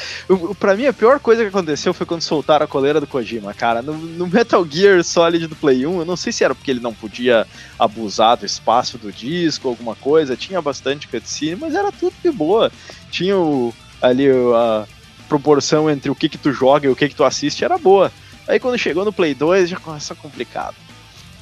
Pra 0.59 0.75
mim, 0.75 0.85
a 0.85 0.93
pior 0.93 1.19
coisa 1.19 1.41
que 1.43 1.47
aconteceu 1.49 1.93
foi 1.93 2.05
quando 2.05 2.21
soltaram 2.21 2.65
a 2.65 2.67
coleira 2.67 2.99
do 2.99 3.07
Kojima, 3.07 3.53
cara. 3.53 3.81
No, 3.81 3.93
no 3.93 4.27
Metal 4.27 4.65
Gear 4.69 5.03
Solid 5.03 5.47
do 5.47 5.55
Play 5.55 5.85
1, 5.85 5.99
eu 5.99 6.05
não 6.05 6.15
sei 6.17 6.33
se 6.33 6.43
era 6.43 6.53
porque 6.53 6.69
ele 6.71 6.79
não 6.79 6.93
podia 6.93 7.47
abusar 7.77 8.37
do 8.37 8.45
espaço 8.45 8.97
do 8.97 9.11
disco 9.11 9.67
alguma 9.69 9.95
coisa, 9.95 10.35
tinha 10.35 10.61
bastante 10.61 11.07
cutscene, 11.07 11.55
mas 11.55 11.75
era 11.75 11.91
tudo 11.91 12.13
de 12.23 12.31
boa. 12.31 12.71
Tinha 13.09 13.37
o- 13.37 13.73
ali 14.01 14.27
a 14.29 14.85
proporção 15.27 15.89
entre 15.89 16.09
o 16.09 16.15
que 16.15 16.27
que 16.27 16.37
tu 16.37 16.51
joga 16.51 16.87
e 16.87 16.89
o 16.89 16.95
que 16.95 17.07
que 17.07 17.15
tu 17.15 17.23
assiste, 17.23 17.63
era 17.63 17.77
boa. 17.77 18.11
Aí 18.47 18.59
quando 18.59 18.77
chegou 18.77 19.05
no 19.05 19.13
Play 19.13 19.33
2, 19.35 19.69
já 19.69 19.77
começou 19.77 20.15
complicado. 20.17 20.75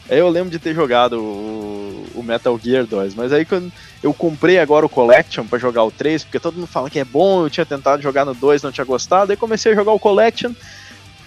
Aí 0.10 0.18
eu 0.20 0.30
lembro 0.30 0.50
de 0.50 0.60
ter 0.60 0.74
jogado 0.74 1.20
o, 1.20 2.06
o 2.16 2.24
Metal 2.24 2.58
Gear 2.58 2.86
2, 2.86 3.14
mas 3.16 3.34
aí 3.34 3.46
quando 3.46 3.72
eu 4.02 4.14
comprei 4.14 4.58
agora 4.58 4.86
o 4.86 4.90
Collection 4.90 5.46
pra 5.46 5.60
jogar 5.60 5.84
o 5.84 5.92
3, 5.92 6.24
porque 6.24 6.40
todo 6.40 6.56
mundo 6.56 6.68
fala 6.68 6.90
que 6.90 7.00
é 7.00 7.06
bom, 7.06 7.44
eu 7.44 7.50
tinha 7.50 7.66
tentado 7.66 8.02
jogar 8.02 8.24
no 8.24 8.34
2, 8.34 8.64
não 8.64 8.72
tinha 8.72 8.86
gostado, 8.86 9.32
aí 9.32 9.38
comecei 9.38 9.72
a 9.72 9.76
jogar 9.76 9.92
o 9.92 10.00
Collection. 10.00 10.54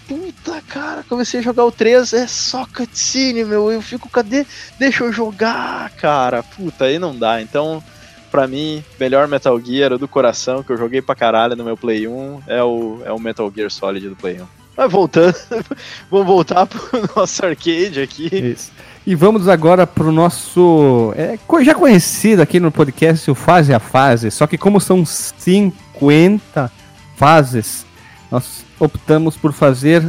Puta 0.08 0.60
cara, 0.66 1.04
comecei 1.08 1.40
a 1.40 1.42
jogar 1.42 1.64
o 1.64 1.70
3, 1.70 2.14
é 2.14 2.26
só 2.26 2.66
cutscene, 2.66 3.44
meu. 3.44 3.70
Eu 3.70 3.80
fico, 3.80 4.08
cadê? 4.08 4.44
Deixa 4.78 5.04
eu 5.04 5.12
jogar, 5.12 5.88
cara. 5.90 6.42
Puta, 6.42 6.86
aí 6.86 6.98
não 6.98 7.16
dá. 7.16 7.40
Então, 7.40 7.80
pra 8.28 8.48
mim, 8.48 8.82
melhor 8.98 9.28
Metal 9.28 9.60
Gear 9.60 9.96
do 9.98 10.08
coração 10.08 10.64
que 10.64 10.72
eu 10.72 10.76
joguei 10.76 11.00
pra 11.00 11.14
caralho 11.14 11.54
no 11.54 11.62
meu 11.62 11.76
Play 11.76 12.08
1 12.08 12.42
é 12.48 12.62
o, 12.62 13.02
é 13.04 13.12
o 13.12 13.20
Metal 13.20 13.52
Gear 13.54 13.70
Solid 13.70 14.08
do 14.08 14.16
Play 14.16 14.40
1. 14.40 14.59
Mas 14.80 14.90
voltando, 14.90 15.36
vamos 16.10 16.26
voltar 16.26 16.64
pro 16.64 16.80
nosso 17.14 17.44
arcade 17.44 18.00
aqui. 18.00 18.34
Isso. 18.34 18.72
E 19.06 19.14
vamos 19.14 19.46
agora 19.46 19.86
pro 19.86 20.10
nosso. 20.10 21.12
É, 21.14 21.38
já 21.62 21.74
conhecido 21.74 22.40
aqui 22.40 22.58
no 22.58 22.72
podcast 22.72 23.30
o 23.30 23.34
Fase 23.34 23.74
a 23.74 23.78
Fase, 23.78 24.30
só 24.30 24.46
que 24.46 24.56
como 24.56 24.80
são 24.80 25.04
50 25.04 26.72
fases, 27.14 27.84
nós 28.30 28.64
optamos 28.78 29.36
por 29.36 29.52
fazer 29.52 30.02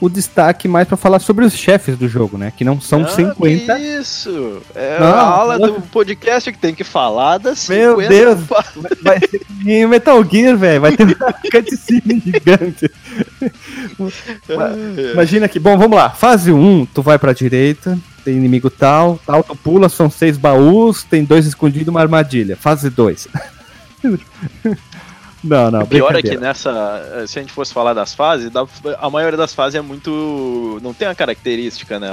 o 0.00 0.08
destaque 0.08 0.68
mais 0.68 0.86
para 0.86 0.96
falar 0.96 1.18
sobre 1.20 1.44
os 1.44 1.54
chefes 1.54 1.96
do 1.96 2.06
jogo, 2.08 2.36
né? 2.36 2.52
Que 2.56 2.64
não 2.64 2.80
são 2.80 3.02
Ah, 3.04 3.08
50. 3.08 3.74
que 3.76 3.80
isso! 3.82 4.60
É 4.74 4.98
Não, 5.00 5.06
a 5.06 5.20
aula 5.22 5.58
não. 5.58 5.74
do 5.74 5.80
podcast 5.82 6.52
que 6.52 6.58
tem 6.58 6.74
que 6.74 6.84
falar 6.84 7.38
das 7.38 7.68
Meu 7.68 7.92
50 8.00 8.08
Deus. 8.08 8.40
fa- 8.46 8.64
Vai 9.02 9.20
ser 9.20 9.40
em 9.66 9.86
Metal 9.86 10.22
Gear, 10.24 10.56
velho. 10.56 10.80
Vai 10.82 10.96
ter 10.96 11.04
uma 11.04 11.32
cutscene 11.50 12.22
gigante. 12.24 12.90
Imagina 15.12 15.46
aqui. 15.46 15.58
Bom, 15.58 15.76
vamos 15.78 15.96
lá. 15.96 16.10
Fase 16.10 16.52
1, 16.52 16.86
tu 16.86 17.02
vai 17.02 17.18
pra 17.18 17.32
direita. 17.32 17.98
tem 18.24 18.34
inimigo 18.36 18.68
tal, 18.68 19.18
tal, 19.24 19.42
tu 19.44 19.54
pula, 19.56 19.88
são 19.88 20.10
seis 20.10 20.36
baús, 20.36 21.04
tem 21.04 21.24
dois 21.24 21.46
escondidos 21.46 21.88
uma 21.88 22.00
armadilha. 22.00 22.56
Fase 22.56 22.90
2. 22.90 23.28
não, 25.46 25.70
não. 25.70 25.82
O 25.82 25.86
pior 25.86 26.14
é 26.14 26.22
que 26.22 26.36
nessa. 26.36 27.24
Se 27.26 27.38
a 27.38 27.42
gente 27.42 27.52
fosse 27.52 27.72
falar 27.72 27.94
das 27.94 28.14
fases, 28.14 28.50
a 28.98 29.10
maioria 29.10 29.36
das 29.36 29.54
fases 29.54 29.76
é 29.76 29.80
muito. 29.80 30.80
Não 30.82 30.92
tem 30.92 31.08
uma 31.08 31.14
característica, 31.14 31.98
né? 31.98 32.10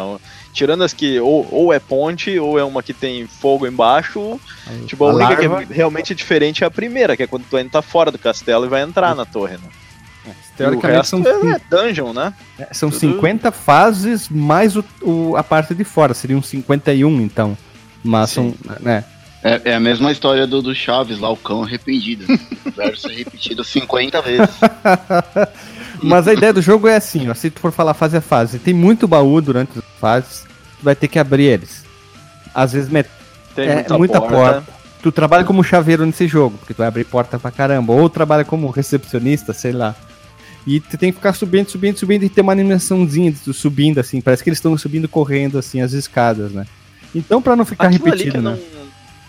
Tirando 0.54 0.84
as 0.84 0.94
que 0.94 1.20
ou, 1.20 1.48
ou 1.52 1.74
é 1.74 1.80
ponte, 1.80 2.38
ou 2.40 2.60
é 2.60 2.64
uma 2.64 2.84
que 2.84 2.94
tem 2.94 3.28
fogo 3.28 3.68
embaixo. 3.68 4.40
Aí, 4.68 4.86
tipo, 4.86 5.06
a, 5.06 5.12
a 5.12 5.16
única 5.16 5.48
larva... 5.48 5.66
que 5.66 5.74
é 5.74 5.76
realmente 5.76 6.16
diferente 6.16 6.64
é 6.64 6.68
a 6.68 6.72
primeira, 6.72 7.18
que 7.18 7.24
é 7.24 7.28
quando 7.28 7.46
tu 7.50 7.58
entra 7.58 7.82
fora 7.82 8.12
do 8.12 8.20
castelo 8.20 8.66
e 8.66 8.70
vai 8.70 8.82
entrar 8.82 9.16
na 9.16 9.26
torre, 9.26 9.54
né? 9.54 9.70
É, 10.26 10.32
teoricamente 10.56 11.08
são 11.08 11.22
é 11.22 11.60
dungeon, 11.70 12.14
né? 12.14 12.34
É, 12.58 12.68
são 12.72 12.90
Tudo... 12.90 13.00
50 13.00 13.52
fases 13.52 14.30
mais 14.30 14.78
o, 14.78 14.86
o, 15.02 15.36
a 15.36 15.44
parte 15.44 15.76
de 15.76 15.84
fora, 15.84 16.14
seriam 16.14 16.42
51 16.42 17.22
então. 17.22 17.58
Mas 18.04 18.32
Sim. 18.32 18.56
são, 18.66 18.78
né? 18.80 19.04
É, 19.44 19.72
é, 19.72 19.76
a 19.76 19.80
mesma 19.80 20.12
história 20.12 20.48
do, 20.48 20.62
do 20.62 20.74
Chaves 20.74 21.20
lá, 21.20 21.30
o 21.30 21.36
cão 21.36 21.64
arrependido. 21.64 22.26
o 22.66 22.72
verso 22.72 23.10
é 23.10 23.14
repetido 23.14 23.64
50 23.64 24.22
vezes. 24.22 24.50
Mas 26.02 26.28
a 26.28 26.34
ideia 26.34 26.54
do 26.54 26.62
jogo 26.62 26.88
é 26.88 26.96
assim, 26.96 27.30
ó, 27.30 27.34
se 27.34 27.50
tu 27.50 27.60
for 27.60 27.72
falar 27.72 27.94
fase 27.94 28.18
a 28.18 28.22
fase, 28.22 28.60
tem 28.60 28.74
muito 28.74 29.08
baú 29.08 29.40
durante 29.42 29.78
as 29.78 29.86
fases, 30.00 30.46
tu 30.80 30.84
vai 30.84 30.96
ter 30.96 31.08
que 31.08 31.20
abrir 31.20 31.46
eles. 31.46 31.84
Às 32.54 32.74
vezes 32.74 32.90
met... 32.90 33.10
tem 33.56 33.68
é, 33.68 33.76
muita, 33.76 33.98
muita 33.98 34.22
porta. 34.22 34.36
porta. 34.36 34.74
Tu 35.02 35.12
trabalha 35.12 35.44
como 35.44 35.64
chaveiro 35.64 36.06
nesse 36.06 36.28
jogo, 36.28 36.58
porque 36.58 36.74
tu 36.74 36.78
vai 36.78 36.88
abrir 36.88 37.04
porta 37.04 37.38
pra 37.38 37.52
caramba. 37.52 37.92
Ou 37.92 38.10
trabalha 38.10 38.46
como 38.46 38.70
recepcionista, 38.70 39.52
sei 39.52 39.74
lá. 39.74 39.94
E 40.66 40.80
tu 40.80 40.98
tem 40.98 41.12
que 41.12 41.18
ficar 41.18 41.34
subindo, 41.34 41.70
subindo, 41.70 41.98
subindo 41.98 42.24
e 42.24 42.30
ter 42.30 42.40
uma 42.40 42.54
animaçãozinha 42.54 43.32
de 43.32 43.54
subindo, 43.54 44.00
assim. 44.00 44.22
Parece 44.22 44.42
que 44.42 44.50
eles 44.50 44.60
estão 44.60 44.78
subindo 44.78 45.10
correndo, 45.10 45.58
assim, 45.58 45.82
as 45.82 45.92
escadas, 45.92 46.54
né? 46.54 46.66
Então, 47.14 47.42
para 47.42 47.56
não 47.56 47.66
ficar 47.66 47.88
Aquilo 47.88 48.06
repetido, 48.06 48.42
né? 48.42 48.52
Não... 48.52 48.83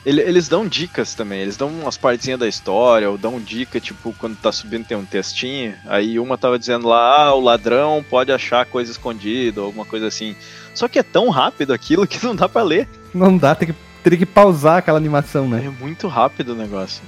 Eles 0.05 0.49
dão 0.49 0.69
dicas 0.69 1.15
também, 1.15 1.41
eles 1.41 1.57
dão 1.57 1.69
umas 1.69 1.97
partezinhas 1.97 2.39
da 2.39 2.47
história, 2.47 3.09
ou 3.09 3.17
dão 3.17 3.41
dica, 3.41 3.81
tipo, 3.81 4.15
quando 4.19 4.37
tá 4.37 4.53
subindo 4.53 4.85
tem 4.85 4.97
um 4.97 5.05
textinho, 5.05 5.75
aí 5.87 6.19
uma 6.19 6.37
tava 6.37 6.59
dizendo 6.59 6.87
lá, 6.87 7.23
ah, 7.23 7.35
o 7.35 7.41
ladrão 7.41 8.05
pode 8.09 8.31
achar 8.31 8.67
coisa 8.67 8.93
escondida, 8.93 9.63
ou 9.63 9.67
alguma 9.69 9.87
coisa 9.87 10.07
assim. 10.07 10.37
Só 10.75 10.89
que 10.89 10.99
é 10.99 11.03
tão 11.03 11.31
rápido 11.31 11.73
aquilo 11.73 12.07
que 12.07 12.21
não 12.25 12.37
dá 12.37 12.47
para 12.47 12.63
ler. 12.63 12.89
Não 13.15 13.35
dá, 13.35 13.55
tem 13.55 13.69
que, 13.69 13.75
teria 14.03 14.19
que 14.19 14.27
pausar 14.27 14.79
aquela 14.79 14.99
animação, 14.99 15.49
né? 15.49 15.65
É 15.65 15.83
muito 15.83 16.07
rápido 16.07 16.51
o 16.51 16.55
negócio. 16.55 17.03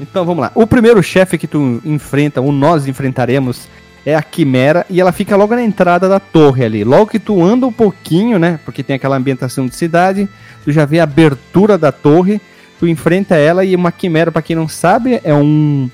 Então 0.00 0.24
vamos 0.24 0.42
lá. 0.42 0.50
O 0.54 0.66
primeiro 0.66 1.00
chefe 1.02 1.38
que 1.38 1.46
tu 1.46 1.80
enfrenta, 1.84 2.40
ou 2.40 2.50
nós 2.50 2.88
enfrentaremos, 2.88 3.68
é 4.04 4.14
a 4.14 4.22
Quimera 4.22 4.86
e 4.88 5.00
ela 5.00 5.12
fica 5.12 5.36
logo 5.36 5.54
na 5.54 5.62
entrada 5.62 6.08
da 6.08 6.18
torre 6.18 6.64
ali. 6.64 6.84
Logo 6.84 7.06
que 7.06 7.18
tu 7.18 7.42
anda 7.42 7.66
um 7.66 7.72
pouquinho, 7.72 8.38
né? 8.38 8.58
Porque 8.64 8.82
tem 8.82 8.96
aquela 8.96 9.16
ambientação 9.16 9.66
de 9.66 9.74
cidade, 9.74 10.28
tu 10.64 10.72
já 10.72 10.84
vê 10.84 11.00
a 11.00 11.04
abertura 11.04 11.76
da 11.76 11.92
torre, 11.92 12.40
tu 12.78 12.86
enfrenta 12.86 13.36
ela 13.36 13.64
e 13.64 13.76
uma 13.76 13.92
Quimera, 13.92 14.32
para 14.32 14.42
quem 14.42 14.56
não 14.56 14.68
sabe, 14.68 15.20
é 15.22 15.34
um 15.34 15.90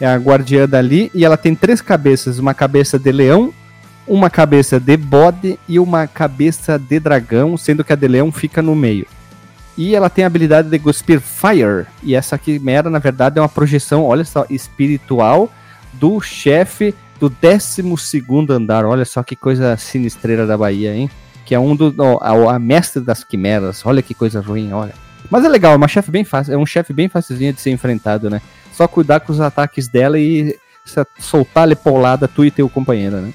é 0.00 0.06
a 0.06 0.16
guardiã 0.16 0.66
dali 0.66 1.10
e 1.14 1.24
ela 1.24 1.36
tem 1.36 1.54
três 1.54 1.82
cabeças, 1.82 2.38
uma 2.38 2.54
cabeça 2.54 2.98
de 2.98 3.12
leão, 3.12 3.52
uma 4.06 4.30
cabeça 4.30 4.80
de 4.80 4.96
bode 4.96 5.58
e 5.68 5.78
uma 5.78 6.06
cabeça 6.06 6.78
de 6.78 6.98
dragão, 6.98 7.56
sendo 7.56 7.84
que 7.84 7.92
a 7.92 7.96
de 7.96 8.08
leão 8.08 8.32
fica 8.32 8.62
no 8.62 8.74
meio. 8.74 9.06
E 9.76 9.94
ela 9.94 10.10
tem 10.10 10.24
a 10.24 10.26
habilidade 10.26 10.68
de 10.68 10.78
cuspir 10.78 11.20
Fire. 11.20 11.86
E 12.02 12.14
essa 12.14 12.36
quimera, 12.36 12.90
na 12.90 12.98
verdade, 12.98 13.38
é 13.38 13.42
uma 13.42 13.48
projeção, 13.48 14.04
olha 14.04 14.24
só, 14.24 14.46
espiritual 14.50 15.50
do 15.92 16.20
chefe 16.20 16.94
do 17.20 17.28
12 17.28 18.24
andar. 18.50 18.86
Olha 18.86 19.04
só 19.04 19.22
que 19.22 19.36
coisa 19.36 19.76
sinistreira 19.76 20.46
da 20.46 20.56
Bahia, 20.56 20.94
hein? 20.94 21.10
Que 21.44 21.54
é 21.54 21.58
um 21.60 21.76
do. 21.76 21.94
a, 22.20 22.54
a 22.54 22.58
mestre 22.58 23.02
das 23.02 23.22
quimeras. 23.22 23.84
Olha 23.84 24.02
que 24.02 24.14
coisa 24.14 24.40
ruim, 24.40 24.72
olha. 24.72 24.94
Mas 25.30 25.44
é 25.44 25.48
legal, 25.48 25.72
é 25.74 25.76
uma 25.76 25.86
chefe 25.86 26.10
bem 26.10 26.24
fácil. 26.24 26.54
É 26.54 26.56
um 26.56 26.66
chefe 26.66 26.92
bem 26.92 27.08
facilzinho 27.08 27.52
de 27.52 27.60
ser 27.60 27.70
enfrentado, 27.70 28.30
né? 28.30 28.40
Só 28.72 28.88
cuidar 28.88 29.20
com 29.20 29.32
os 29.32 29.40
ataques 29.40 29.86
dela 29.86 30.18
e 30.18 30.58
soltar-lhe 31.18 31.76
paulada 31.76 32.26
tu 32.26 32.44
e 32.44 32.50
teu 32.50 32.68
companheiro, 32.68 33.20
né? 33.20 33.32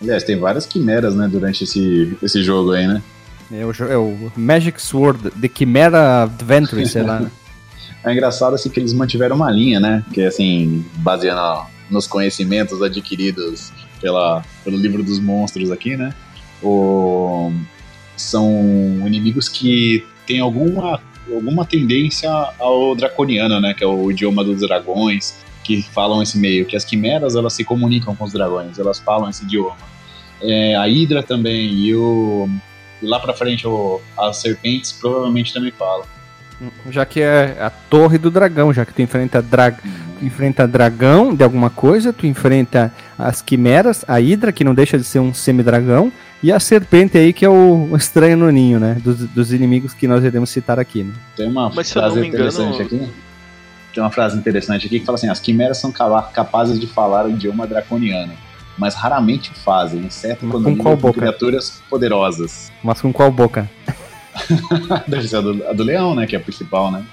Aliás, 0.00 0.22
tem 0.22 0.38
várias 0.38 0.66
quimeras, 0.66 1.14
né, 1.16 1.26
durante 1.26 1.64
esse, 1.64 2.16
esse 2.22 2.42
jogo 2.42 2.72
aí, 2.72 2.86
né? 2.86 3.02
É 3.50 3.64
o, 3.64 3.72
é 3.90 3.96
o 3.96 4.30
Magic 4.36 4.80
Sword, 4.80 5.30
The 5.30 5.50
Chimera 5.52 6.24
Adventure, 6.24 6.86
sei 6.86 7.02
lá. 7.02 7.20
Né? 7.20 7.30
É 8.04 8.12
engraçado 8.12 8.54
assim 8.54 8.70
que 8.70 8.78
eles 8.78 8.92
mantiveram 8.92 9.34
uma 9.34 9.50
linha, 9.50 9.80
né? 9.80 10.04
Que 10.12 10.22
assim, 10.22 10.84
baseando 10.98 11.40
nos 11.90 12.06
conhecimentos 12.06 12.82
adquiridos 12.82 13.72
pela, 14.00 14.44
pelo 14.64 14.76
livro 14.76 15.02
dos 15.02 15.18
monstros 15.18 15.70
aqui, 15.70 15.96
né? 15.96 16.14
O, 16.62 17.52
são 18.16 18.50
inimigos 19.06 19.48
que 19.48 20.04
têm 20.26 20.40
alguma, 20.40 21.00
alguma 21.32 21.64
tendência 21.64 22.30
ao 22.58 22.94
draconiano, 22.94 23.60
né? 23.60 23.74
Que 23.74 23.84
é 23.84 23.86
o 23.86 24.10
idioma 24.10 24.42
dos 24.42 24.60
dragões, 24.60 25.34
que 25.62 25.82
falam 25.82 26.22
esse 26.22 26.38
meio. 26.38 26.66
Que 26.66 26.76
as 26.76 26.84
quimeras 26.84 27.36
elas 27.36 27.52
se 27.52 27.64
comunicam 27.64 28.14
com 28.14 28.24
os 28.24 28.32
dragões, 28.32 28.78
elas 28.78 28.98
falam 28.98 29.28
esse 29.28 29.44
idioma. 29.44 29.76
É, 30.40 30.74
a 30.74 30.84
Hydra 30.84 31.22
também 31.22 31.72
e 31.72 31.94
o 31.94 32.48
e 33.02 33.06
lá 33.06 33.20
pra 33.20 33.34
frente 33.34 33.66
o, 33.66 34.00
as 34.16 34.38
serpentes 34.38 34.92
provavelmente 34.92 35.52
também 35.52 35.70
falam. 35.70 36.04
Já 36.88 37.04
que 37.04 37.20
é 37.20 37.56
a 37.60 37.68
torre 37.68 38.16
do 38.16 38.30
dragão, 38.30 38.72
já 38.72 38.84
que 38.86 38.94
tu 38.94 39.02
enfrenta, 39.02 39.42
drag, 39.42 39.76
tu 40.18 40.24
enfrenta 40.24 40.66
dragão 40.66 41.34
de 41.34 41.42
alguma 41.42 41.70
coisa, 41.70 42.12
tu 42.12 42.26
enfrenta 42.26 42.92
as 43.18 43.40
quimeras, 43.42 44.04
a 44.06 44.20
Hidra, 44.20 44.52
que 44.52 44.64
não 44.64 44.74
deixa 44.74 44.98
de 44.98 45.04
ser 45.04 45.18
um 45.18 45.32
semi-dragão, 45.32 46.12
e 46.42 46.52
a 46.52 46.60
serpente 46.60 47.16
aí, 47.16 47.32
que 47.32 47.44
é 47.44 47.48
o, 47.48 47.88
o 47.90 47.96
estranho 47.96 48.36
no 48.36 48.50
ninho, 48.50 48.78
né? 48.78 48.96
Dos, 49.02 49.18
dos, 49.18 49.52
inimigos 49.52 49.94
que 49.94 50.06
nós 50.06 50.22
iremos 50.22 50.50
citar 50.50 50.78
aqui, 50.78 51.02
né? 51.02 51.14
Tem 51.34 51.48
uma 51.48 51.70
Mas, 51.70 51.92
frase 51.92 52.26
interessante 52.26 52.82
engano... 52.82 53.04
aqui. 53.04 53.12
Tem 53.94 54.02
uma 54.02 54.10
frase 54.10 54.36
interessante 54.36 54.86
aqui 54.86 55.00
que 55.00 55.06
fala 55.06 55.16
assim: 55.16 55.28
as 55.28 55.40
quimeras 55.40 55.78
são 55.78 55.90
capazes 55.90 56.78
de 56.78 56.86
falar 56.86 57.26
o 57.26 57.30
idioma 57.30 57.66
draconiano 57.66 58.32
mas 58.78 58.94
raramente 58.94 59.50
fazem, 59.64 60.06
exceto 60.06 60.44
mas 60.44 60.52
quando 60.52 60.68
lidam 60.68 60.96
com 60.96 61.12
criaturas 61.12 61.82
poderosas. 61.88 62.70
Mas 62.82 63.00
com 63.00 63.12
qual 63.12 63.30
boca? 63.30 63.68
Deve 65.08 65.26
ser 65.26 65.36
a 65.36 65.40
do, 65.40 65.68
a 65.68 65.72
do, 65.72 65.82
leão, 65.82 66.14
né? 66.14 66.26
Que 66.26 66.36
é 66.36 66.38
a 66.38 66.42
principal, 66.42 66.90
né? 66.90 67.04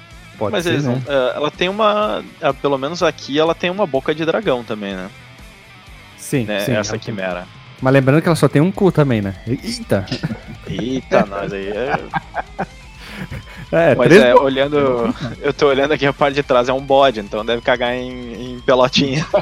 Pode 0.43 0.51
mas 0.53 0.63
ser, 0.63 0.73
eles, 0.73 0.85
né? 0.85 1.01
É, 1.07 1.35
ela 1.35 1.51
tem 1.51 1.69
uma. 1.69 2.23
É, 2.41 2.51
pelo 2.53 2.77
menos 2.77 3.01
aqui 3.03 3.39
ela 3.39 3.55
tem 3.55 3.69
uma 3.69 3.85
boca 3.87 4.13
de 4.13 4.25
dragão 4.25 4.63
também, 4.63 4.93
né? 4.95 5.09
Sim, 6.17 6.45
né? 6.45 6.59
sim 6.61 6.73
Essa 6.73 6.97
quimera. 6.97 7.47
Mas 7.81 7.93
lembrando 7.93 8.21
que 8.21 8.27
ela 8.27 8.35
só 8.35 8.47
tem 8.47 8.61
um 8.61 8.71
cu 8.71 8.91
também, 8.91 9.21
né? 9.21 9.35
Eita! 9.45 10.05
Eita, 10.67 11.25
nós 11.25 11.51
aí 11.51 11.67
é. 11.67 11.99
É, 13.73 13.95
Mas 13.95 14.11
é, 14.11 14.35
olhando. 14.35 15.11
Eu 15.41 15.51
tô 15.51 15.67
olhando 15.67 15.93
aqui 15.93 16.05
a 16.05 16.13
parte 16.13 16.35
de 16.35 16.43
trás, 16.43 16.69
é 16.69 16.73
um 16.73 16.79
bode, 16.79 17.19
então 17.19 17.43
deve 17.43 17.59
cagar 17.63 17.95
em, 17.95 18.53
em 18.53 18.59
pelotinha. 18.59 19.25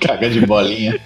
Caga 0.00 0.28
de 0.28 0.44
bolinha. 0.44 1.00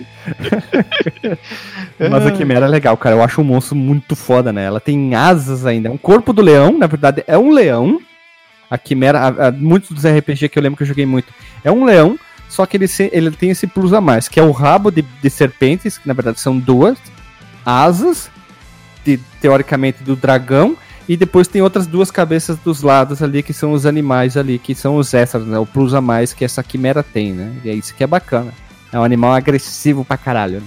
Mas 2.11 2.27
a 2.27 2.31
Quimera 2.31 2.65
é 2.65 2.69
legal, 2.69 2.97
cara. 2.97 3.15
Eu 3.15 3.23
acho 3.23 3.43
um 3.43 3.45
monstro 3.45 3.77
muito 3.77 4.17
foda, 4.17 4.55
né? 4.55 4.65
Ela 4.65 4.81
tem 4.81 5.15
asas 5.15 5.67
ainda. 5.67 5.91
É 5.91 5.93
um 5.93 5.99
corpo 5.99 6.33
do 6.33 6.41
leão, 6.41 6.79
na 6.79 6.87
verdade, 6.87 7.23
é 7.27 7.37
um 7.37 7.51
leão. 7.51 8.01
A 8.71 8.79
Quimera, 8.79 9.21
a, 9.21 9.49
a, 9.49 9.53
muitos 9.53 9.91
dos 9.91 10.07
RPG 10.07 10.49
que 10.49 10.59
eu 10.59 10.63
lembro 10.63 10.79
que 10.79 10.83
eu 10.83 10.89
joguei 10.89 11.05
muito, 11.05 11.31
é 11.63 11.71
um 11.71 11.85
leão, 11.85 12.19
só 12.49 12.65
que 12.65 12.79
ele, 12.79 12.89
se, 12.89 13.11
ele 13.13 13.31
tem 13.31 13.51
esse 13.51 13.67
plus 13.67 13.93
a 13.93 14.01
mais, 14.01 14.29
que 14.29 14.41
é 14.41 14.43
o 14.43 14.51
rabo 14.51 14.91
de, 14.91 15.03
de 15.03 15.31
serpentes, 15.31 15.99
que 15.99 16.09
na 16.09 16.15
verdade 16.15 16.41
são 16.41 16.59
duas, 16.59 16.99
asas, 17.65 18.31
de, 19.05 19.19
teoricamente 19.41 20.03
do 20.03 20.17
dragão, 20.17 20.77
e 21.09 21.17
depois 21.17 21.47
tem 21.47 21.63
outras 21.63 21.87
duas 21.87 22.11
cabeças 22.11 22.59
dos 22.59 22.83
lados 22.83 23.23
ali, 23.23 23.43
que 23.43 23.53
são 23.53 23.73
os 23.73 23.87
animais 23.87 24.37
ali, 24.37 24.59
que 24.59 24.75
são 24.75 24.97
os 24.97 25.15
extras, 25.15 25.47
né? 25.47 25.59
O 25.59 25.67
plus 25.67 25.95
a 25.95 26.01
mais 26.01 26.33
que 26.33 26.45
essa 26.45 26.63
quimera 26.63 27.03
tem, 27.03 27.33
né? 27.33 27.55
E 27.65 27.71
é 27.71 27.75
isso 27.75 27.95
que 27.95 28.03
é 28.03 28.07
bacana. 28.07 28.53
É 28.93 28.99
um 28.99 29.05
animal 29.05 29.33
agressivo 29.33 30.05
pra 30.05 30.17
caralho, 30.17 30.61
né? 30.61 30.67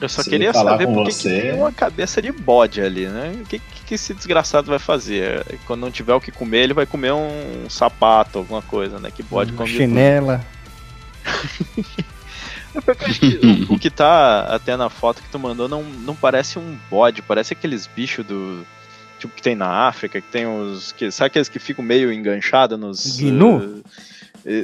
Eu 0.00 0.08
só 0.08 0.22
Se 0.22 0.30
queria 0.30 0.52
saber 0.52 0.86
por 0.86 1.06
que 1.06 1.14
tem 1.14 1.52
uma 1.52 1.70
cabeça 1.70 2.20
de 2.20 2.32
bode 2.32 2.80
ali, 2.80 3.06
né? 3.06 3.34
O 3.40 3.44
que, 3.44 3.60
que 3.86 3.94
esse 3.94 4.12
desgraçado 4.12 4.68
vai 4.68 4.78
fazer? 4.78 5.44
Quando 5.64 5.80
não 5.80 5.92
tiver 5.92 6.12
o 6.12 6.20
que 6.20 6.32
comer, 6.32 6.64
ele 6.64 6.74
vai 6.74 6.86
comer 6.86 7.12
um 7.12 7.68
sapato, 7.68 8.38
alguma 8.38 8.62
coisa, 8.62 8.98
né? 8.98 9.12
Que 9.14 9.22
bode 9.22 9.52
come. 9.52 9.68
Chinela. 9.70 10.44
o, 13.68 13.78
que 13.78 13.90
tá 13.90 14.44
até 14.44 14.76
na 14.76 14.88
foto 14.88 15.22
que 15.22 15.28
tu 15.28 15.38
mandou 15.38 15.68
não, 15.68 15.82
não 15.82 16.14
parece 16.14 16.58
um 16.58 16.76
bode, 16.90 17.22
parece 17.22 17.52
aqueles 17.52 17.86
bichos 17.86 18.24
do. 18.24 18.64
Tipo 19.18 19.34
que 19.34 19.42
tem 19.42 19.54
na 19.54 19.86
África, 19.86 20.20
que 20.20 20.28
tem 20.28 20.46
os. 20.46 20.92
Que, 20.92 21.10
sabe 21.10 21.28
aqueles 21.28 21.48
que 21.48 21.58
ficam 21.58 21.84
meio 21.84 22.12
enganchados 22.12 22.78
nos. 22.78 23.20
Gnu? 23.20 23.56
Uh, 23.58 23.82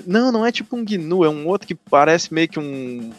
não, 0.06 0.32
não 0.32 0.44
é 0.44 0.50
tipo 0.50 0.76
um 0.76 0.84
gnu, 0.84 1.24
é 1.24 1.28
um 1.28 1.46
outro 1.46 1.68
que 1.68 1.74
parece 1.74 2.32
meio 2.32 2.48
que 2.48 2.58
um. 2.58 3.12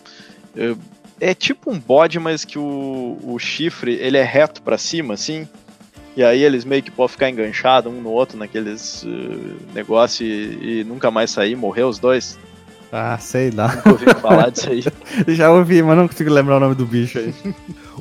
Uh, 0.55 0.77
é 1.21 1.33
tipo 1.33 1.71
um 1.71 1.79
bode, 1.79 2.19
mas 2.19 2.43
que 2.43 2.57
o, 2.57 3.17
o 3.23 3.37
chifre 3.39 3.93
ele 3.93 4.17
é 4.17 4.23
reto 4.23 4.61
para 4.61 4.77
cima, 4.77 5.13
assim. 5.13 5.47
E 6.15 6.23
aí 6.23 6.43
eles 6.43 6.65
meio 6.65 6.83
que 6.83 6.91
podem 6.91 7.11
ficar 7.11 7.29
enganchados 7.29 7.91
um 7.91 8.01
no 8.01 8.09
outro 8.09 8.37
naqueles 8.37 9.03
uh, 9.03 9.73
negócios 9.73 10.27
e, 10.27 10.79
e, 10.79 10.83
nunca 10.83 11.09
mais 11.11 11.31
sair, 11.31 11.55
morrer 11.55 11.83
os 11.83 11.99
dois. 11.99 12.37
Ah, 12.91 13.17
sei 13.19 13.51
lá. 13.51 13.67
Nunca 13.75 13.89
ouvi 13.91 14.05
falar 14.21 14.49
disso 14.49 14.69
aí. 14.69 14.83
Já 15.35 15.51
ouvi, 15.51 15.81
mas 15.83 15.97
não 15.97 16.07
consigo 16.07 16.31
lembrar 16.31 16.57
o 16.57 16.59
nome 16.59 16.75
do 16.75 16.85
bicho 16.85 17.19
aí. 17.19 17.33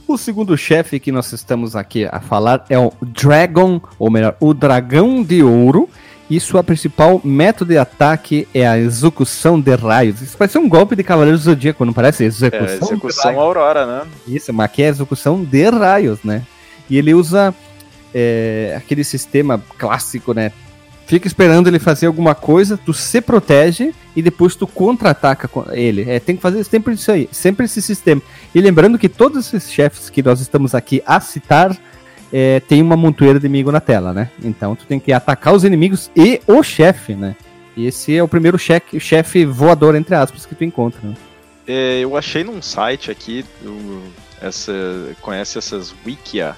o 0.06 0.16
segundo 0.16 0.56
chefe 0.56 0.98
que 0.98 1.12
nós 1.12 1.30
estamos 1.32 1.76
aqui 1.76 2.06
a 2.10 2.20
falar 2.20 2.64
é 2.70 2.78
o 2.78 2.92
Dragon, 3.02 3.80
ou 3.98 4.10
melhor, 4.10 4.36
o 4.40 4.54
Dragão 4.54 5.22
de 5.22 5.42
Ouro. 5.42 5.88
E 6.30 6.38
sua 6.38 6.62
principal 6.62 7.18
método 7.24 7.72
de 7.72 7.78
ataque 7.78 8.46
é 8.52 8.66
a 8.68 8.78
execução 8.78 9.58
de 9.58 9.74
raios. 9.74 10.20
Isso 10.20 10.36
parece 10.36 10.58
um 10.58 10.68
golpe 10.68 10.94
de 10.94 11.02
Cavaleiro 11.02 11.38
do 11.38 11.42
Zodíaco, 11.42 11.86
não 11.86 11.92
parece? 11.94 12.24
Execução, 12.24 12.66
É, 12.68 12.74
execução. 12.92 13.40
Aurora, 13.40 13.86
né? 13.86 14.02
Isso, 14.26 14.52
mas 14.52 14.66
aqui 14.66 14.82
é 14.82 14.88
execução 14.88 15.42
de 15.42 15.70
raios, 15.70 16.18
né? 16.22 16.42
E 16.90 16.98
ele 16.98 17.14
usa 17.14 17.54
é, 18.14 18.74
aquele 18.76 19.04
sistema 19.04 19.62
clássico, 19.78 20.34
né? 20.34 20.52
Fica 21.08 21.26
esperando 21.26 21.68
ele 21.68 21.78
fazer 21.78 22.06
alguma 22.06 22.34
coisa, 22.34 22.76
tu 22.76 22.92
se 22.92 23.22
protege 23.22 23.94
e 24.14 24.20
depois 24.20 24.54
tu 24.54 24.66
contra-ataca 24.66 25.48
ele. 25.72 26.04
É, 26.06 26.20
tem 26.20 26.36
que 26.36 26.42
fazer 26.42 26.62
sempre 26.64 26.92
isso 26.92 27.10
aí, 27.10 27.26
sempre 27.32 27.64
esse 27.64 27.80
sistema. 27.80 28.20
E 28.54 28.60
lembrando 28.60 28.98
que 28.98 29.08
todos 29.08 29.46
esses 29.46 29.72
chefes 29.72 30.10
que 30.10 30.22
nós 30.22 30.38
estamos 30.38 30.74
aqui 30.74 31.02
a 31.06 31.18
citar 31.18 31.74
é, 32.30 32.60
tem 32.60 32.82
uma 32.82 32.94
montoeira 32.94 33.40
de 33.40 33.46
inimigo 33.46 33.72
na 33.72 33.80
tela, 33.80 34.12
né? 34.12 34.30
Então 34.44 34.76
tu 34.76 34.84
tem 34.84 35.00
que 35.00 35.10
atacar 35.10 35.54
os 35.54 35.64
inimigos 35.64 36.10
e 36.14 36.42
o 36.46 36.62
chefe, 36.62 37.14
né? 37.14 37.34
E 37.74 37.86
esse 37.86 38.14
é 38.14 38.22
o 38.22 38.28
primeiro 38.28 38.58
chefe, 38.58 39.00
chefe 39.00 39.46
voador, 39.46 39.94
entre 39.94 40.14
aspas, 40.14 40.44
que 40.44 40.54
tu 40.54 40.62
encontra. 40.62 41.00
Né? 41.02 41.14
É, 41.66 42.00
eu 42.00 42.18
achei 42.18 42.44
num 42.44 42.60
site 42.60 43.10
aqui, 43.10 43.46
essa, 44.42 44.74
conhece 45.22 45.56
essas 45.56 45.94
Wikia, 46.04 46.54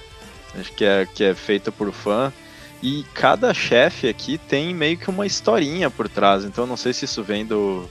que 0.77 0.85
é, 0.85 1.07
que 1.07 1.23
é 1.23 1.35
feita 1.35 1.71
por 1.71 1.93
fã, 1.93 2.33
e 2.83 3.05
cada 3.15 3.53
chefe 3.53 4.09
aqui 4.09 4.39
tem 4.39 4.75
meio 4.75 4.97
que 4.97 5.11
uma 5.11 5.27
historinha 5.27 5.91
por 5.91 6.09
trás, 6.09 6.45
então 6.45 6.67
não 6.67 6.77
sei 6.77 6.93
se 6.93 7.05
isso 7.05 7.23
vem 7.23 7.45
do, 7.45 7.85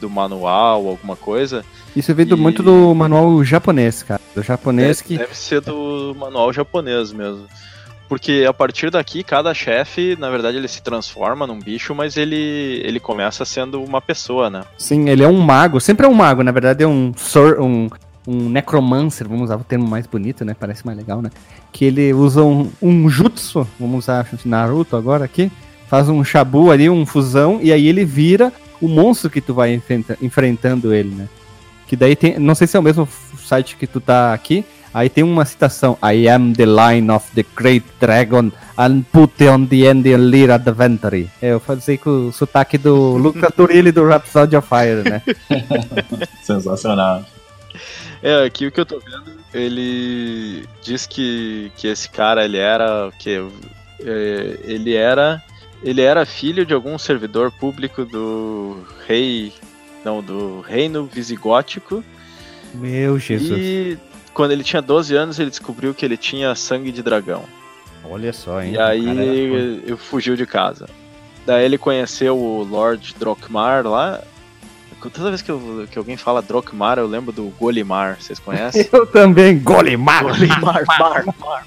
do 0.00 0.10
manual 0.10 0.82
ou 0.84 0.90
alguma 0.90 1.16
coisa. 1.16 1.64
Isso 1.94 2.12
vem 2.14 2.26
E- 2.28 2.34
muito 2.34 2.62
do 2.62 2.94
manual 2.94 3.42
japonês, 3.44 4.02
cara. 4.02 4.20
Do 4.34 4.42
japonês 4.42 5.00
que. 5.00 5.16
Deve 5.16 5.36
ser 5.36 5.60
do 5.60 6.14
manual 6.18 6.52
japonês 6.52 7.12
mesmo. 7.12 7.46
Porque 8.06 8.44
a 8.46 8.52
partir 8.52 8.90
daqui, 8.90 9.22
cada 9.24 9.54
chefe, 9.54 10.14
na 10.20 10.28
verdade, 10.28 10.58
ele 10.58 10.68
se 10.68 10.82
transforma 10.82 11.46
num 11.46 11.58
bicho, 11.58 11.94
mas 11.94 12.18
ele, 12.18 12.80
ele 12.84 13.00
começa 13.00 13.46
sendo 13.46 13.82
uma 13.82 14.00
pessoa, 14.00 14.50
né? 14.50 14.62
Sim, 14.76 15.08
ele 15.08 15.22
é 15.24 15.28
um 15.28 15.40
mago. 15.40 15.80
Sempre 15.80 16.04
é 16.04 16.08
um 16.08 16.12
mago, 16.14 16.42
na 16.42 16.52
verdade 16.52 16.84
é 16.84 16.86
um 16.86 17.12
sor, 17.16 17.58
um, 17.60 17.88
um 18.26 18.48
necromancer, 18.48 19.28
vamos 19.28 19.44
usar 19.44 19.56
o 19.56 19.64
termo 19.64 19.86
mais 19.86 20.06
bonito, 20.06 20.44
né? 20.44 20.54
Parece 20.58 20.84
mais 20.84 20.96
legal, 20.96 21.20
né? 21.20 21.30
Que 21.72 21.84
ele 21.84 22.12
usa 22.12 22.42
um, 22.42 22.70
um 22.80 23.08
jutsu, 23.08 23.66
vamos 23.78 24.04
usar 24.04 24.26
Naruto 24.44 24.96
agora 24.96 25.24
aqui, 25.24 25.50
faz 25.88 26.08
um 26.08 26.24
shabu 26.24 26.70
ali, 26.70 26.88
um 26.88 27.04
fusão, 27.04 27.58
e 27.62 27.72
aí 27.72 27.86
ele 27.86 28.04
vira 28.04 28.52
o 28.80 28.88
monstro 28.88 29.28
que 29.30 29.40
tu 29.40 29.52
vai 29.54 29.74
enfrenta- 29.74 30.16
enfrentando 30.22 30.94
ele, 30.94 31.14
né? 31.14 31.28
Que 31.86 31.96
daí 31.96 32.16
tem, 32.16 32.38
não 32.38 32.54
sei 32.54 32.66
se 32.66 32.76
é 32.76 32.80
o 32.80 32.82
mesmo 32.82 33.06
site 33.38 33.76
que 33.76 33.86
tu 33.86 34.00
tá 34.00 34.32
aqui, 34.32 34.64
aí 34.92 35.08
tem 35.10 35.22
uma 35.22 35.44
citação, 35.44 35.98
I 36.02 36.26
am 36.28 36.54
the 36.54 36.64
line 36.64 37.10
of 37.10 37.26
the 37.34 37.44
great 37.54 37.84
dragon 38.00 38.50
and 38.78 39.02
put 39.12 39.32
on 39.44 39.66
the 39.66 39.86
end 39.90 40.02
the 40.02 40.16
lead 40.16 40.50
adventure. 40.50 41.28
É, 41.42 41.52
eu 41.52 41.60
falei 41.60 41.98
com 41.98 42.28
o 42.28 42.32
sotaque 42.32 42.78
do 42.78 43.16
Lucas 43.18 43.52
Turilli 43.54 43.92
do 43.92 44.06
Rhapsody 44.06 44.56
of 44.56 44.66
Fire, 44.66 45.08
né? 45.08 45.22
Sensacional. 46.42 47.22
É, 48.24 48.42
aqui 48.42 48.66
o 48.66 48.72
que 48.72 48.80
eu 48.80 48.86
tô 48.86 48.98
vendo, 48.98 49.38
ele 49.52 50.66
diz 50.82 51.06
que, 51.06 51.70
que 51.76 51.86
esse 51.86 52.08
cara, 52.08 52.42
ele 52.42 52.56
era, 52.56 53.12
que 53.18 53.36
é, 54.00 54.58
ele 54.64 54.94
era, 54.94 55.44
ele 55.82 56.00
era 56.00 56.24
filho 56.24 56.64
de 56.64 56.72
algum 56.72 56.96
servidor 56.96 57.52
público 57.52 58.02
do 58.02 58.78
rei, 59.06 59.52
não, 60.02 60.22
do 60.22 60.62
reino 60.62 61.04
visigótico, 61.04 62.02
Meu 62.72 63.18
Jesus. 63.18 63.60
e 63.60 63.98
quando 64.32 64.52
ele 64.52 64.64
tinha 64.64 64.80
12 64.80 65.14
anos, 65.14 65.38
ele 65.38 65.50
descobriu 65.50 65.92
que 65.92 66.02
ele 66.02 66.16
tinha 66.16 66.54
sangue 66.54 66.90
de 66.90 67.02
dragão. 67.02 67.44
Olha 68.02 68.32
só, 68.32 68.62
hein? 68.62 68.72
E 68.72 68.76
cara 68.76 68.88
aí 68.88 69.02
foda. 69.02 69.22
ele 69.22 69.96
fugiu 69.98 70.34
de 70.34 70.46
casa. 70.46 70.88
Daí 71.44 71.62
ele 71.66 71.76
conheceu 71.76 72.38
o 72.38 72.64
Lord 72.64 73.14
Drokmar 73.18 73.86
lá. 73.86 74.22
Toda 75.10 75.28
vez 75.30 75.42
que, 75.42 75.50
eu- 75.50 75.86
que 75.90 75.98
alguém 75.98 76.16
fala 76.16 76.40
Drokmar, 76.42 76.98
eu 76.98 77.06
lembro 77.06 77.32
do 77.32 77.44
Golimar. 77.58 78.16
Vocês 78.20 78.38
conhecem? 78.38 78.88
Eu 78.92 79.06
também, 79.06 79.58
Golimar. 79.58 80.22
Golimar, 80.24 80.82
mar, 80.86 80.98
mar, 80.98 81.24
mar. 81.40 81.64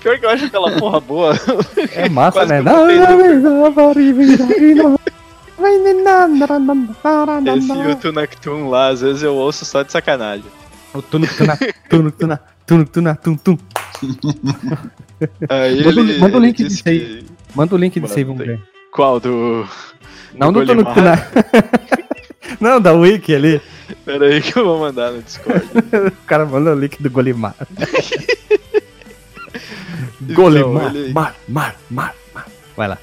Pior 0.00 0.18
que 0.18 0.26
eu 0.26 0.30
acho 0.30 0.44
aquela 0.46 0.70
porra 0.78 1.00
boa. 1.00 1.32
É 1.92 2.08
massa, 2.08 2.44
né? 2.46 2.60
Esse 7.56 7.68
YouTube 7.88 8.14
Nocturne 8.14 8.68
lá, 8.68 8.88
às 8.88 9.00
vezes 9.00 9.22
eu 9.22 9.34
ouço 9.34 9.64
só 9.64 9.82
de 9.82 9.90
sacanagem. 9.92 10.44
O 10.92 11.00
tunu, 11.02 11.26
tuna, 11.26 11.58
tunu, 11.88 12.10
tuna, 12.10 12.40
tunu, 12.66 12.84
tuna, 12.86 13.14
tum, 13.16 13.36
tum. 13.36 13.58
Aí 15.48 15.84
Manda 15.84 15.88
o 15.88 16.02
ele, 16.04 16.12
li- 16.12 16.18
manda 16.20 16.34
o 16.36 16.40
ele 16.40 16.46
link 16.46 16.62
aí. 16.62 17.00
que- 17.00 17.24
Manda 17.54 17.74
o 17.74 17.78
link 17.78 18.00
disso 18.00 18.18
aí, 18.18 18.24
vamos 18.24 18.44
ver. 18.44 18.60
Qual? 18.92 19.18
Do. 19.18 19.66
Não 20.34 20.52
do 20.52 20.64
Golimar? 20.64 20.94
tuna. 20.94 21.28
Não, 22.60 22.80
da 22.82 22.92
Wiki 22.92 23.34
ali. 23.34 23.60
Pera 24.04 24.26
aí 24.26 24.40
que 24.40 24.56
eu 24.58 24.64
vou 24.64 24.78
mandar 24.80 25.10
no 25.12 25.22
Discord. 25.22 25.64
O 26.22 26.26
cara 26.26 26.44
manda 26.46 26.72
o 26.72 26.78
link 26.78 27.02
do 27.02 27.10
Golimar. 27.10 27.54
Então, 30.20 30.36
Golimar, 30.36 30.94
ele- 30.94 31.12
mar, 31.12 31.34
mar, 31.46 31.76
mar, 31.90 32.14
mar. 32.34 32.46
Vai 32.76 32.88
lá. 32.88 32.98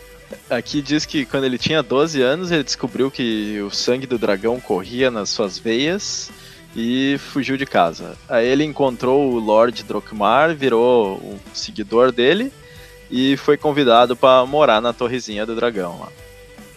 Aqui 0.50 0.82
diz 0.82 1.06
que 1.06 1.26
quando 1.26 1.44
ele 1.46 1.58
tinha 1.58 1.84
12 1.84 2.22
anos, 2.22 2.52
ele 2.52 2.64
descobriu 2.64 3.12
que 3.12 3.62
o 3.62 3.70
sangue 3.70 4.08
do 4.08 4.18
dragão 4.18 4.60
corria 4.60 5.12
nas 5.12 5.30
suas 5.30 5.58
veias 5.58 6.32
e 6.76 7.18
fugiu 7.20 7.58
de 7.58 7.66
casa. 7.66 8.16
Aí 8.28 8.48
ele 8.48 8.64
encontrou 8.64 9.32
o 9.32 9.40
Lord 9.40 9.84
Drokmar, 9.84 10.56
virou 10.56 11.18
um 11.18 11.38
seguidor 11.54 12.12
dele 12.12 12.52
e 13.10 13.38
foi 13.38 13.56
convidado 13.56 14.16
para 14.16 14.46
morar 14.46 14.82
na 14.82 14.92
torrezinha 14.94 15.46
do 15.46 15.56
dragão 15.56 16.00
lá. 16.00 16.08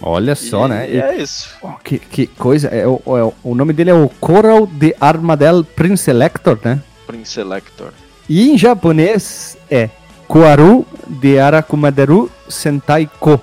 Olha 0.07 0.35
só, 0.35 0.67
E- 0.67 0.69
né? 0.69 0.91
E 0.91 1.01
é 1.01 1.17
isso. 1.23 1.49
Que, 1.83 1.99
que 1.99 2.27
coisa. 2.27 2.69
É, 2.69 2.87
o, 2.87 3.01
é 3.07 3.33
o- 3.43 3.55
nome 3.55 3.73
dele 3.73 3.89
é 3.91 3.95
o 3.95 4.09
Coral 4.09 4.67
de 4.67 4.95
Armadel 5.01 5.65
Prince 5.65 6.11
Elector, 6.11 6.59
né? 6.63 6.83
Prince 7.07 7.41
Elector. 7.41 7.91
E 8.29 8.51
em 8.51 8.59
japonês 8.59 9.57
é 9.71 9.89
Koaru 10.29 10.87
de 11.09 11.39
Arakumaderu 11.39 12.31
Sentai 12.49 13.09
Ko. 13.19 13.41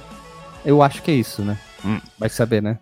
Eu 0.64 0.84
acho 0.84 1.02
que 1.02 1.10
é 1.10 1.16
isso, 1.16 1.42
né? 1.42 1.58
vai 2.20 2.30
saber, 2.30 2.62
né? 2.62 2.78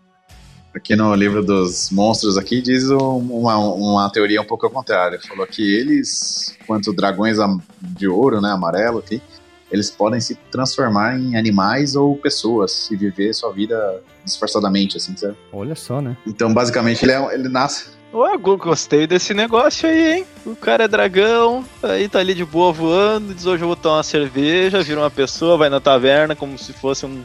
Aqui 0.76 0.94
no 0.96 1.16
livro 1.16 1.42
dos 1.44 1.90
monstros 1.90 2.38
aqui 2.38 2.62
diz 2.62 2.90
um- 2.92 3.18
uma, 3.32 3.58
uma 3.58 4.10
teoria 4.12 4.42
um 4.42 4.46
pouco 4.46 4.66
ao 4.66 4.72
contrário. 4.72 5.20
Falou 5.26 5.48
que 5.48 5.62
eles, 5.76 6.56
quanto 6.68 6.94
dragões 6.94 7.38
de 7.82 8.08
ouro, 8.10 8.42
né, 8.42 8.52
amarelo 8.52 9.00
aqui, 9.00 9.22
eles 9.72 9.90
podem 9.90 10.20
se 10.20 10.36
transformar 10.52 11.18
em 11.18 11.38
animais 11.38 11.96
ou 11.96 12.16
pessoas 12.16 12.90
e 12.92 12.96
viver 12.96 13.34
sua 13.34 13.52
vida 13.52 14.02
disfarçadamente, 14.26 14.98
assim, 14.98 15.16
sabe? 15.16 15.36
Olha 15.52 15.76
só, 15.76 16.02
né? 16.02 16.18
Então, 16.26 16.54
basicamente, 16.54 17.04
ele, 17.04 17.12
é, 17.12 17.34
ele 17.34 17.50
nasce. 17.50 18.00
Ué, 18.12 18.36
gostei 18.38 19.06
desse 19.06 19.36
negócio 19.36 19.88
aí, 19.88 20.18
hein? 20.18 20.26
O 20.44 20.56
cara 20.56 20.86
é 20.86 20.88
dragão, 20.88 21.64
aí 21.84 22.10
tá 22.10 22.18
ali 22.18 22.34
de 22.34 22.44
boa 22.44 22.74
voando, 22.74 23.36
diz 23.36 23.46
hoje 23.46 23.64
eu 23.64 23.68
vou 23.68 23.76
tomar 23.76 23.98
uma 23.98 24.04
cerveja, 24.04 24.82
vira 24.82 25.00
uma 25.00 25.12
pessoa, 25.12 25.58
vai 25.58 25.70
na 25.70 25.80
taverna 25.80 26.36
como 26.36 26.58
se 26.58 26.74
fosse 26.74 27.06
um 27.06 27.22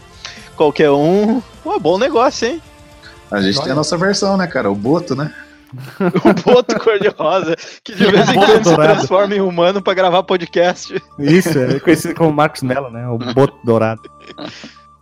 qualquer 0.54 0.90
um. 0.90 1.42
Ué, 1.64 1.78
bom 1.78 1.96
negócio, 1.96 2.48
hein? 2.48 2.62
A 3.30 3.40
gente 3.40 3.56
Olha. 3.56 3.64
tem 3.64 3.72
a 3.72 3.76
nossa 3.76 3.96
versão, 3.96 4.36
né, 4.36 4.46
cara? 4.46 4.70
O 4.70 4.74
Boto, 4.74 5.16
né? 5.16 5.34
O 6.24 6.42
boto 6.42 6.78
cor-de-rosa, 6.78 7.56
que 7.82 7.94
de 7.94 8.04
vez 8.10 8.28
em 8.28 8.34
quando 8.34 8.64
se 8.64 8.74
transforma 8.74 9.34
em 9.34 9.40
humano 9.40 9.82
pra 9.82 9.94
gravar 9.94 10.22
podcast. 10.22 11.02
Isso, 11.18 11.58
é 11.58 11.80
conhecido 11.80 12.14
como 12.14 12.32
Marcos 12.32 12.62
Mello, 12.62 12.90
né? 12.90 13.08
O 13.08 13.18
boto 13.18 13.54
dourado. 13.64 14.02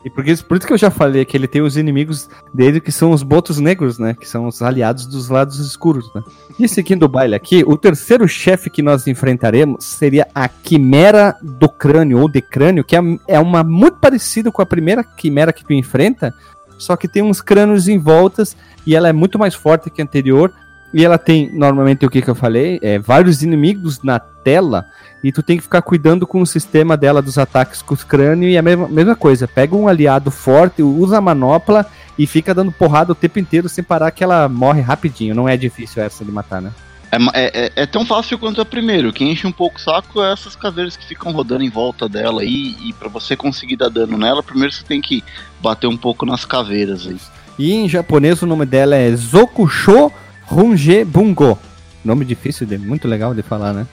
E 0.04 0.10
por 0.10 0.26
isso, 0.26 0.44
por 0.44 0.56
isso 0.56 0.66
que 0.66 0.72
eu 0.72 0.78
já 0.78 0.90
falei 0.90 1.24
que 1.24 1.36
ele 1.36 1.46
tem 1.46 1.62
os 1.62 1.76
inimigos 1.76 2.28
dele, 2.52 2.80
que 2.80 2.90
são 2.90 3.12
os 3.12 3.22
botos 3.22 3.58
negros, 3.58 3.98
né? 3.98 4.14
Que 4.14 4.28
são 4.28 4.46
os 4.46 4.60
aliados 4.60 5.06
dos 5.06 5.28
lados 5.28 5.58
escuros, 5.60 6.12
né? 6.12 6.22
E 6.58 6.68
seguindo 6.68 7.04
o 7.04 7.08
baile 7.08 7.36
aqui, 7.36 7.62
o 7.64 7.76
terceiro 7.76 8.26
chefe 8.26 8.68
que 8.68 8.82
nós 8.82 9.06
enfrentaremos 9.06 9.84
seria 9.84 10.26
a 10.34 10.48
Quimera 10.48 11.36
do 11.40 11.68
Crânio, 11.68 12.20
ou 12.20 12.28
de 12.28 12.42
Crânio, 12.42 12.82
que 12.82 12.96
é, 12.96 13.00
é 13.28 13.38
uma 13.38 13.62
muito 13.62 13.98
parecida 13.98 14.50
com 14.50 14.60
a 14.60 14.66
primeira 14.66 15.04
Quimera 15.04 15.52
que 15.52 15.64
tu 15.64 15.72
enfrenta, 15.72 16.34
só 16.78 16.96
que 16.96 17.06
tem 17.06 17.22
uns 17.22 17.40
crânios 17.40 17.86
em 17.86 17.98
voltas 17.98 18.56
e 18.84 18.96
ela 18.96 19.08
é 19.08 19.12
muito 19.12 19.38
mais 19.38 19.54
forte 19.54 19.88
que 19.88 20.02
a 20.02 20.04
anterior. 20.04 20.52
E 20.92 21.04
ela 21.04 21.16
tem, 21.18 21.50
normalmente, 21.52 22.04
o 22.04 22.10
que, 22.10 22.20
que 22.20 22.28
eu 22.28 22.34
falei? 22.34 22.78
É, 22.82 22.98
vários 22.98 23.42
inimigos 23.42 24.02
na 24.02 24.18
tela 24.18 24.86
e 25.24 25.30
tu 25.32 25.42
tem 25.42 25.56
que 25.56 25.62
ficar 25.62 25.80
cuidando 25.82 26.26
com 26.26 26.42
o 26.42 26.46
sistema 26.46 26.96
dela 26.96 27.22
dos 27.22 27.38
ataques 27.38 27.80
com 27.80 27.94
os 27.94 28.04
crânios 28.04 28.52
e 28.52 28.58
a 28.58 28.62
mesma, 28.62 28.88
mesma 28.88 29.16
coisa. 29.16 29.48
Pega 29.48 29.74
um 29.74 29.88
aliado 29.88 30.30
forte, 30.30 30.82
usa 30.82 31.18
a 31.18 31.20
manopla 31.20 31.86
e 32.18 32.26
fica 32.26 32.54
dando 32.54 32.72
porrada 32.72 33.12
o 33.12 33.14
tempo 33.14 33.38
inteiro 33.38 33.68
sem 33.68 33.82
parar 33.82 34.10
que 34.10 34.22
ela 34.22 34.48
morre 34.48 34.80
rapidinho. 34.80 35.34
Não 35.34 35.48
é 35.48 35.56
difícil 35.56 36.02
essa 36.02 36.24
de 36.24 36.30
matar, 36.30 36.60
né? 36.60 36.72
É, 37.10 37.16
é, 37.34 37.66
é- 37.66 37.72
é 37.82 37.86
tão 37.86 38.04
fácil 38.04 38.38
quanto 38.38 38.60
a 38.60 38.64
primeiro. 38.64 39.08
O 39.10 39.12
que 39.12 39.24
enche 39.24 39.46
um 39.46 39.52
pouco 39.52 39.78
o 39.78 39.80
saco 39.80 40.22
é 40.22 40.32
essas 40.32 40.56
caveiras 40.56 40.96
que 40.96 41.06
ficam 41.06 41.30
rodando 41.32 41.62
em 41.62 41.70
volta 41.70 42.08
dela 42.08 42.42
aí. 42.42 42.74
E 42.84 42.92
pra 42.94 43.08
você 43.08 43.36
conseguir 43.36 43.76
dar 43.76 43.88
dano 43.90 44.18
nela, 44.18 44.42
primeiro 44.42 44.72
você 44.72 44.82
tem 44.82 45.00
que 45.00 45.22
bater 45.60 45.86
um 45.86 45.96
pouco 45.96 46.26
nas 46.26 46.44
caveiras 46.44 47.06
aí. 47.06 47.18
E 47.58 47.72
em 47.72 47.88
japonês 47.88 48.40
o 48.42 48.46
nome 48.46 48.64
dela 48.66 48.96
é 48.96 49.14
Zokusho 49.14 50.10
Runge 50.46 51.04
Bungo. 51.04 51.58
Nome 52.04 52.24
difícil, 52.24 52.66
muito 52.78 53.06
legal 53.06 53.34
de 53.34 53.42
falar, 53.42 53.72
né? 53.72 53.86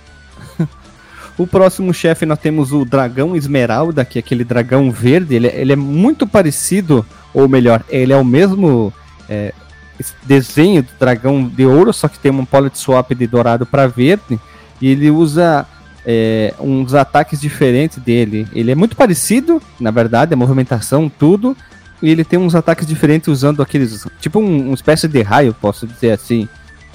o 1.37 1.45
próximo 1.45 1.93
chefe 1.93 2.25
nós 2.25 2.39
temos 2.39 2.71
o 2.71 2.83
Dragão 2.83 3.35
Esmeralda, 3.35 4.03
que 4.03 4.17
é 4.17 4.21
aquele 4.21 4.43
dragão 4.43 4.91
verde. 4.91 5.35
Ele, 5.35 5.47
ele 5.47 5.73
é 5.73 5.75
muito 5.75 6.25
parecido, 6.25 7.05
ou 7.33 7.47
melhor, 7.47 7.83
ele 7.89 8.11
é 8.11 8.17
o 8.17 8.25
mesmo 8.25 8.91
é, 9.29 9.53
desenho 10.23 10.81
do 10.81 10.89
dragão 10.99 11.47
de 11.47 11.65
ouro, 11.65 11.93
só 11.93 12.07
que 12.07 12.19
tem 12.19 12.31
um 12.31 12.45
pollet 12.45 12.77
swap 12.77 13.11
de 13.11 13.27
dourado 13.27 13.65
para 13.65 13.87
verde. 13.87 14.39
E 14.81 14.87
ele 14.87 15.11
usa 15.11 15.67
é, 16.05 16.53
uns 16.59 16.93
ataques 16.93 17.39
diferentes 17.39 17.97
dele. 17.99 18.47
Ele 18.53 18.71
é 18.71 18.75
muito 18.75 18.95
parecido, 18.95 19.61
na 19.79 19.91
verdade, 19.91 20.33
a 20.33 20.37
movimentação, 20.37 21.09
tudo. 21.09 21.55
E 22.01 22.09
ele 22.09 22.23
tem 22.23 22.39
uns 22.39 22.55
ataques 22.55 22.87
diferentes 22.87 23.27
usando 23.27 23.61
aqueles. 23.61 24.07
Tipo 24.19 24.39
um, 24.39 24.67
uma 24.67 24.75
espécie 24.75 25.07
de 25.07 25.21
raio, 25.21 25.53
posso 25.53 25.85
dizer 25.85 26.11
assim. 26.11 26.47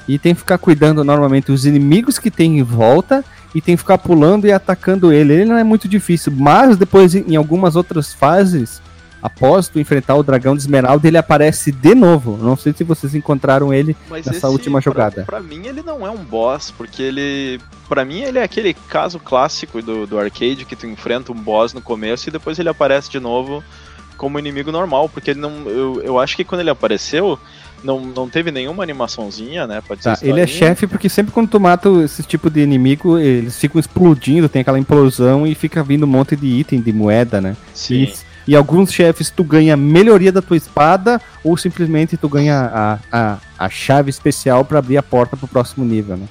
E 0.09 0.19
tem 0.19 0.35
que 0.35 0.41
ficar 0.41 0.59
cuidando 0.59 1.03
normalmente 1.03 1.51
os 1.51 1.65
inimigos 1.65 2.19
que 2.19 2.31
tem 2.31 2.59
em 2.59 2.63
volta 2.63 3.25
e 3.55 3.61
tem 3.61 3.75
que 3.77 3.83
ficar 3.83 3.99
pulando 3.99 4.47
e 4.47 4.53
atacando 4.53 5.13
ele. 5.13 5.33
Ele 5.33 5.45
não 5.45 5.57
é 5.57 5.65
muito 5.65 5.89
difícil, 5.89 6.33
mas 6.33 6.77
depois 6.77 7.15
em 7.15 7.37
algumas 7.37 7.77
outras 7.77 8.13
fases, 8.13 8.83
após 9.23 9.69
tu 9.69 9.81
enfrentar 9.81 10.17
o 10.17 10.23
dragão 10.23 10.55
de 10.55 10.61
esmeralda, 10.61 11.09
ele 11.09 11.17
aparece 11.17 11.73
de 11.73 11.95
novo. 11.95 12.37
Não 12.37 12.57
sei 12.57 12.75
se 12.75 12.85
vocês 12.85 13.15
encontraram 13.15 13.73
ele 13.73 13.97
mas 14.11 14.27
nessa 14.27 14.39
esse, 14.39 14.47
última 14.47 14.81
jogada. 14.81 15.25
Pra, 15.25 15.39
pra, 15.39 15.41
mim 15.41 15.67
ele 15.67 15.83
não 15.83 16.07
é 16.07 16.11
um 16.11 16.23
boss, 16.23 16.71
porque 16.71 17.03
ele, 17.03 17.59
para 17.89 18.05
mim 18.05 18.21
ele 18.21 18.39
é 18.39 18.43
aquele 18.43 18.75
caso 18.75 19.19
clássico 19.19 19.81
do, 19.81 20.07
do 20.07 20.19
arcade 20.19 20.67
que 20.67 20.77
tu 20.77 20.87
enfrenta 20.87 21.33
um 21.33 21.37
boss 21.37 21.73
no 21.73 21.81
começo 21.81 22.29
e 22.29 22.33
depois 22.33 22.59
ele 22.59 22.69
aparece 22.69 23.11
de 23.11 23.19
novo 23.19 23.65
como 24.17 24.39
inimigo 24.39 24.73
normal, 24.73 25.09
porque 25.09 25.31
ele 25.31 25.41
não, 25.41 25.69
eu, 25.69 26.03
eu 26.03 26.19
acho 26.19 26.37
que 26.37 26.45
quando 26.45 26.61
ele 26.61 26.71
apareceu 26.71 27.39
não, 27.85 28.01
não 28.01 28.29
teve 28.29 28.51
nenhuma 28.51 28.83
animaçãozinha, 28.83 29.67
né? 29.67 29.83
Pode 29.87 30.03
tá, 30.03 30.19
ele 30.23 30.41
é 30.41 30.47
chefe 30.47 30.87
porque 30.87 31.09
sempre 31.09 31.33
quando 31.33 31.49
tu 31.49 31.61
mata 31.61 31.89
esse 32.03 32.23
tipo 32.23 32.49
de 32.51 32.61
inimigo, 32.61 33.19
eles 33.19 33.59
ficam 33.59 33.79
explodindo, 33.79 34.49
tem 34.49 34.63
aquela 34.63 34.79
implosão 34.79 35.47
e 35.47 35.55
fica 35.55 35.83
vindo 35.85 36.05
um 36.05 36.09
monte 36.09 36.35
de 36.35 36.47
item, 36.47 36.81
de 36.81 36.93
moeda, 36.93 37.41
né? 37.41 37.57
Sim. 37.75 38.05
E, 38.47 38.53
e 38.53 38.57
alguns 38.57 38.93
chefes 38.93 39.31
tu 39.31 39.45
ganha 39.45 39.77
melhoria 39.77 40.33
da 40.33 40.41
tua 40.41 40.57
espada 40.57 41.21
ou 41.43 41.57
simplesmente 41.57 42.17
tu 42.17 42.29
ganha 42.29 42.71
a, 42.73 42.99
a, 43.13 43.39
a 43.59 43.69
chave 43.69 44.11
especial 44.11 44.65
para 44.65 44.79
abrir 44.79 44.97
a 44.97 45.03
porta 45.03 45.37
pro 45.37 45.47
próximo 45.47 45.85
nível, 45.85 46.17
né? 46.17 46.27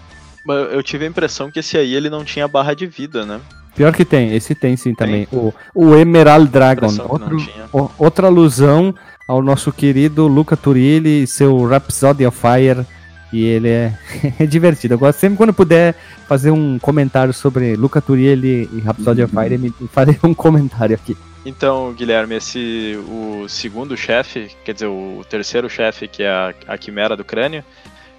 Eu 0.72 0.84
tive 0.84 1.06
a 1.06 1.08
impressão 1.08 1.50
que 1.50 1.60
esse 1.60 1.78
aí 1.78 1.94
ele 1.94 2.10
não 2.10 2.26
tinha 2.26 2.48
barra 2.48 2.74
de 2.74 2.86
vida, 2.86 3.26
né? 3.26 3.40
Pior 3.76 3.94
que 3.94 4.06
tem, 4.06 4.36
esse 4.36 4.54
tem 4.54 4.78
sim 4.78 4.94
também. 4.94 5.26
Tem? 5.26 5.40
O, 5.40 5.54
o 5.74 5.96
Emerald 5.96 6.50
Dragon. 6.50 6.88
Outro, 7.10 7.38
o, 7.72 7.90
outra 7.98 8.28
alusão 8.28 8.94
ao 9.28 9.42
nosso 9.42 9.72
querido 9.72 10.28
Luca 10.28 10.56
Turilli 10.56 11.24
e 11.24 11.28
seu 11.28 11.66
Rhapsody 11.66 12.26
of 12.26 12.38
Fire. 12.38 12.86
E 13.32 13.44
ele 13.44 13.70
é, 13.70 13.94
é 14.40 14.46
divertido. 14.46 14.94
Eu 14.94 15.00
gosto 15.00 15.18
sempre 15.18 15.38
quando 15.38 15.54
puder 15.54 15.96
fazer 16.28 16.52
um 16.52 16.78
comentário 16.78 17.34
sobre 17.34 17.76
Luca 17.76 18.00
Turilli 18.00 18.70
e 18.72 18.80
Rhapsody 18.80 19.24
of 19.24 19.34
Fire, 19.36 19.58
me 19.58 19.74
farei 19.92 20.18
um 20.24 20.34
comentário 20.34 20.96
aqui. 20.96 21.18
Então, 21.46 21.94
Guilherme, 21.94 22.36
esse 22.36 22.98
o 23.08 23.48
segundo 23.50 23.98
chefe, 23.98 24.52
quer 24.64 24.74
dizer, 24.74 24.86
o 24.86 25.26
terceiro 25.30 25.70
chefe, 25.70 26.08
que 26.08 26.24
é 26.24 26.30
a, 26.30 26.54
a 26.68 26.78
Quimera 26.78 27.18
do 27.18 27.26
Crânio, 27.26 27.64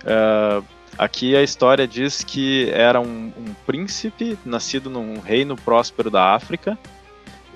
uh, 0.03 0.63
aqui 0.99 1.37
a 1.37 1.43
história 1.43 1.87
diz 1.87 2.23
que 2.25 2.71
era 2.71 3.01
um, 3.01 3.33
um, 3.37 3.55
príncipe 3.67 4.39
nascido 4.45 4.89
num 4.89 5.21
reino 5.21 5.57
próspero 5.57 6.11
da 6.11 6.35
África 6.35 6.79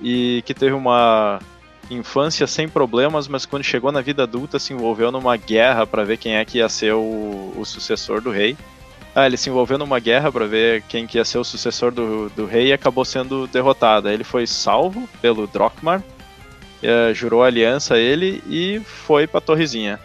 e 0.01 0.43
que 0.45 0.53
teve 0.53 0.73
uma 0.73 1.39
infância 1.89 2.45
sem 2.45 2.69
problemas, 2.69 3.27
mas 3.27 3.45
quando 3.45 3.63
chegou 3.63 3.91
na 3.91 4.01
vida 4.01 4.23
adulta 4.23 4.59
se 4.59 4.73
envolveu 4.73 5.11
numa 5.11 5.35
guerra 5.35 5.87
para 5.87 6.03
ver 6.03 6.17
quem 6.17 6.35
é 6.35 6.45
que 6.45 6.59
ia 6.59 6.69
ser 6.69 6.93
o, 6.93 7.53
o, 7.57 7.65
sucessor 7.65 8.21
do 8.21 8.29
rei. 8.29 8.55
Ah, 9.15 9.25
ele 9.25 9.37
se 9.37 9.49
envolveu 9.49 9.77
numa 9.77 9.99
guerra 9.99 10.31
para 10.31 10.45
ver 10.45 10.83
quem 10.83 11.07
que 11.07 11.17
ia 11.17 11.25
ser 11.25 11.39
o 11.39 11.43
sucessor 11.43 11.91
do, 11.91 12.29
do 12.29 12.45
rei 12.45 12.67
e 12.67 12.73
acabou 12.73 13.03
sendo 13.03 13.47
derrotado. 13.47 14.07
Ele 14.07 14.23
foi 14.23 14.45
salvo 14.45 15.09
pelo 15.19 15.47
Drokmar, 15.47 15.99
uh, 15.99 17.13
jurou 17.13 17.43
aliança 17.43 17.95
a 17.95 17.99
ele 17.99 18.43
e 18.47 18.79
foi 18.81 19.25
pra 19.25 19.41
Torrezinha. 19.41 19.99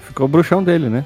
Ficou 0.00 0.24
o 0.24 0.28
bruxão 0.28 0.64
dele, 0.64 0.88
né? 0.88 1.04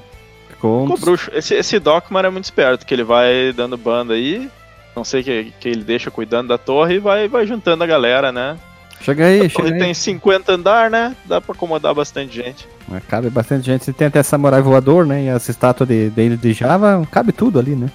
Ficou, 0.61 0.97
bruxo. 0.97 1.31
Esse, 1.33 1.55
esse 1.55 1.79
Drokmar 1.79 2.25
é 2.25 2.29
muito 2.29 2.45
esperto, 2.45 2.85
que 2.85 2.93
ele 2.93 3.03
vai 3.03 3.51
dando 3.51 3.77
banda 3.77 4.13
aí, 4.13 4.49
não 4.95 5.03
sei 5.03 5.23
que, 5.23 5.53
que 5.59 5.69
ele 5.69 5.83
deixa 5.83 6.11
cuidando 6.11 6.49
da 6.49 6.57
torre 6.57 6.95
e 6.95 6.99
vai, 6.99 7.27
vai 7.27 7.47
juntando 7.47 7.83
a 7.83 7.87
galera, 7.87 8.31
né? 8.31 8.57
Chega 9.01 9.25
aí, 9.25 9.49
chega 9.49 9.73
aí. 9.73 9.79
tem 9.79 9.93
50 9.93 10.53
andar, 10.53 10.91
né? 10.91 11.15
Dá 11.25 11.41
pra 11.41 11.53
acomodar 11.53 11.95
bastante 11.95 12.35
gente. 12.35 12.67
cabe 13.07 13.29
bastante 13.31 13.65
gente. 13.65 13.83
Você 13.83 13.91
tem 13.91 14.07
até 14.07 14.21
samurai 14.21 14.61
voador, 14.61 15.07
né? 15.07 15.23
E 15.23 15.29
as 15.29 15.49
estátuas 15.49 15.89
de, 15.89 16.09
dele 16.11 16.37
de 16.37 16.53
Java, 16.53 17.07
cabe 17.09 17.31
tudo 17.31 17.57
ali, 17.57 17.75
né? 17.75 17.89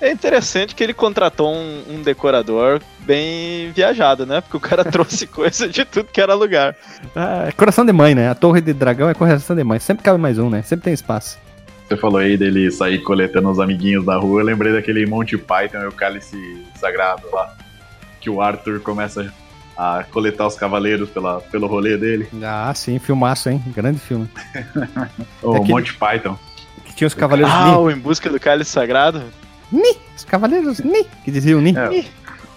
É 0.00 0.10
interessante 0.10 0.74
que 0.74 0.82
ele 0.82 0.94
contratou 0.94 1.52
um, 1.52 1.82
um, 1.90 2.02
decorador 2.02 2.80
bem 3.00 3.70
viajado, 3.72 4.24
né? 4.24 4.40
Porque 4.40 4.56
o 4.56 4.60
cara 4.60 4.84
trouxe 4.90 5.26
coisa 5.26 5.68
de 5.68 5.84
tudo 5.84 6.08
que 6.10 6.20
era 6.20 6.34
lugar. 6.34 6.74
Ah, 7.14 7.46
é 7.48 7.52
coração 7.52 7.84
de 7.84 7.92
mãe, 7.92 8.14
né? 8.14 8.30
A 8.30 8.34
torre 8.34 8.60
de 8.60 8.72
dragão 8.72 9.10
é 9.10 9.14
coração 9.14 9.54
de 9.54 9.64
mãe. 9.64 9.78
Sempre 9.78 10.04
cabe 10.04 10.18
mais 10.18 10.38
um, 10.38 10.48
né? 10.48 10.62
Sempre 10.62 10.84
tem 10.84 10.94
espaço. 10.94 11.38
Você 11.88 11.96
falou 11.96 12.18
aí 12.18 12.36
dele 12.36 12.70
sair 12.70 12.98
coletando 12.98 13.48
os 13.48 13.60
amiguinhos 13.60 14.04
da 14.04 14.16
rua. 14.16 14.40
Eu 14.40 14.44
lembrei 14.44 14.72
daquele 14.72 15.06
Monty 15.06 15.38
Python 15.38 15.82
e 15.82 15.86
o 15.86 15.92
Cálice 15.92 16.64
Sagrado 16.76 17.28
lá. 17.32 17.54
Que 18.20 18.28
o 18.28 18.40
Arthur 18.42 18.80
começa 18.80 19.32
a 19.76 20.04
coletar 20.10 20.46
os 20.46 20.56
cavaleiros 20.56 21.08
pela, 21.10 21.40
pelo 21.40 21.68
rolê 21.68 21.96
dele. 21.96 22.28
Ah, 22.42 22.72
sim, 22.74 22.98
filmaço, 22.98 23.48
hein? 23.48 23.62
Grande 23.68 24.00
filme. 24.00 24.28
o 25.42 25.52
Daquele... 25.52 25.72
Monty 25.72 25.94
Python. 25.94 26.36
Que 26.84 26.94
tinha 26.94 27.06
os 27.06 27.14
cavaleiros 27.14 27.52
Ah, 27.54 27.78
o 27.78 27.90
Em 27.90 27.98
Busca 27.98 28.28
do 28.28 28.40
Cálice 28.40 28.70
Sagrado? 28.70 29.22
Ni! 29.70 29.96
Os 30.16 30.24
cavaleiros 30.24 30.80
Ni! 30.80 31.04
Que 31.24 31.30
diziam 31.30 31.60
Ni. 31.60 31.76
É, 31.76 32.04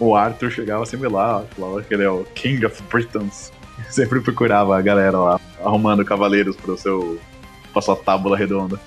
o 0.00 0.16
Arthur 0.16 0.50
chegava 0.50 0.84
sempre 0.86 1.08
lá, 1.08 1.44
falava 1.54 1.82
que 1.82 1.92
ele 1.92 2.02
é 2.02 2.10
o 2.10 2.24
King 2.34 2.64
of 2.64 2.82
Britons. 2.90 3.52
Sempre 3.88 4.20
procurava 4.20 4.76
a 4.76 4.82
galera 4.82 5.18
lá, 5.18 5.40
arrumando 5.64 6.04
cavaleiros 6.04 6.56
pro 6.56 6.76
seu. 6.76 7.18
pra 7.72 7.82
sua 7.82 7.96
tábula 7.96 8.36
redonda. 8.36 8.78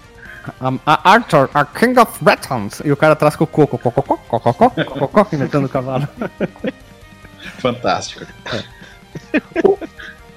Um, 0.61 0.79
Arthur, 0.85 1.49
a 1.53 1.65
King 1.65 1.99
of 1.99 2.23
Britons. 2.23 2.81
E 2.83 2.91
o 2.91 2.97
cara 2.97 3.13
atrás 3.13 3.35
com 3.35 3.43
o 3.43 3.47
coco, 3.47 3.77
coco, 3.77 4.01
coco, 4.01 4.39
coco, 4.39 4.53
coco, 4.53 5.07
coco, 5.07 5.35
imitando 5.35 5.65
o 5.65 5.69
cavalo. 5.69 6.07
Fantástico. 7.59 8.25
É. 8.51 8.63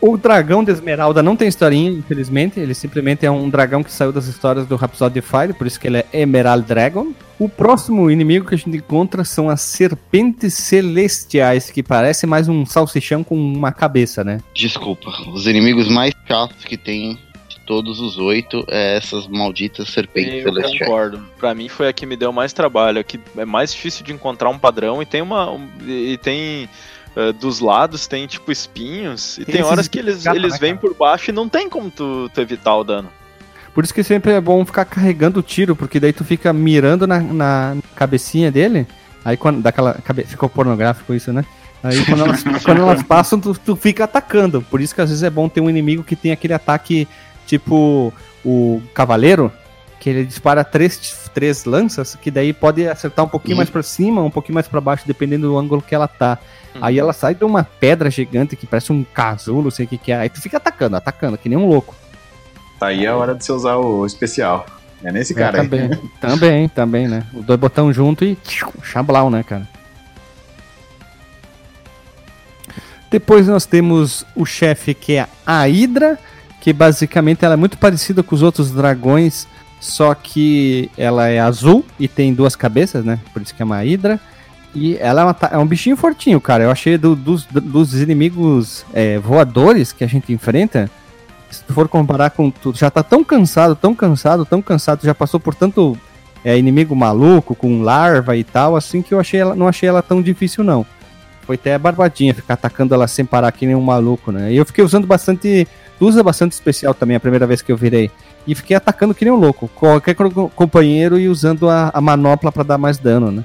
O, 0.00 0.12
o, 0.12 0.16
dragão 0.16 0.62
de 0.62 0.70
Esmeralda 0.70 1.22
não 1.22 1.36
tem 1.36 1.48
historinha, 1.48 1.90
infelizmente. 1.90 2.60
Ele 2.60 2.74
simplesmente 2.74 3.24
é 3.24 3.30
um 3.30 3.48
dragão 3.48 3.82
que 3.82 3.92
saiu 3.92 4.12
das 4.12 4.26
histórias 4.26 4.66
do 4.66 4.76
Rhapsody 4.76 5.20
Fire, 5.20 5.52
por 5.52 5.66
isso 5.66 5.80
que 5.80 5.86
ele 5.86 5.98
é 5.98 6.06
Emerald 6.12 6.66
Dragon. 6.66 7.12
O 7.38 7.48
próximo 7.48 8.10
inimigo 8.10 8.46
que 8.46 8.54
a 8.54 8.58
gente 8.58 8.76
encontra 8.76 9.24
são 9.24 9.50
as 9.50 9.60
serpentes 9.60 10.54
celestiais, 10.54 11.70
que 11.70 11.82
parece 11.82 12.26
mais 12.26 12.48
um 12.48 12.64
salsichão 12.64 13.22
com 13.22 13.36
uma 13.36 13.72
cabeça, 13.72 14.24
né? 14.24 14.40
Desculpa, 14.54 15.10
os 15.32 15.46
inimigos 15.46 15.88
mais 15.88 16.14
chatos 16.26 16.64
que 16.64 16.76
tem 16.78 17.18
todos 17.66 18.00
os 18.00 18.16
oito 18.16 18.64
é 18.68 18.96
essas 18.96 19.26
malditas 19.26 19.88
serpentes 19.88 20.34
eu 20.34 20.42
celestiais. 20.44 20.80
Eu 20.80 20.86
concordo. 20.86 21.26
Pra 21.36 21.54
mim 21.54 21.68
foi 21.68 21.88
a 21.88 21.92
que 21.92 22.06
me 22.06 22.16
deu 22.16 22.32
mais 22.32 22.52
trabalho, 22.52 23.00
a 23.00 23.04
que 23.04 23.20
é 23.36 23.44
mais 23.44 23.72
difícil 23.72 24.04
de 24.04 24.12
encontrar 24.12 24.48
um 24.48 24.58
padrão 24.58 25.02
e 25.02 25.06
tem 25.06 25.20
uma. 25.20 25.50
Um, 25.50 25.68
e 25.84 26.16
tem 26.16 26.68
uh, 27.16 27.32
dos 27.32 27.60
lados 27.60 28.06
tem 28.06 28.26
tipo 28.26 28.52
espinhos, 28.52 29.36
e 29.38 29.44
tem, 29.44 29.56
tem 29.56 29.64
horas 29.64 29.88
que 29.88 29.98
eles, 29.98 30.24
eles 30.24 30.52
né, 30.54 30.58
vêm 30.60 30.76
por 30.76 30.94
baixo 30.94 31.30
e 31.30 31.34
não 31.34 31.48
tem 31.48 31.68
como 31.68 31.90
tu, 31.90 32.30
tu, 32.32 32.40
evitar 32.40 32.76
o 32.76 32.84
dano. 32.84 33.10
Por 33.74 33.84
isso 33.84 33.92
que 33.92 34.02
sempre 34.02 34.32
é 34.32 34.40
bom 34.40 34.64
ficar 34.64 34.84
carregando 34.84 35.40
o 35.40 35.42
tiro, 35.42 35.76
porque 35.76 36.00
daí 36.00 36.12
tu 36.12 36.24
fica 36.24 36.52
mirando 36.52 37.06
na, 37.06 37.20
na 37.20 37.76
cabecinha 37.94 38.50
dele, 38.50 38.86
aí 39.24 39.36
quando. 39.36 39.60
Daquela. 39.60 39.94
Cabe, 40.04 40.24
ficou 40.24 40.48
pornográfico 40.48 41.12
isso, 41.12 41.32
né? 41.32 41.44
Aí 41.82 42.04
quando 42.06 42.24
elas, 42.24 42.42
quando 42.64 42.80
elas 42.80 43.02
passam, 43.02 43.38
tu, 43.38 43.54
tu 43.54 43.76
fica 43.76 44.04
atacando. 44.04 44.62
Por 44.62 44.80
isso 44.80 44.94
que 44.94 45.00
às 45.00 45.10
vezes 45.10 45.22
é 45.22 45.30
bom 45.30 45.48
ter 45.48 45.60
um 45.60 45.68
inimigo 45.68 46.02
que 46.02 46.16
tem 46.16 46.32
aquele 46.32 46.54
ataque 46.54 47.06
tipo 47.46 48.12
o 48.44 48.82
cavaleiro, 48.94 49.50
que 49.98 50.10
ele 50.10 50.24
dispara 50.24 50.62
três, 50.62 51.30
três 51.34 51.64
lanças, 51.64 52.16
que 52.16 52.30
daí 52.30 52.52
pode 52.52 52.86
acertar 52.86 53.24
um 53.24 53.28
pouquinho 53.28 53.54
uhum. 53.54 53.58
mais 53.58 53.70
para 53.70 53.82
cima, 53.82 54.22
um 54.22 54.30
pouquinho 54.30 54.54
mais 54.54 54.68
para 54.68 54.80
baixo, 54.80 55.04
dependendo 55.06 55.48
do 55.48 55.58
ângulo 55.58 55.82
que 55.82 55.94
ela 55.94 56.06
tá. 56.06 56.38
Uhum. 56.74 56.80
Aí 56.84 56.98
ela 56.98 57.12
sai 57.12 57.34
de 57.34 57.44
uma 57.44 57.64
pedra 57.64 58.10
gigante 58.10 58.56
que 58.56 58.66
parece 58.66 58.92
um 58.92 59.02
casulo, 59.02 59.62
não 59.62 59.70
sei 59.70 59.86
o 59.86 59.88
que, 59.88 59.98
que 59.98 60.12
é. 60.12 60.16
Aí 60.18 60.28
tu 60.28 60.40
fica 60.40 60.58
atacando, 60.58 60.96
atacando, 60.96 61.38
que 61.38 61.48
nem 61.48 61.58
um 61.58 61.66
louco. 61.66 61.94
Tá 62.78 62.88
aí 62.88 63.06
a 63.06 63.16
hora 63.16 63.34
de 63.34 63.44
você 63.44 63.52
usar 63.52 63.76
o 63.76 64.04
especial. 64.04 64.66
É 65.02 65.12
nesse 65.12 65.32
é, 65.32 65.36
cara 65.36 65.62
também, 65.62 65.82
aí. 65.82 65.98
Também, 66.20 66.68
também, 66.68 67.08
né? 67.08 67.26
Os 67.34 67.44
dois 67.44 67.60
botão 67.60 67.92
junto 67.92 68.24
e 68.24 68.36
chablau, 68.82 69.30
né, 69.30 69.42
cara? 69.42 69.68
Depois 73.10 73.46
nós 73.46 73.66
temos 73.66 74.24
o 74.34 74.44
chefe 74.44 74.94
que 74.94 75.14
é 75.14 75.26
a 75.44 75.62
Hydra, 75.62 76.18
que 76.66 76.72
basicamente 76.72 77.44
ela 77.44 77.54
é 77.54 77.56
muito 77.56 77.78
parecida 77.78 78.24
com 78.24 78.34
os 78.34 78.42
outros 78.42 78.72
dragões, 78.72 79.46
só 79.78 80.12
que 80.16 80.90
ela 80.98 81.28
é 81.28 81.38
azul 81.38 81.84
e 81.96 82.08
tem 82.08 82.34
duas 82.34 82.56
cabeças, 82.56 83.04
né? 83.04 83.20
Por 83.32 83.40
isso 83.40 83.54
que 83.54 83.62
é 83.62 83.64
uma 83.64 83.76
Hydra. 83.76 84.18
E 84.74 84.96
ela 84.96 85.20
é, 85.20 85.24
uma, 85.26 85.36
é, 85.52 85.58
um 85.58 85.64
bichinho 85.64 85.96
fortinho, 85.96 86.40
cara. 86.40 86.64
Eu 86.64 86.70
achei 86.72 86.98
do, 86.98 87.14
dos, 87.14 87.44
dos 87.44 87.94
inimigos 87.94 88.84
é, 88.92 89.16
voadores 89.16 89.92
que 89.92 90.02
a 90.02 90.08
gente 90.08 90.32
enfrenta, 90.32 90.90
se 91.52 91.62
tu 91.62 91.72
for 91.72 91.86
comparar 91.86 92.30
com 92.30 92.50
tudo, 92.50 92.76
já 92.76 92.90
tá 92.90 93.04
tão 93.04 93.22
cansado, 93.22 93.76
tão 93.76 93.94
cansado, 93.94 94.44
tão 94.44 94.60
cansado, 94.60 95.04
já 95.04 95.14
passou 95.14 95.38
por 95.38 95.54
tanto 95.54 95.96
é, 96.44 96.58
inimigo 96.58 96.96
maluco, 96.96 97.54
com 97.54 97.80
larva 97.80 98.36
e 98.36 98.42
tal, 98.42 98.74
assim 98.74 99.02
que 99.02 99.14
eu 99.14 99.20
achei 99.20 99.38
ela, 99.38 99.54
não 99.54 99.68
achei 99.68 99.88
ela 99.88 100.02
tão 100.02 100.20
difícil 100.20 100.64
não. 100.64 100.84
Foi 101.46 101.54
até 101.54 101.78
barbadinha 101.78 102.34
ficar 102.34 102.54
atacando 102.54 102.92
ela 102.92 103.06
sem 103.06 103.24
parar 103.24 103.52
que 103.52 103.66
nem 103.66 103.76
um 103.76 103.80
maluco, 103.80 104.32
né? 104.32 104.52
E 104.52 104.56
eu 104.56 104.66
fiquei 104.66 104.82
usando 104.82 105.06
bastante, 105.06 105.68
usa 106.00 106.22
bastante 106.22 106.52
especial 106.52 106.94
também 106.94 107.16
a 107.16 107.20
primeira 107.20 107.46
vez 107.46 107.62
que 107.62 107.72
eu 107.72 107.76
virei. 107.76 108.10
E 108.46 108.54
fiquei 108.54 108.76
atacando 108.76 109.14
que 109.14 109.24
nem 109.24 109.32
um 109.32 109.38
louco, 109.38 109.68
qualquer 109.74 110.14
companheiro 110.54 111.18
e 111.18 111.28
usando 111.28 111.68
a, 111.68 111.90
a 111.92 112.00
manopla 112.00 112.52
para 112.52 112.62
dar 112.62 112.78
mais 112.78 112.98
dano, 112.98 113.32
né? 113.32 113.44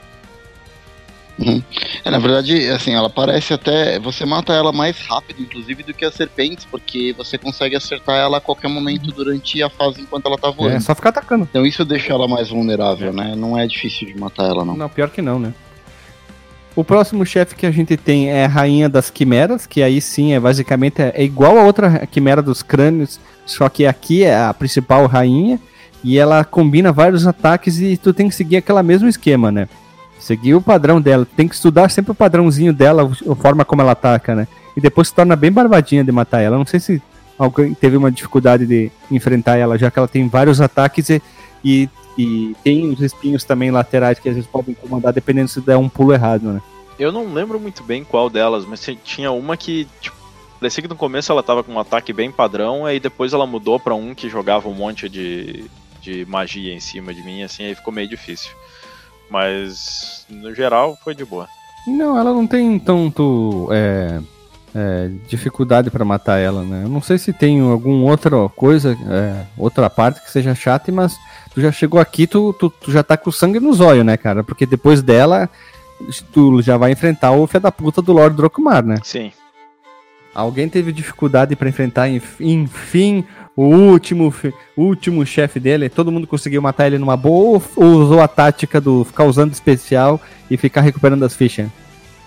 Uhum. 1.40 1.62
É, 2.06 2.12
na 2.12 2.20
verdade, 2.20 2.70
assim, 2.70 2.94
ela 2.94 3.10
parece 3.10 3.54
até. 3.54 4.00
Você 4.00 4.26
mata 4.26 4.54
ela 4.54 4.72
mais 4.72 5.00
rápido, 5.08 5.42
inclusive, 5.42 5.82
do 5.82 5.94
que 5.94 6.06
as 6.06 6.14
serpentes, 6.14 6.66
porque 6.70 7.14
você 7.18 7.38
consegue 7.38 7.76
acertar 7.76 8.18
ela 8.18 8.38
a 8.38 8.42
qualquer 8.42 8.68
momento 8.68 9.12
durante 9.12 9.62
a 9.64 9.70
fase 9.70 10.02
enquanto 10.02 10.28
ela 10.28 10.38
tá 10.38 10.50
é, 10.50 10.52
voando. 10.52 10.76
É 10.76 10.80
só 10.80 10.94
ficar 10.94 11.10
atacando. 11.10 11.48
Então 11.50 11.66
isso 11.66 11.84
deixa 11.84 12.14
ela 12.14 12.28
mais 12.28 12.50
vulnerável, 12.50 13.12
né? 13.12 13.34
Não 13.36 13.58
é 13.58 13.66
difícil 13.66 14.08
de 14.08 14.18
matar 14.18 14.46
ela, 14.46 14.64
não. 14.64 14.76
Não, 14.76 14.90
pior 14.90 15.10
que 15.10 15.22
não, 15.22 15.40
né? 15.40 15.54
O 16.76 16.84
próximo 16.84 17.26
chefe 17.26 17.56
que 17.56 17.66
a 17.66 17.72
gente 17.72 17.98
tem 17.98 18.30
é 18.30 18.46
a 18.46 18.48
Rainha 18.48 18.88
das 18.88 19.10
Quimeras, 19.10 19.66
que 19.66 19.84
aí 19.84 20.00
sim 20.00 20.34
é 20.34 20.40
basicamente 20.40 21.02
é 21.02 21.24
igual 21.24 21.58
a 21.58 21.64
outra 21.64 22.08
Quimera 22.08 22.42
dos 22.42 22.64
Crânios, 22.64 23.20
só 23.46 23.68
que 23.68 23.86
aqui 23.86 24.24
é 24.24 24.38
a 24.38 24.54
principal 24.54 25.06
rainha 25.06 25.60
e 26.04 26.18
ela 26.18 26.44
combina 26.46 26.92
vários 26.92 27.28
ataques 27.28 27.80
e 27.80 27.98
tu 27.98 28.14
tem 28.14 28.30
que 28.30 28.36
seguir 28.36 28.58
aquele 28.58 28.82
mesmo 28.84 29.08
esquema, 29.08 29.52
né? 29.52 29.68
Seguir 30.18 30.54
o 30.54 30.62
padrão 30.62 31.02
dela. 31.02 31.28
Tem 31.36 31.48
que 31.48 31.56
estudar 31.56 31.90
sempre 31.90 32.12
o 32.12 32.16
padrãozinho 32.16 32.74
dela, 32.74 33.12
a 33.30 33.36
forma 33.36 33.66
como 33.66 33.82
ela 33.82 33.92
ataca, 33.92 34.34
né? 34.34 34.48
E 34.76 34.80
depois 34.80 35.10
se 35.10 35.14
torna 35.14 35.36
bem 35.36 35.52
barbadinha 35.52 36.04
de 36.04 36.12
matar 36.12 36.42
ela. 36.42 36.58
Não 36.58 36.66
sei 36.66 36.80
se 36.80 37.02
alguém 37.38 37.74
teve 37.74 37.98
uma 37.98 38.12
dificuldade 38.12 38.66
de 38.66 38.92
enfrentar 39.10 39.58
ela, 39.58 39.78
já 39.78 39.92
que 39.92 40.00
ela 40.00 40.08
tem 40.08 40.28
vários 40.28 40.62
ataques 40.62 41.10
e, 41.10 41.22
e, 41.66 41.90
e 42.18 42.56
tem 42.64 42.90
os 42.90 43.02
espinhos 43.02 43.44
também 43.44 43.72
laterais 43.72 44.20
que 44.20 44.30
às 44.30 44.36
vezes 44.36 44.50
podem 44.50 44.72
incomodar, 44.74 45.14
dependendo 45.14 45.48
se 45.48 45.62
der 45.62 45.78
um 45.78 45.90
pulo 45.90 46.14
errado, 46.14 46.44
né? 46.44 46.62
Eu 47.00 47.12
não 47.12 47.34
lembro 47.34 47.60
muito 47.60 47.84
bem 47.84 48.04
qual 48.04 48.30
delas, 48.30 48.66
mas 48.66 48.88
tinha 49.04 49.32
uma 49.32 49.58
que, 49.58 49.88
tipo, 50.00 50.16
parecia 50.60 50.84
que 50.84 50.88
no 50.88 50.96
começo 50.96 51.32
ela 51.32 51.42
tava 51.42 51.64
com 51.64 51.74
um 51.74 51.80
ataque 51.80 52.14
bem 52.14 52.32
padrão, 52.32 52.86
aí 52.86 53.00
depois 53.00 53.34
ela 53.34 53.48
mudou 53.48 53.80
para 53.80 53.96
um 53.96 54.14
que 54.14 54.30
jogava 54.30 54.70
um 54.70 54.74
monte 54.74 55.10
de, 55.10 55.66
de 56.00 56.26
magia 56.26 56.74
em 56.74 56.80
cima 56.80 57.14
de 57.14 57.24
mim, 57.24 57.42
assim, 57.42 57.64
aí 57.64 57.74
ficou 57.74 57.94
meio 57.94 58.08
difícil. 58.08 58.52
Mas 59.30 60.26
no 60.30 60.54
geral 60.54 60.98
foi 61.04 61.16
de 61.16 61.26
boa. 61.26 61.48
Não, 61.88 62.18
ela 62.18 62.32
não 62.32 62.46
tem 62.46 62.78
tanto 62.78 63.70
é, 63.72 64.20
é, 64.74 65.10
dificuldade 65.28 65.90
para 65.90 66.06
matar 66.06 66.38
ela, 66.38 66.64
né? 66.64 66.84
Eu 66.84 66.90
não 66.90 67.02
sei 67.02 67.18
se 67.18 67.34
tem 67.34 67.60
alguma 67.60 68.10
outra 68.10 68.50
coisa, 68.50 68.98
é, 69.10 69.46
outra 69.58 69.90
parte 69.90 70.22
que 70.22 70.32
seja 70.32 70.56
chata, 70.56 70.92
mas 70.92 71.18
tu 71.54 71.62
já 71.62 71.72
chegou 71.72 72.00
aqui, 72.00 72.26
tu, 72.28 72.54
tu, 72.54 72.70
tu 72.70 72.92
já 72.92 73.04
tá 73.04 73.18
com 73.18 73.32
sangue 73.32 73.60
nos 73.60 73.80
olhos, 73.80 74.06
né, 74.06 74.18
cara? 74.18 74.44
Porque 74.44 74.66
depois 74.66 75.02
dela, 75.02 75.50
tu 76.32 76.62
já 76.62 76.78
vai 76.78 76.92
enfrentar 76.92 77.32
o 77.32 77.48
filho 77.48 77.62
da 77.62 77.72
puta 77.72 78.02
do 78.02 78.14
Lord 78.14 78.36
Drocumar, 78.36 78.86
né? 78.86 78.98
Sim. 79.04 79.32
Alguém 80.34 80.70
teve 80.70 80.94
dificuldade 80.94 81.58
para 81.58 81.68
enfrentar, 81.68 82.08
enfim, 82.08 83.26
o 83.56 83.64
último, 83.64 84.34
o 84.78 84.82
último 84.82 85.26
chefe 85.26 85.60
dele, 85.60 85.90
todo 85.90 86.12
mundo 86.12 86.26
conseguiu 86.26 86.62
matar 86.62 86.88
ele 86.88 86.98
numa 86.98 87.18
boa 87.18 87.62
ou 87.76 87.86
usou 87.86 88.22
a 88.22 88.28
tática 88.30 88.80
do 88.80 89.04
ficar 89.04 89.26
usando 89.26 89.52
especial 89.52 90.22
e 90.50 90.56
ficar 90.56 90.80
recuperando 90.80 91.24
as 91.26 91.36
fichas? 91.36 91.68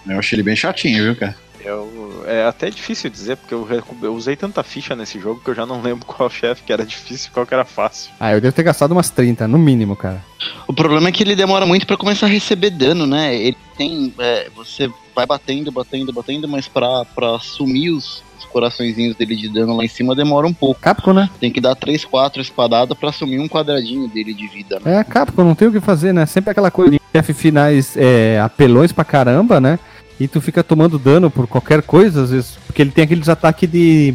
Eu 0.06 0.18
achei 0.18 0.36
ele 0.36 0.42
bem 0.42 0.54
chatinho, 0.54 1.02
viu, 1.02 1.16
cara? 1.16 1.34
Eu, 1.64 2.24
é 2.26 2.44
até 2.44 2.68
difícil 2.68 3.08
dizer, 3.08 3.36
porque 3.36 3.54
eu, 3.54 3.66
eu, 4.02 4.14
usei 4.14 4.36
tanta 4.36 4.62
ficha 4.62 4.94
nesse 4.94 5.18
jogo 5.18 5.40
que 5.42 5.50
eu 5.50 5.54
já 5.54 5.64
não 5.64 5.80
lembro 5.80 6.04
qual 6.06 6.28
chefe 6.28 6.62
que 6.62 6.72
era 6.72 6.84
difícil 6.84 7.30
e 7.30 7.34
qual 7.34 7.46
que 7.46 7.54
era 7.54 7.64
fácil. 7.64 8.12
Ah, 8.20 8.32
eu 8.32 8.40
devo 8.40 8.54
ter 8.54 8.62
gastado 8.62 8.92
umas 8.92 9.10
30, 9.10 9.48
no 9.48 9.58
mínimo, 9.58 9.96
cara. 9.96 10.22
O 10.66 10.72
problema 10.74 11.08
é 11.08 11.12
que 11.12 11.22
ele 11.22 11.34
demora 11.34 11.64
muito 11.64 11.86
para 11.86 11.96
começar 11.96 12.26
a 12.26 12.28
receber 12.28 12.70
dano, 12.70 13.06
né? 13.06 13.34
Ele 13.34 13.56
tem. 13.76 14.12
É, 14.18 14.50
você 14.54 14.90
vai 15.14 15.24
batendo, 15.24 15.72
batendo, 15.72 16.12
batendo, 16.12 16.46
mas 16.46 16.68
pra, 16.68 17.04
pra 17.14 17.38
sumir 17.38 17.90
os, 17.90 18.22
coraçõezinhos 18.54 19.16
dele 19.16 19.34
de 19.34 19.48
dano 19.48 19.76
lá 19.76 19.84
em 19.84 19.88
cima 19.88 20.14
demora 20.14 20.46
um 20.46 20.52
pouco. 20.52 20.80
Capcom, 20.80 21.12
né? 21.12 21.28
Tem 21.40 21.50
que 21.50 21.60
dar 21.60 21.74
3, 21.74 22.04
4 22.04 22.40
espadadas 22.40 22.96
pra 22.96 23.08
assumir 23.08 23.40
um 23.40 23.48
quadradinho 23.48 24.06
dele 24.06 24.32
de 24.32 24.46
vida, 24.46 24.80
né? 24.82 25.00
É, 25.00 25.04
Capcom, 25.04 25.42
não 25.42 25.56
tem 25.56 25.66
o 25.66 25.72
que 25.72 25.80
fazer, 25.80 26.14
né? 26.14 26.24
Sempre 26.24 26.52
aquela 26.52 26.70
coisa 26.70 26.92
de 26.92 27.00
F 27.12 27.34
finais 27.34 27.96
é, 27.96 28.40
apelões 28.40 28.92
pra 28.92 29.04
caramba, 29.04 29.60
né? 29.60 29.76
E 30.18 30.28
tu 30.28 30.40
fica 30.40 30.62
tomando 30.62 30.98
dano 30.98 31.30
por 31.30 31.46
qualquer 31.46 31.82
coisa, 31.82 32.22
às 32.22 32.30
vezes, 32.30 32.58
porque 32.66 32.82
ele 32.82 32.90
tem 32.90 33.04
aqueles 33.04 33.28
ataques 33.28 33.70
de. 33.70 34.14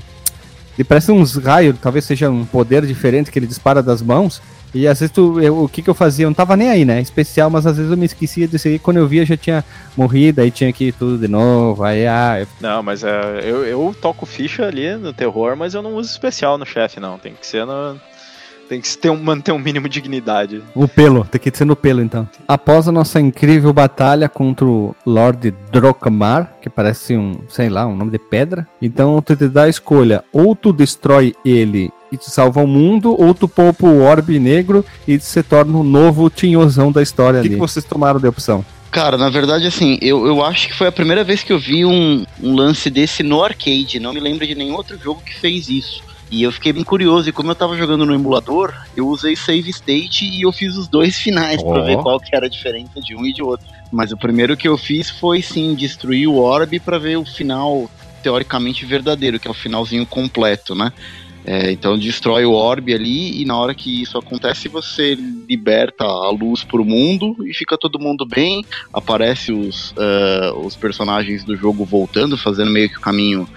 Ele 0.78 0.86
parece 0.86 1.12
uns 1.12 1.36
raios, 1.36 1.76
talvez 1.82 2.06
seja 2.06 2.30
um 2.30 2.46
poder 2.46 2.86
diferente 2.86 3.30
que 3.30 3.38
ele 3.38 3.48
dispara 3.48 3.84
das 3.84 4.02
mãos. 4.02 4.42
E 4.74 4.88
às 4.88 5.00
vezes 5.00 5.12
tu, 5.12 5.42
eu, 5.42 5.64
o 5.64 5.68
que, 5.68 5.82
que 5.82 5.90
eu 5.90 5.96
fazia? 5.96 6.26
Eu 6.26 6.30
não 6.30 6.36
tava 6.36 6.56
nem 6.56 6.70
aí, 6.70 6.86
né? 6.86 7.02
Especial, 7.02 7.50
mas 7.50 7.66
às 7.66 7.76
vezes 7.76 7.92
eu 7.92 7.98
me 7.98 8.06
esquecia 8.06 8.48
disso 8.48 8.68
aí. 8.68 8.78
Quando 8.78 8.98
eu 8.98 9.08
via 9.08 9.26
já 9.26 9.36
tinha 9.36 9.66
morrido, 9.98 10.42
aí 10.42 10.52
tinha 10.52 10.72
que 10.72 10.86
ir 10.86 10.92
tudo 10.94 11.18
de 11.18 11.28
novo. 11.28 11.84
Aí, 11.84 12.06
ah. 12.08 12.40
Eu... 12.40 12.48
Não, 12.62 12.84
mas 12.84 13.04
é, 13.04 13.42
eu, 13.44 13.66
eu 13.66 13.96
toco 14.00 14.26
ficha 14.26 14.66
ali 14.68 14.96
no 14.96 15.12
terror, 15.12 15.56
mas 15.56 15.74
eu 15.74 15.82
não 15.82 15.96
uso 15.96 16.12
especial 16.12 16.58
no 16.58 16.66
chefe, 16.66 17.00
não. 17.00 17.18
Tem 17.18 17.34
que 17.34 17.46
ser 17.46 17.66
no, 17.66 18.00
tem 18.70 18.80
que 18.80 18.96
ter 18.96 19.10
um, 19.10 19.18
manter 19.18 19.52
um 19.52 19.58
mínimo 19.58 19.90
de 19.90 20.00
dignidade. 20.00 20.62
O 20.76 20.88
pelo, 20.88 21.26
tem 21.26 21.42
que 21.42 21.58
ser 21.58 21.66
no 21.66 21.76
pelo 21.76 22.02
então. 22.02 22.30
Após 22.48 22.88
a 22.88 22.92
nossa 22.92 23.20
incrível 23.20 23.74
batalha 23.74 24.30
contra 24.30 24.64
o 24.64 24.96
Lord 25.04 25.52
Drocmar, 25.72 26.54
que 26.62 26.70
parece 26.70 27.18
um, 27.18 27.40
sei 27.50 27.68
lá, 27.68 27.88
um 27.88 27.96
nome 27.96 28.12
de 28.12 28.20
pedra, 28.20 28.68
então 28.80 29.20
tu 29.24 29.36
te 29.36 29.48
dá 29.48 29.64
a 29.64 29.70
escolha: 29.70 30.24
ou 30.32 30.56
tu 30.56 30.72
destrói 30.72 31.34
ele 31.44 31.92
e 32.12 32.18
te 32.18 32.30
salva 32.30 32.62
o 32.62 32.68
mundo, 32.68 33.16
ou 33.20 33.34
tu 33.34 33.48
poupa 33.48 33.88
o 33.88 34.04
orbe 34.04 34.40
negro 34.40 34.86
e 35.08 35.20
se 35.20 35.42
torna 35.42 35.76
o 35.76 35.82
um 35.82 35.84
novo 35.84 36.30
tinhosão 36.30 36.92
da 36.92 37.02
história 37.02 37.40
o 37.40 37.42
que 37.42 37.48
ali. 37.48 37.56
O 37.56 37.60
que 37.60 37.68
vocês 37.68 37.84
tomaram 37.84 38.20
de 38.20 38.28
opção? 38.28 38.64
Cara, 38.92 39.18
na 39.18 39.30
verdade, 39.30 39.68
assim, 39.68 40.00
eu, 40.02 40.26
eu 40.26 40.44
acho 40.44 40.68
que 40.68 40.74
foi 40.74 40.88
a 40.88 40.92
primeira 40.92 41.24
vez 41.24 41.44
que 41.44 41.54
eu 41.54 41.60
vi 41.60 41.86
um, 41.86 42.26
um 42.42 42.56
lance 42.56 42.90
desse 42.90 43.22
no 43.22 43.44
arcade. 43.44 44.00
Não 44.00 44.14
me 44.14 44.20
lembro 44.20 44.46
de 44.48 44.56
nenhum 44.56 44.74
outro 44.74 44.98
jogo 44.98 45.22
que 45.24 45.40
fez 45.40 45.70
isso. 45.70 46.09
E 46.32 46.44
eu 46.44 46.52
fiquei 46.52 46.72
bem 46.72 46.84
curioso, 46.84 47.28
e 47.28 47.32
como 47.32 47.52
eu 47.52 47.56
tava 47.56 47.76
jogando 47.76 48.06
no 48.06 48.14
emulador, 48.14 48.74
eu 48.96 49.08
usei 49.08 49.36
save 49.36 49.70
state 49.72 50.26
e 50.26 50.44
eu 50.44 50.52
fiz 50.52 50.76
os 50.78 50.88
dois 50.88 51.18
finais 51.20 51.62
oh. 51.64 51.72
para 51.72 51.84
ver 51.84 51.98
qual 51.98 52.20
que 52.20 52.36
era 52.36 52.46
a 52.46 52.50
diferença 52.50 53.02
de 53.02 53.16
um 53.16 53.26
e 53.26 53.34
de 53.34 53.42
outro. 53.42 53.68
Mas 53.92 54.12
o 54.12 54.18
primeiro 54.18 54.56
que 54.56 54.68
eu 54.68 54.78
fiz 54.78 55.10
foi 55.10 55.42
sim 55.42 55.74
destruir 55.74 56.28
o 56.28 56.36
orb 56.36 56.80
para 56.80 57.00
ver 57.00 57.18
o 57.18 57.26
final 57.26 57.90
teoricamente 58.22 58.86
verdadeiro, 58.86 59.40
que 59.40 59.48
é 59.48 59.52
o 59.52 59.56
finalzinho 59.56 60.06
completo, 60.06 60.76
né? 60.76 60.92
É, 61.46 61.72
então 61.72 61.98
destrói 61.98 62.46
o 62.46 62.52
orb 62.52 62.94
ali 62.94 63.42
e 63.42 63.46
na 63.46 63.58
hora 63.58 63.74
que 63.74 64.02
isso 64.02 64.18
acontece 64.18 64.68
você 64.68 65.16
liberta 65.16 66.04
a 66.04 66.30
luz 66.30 66.64
pro 66.64 66.84
mundo 66.84 67.36
e 67.48 67.54
fica 67.54 67.78
todo 67.78 67.98
mundo 67.98 68.26
bem. 68.26 68.64
Aparece 68.94 69.52
os, 69.52 69.92
uh, 69.92 70.60
os 70.64 70.76
personagens 70.76 71.44
do 71.44 71.56
jogo 71.56 71.86
voltando, 71.86 72.38
fazendo 72.38 72.70
meio 72.70 72.90
que 72.90 72.98
o 72.98 73.02
caminho 73.02 73.48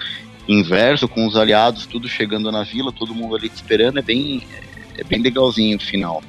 inverso, 0.48 1.09
com 1.09 1.27
os 1.27 1.36
aliados 1.36 1.86
tudo 1.86 2.09
chegando 2.09 2.51
na 2.51 2.64
vila, 2.64 2.93
todo 2.93 3.14
mundo 3.14 3.36
ali 3.36 3.48
te 3.48 3.56
esperando, 3.56 3.98
é 3.98 4.02
bem, 4.02 4.43
é 4.97 5.05
bem 5.05 5.20
legalzinho 5.20 5.77
o 5.77 5.81
final. 5.81 6.23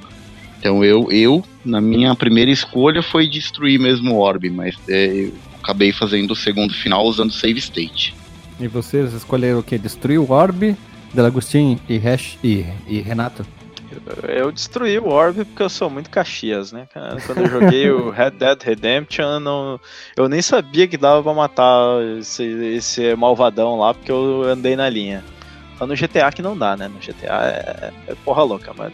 Então 0.60 0.84
eu, 0.84 1.12
eu, 1.12 1.44
na 1.66 1.82
minha 1.82 2.16
primeira 2.16 2.50
escolha 2.50 3.02
foi 3.02 3.28
destruir 3.28 3.80
mesmo 3.80 4.14
o 4.14 4.20
Orb, 4.20 4.50
mas 4.50 4.76
é, 4.88 5.26
eu 5.26 5.34
acabei 5.62 5.92
fazendo 5.92 6.32
o 6.32 6.36
segundo 6.36 6.74
final 6.74 7.06
usando 7.06 7.34
save 7.34 7.60
state. 7.60 8.16
E 8.60 8.68
vocês 8.68 9.14
escolheram 9.14 9.60
o 9.60 9.64
que? 9.64 9.78
Destruir 9.78 10.20
o 10.20 10.32
Orb, 10.32 10.76
Delagostin 11.14 11.80
e, 11.90 11.98
Hash, 11.98 12.38
e, 12.44 12.66
e 12.88 13.02
Renato? 13.02 13.46
Eu 14.28 14.52
destruí 14.52 14.98
o 15.00 15.08
Orb 15.08 15.46
porque 15.46 15.64
eu 15.64 15.70
sou 15.70 15.90
muito 15.90 16.10
Caxias, 16.10 16.72
né, 16.72 16.88
cara? 16.94 17.18
Quando 17.26 17.42
eu 17.42 17.50
joguei 17.50 17.90
o 17.90 18.10
Red 18.12 18.32
Dead 18.32 18.62
Redemption, 18.62 19.24
eu, 19.24 19.40
não, 19.40 19.80
eu 20.16 20.30
nem 20.30 20.42
sabia 20.42 20.88
que 20.88 20.98
dava 20.98 21.24
pra 21.24 21.34
matar 21.34 22.02
esse, 22.20 22.44
esse 22.44 23.16
malvadão 23.16 23.80
lá, 23.80 23.94
porque 23.94 24.12
eu 24.12 24.44
andei 24.44 24.76
na 24.76 24.90
linha. 24.90 25.24
Só 25.78 25.88
no 25.88 25.96
GTA 25.96 26.32
que 26.32 26.42
não 26.42 26.58
dá, 26.58 26.78
né? 26.78 26.88
No 26.88 27.00
GTA 27.00 27.92
é, 28.08 28.12
é 28.12 28.16
porra 28.24 28.44
louca, 28.44 28.74
mano. 28.74 28.94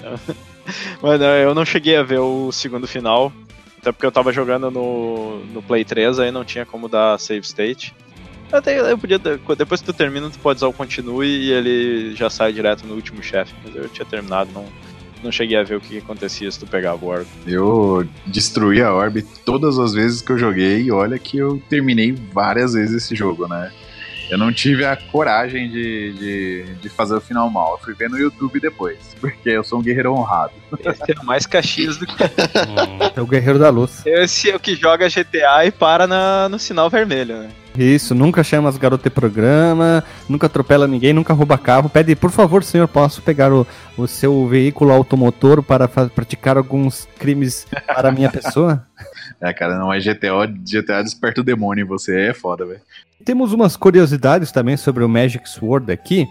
Mas 1.02 1.22
eu 1.22 1.56
não 1.56 1.66
cheguei 1.66 1.98
a 1.98 2.04
ver 2.04 2.20
o 2.20 2.52
segundo 2.52 2.88
final, 2.88 3.34
até 3.80 3.92
porque 3.92 4.06
eu 4.06 4.12
tava 4.12 4.32
jogando 4.32 4.70
no, 4.70 5.40
no 5.46 5.62
Play 5.62 5.84
3, 5.84 6.20
aí 6.20 6.32
não 6.32 6.46
tinha 6.46 6.66
como 6.66 6.88
dar 6.88 7.20
save 7.20 7.46
state. 7.46 7.94
Até 8.52 8.80
eu 8.80 8.98
podia. 8.98 9.20
Depois 9.20 9.80
que 9.80 9.86
tu 9.86 9.94
termina, 9.94 10.30
tu 10.30 10.40
pode 10.40 10.58
usar 10.58 10.68
o 10.68 10.74
continue 10.74 11.28
e 11.28 11.52
ele 11.52 12.16
já 12.16 12.30
sai 12.30 12.52
direto 12.52 12.86
no 12.86 12.96
último 12.96 13.22
chefe. 13.22 13.54
Mas 13.64 13.76
eu 13.76 13.88
tinha 13.90 14.06
terminado, 14.06 14.50
não, 14.52 14.66
não 15.24 15.32
cheguei 15.32 15.58
a 15.58 15.64
ver 15.64 15.76
o 15.76 15.82
que 15.82 15.98
acontecia 15.98 16.50
se 16.52 16.60
tu 16.60 16.68
pegava 16.68 17.04
o 17.06 17.10
Orb. 17.10 17.28
Eu 17.46 18.08
destruí 18.26 18.82
a 18.82 18.94
Orb 18.94 19.22
todas 19.46 19.78
as 19.78 19.94
vezes 19.94 20.22
que 20.22 20.32
eu 20.32 20.38
joguei 20.38 20.84
e 20.84 20.92
olha 20.92 21.20
que 21.20 21.38
eu 21.38 21.62
terminei 21.70 22.12
várias 22.12 22.74
vezes 22.74 23.04
esse 23.04 23.16
jogo, 23.16 23.48
né? 23.48 23.72
Eu 24.30 24.38
não 24.38 24.54
tive 24.54 24.86
a 24.86 24.96
coragem 24.96 25.70
de, 25.70 26.14
de, 26.14 26.76
de, 26.76 26.90
fazer 26.90 27.16
o 27.16 27.22
final 27.22 27.50
mal. 27.50 27.74
Eu 27.74 27.78
fui 27.80 27.96
ver 27.96 28.10
no 28.10 28.18
YouTube 28.18 28.60
depois, 28.60 29.00
porque 29.20 29.50
eu 29.50 29.64
sou 29.64 29.80
um 29.80 29.82
guerreiro 29.82 30.14
honrado. 30.14 30.54
Esse 30.86 31.12
é 31.12 31.24
mais 31.24 31.48
Caxias 31.48 31.98
do 31.98 32.06
que. 32.06 32.14
hum, 32.24 33.10
é 33.16 33.22
o 33.22 33.26
guerreiro 33.26 33.58
da 33.58 33.70
luz. 33.70 34.06
Esse 34.06 34.52
é 34.52 34.56
o 34.56 34.60
que 34.60 34.76
joga 34.76 35.10
GTA 35.10 35.66
e 35.66 35.72
para 35.72 36.06
na, 36.06 36.48
no 36.48 36.60
sinal 36.60 36.92
vermelho, 36.92 37.40
né? 37.40 37.50
Isso, 37.82 38.14
nunca 38.14 38.44
chama 38.44 38.68
as 38.68 38.78
garotas 38.78 39.06
de 39.06 39.10
programa, 39.10 40.04
nunca 40.28 40.48
atropela 40.48 40.86
ninguém, 40.86 41.14
nunca 41.14 41.34
rouba 41.34 41.58
carro. 41.58 41.90
Pede, 41.90 42.14
por 42.14 42.30
favor, 42.30 42.62
senhor, 42.62 42.90
posso 42.90 43.22
pegar 43.22 43.54
o, 43.54 43.66
o 43.98 44.06
seu 44.06 44.46
veículo 44.48 44.92
automotor 44.92 45.64
para 45.64 45.88
praticar 45.88 46.58
alguns 46.58 47.08
crimes 47.18 47.66
para 47.88 48.10
a 48.10 48.12
minha 48.12 48.30
pessoa? 48.30 48.86
É, 49.42 49.54
cara, 49.54 49.78
não 49.78 49.94
é 49.94 50.00
GTA, 50.02 50.46
GTA 50.46 51.02
desperta 51.02 51.40
o 51.40 51.44
demônio 51.46 51.86
em 51.86 51.88
você, 51.88 52.28
é 52.28 52.34
foda, 52.34 52.66
velho. 52.66 52.82
Temos 53.24 53.54
umas 53.54 53.78
curiosidades 53.78 54.52
também 54.52 54.76
sobre 54.76 55.02
o 55.02 55.08
Magic 55.08 55.48
Sword 55.50 55.90
aqui. 55.90 56.28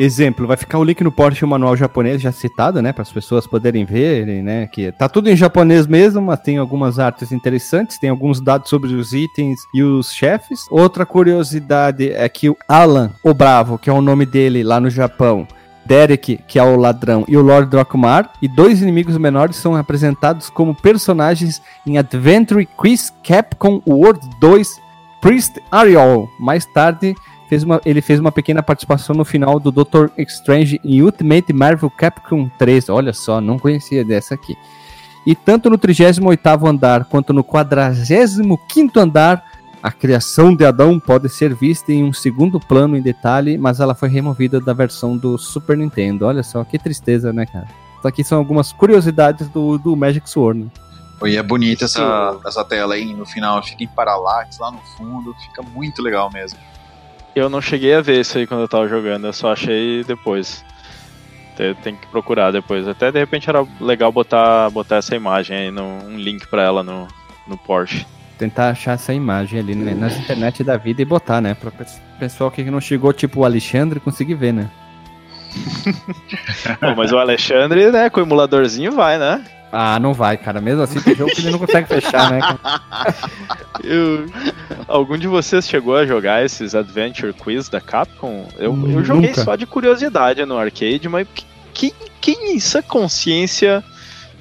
Exemplo, 0.00 0.46
vai 0.46 0.56
ficar 0.56 0.78
o 0.78 0.84
link 0.84 1.02
no 1.02 1.10
porte 1.10 1.44
o 1.44 1.48
manual 1.48 1.76
japonês 1.76 2.22
já 2.22 2.30
citado, 2.30 2.80
né, 2.80 2.92
para 2.92 3.02
as 3.02 3.10
pessoas 3.10 3.48
poderem 3.48 3.84
verem, 3.84 4.44
né, 4.44 4.68
que 4.68 4.92
tá 4.92 5.08
tudo 5.08 5.28
em 5.28 5.34
japonês 5.34 5.88
mesmo, 5.88 6.22
mas 6.22 6.38
tem 6.38 6.56
algumas 6.56 7.00
artes 7.00 7.32
interessantes, 7.32 7.98
tem 7.98 8.08
alguns 8.08 8.40
dados 8.40 8.70
sobre 8.70 8.94
os 8.94 9.12
itens 9.12 9.58
e 9.74 9.82
os 9.82 10.12
chefes. 10.12 10.60
Outra 10.70 11.04
curiosidade 11.04 12.12
é 12.12 12.28
que 12.28 12.48
o 12.48 12.56
Alan, 12.68 13.10
o 13.24 13.34
Bravo, 13.34 13.76
que 13.76 13.90
é 13.90 13.92
o 13.92 14.00
nome 14.00 14.24
dele 14.24 14.62
lá 14.62 14.78
no 14.78 14.88
Japão, 14.88 15.48
Derek, 15.84 16.38
que 16.46 16.60
é 16.60 16.62
o 16.62 16.76
ladrão, 16.76 17.24
e 17.26 17.36
o 17.36 17.42
Lord 17.42 17.68
Drokmar, 17.68 18.30
e 18.40 18.46
dois 18.46 18.80
inimigos 18.80 19.18
menores 19.18 19.56
são 19.56 19.74
apresentados 19.74 20.48
como 20.48 20.76
personagens 20.76 21.60
em 21.84 21.98
Adventure 21.98 22.68
Quiz 22.80 23.12
Capcom 23.24 23.82
World 23.84 24.20
2 24.38 24.80
Priest 25.20 25.60
Ariel. 25.72 26.28
Mais 26.38 26.64
tarde, 26.66 27.16
fez 27.48 27.62
uma, 27.62 27.80
ele 27.84 28.00
fez 28.00 28.20
uma 28.20 28.30
pequena 28.30 28.62
participação 28.62 29.16
no 29.16 29.24
final 29.24 29.58
do 29.58 29.70
Doctor 29.70 30.10
Strange 30.18 30.80
em 30.84 31.02
Ultimate 31.02 31.52
Marvel 31.52 31.90
Capcom 31.90 32.48
3. 32.58 32.88
Olha 32.90 33.12
só, 33.12 33.40
não 33.40 33.58
conhecia 33.58 34.04
dessa 34.04 34.34
aqui. 34.34 34.56
E 35.26 35.34
tanto 35.34 35.68
no 35.68 35.78
38º 35.78 36.68
andar 36.68 37.04
quanto 37.06 37.32
no 37.32 37.42
45º 37.42 38.96
andar, 38.96 39.44
a 39.82 39.90
criação 39.90 40.54
de 40.54 40.64
Adão 40.64 40.98
pode 40.98 41.28
ser 41.28 41.54
vista 41.54 41.92
em 41.92 42.04
um 42.04 42.12
segundo 42.12 42.58
plano 42.60 42.96
em 42.96 43.02
detalhe, 43.02 43.56
mas 43.56 43.80
ela 43.80 43.94
foi 43.94 44.08
removida 44.08 44.60
da 44.60 44.72
versão 44.72 45.16
do 45.16 45.38
Super 45.38 45.76
Nintendo. 45.76 46.26
Olha 46.26 46.42
só, 46.42 46.62
que 46.64 46.78
tristeza, 46.78 47.32
né, 47.32 47.46
cara? 47.46 47.66
Isso 47.98 48.06
aqui 48.06 48.22
são 48.22 48.38
algumas 48.38 48.72
curiosidades 48.72 49.48
do, 49.48 49.78
do 49.78 49.96
Magic 49.96 50.28
Sword. 50.28 50.60
Né? 50.60 50.70
E 51.24 51.36
é 51.36 51.42
bonita 51.42 51.86
essa, 51.86 52.38
essa 52.46 52.64
tela 52.64 52.94
aí 52.94 53.12
no 53.12 53.26
final, 53.26 53.62
fica 53.62 53.82
em 53.82 53.88
paralaxe 53.88 54.60
lá 54.60 54.70
no 54.70 54.78
fundo, 54.96 55.34
fica 55.34 55.62
muito 55.62 56.00
legal 56.00 56.30
mesmo. 56.32 56.58
Eu 57.38 57.48
não 57.48 57.60
cheguei 57.60 57.94
a 57.94 58.00
ver 58.00 58.20
isso 58.20 58.36
aí 58.36 58.46
quando 58.46 58.62
eu 58.62 58.68
tava 58.68 58.88
jogando, 58.88 59.26
eu 59.26 59.32
só 59.32 59.52
achei 59.52 60.02
depois. 60.04 60.64
Tem, 61.82 61.96
que 61.96 62.06
procurar 62.08 62.52
depois. 62.52 62.86
Até 62.86 63.10
de 63.10 63.18
repente 63.18 63.48
era 63.48 63.66
legal 63.80 64.12
botar, 64.12 64.70
botar 64.70 64.96
essa 64.96 65.16
imagem 65.16 65.56
aí, 65.56 65.70
no, 65.70 65.82
um 66.04 66.16
link 66.16 66.46
pra 66.46 66.62
ela 66.62 66.82
no, 66.82 67.08
no 67.46 67.56
Porsche. 67.56 68.06
Tentar 68.38 68.70
achar 68.70 68.92
essa 68.92 69.12
imagem 69.12 69.58
ali 69.58 69.74
né, 69.74 69.94
nas 69.94 70.16
internet 70.16 70.62
da 70.62 70.76
vida 70.76 71.02
e 71.02 71.04
botar, 71.04 71.40
né? 71.40 71.54
Pra 71.54 71.72
pessoal 72.18 72.50
que 72.50 72.62
não 72.64 72.80
chegou, 72.80 73.12
tipo 73.12 73.40
o 73.40 73.44
Alexandre, 73.44 73.98
conseguir 73.98 74.34
ver, 74.34 74.52
né? 74.52 74.70
Bom, 76.80 76.94
mas 76.96 77.10
o 77.12 77.18
Alexandre, 77.18 77.90
né, 77.90 78.10
com 78.10 78.20
o 78.20 78.22
emuladorzinho 78.22 78.92
vai, 78.92 79.18
né? 79.18 79.44
Ah, 79.70 79.98
não 79.98 80.14
vai, 80.14 80.36
cara. 80.36 80.60
Mesmo 80.60 80.82
assim, 80.82 81.00
tem 81.00 81.14
jogo 81.14 81.32
que 81.32 81.40
ele 81.40 81.50
não 81.50 81.58
consegue 81.58 81.88
fechar, 81.88 82.30
né? 82.30 82.40
Eu... 83.84 84.26
Algum 84.86 85.16
de 85.16 85.28
vocês 85.28 85.68
chegou 85.68 85.96
a 85.96 86.06
jogar 86.06 86.44
esses 86.44 86.74
Adventure 86.74 87.32
Quiz 87.32 87.68
da 87.68 87.80
Capcom? 87.80 88.48
Eu, 88.56 88.76
eu 88.90 89.04
joguei 89.04 89.34
só 89.34 89.54
de 89.54 89.66
curiosidade 89.66 90.44
no 90.44 90.56
arcade, 90.56 91.08
mas 91.08 91.26
quem, 91.74 91.92
quem 92.20 92.54
em 92.54 92.60
sua 92.60 92.82
consciência 92.82 93.84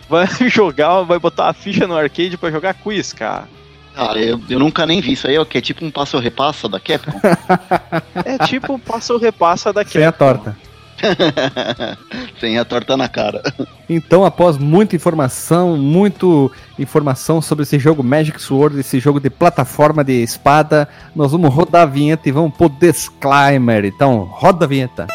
vai 0.10 0.28
jogar, 0.49 1.04
vai 1.04 1.20
botar 1.20 1.49
a 1.49 1.54
ficha 1.54 1.86
no 1.86 1.95
arcade 1.95 2.38
para 2.38 2.52
jogar 2.52 2.74
quiz, 2.74 3.14
cara? 3.14 3.48
Cara, 3.94 4.20
eu, 4.20 4.40
eu 4.48 4.60
nunca 4.60 4.86
nem 4.86 5.02
vi 5.02 5.14
isso 5.14 5.28
aí, 5.28 5.36
é 5.36 5.41
o 5.41 5.45
que? 5.45 5.58
É 5.58 5.62
tipo 5.62 5.84
um 5.84 5.90
passo-repassa 5.90 6.70
da 6.70 6.80
Capcom? 6.80 7.20
é 8.24 8.38
tipo 8.45 8.74
um 8.74 8.80
passo-repassa 8.80 9.74
da 9.74 9.84
Capcom. 9.84 9.99
Sem 9.99 10.06
a 10.06 10.12
torta. 10.12 10.56
Sem 12.40 12.57
a 12.57 12.65
torta 12.65 12.98
na 12.98 13.07
cara. 13.07 13.41
Então, 13.90 14.26
após 14.26 14.57
muita 14.57 14.95
informação, 14.95 15.78
muito 15.78 16.52
informação 16.78 17.41
sobre 17.41 17.64
esse 17.64 17.80
jogo 17.80 18.03
Magic 18.03 18.41
Sword, 18.41 18.80
esse 18.80 18.99
jogo 18.99 19.19
de 19.19 19.30
plataforma 19.30 20.03
de 20.03 20.24
espada, 20.24 20.88
nós 21.15 21.32
vamos 21.32 21.53
rodar 21.53 21.84
a 21.84 21.86
vinheta 21.86 22.28
e 22.28 22.32
vamos 22.32 22.56
pro 22.56 22.69
disclaimer. 22.69 23.86
Então, 23.86 24.19
roda 24.19 24.65
a 24.65 24.68
vinheta. 24.68 25.07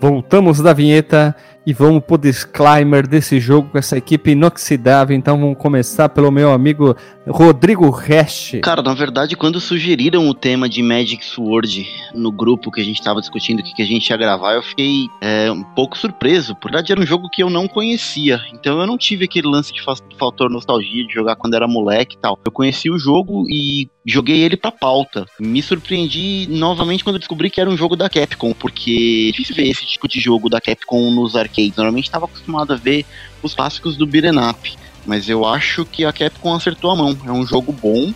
Voltamos 0.00 0.60
da 0.60 0.72
vinheta 0.72 1.36
e 1.70 1.72
vamos 1.72 2.02
pro 2.02 2.18
disclaimer 2.18 3.06
desse 3.06 3.38
jogo 3.38 3.68
com 3.70 3.78
essa 3.78 3.96
equipe 3.96 4.32
inoxidável. 4.32 5.16
Então 5.16 5.38
vamos 5.38 5.56
começar 5.56 6.08
pelo 6.08 6.28
meu 6.32 6.52
amigo 6.52 6.96
Rodrigo 7.28 7.88
Rest. 7.90 8.58
Cara, 8.58 8.82
na 8.82 8.92
verdade, 8.92 9.36
quando 9.36 9.60
sugeriram 9.60 10.28
o 10.28 10.34
tema 10.34 10.68
de 10.68 10.82
Magic 10.82 11.24
Sword 11.24 11.88
no 12.12 12.32
grupo 12.32 12.72
que 12.72 12.80
a 12.80 12.84
gente 12.84 13.00
tava 13.00 13.20
discutindo 13.20 13.60
o 13.60 13.62
que, 13.62 13.72
que 13.72 13.82
a 13.82 13.86
gente 13.86 14.10
ia 14.10 14.16
gravar, 14.16 14.54
eu 14.54 14.62
fiquei 14.62 15.06
é, 15.20 15.48
um 15.52 15.62
pouco 15.62 15.96
surpreso. 15.96 16.56
Por 16.56 16.72
verdade, 16.72 16.90
era 16.90 17.00
um 17.00 17.06
jogo 17.06 17.30
que 17.30 17.40
eu 17.40 17.48
não 17.48 17.68
conhecia. 17.68 18.40
Então 18.52 18.80
eu 18.80 18.86
não 18.86 18.98
tive 18.98 19.26
aquele 19.26 19.46
lance 19.46 19.72
de 19.72 19.80
fator 20.18 20.50
nostalgia 20.50 21.06
de 21.06 21.14
jogar 21.14 21.36
quando 21.36 21.54
era 21.54 21.68
moleque 21.68 22.16
e 22.16 22.18
tal. 22.18 22.36
Eu 22.44 22.50
conheci 22.50 22.90
o 22.90 22.98
jogo 22.98 23.44
e 23.48 23.88
joguei 24.04 24.40
ele 24.42 24.56
pra 24.56 24.70
pauta. 24.70 25.26
Me 25.38 25.62
surpreendi 25.62 26.46
novamente 26.48 27.04
quando 27.04 27.18
descobri 27.18 27.50
que 27.50 27.60
era 27.60 27.70
um 27.70 27.76
jogo 27.76 27.96
da 27.96 28.08
Capcom, 28.08 28.52
porque 28.52 29.28
é 29.28 29.30
difícil 29.32 29.56
ver 29.56 29.68
esse 29.68 29.86
tipo 29.86 30.08
de 30.08 30.20
jogo 30.20 30.48
da 30.48 30.60
Capcom 30.60 31.10
nos 31.10 31.36
arcades. 31.36 31.76
Normalmente 31.76 32.06
estava 32.06 32.24
acostumado 32.24 32.72
a 32.72 32.76
ver 32.76 33.04
os 33.42 33.54
clássicos 33.54 33.96
do 33.96 34.06
beat'em 34.06 34.38
up, 34.38 34.76
mas 35.04 35.28
eu 35.28 35.44
acho 35.44 35.84
que 35.84 36.04
a 36.04 36.12
Capcom 36.12 36.54
acertou 36.54 36.90
a 36.90 36.96
mão. 36.96 37.16
É 37.24 37.32
um 37.32 37.46
jogo 37.46 37.72
bom, 37.72 38.12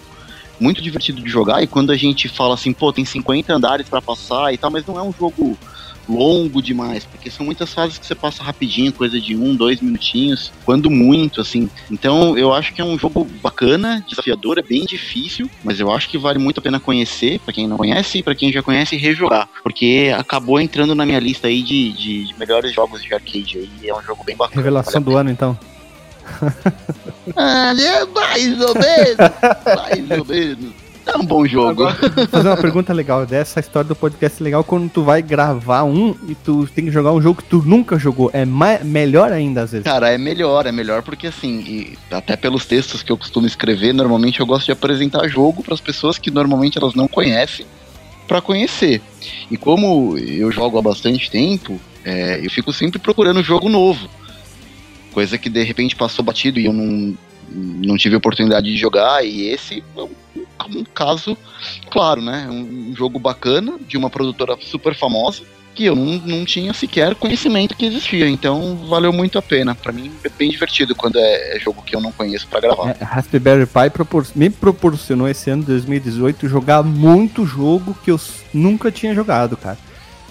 muito 0.61 0.83
divertido 0.83 1.23
de 1.23 1.29
jogar, 1.29 1.63
e 1.63 1.67
quando 1.67 1.91
a 1.91 1.97
gente 1.97 2.29
fala 2.29 2.55
assim, 2.55 2.73
pô, 2.73 2.93
tem 2.93 3.05
50 3.05 3.53
andares 3.53 3.89
para 3.89 4.01
passar 4.01 4.53
e 4.53 4.59
tal, 4.59 4.71
mas 4.71 4.87
não 4.87 4.99
é 4.99 5.03
um 5.03 5.13
jogo 5.13 5.59
longo 6.09 6.63
demais, 6.63 7.05
porque 7.05 7.31
são 7.31 7.45
muitas 7.45 7.73
fases 7.73 7.99
que 7.99 8.07
você 8.07 8.15
passa 8.15 8.43
rapidinho, 8.43 8.93
coisa 8.93 9.21
de 9.21 9.37
um, 9.37 9.55
dois 9.55 9.81
minutinhos, 9.81 10.53
quando 10.65 10.91
muito, 10.91 11.41
assim. 11.41 11.69
Então 11.91 12.37
eu 12.37 12.53
acho 12.53 12.73
que 12.75 12.81
é 12.81 12.85
um 12.85 12.99
jogo 12.99 13.25
bacana, 13.43 14.05
desafiador, 14.09 14.59
é 14.59 14.63
bem 14.63 14.85
difícil, 14.85 15.49
mas 15.63 15.81
eu 15.81 15.91
acho 15.93 16.09
que 16.09 16.19
vale 16.19 16.39
muito 16.39 16.59
a 16.59 16.63
pena 16.63 16.81
conhecer, 16.81 17.39
para 17.41 17.53
quem 17.53 17.67
não 17.67 17.77
conhece, 17.77 18.19
e 18.19 18.23
para 18.23 18.35
quem 18.35 18.53
já 18.53 18.63
conhece, 18.63 18.97
rejogar, 18.97 19.49
porque 19.63 20.13
acabou 20.17 20.61
entrando 20.61 20.95
na 20.95 21.07
minha 21.07 21.21
lista 21.21 21.49
aí 21.49 21.63
de, 21.63 21.93
de, 21.93 22.25
de 22.27 22.39
melhores 22.39 22.73
jogos 22.73 23.03
de 23.03 23.13
arcade 23.13 23.59
aí, 23.59 23.89
é 23.89 23.95
um 23.95 24.03
jogo 24.03 24.25
bem 24.25 24.37
bacana. 24.37 24.57
Revelação 24.57 25.03
do 25.03 25.17
ano, 25.17 25.31
então. 25.31 25.59
ah, 27.37 27.75
é 27.79 28.05
mais 28.07 28.61
ou 28.61 28.75
menos, 28.75 29.17
mais 29.77 30.19
ou 30.19 30.25
menos. 30.25 30.84
É 31.07 31.17
um 31.19 31.25
bom 31.25 31.47
jogo. 31.47 31.87
Agora, 31.87 32.29
fazer 32.29 32.49
uma 32.49 32.57
pergunta 32.57 32.93
legal 32.93 33.27
dessa 33.27 33.61
história 33.61 33.87
do 33.87 33.95
podcast 33.95 34.43
legal 34.43 34.65
quando 34.65 34.91
tu 34.91 35.03
vai 35.03 35.21
gravar 35.21 35.85
um 35.85 36.17
e 36.27 36.35
tu 36.35 36.67
tem 36.75 36.87
que 36.87 36.91
jogar 36.91 37.13
um 37.13 37.21
jogo 37.21 37.43
que 37.43 37.49
tu 37.49 37.63
nunca 37.65 37.99
jogou. 37.99 38.31
É 38.33 38.45
melhor 38.45 39.31
ainda 39.31 39.63
às 39.63 39.73
vezes. 39.73 39.85
Cara, 39.85 40.11
é 40.11 40.19
melhor, 40.19 40.67
é 40.67 40.73
melhor 40.73 41.03
porque 41.03 41.27
assim, 41.27 41.95
até 42.11 42.37
pelos 42.37 42.65
textos 42.65 43.03
que 43.03 43.13
eu 43.13 43.19
costumo 43.19 43.47
escrever, 43.47 43.93
normalmente 43.93 44.41
eu 44.41 44.47
gosto 44.47 44.67
de 44.67 44.73
apresentar 44.73 45.29
jogo 45.29 45.63
para 45.63 45.75
as 45.75 45.81
pessoas 45.81 46.19
que 46.19 46.31
normalmente 46.31 46.79
elas 46.79 46.95
não 46.95 47.07
conhecem 47.07 47.67
para 48.27 48.41
conhecer. 48.41 49.03
E 49.51 49.57
como 49.57 50.17
eu 50.19 50.51
jogo 50.51 50.79
há 50.79 50.83
bastante 50.83 51.31
tempo, 51.31 51.79
é, 52.05 52.41
eu 52.45 52.51
fico 52.51 52.73
sempre 52.73 52.99
procurando 52.99 53.43
jogo 53.43 53.69
novo. 53.69 54.09
Coisa 55.13 55.37
que 55.37 55.51
de 55.51 55.63
repente 55.63 55.95
passou 55.95 56.25
batido 56.25 56.59
e 56.59 56.65
eu 56.65 56.73
não, 56.73 57.17
não 57.51 57.97
tive 57.97 58.17
oportunidade 58.17 58.67
de 58.67 58.77
jogar, 58.77 59.25
e 59.25 59.49
esse 59.49 59.85
um 60.69 60.85
caso 60.85 61.37
claro, 61.91 62.21
né? 62.21 62.49
Um 62.51 62.95
jogo 62.95 63.19
bacana 63.19 63.75
de 63.87 63.97
uma 63.97 64.11
produtora 64.11 64.57
super 64.61 64.95
famosa 64.95 65.43
que 65.75 65.85
eu 65.85 65.97
não, 65.97 66.19
não 66.25 66.45
tinha 66.45 66.73
sequer 66.73 67.15
conhecimento 67.17 67.77
que 67.77 67.85
existia. 67.85 68.29
Então 68.29 68.77
valeu 68.89 69.13
muito 69.13 69.39
a 69.39 69.43
pena. 69.43 69.75
Para 69.75 69.93
mim 69.93 70.13
é 70.23 70.29
bem 70.29 70.51
divertido 70.51 70.95
quando 70.95 71.19
é, 71.19 71.57
é 71.57 71.61
jogo 71.61 71.83
que 71.83 71.97
eu 71.97 72.01
não 72.01 72.13
conheço 72.13 72.47
para 72.47 72.61
gravar. 72.61 72.97
É, 72.99 73.05
Raspberry 73.05 73.67
Pi 73.67 73.91
propor 73.93 74.27
me 74.35 74.49
proporcionou 74.49 75.29
esse 75.29 75.51
ano 75.51 75.63
de 75.63 75.69
2018 75.69 76.49
jogar 76.49 76.83
muito 76.83 77.45
jogo 77.45 77.97
que 78.05 78.11
eu 78.11 78.21
nunca 78.53 78.91
tinha 78.91 79.15
jogado, 79.15 79.57
cara. 79.57 79.79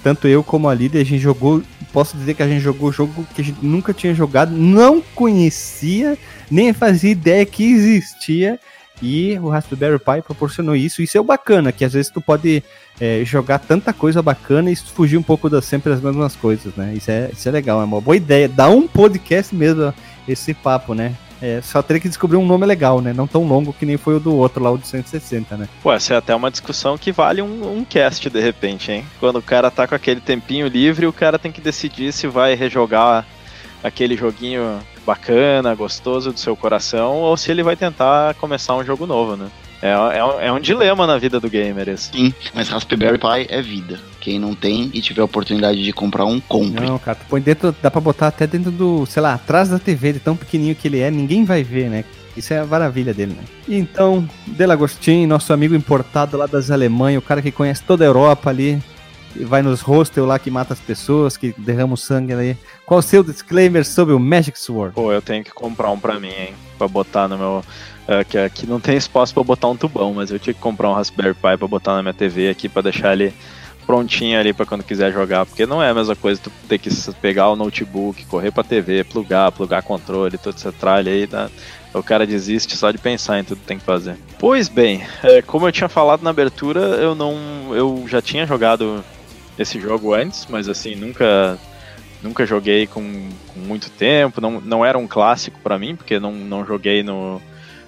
Tanto 0.02 0.28
eu 0.28 0.44
como 0.44 0.68
a 0.68 0.74
Lídia, 0.74 1.02
a 1.02 1.06
gente 1.06 1.22
jogou. 1.22 1.62
Posso 1.94 2.18
dizer 2.18 2.34
que 2.34 2.44
a 2.44 2.48
gente 2.48 2.62
jogou 2.62 2.92
jogo 2.92 3.26
que 3.36 3.42
a 3.42 3.44
gente 3.44 3.64
nunca 3.64 3.94
tinha 3.94 4.14
jogado, 4.14 4.52
não 4.52 5.00
conhecia, 5.00 6.18
nem 6.50 6.74
fazia 6.74 7.12
ideia 7.12 7.46
que 7.46 7.64
existia. 7.64 8.60
E 9.02 9.38
o 9.40 9.50
Raspberry 9.50 10.00
Pi 10.00 10.22
proporcionou 10.22 10.76
isso. 10.76 11.02
Isso 11.02 11.18
é 11.18 11.22
o 11.22 11.24
bacana, 11.24 11.72
que 11.72 11.84
às 11.84 11.94
vezes 11.94 12.12
tu 12.12 12.22
pode 12.22 12.64
é, 13.00 13.22
jogar 13.26 13.60
tanta 13.60 13.92
coisa 13.92 14.22
bacana 14.22 14.72
e 14.72 14.76
fugir 14.76 15.18
um 15.18 15.24
pouco 15.24 15.50
das 15.50 15.66
sempre 15.66 15.92
as 15.92 16.02
mesmas 16.02 16.36
coisas, 16.36 16.74
né? 16.76 16.94
Isso 16.96 17.12
é, 17.12 17.30
isso 17.34 17.48
é 17.48 17.52
legal, 17.52 17.82
é 17.82 17.84
uma 17.84 18.00
boa 18.00 18.16
ideia. 18.16 18.48
Dá 18.48 18.70
um 18.70 18.88
podcast 18.88 19.54
mesmo 19.54 19.94
esse 20.28 20.54
papo, 20.54 20.94
né? 20.94 21.16
É, 21.42 21.60
só 21.62 21.82
teria 21.82 22.00
que 22.00 22.08
descobrir 22.08 22.38
um 22.38 22.46
nome 22.46 22.66
legal, 22.66 23.02
né? 23.02 23.12
Não 23.12 23.28
tão 23.28 23.46
longo 23.46 23.74
que 23.74 23.86
nem 23.86 23.98
foi 23.98 24.16
o 24.16 24.20
do 24.20 24.34
outro 24.34 24.64
lá, 24.64 24.72
o 24.72 24.78
de 24.78 24.88
160, 24.88 25.58
né? 25.58 25.68
Pô, 25.82 25.92
essa 25.92 26.14
é 26.14 26.18
até 26.18 26.34
uma 26.34 26.50
discussão 26.50 26.98
que 26.98 27.12
vale 27.12 27.42
um, 27.42 27.80
um 27.80 27.84
cast 27.84 28.30
de 28.30 28.40
repente, 28.40 28.94
hein? 28.94 29.06
Quando 29.20 29.40
o 29.40 29.42
cara 29.42 29.70
tá 29.70 29.86
com 29.86 29.94
aquele 29.94 30.22
tempinho 30.22 30.68
livre, 30.68 31.06
o 31.06 31.12
cara 31.12 31.38
tem 31.38 31.52
que 31.52 31.60
decidir 31.60 32.14
se 32.14 32.28
vai 32.28 32.56
rejogar 32.56 33.26
aquele 33.84 34.16
joguinho 34.16 34.80
bacana, 35.06 35.76
gostoso 35.76 36.32
do 36.32 36.40
seu 36.40 36.56
coração, 36.56 37.16
ou 37.16 37.36
se 37.38 37.52
ele 37.52 37.64
vai 37.64 37.76
tentar 37.76 38.34
começar 38.36 38.76
um 38.76 38.84
jogo 38.84 39.06
novo, 39.06 39.36
né? 39.36 39.48
É, 39.82 39.92
é, 39.92 40.24
um, 40.24 40.40
é 40.40 40.52
um 40.52 40.62
dilema 40.62 41.06
na 41.06 41.18
vida 41.18 41.42
do 41.42 41.50
gamer 41.50 41.90
esse. 41.90 42.10
Sim, 42.10 42.34
mas 42.54 42.70
Raspberry 42.70 43.18
Pi 43.18 43.48
é 43.50 43.62
vida. 43.62 44.00
Quem 44.22 44.40
não 44.40 44.56
tem 44.56 44.90
e 44.94 45.02
tiver 45.02 45.22
a 45.22 45.26
oportunidade 45.26 45.84
de 45.84 45.92
comprar 45.92 46.24
um, 46.24 46.40
compre. 46.40 46.86
Não, 46.86 46.98
cara, 46.98 47.16
tu 47.16 47.26
põe 47.28 47.42
dentro, 47.42 47.76
dá 47.82 47.92
pra 47.92 48.00
botar 48.00 48.28
até 48.28 48.48
dentro 48.48 48.72
do, 48.72 49.06
sei 49.06 49.22
lá, 49.22 49.34
atrás 49.34 49.68
da 49.68 49.78
TV, 49.78 50.14
de 50.14 50.20
tão 50.20 50.38
pequenininho 50.38 50.76
que 50.76 50.88
ele 50.88 51.02
é, 51.02 51.12
ninguém 51.12 51.44
vai 51.44 51.64
ver, 51.64 51.90
né? 51.90 52.06
Isso 52.36 52.54
é 52.54 52.60
a 52.60 52.66
maravilha 52.66 53.14
dele, 53.14 53.36
né? 53.38 53.44
Então, 53.68 54.28
Delagostin, 54.48 55.28
nosso 55.28 55.52
amigo 55.52 55.76
importado 55.76 56.38
lá 56.38 56.46
das 56.46 56.72
Alemanhas, 56.72 57.22
o 57.22 57.26
cara 57.26 57.42
que 57.42 57.52
conhece 57.52 57.84
toda 57.84 58.06
a 58.06 58.08
Europa 58.08 58.50
ali, 58.50 58.82
vai 59.36 59.62
nos 59.62 59.82
hostel 59.82 60.26
lá 60.26 60.38
que 60.38 60.52
mata 60.52 60.74
as 60.74 60.80
pessoas, 60.80 61.38
que 61.38 61.54
derrama 61.58 61.94
o 61.94 61.98
sangue 61.98 62.34
ali. 62.34 62.58
Qual 62.86 63.00
o 63.00 63.04
seu 63.04 63.24
disclaimer 63.24 63.86
sobre 63.86 64.14
o 64.14 64.20
Magic 64.20 64.60
Sword? 64.60 64.94
Pô, 64.96 65.12
eu 65.12 65.22
tenho 65.22 65.44
que 65.44 65.52
comprar 65.52 65.92
um 65.92 66.00
pra 66.00 66.20
mim, 66.20 66.30
hein? 66.30 66.54
Pra 66.78 66.88
botar 66.88 67.28
no 67.28 67.38
meu 67.38 67.64
é, 68.08 68.24
que 68.24 68.38
aqui 68.38 68.68
não 68.68 68.80
tem 68.80 68.98
espaço 68.98 69.34
para 69.34 69.44
botar 69.44 69.68
um 69.70 69.78
tubão, 69.78 70.14
mas 70.14 70.30
eu 70.32 70.40
tinha 70.40 70.54
que 70.54 70.60
comprar 70.60 70.90
um 70.90 70.94
Raspberry 70.94 71.34
Pi 71.34 71.58
para 71.58 71.68
botar 71.68 71.96
na 71.96 72.02
minha 72.02 72.14
TV 72.14 72.50
aqui 72.50 72.68
para 72.68 72.84
deixar 72.84 73.14
ele 73.14 73.34
prontinho 73.86 74.40
ali 74.40 74.54
para 74.54 74.66
quando 74.66 74.84
quiser 74.84 75.12
jogar, 75.12 75.46
porque 75.46 75.66
não 75.66 75.84
é 75.84 75.90
a 75.90 75.94
mesma 75.94 76.16
coisa 76.16 76.40
tu 76.42 76.52
ter 76.70 76.78
que 76.78 76.90
pegar 77.22 77.50
o 77.50 77.56
notebook, 77.56 78.26
correr 78.26 78.50
para 78.50 78.64
TV, 78.64 79.04
plugar, 79.04 79.52
plugar 79.52 79.84
controle, 79.84 80.38
toda 80.38 80.56
essa 80.56 80.72
tralha 80.72 81.12
aí, 81.12 81.28
né? 81.30 81.50
o 81.94 82.02
cara 82.02 82.26
desiste 82.26 82.76
só 82.76 82.92
de 82.92 82.98
pensar 82.98 83.40
em 83.40 83.44
tudo 83.44 83.60
que 83.60 83.68
tem 83.68 83.78
que 83.78 83.86
fazer. 83.86 84.16
Pois 84.40 84.68
bem, 84.68 85.06
é, 85.22 85.42
como 85.42 85.68
eu 85.68 85.72
tinha 85.72 85.90
falado 85.90 86.24
na 86.24 86.32
abertura, 86.32 86.80
eu 86.80 87.14
não, 87.14 87.36
eu 87.72 88.06
já 88.08 88.22
tinha 88.22 88.46
jogado 88.46 89.04
esse 89.58 89.80
jogo 89.80 90.14
antes, 90.14 90.48
mas 90.50 90.68
assim 90.68 90.96
nunca 90.96 91.58
nunca 92.22 92.46
joguei 92.46 92.88
com, 92.88 93.30
com 93.48 93.60
muito 93.60 93.90
tempo, 93.90 94.40
não, 94.40 94.62
não 94.62 94.86
era 94.86 94.98
um 94.98 95.08
clássico 95.08 95.60
para 95.62 95.78
mim, 95.78 95.96
porque 95.96 96.20
não, 96.20 96.32
não 96.32 96.66
joguei 96.66 97.04
no 97.04 97.42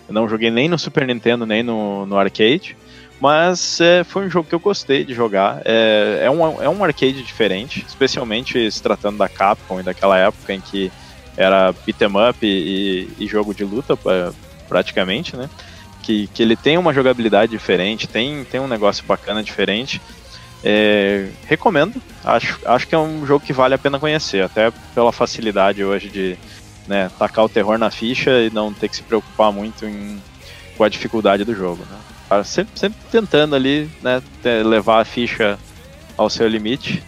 não 0.09 0.29
joguei 0.29 0.51
nem 0.51 0.69
no 0.69 0.77
Super 0.77 1.07
Nintendo, 1.07 1.45
nem 1.45 1.63
no, 1.63 2.05
no 2.05 2.17
arcade. 2.17 2.77
Mas 3.19 3.79
é, 3.79 4.03
foi 4.03 4.25
um 4.25 4.29
jogo 4.29 4.47
que 4.47 4.53
eu 4.53 4.59
gostei 4.59 5.03
de 5.03 5.13
jogar. 5.13 5.61
É, 5.65 6.21
é, 6.23 6.29
um, 6.29 6.61
é 6.61 6.69
um 6.69 6.83
arcade 6.83 7.23
diferente, 7.23 7.83
especialmente 7.87 8.69
se 8.69 8.83
tratando 8.83 9.17
da 9.17 9.29
Capcom 9.29 9.79
e 9.79 9.83
daquela 9.83 10.17
época 10.17 10.53
em 10.53 10.59
que 10.59 10.91
era 11.37 11.73
beat'em 11.85 12.29
up 12.29 12.37
e, 12.41 13.09
e, 13.17 13.27
jogo 13.27 13.53
de 13.53 13.63
luta 13.63 13.97
praticamente, 14.67 15.35
né? 15.35 15.49
Que, 16.01 16.27
que 16.27 16.43
ele 16.43 16.55
tem 16.55 16.77
uma 16.77 16.93
jogabilidade 16.93 17.51
diferente, 17.51 18.07
tem, 18.07 18.43
tem 18.45 18.59
um 18.59 18.67
negócio 18.67 19.03
bacana 19.05 19.41
diferente. 19.41 20.01
É, 20.64 21.27
recomendo, 21.45 22.02
acho, 22.23 22.60
acho 22.65 22.88
que 22.88 22.95
é 22.95 22.98
um 22.98 23.26
jogo 23.26 23.45
que 23.45 23.53
vale 23.53 23.76
a 23.76 23.77
pena 23.77 23.99
conhecer, 23.99 24.44
até 24.44 24.72
pela 24.94 25.11
facilidade 25.11 25.84
hoje 25.84 26.10
de, 26.10 26.38
né, 26.88 27.10
tacar 27.18 27.45
o 27.45 27.49
terror 27.49 27.77
na 27.77 27.91
ficha 27.91 28.32
e 28.41 28.49
não 28.49 28.73
ter 28.73 28.90
que 28.90 28.95
se 28.95 29.03
preocupar 29.03 29.52
muito 29.52 29.86
em, 29.86 30.22
com 30.77 30.84
a 30.84 30.90
dificuldade 30.90 31.44
do 31.44 31.56
jogo. 31.56 31.86
Né? 31.90 32.44
Sempre, 32.44 32.80
sempre 32.80 32.98
tentando 33.11 33.56
ali 33.56 33.90
né, 34.02 34.22
levar 34.64 35.02
a 35.02 35.06
ficha 35.06 35.60
ao 36.18 36.30
seu 36.30 36.48
limite. 36.48 37.03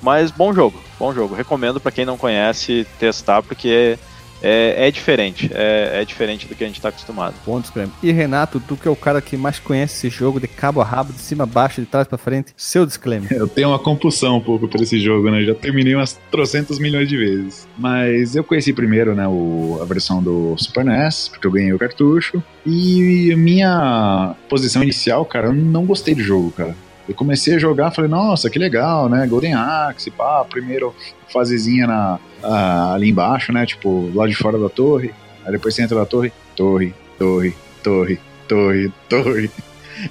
Mas 0.00 0.30
bom 0.30 0.52
jogo, 0.52 0.80
bom 0.98 1.12
jogo. 1.12 1.34
Recomendo 1.34 1.80
para 1.80 1.90
quem 1.90 2.04
não 2.04 2.16
conhece 2.16 2.86
testar, 2.98 3.42
porque 3.42 3.98
é, 4.42 4.88
é 4.88 4.90
diferente, 4.90 5.50
é, 5.52 6.00
é, 6.00 6.04
diferente 6.04 6.46
do 6.46 6.54
que 6.54 6.64
a 6.64 6.66
gente 6.66 6.76
está 6.76 6.88
acostumado. 6.88 7.34
Pontos, 7.44 7.70
Grêmio. 7.70 7.92
E 8.02 8.12
Renato, 8.12 8.60
tu 8.60 8.76
que 8.76 8.86
é 8.86 8.90
o 8.90 8.96
cara 8.96 9.20
que 9.20 9.36
mais 9.36 9.58
conhece 9.58 10.06
esse 10.06 10.16
jogo 10.16 10.40
de 10.40 10.48
cabo 10.48 10.80
a 10.80 10.84
rabo, 10.84 11.12
de 11.12 11.20
cima 11.20 11.44
a 11.44 11.46
baixo, 11.46 11.80
de 11.80 11.86
trás 11.86 12.06
para 12.06 12.18
frente, 12.18 12.52
seu 12.56 12.86
disclaimer. 12.86 13.32
Eu 13.32 13.48
tenho 13.48 13.68
uma 13.68 13.78
compulsão 13.78 14.36
um 14.36 14.40
pouco 14.40 14.68
por 14.68 14.80
esse 14.80 15.00
jogo, 15.00 15.30
né? 15.30 15.42
Já 15.42 15.54
terminei 15.54 15.94
umas 15.94 16.18
trocentas 16.30 16.78
milhões 16.78 17.08
de 17.08 17.16
vezes. 17.16 17.66
Mas 17.76 18.36
eu 18.36 18.44
conheci 18.44 18.72
primeiro, 18.72 19.14
né, 19.14 19.26
o, 19.26 19.78
a 19.80 19.84
versão 19.84 20.22
do 20.22 20.56
Super 20.56 20.84
NES, 20.84 21.28
porque 21.28 21.46
eu 21.46 21.50
ganhei 21.50 21.72
o 21.72 21.78
cartucho. 21.78 22.42
E 22.66 23.34
minha 23.36 24.34
posição 24.48 24.82
inicial, 24.82 25.24
cara, 25.24 25.48
eu 25.48 25.52
não 25.52 25.84
gostei 25.84 26.14
do 26.14 26.22
jogo, 26.22 26.50
cara. 26.52 26.74
Eu 27.08 27.14
comecei 27.14 27.54
a 27.54 27.58
jogar, 27.58 27.90
falei, 27.90 28.10
nossa, 28.10 28.50
que 28.50 28.58
legal, 28.58 29.08
né? 29.08 29.26
Golden 29.26 29.54
Axe, 29.54 30.10
pá, 30.10 30.44
primeiro 30.44 30.94
fasezinha 31.32 31.86
na, 31.86 32.18
ah, 32.42 32.94
ali 32.94 33.08
embaixo, 33.08 33.52
né? 33.52 33.64
Tipo, 33.64 34.10
lá 34.14 34.26
de 34.26 34.34
fora 34.34 34.58
da 34.58 34.68
torre. 34.68 35.12
Aí 35.44 35.52
depois 35.52 35.74
você 35.74 35.82
entra 35.82 35.98
na 35.98 36.04
torre, 36.04 36.32
torre, 36.54 36.94
torre, 37.18 37.54
torre, 37.82 38.20
torre, 38.46 38.92
torre. 39.08 39.50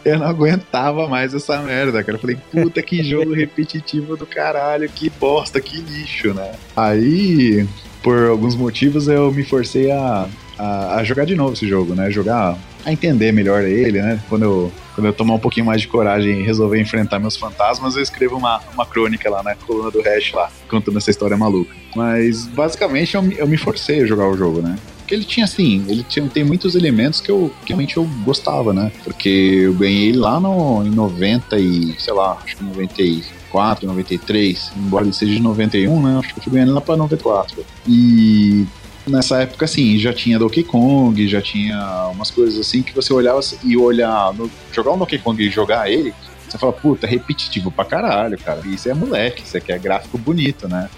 Eu 0.04 0.20
não 0.20 0.28
aguentava 0.28 1.08
mais 1.08 1.34
essa 1.34 1.62
merda, 1.62 2.04
cara. 2.04 2.18
Eu 2.18 2.22
falei, 2.22 2.38
puta 2.52 2.82
que 2.82 3.04
jogo 3.04 3.32
repetitivo 3.36 4.18
do 4.18 4.26
caralho, 4.26 4.90
que 4.90 5.10
bosta, 5.10 5.62
que 5.62 5.78
lixo, 5.78 6.34
né? 6.34 6.54
Aí, 6.76 7.68
por 8.02 8.28
alguns 8.28 8.56
motivos, 8.56 9.08
eu 9.08 9.32
me 9.32 9.44
forcei 9.44 9.92
a, 9.92 10.28
a, 10.58 10.96
a 10.96 11.04
jogar 11.04 11.26
de 11.26 11.36
novo 11.36 11.54
esse 11.54 11.68
jogo, 11.68 11.94
né? 11.94 12.10
Jogar, 12.12 12.58
a 12.88 12.94
entender 12.94 13.34
melhor 13.34 13.64
ele, 13.64 14.02
né? 14.02 14.20
Quando 14.30 14.44
eu 14.44 14.72
quando 14.96 15.06
eu 15.06 15.14
tomar 15.14 15.36
um 15.36 15.40
pouquinho 15.40 15.66
mais 15.66 15.82
de 15.82 15.88
coragem 15.88 16.40
e 16.40 16.44
resolver 16.44 16.82
enfrentar 16.82 17.20
meus 17.20 17.38
fantasmas, 17.38 17.96
eu 17.96 18.02
escrevo 18.02 18.36
uma, 18.36 18.60
uma 18.74 18.84
crônica 18.84 19.30
lá 19.30 19.44
na 19.44 19.54
coluna 19.54 19.92
do 19.92 20.02
Hash 20.02 20.32
lá, 20.34 20.50
contando 20.68 20.98
essa 20.98 21.12
história 21.12 21.38
maluca. 21.38 21.72
Mas 21.96 22.48
basicamente 22.48 23.14
eu, 23.14 23.32
eu 23.34 23.48
me 23.48 23.58
forcei 23.58 24.02
a 24.02 24.08
jogar 24.08 24.28
o 24.28 24.36
jogo, 24.36 24.60
né? 24.60 24.76
Porque 24.98 25.14
ele 25.14 25.24
tinha 25.24 25.44
assim, 25.44 25.86
ele 25.88 26.04
tinha, 26.04 26.28
tem 26.28 26.44
muitos 26.44 26.74
elementos 26.74 27.22
que 27.22 27.30
eu 27.30 27.54
que 27.62 27.70
realmente 27.70 27.96
eu 27.96 28.06
gostava, 28.26 28.74
né? 28.74 28.92
Porque 29.04 29.30
eu 29.30 29.74
ganhei 29.74 30.14
lá 30.14 30.40
no, 30.40 30.84
em 30.84 30.90
90 30.90 31.60
e, 31.60 31.96
sei 32.00 32.14
lá, 32.14 32.38
acho 32.44 32.58
que 32.58 32.64
94, 32.64 33.86
93, 33.86 34.72
embora 34.76 35.06
ele 35.06 35.14
seja 35.14 35.34
de 35.34 35.42
91, 35.42 36.02
né? 36.02 36.20
Acho 36.20 36.34
que 36.34 36.40
eu 36.40 36.44
fui 36.44 36.54
ganhando 36.54 36.74
lá 36.74 36.82
pra 36.82 36.98
94. 36.98 37.64
E 37.88 38.66
nessa 39.10 39.42
época, 39.42 39.66
assim, 39.66 39.98
já 39.98 40.14
tinha 40.14 40.40
Donkey 40.40 40.64
Kong, 40.64 41.28
já 41.28 41.42
tinha 41.42 42.10
umas 42.12 42.32
coisas 42.32 42.60
assim 42.60 42.82
que 42.82 42.94
você 42.94 43.14
olhava 43.14 43.40
e 43.64 43.78
olhar, 43.78 44.34
jogar 44.72 44.92
um 44.92 44.98
Donkey 44.98 45.20
Kong 45.20 45.42
e 45.42 45.50
jogar 45.50 45.90
ele, 45.90 46.14
você 46.48 46.58
fala, 46.58 46.74
puta, 46.74 47.06
é 47.06 47.10
repetitivo 47.10 47.72
pra 47.72 47.86
caralho, 47.86 48.38
cara. 48.38 48.62
Isso 48.66 48.90
é 48.90 48.94
moleque, 48.94 49.44
isso 49.44 49.58
aqui 49.58 49.72
é 49.72 49.78
gráfico 49.78 50.18
bonito, 50.18 50.68
né? 50.68 50.90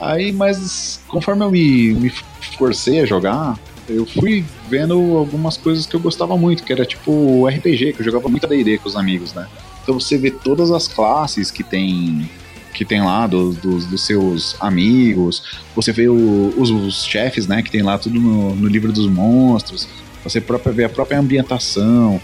Aí, 0.00 0.32
mas 0.32 1.00
conforme 1.08 1.44
eu 1.44 1.50
me, 1.50 1.92
me 1.94 2.12
forcei 2.56 3.00
a 3.00 3.06
jogar, 3.06 3.58
eu 3.88 4.06
fui 4.06 4.44
vendo 4.68 5.16
algumas 5.16 5.56
coisas 5.56 5.86
que 5.86 5.96
eu 5.96 6.00
gostava 6.00 6.36
muito, 6.36 6.62
que 6.62 6.72
era 6.72 6.84
tipo 6.84 7.46
RPG, 7.46 7.94
que 7.94 8.00
eu 8.00 8.04
jogava 8.04 8.28
muito 8.28 8.46
D&D 8.46 8.78
com 8.78 8.88
os 8.88 8.96
amigos, 8.96 9.34
né? 9.34 9.46
Então 9.82 9.98
você 9.98 10.16
vê 10.16 10.30
todas 10.30 10.70
as 10.70 10.86
classes 10.86 11.50
que 11.50 11.64
tem 11.64 12.30
que 12.78 12.84
tem 12.84 13.02
lá 13.02 13.26
dos, 13.26 13.56
dos, 13.56 14.06
seus 14.06 14.56
amigos, 14.60 15.42
você 15.74 15.90
vê 15.90 16.08
o, 16.08 16.54
os, 16.56 16.70
os, 16.70 17.04
chefes, 17.04 17.48
né, 17.48 17.60
que 17.60 17.72
tem 17.72 17.82
lá 17.82 17.98
tudo 17.98 18.20
no, 18.20 18.54
no 18.54 18.68
livro 18.68 18.92
dos 18.92 19.08
monstros, 19.08 19.88
você 20.22 20.40
própria 20.40 20.72
vê 20.72 20.84
a 20.84 20.88
própria 20.88 21.18
ambientação. 21.18 22.20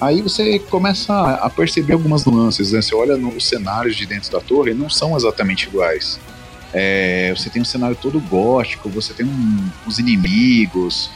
Aí 0.00 0.20
você 0.20 0.58
começa 0.58 1.14
a 1.34 1.48
perceber 1.48 1.92
algumas 1.92 2.24
nuances, 2.24 2.72
né? 2.72 2.82
Você 2.82 2.92
olha 2.92 3.16
nos 3.16 3.46
cenários 3.48 3.94
de 3.94 4.04
dentro 4.04 4.32
da 4.32 4.40
torre, 4.40 4.74
não 4.74 4.90
são 4.90 5.16
exatamente 5.16 5.68
iguais. 5.68 6.18
É, 6.74 7.32
você 7.36 7.48
tem 7.48 7.62
um 7.62 7.64
cenário 7.64 7.94
todo 7.94 8.18
gótico, 8.18 8.88
você 8.88 9.14
tem 9.14 9.24
um, 9.24 9.68
os 9.86 10.00
inimigos, 10.00 11.08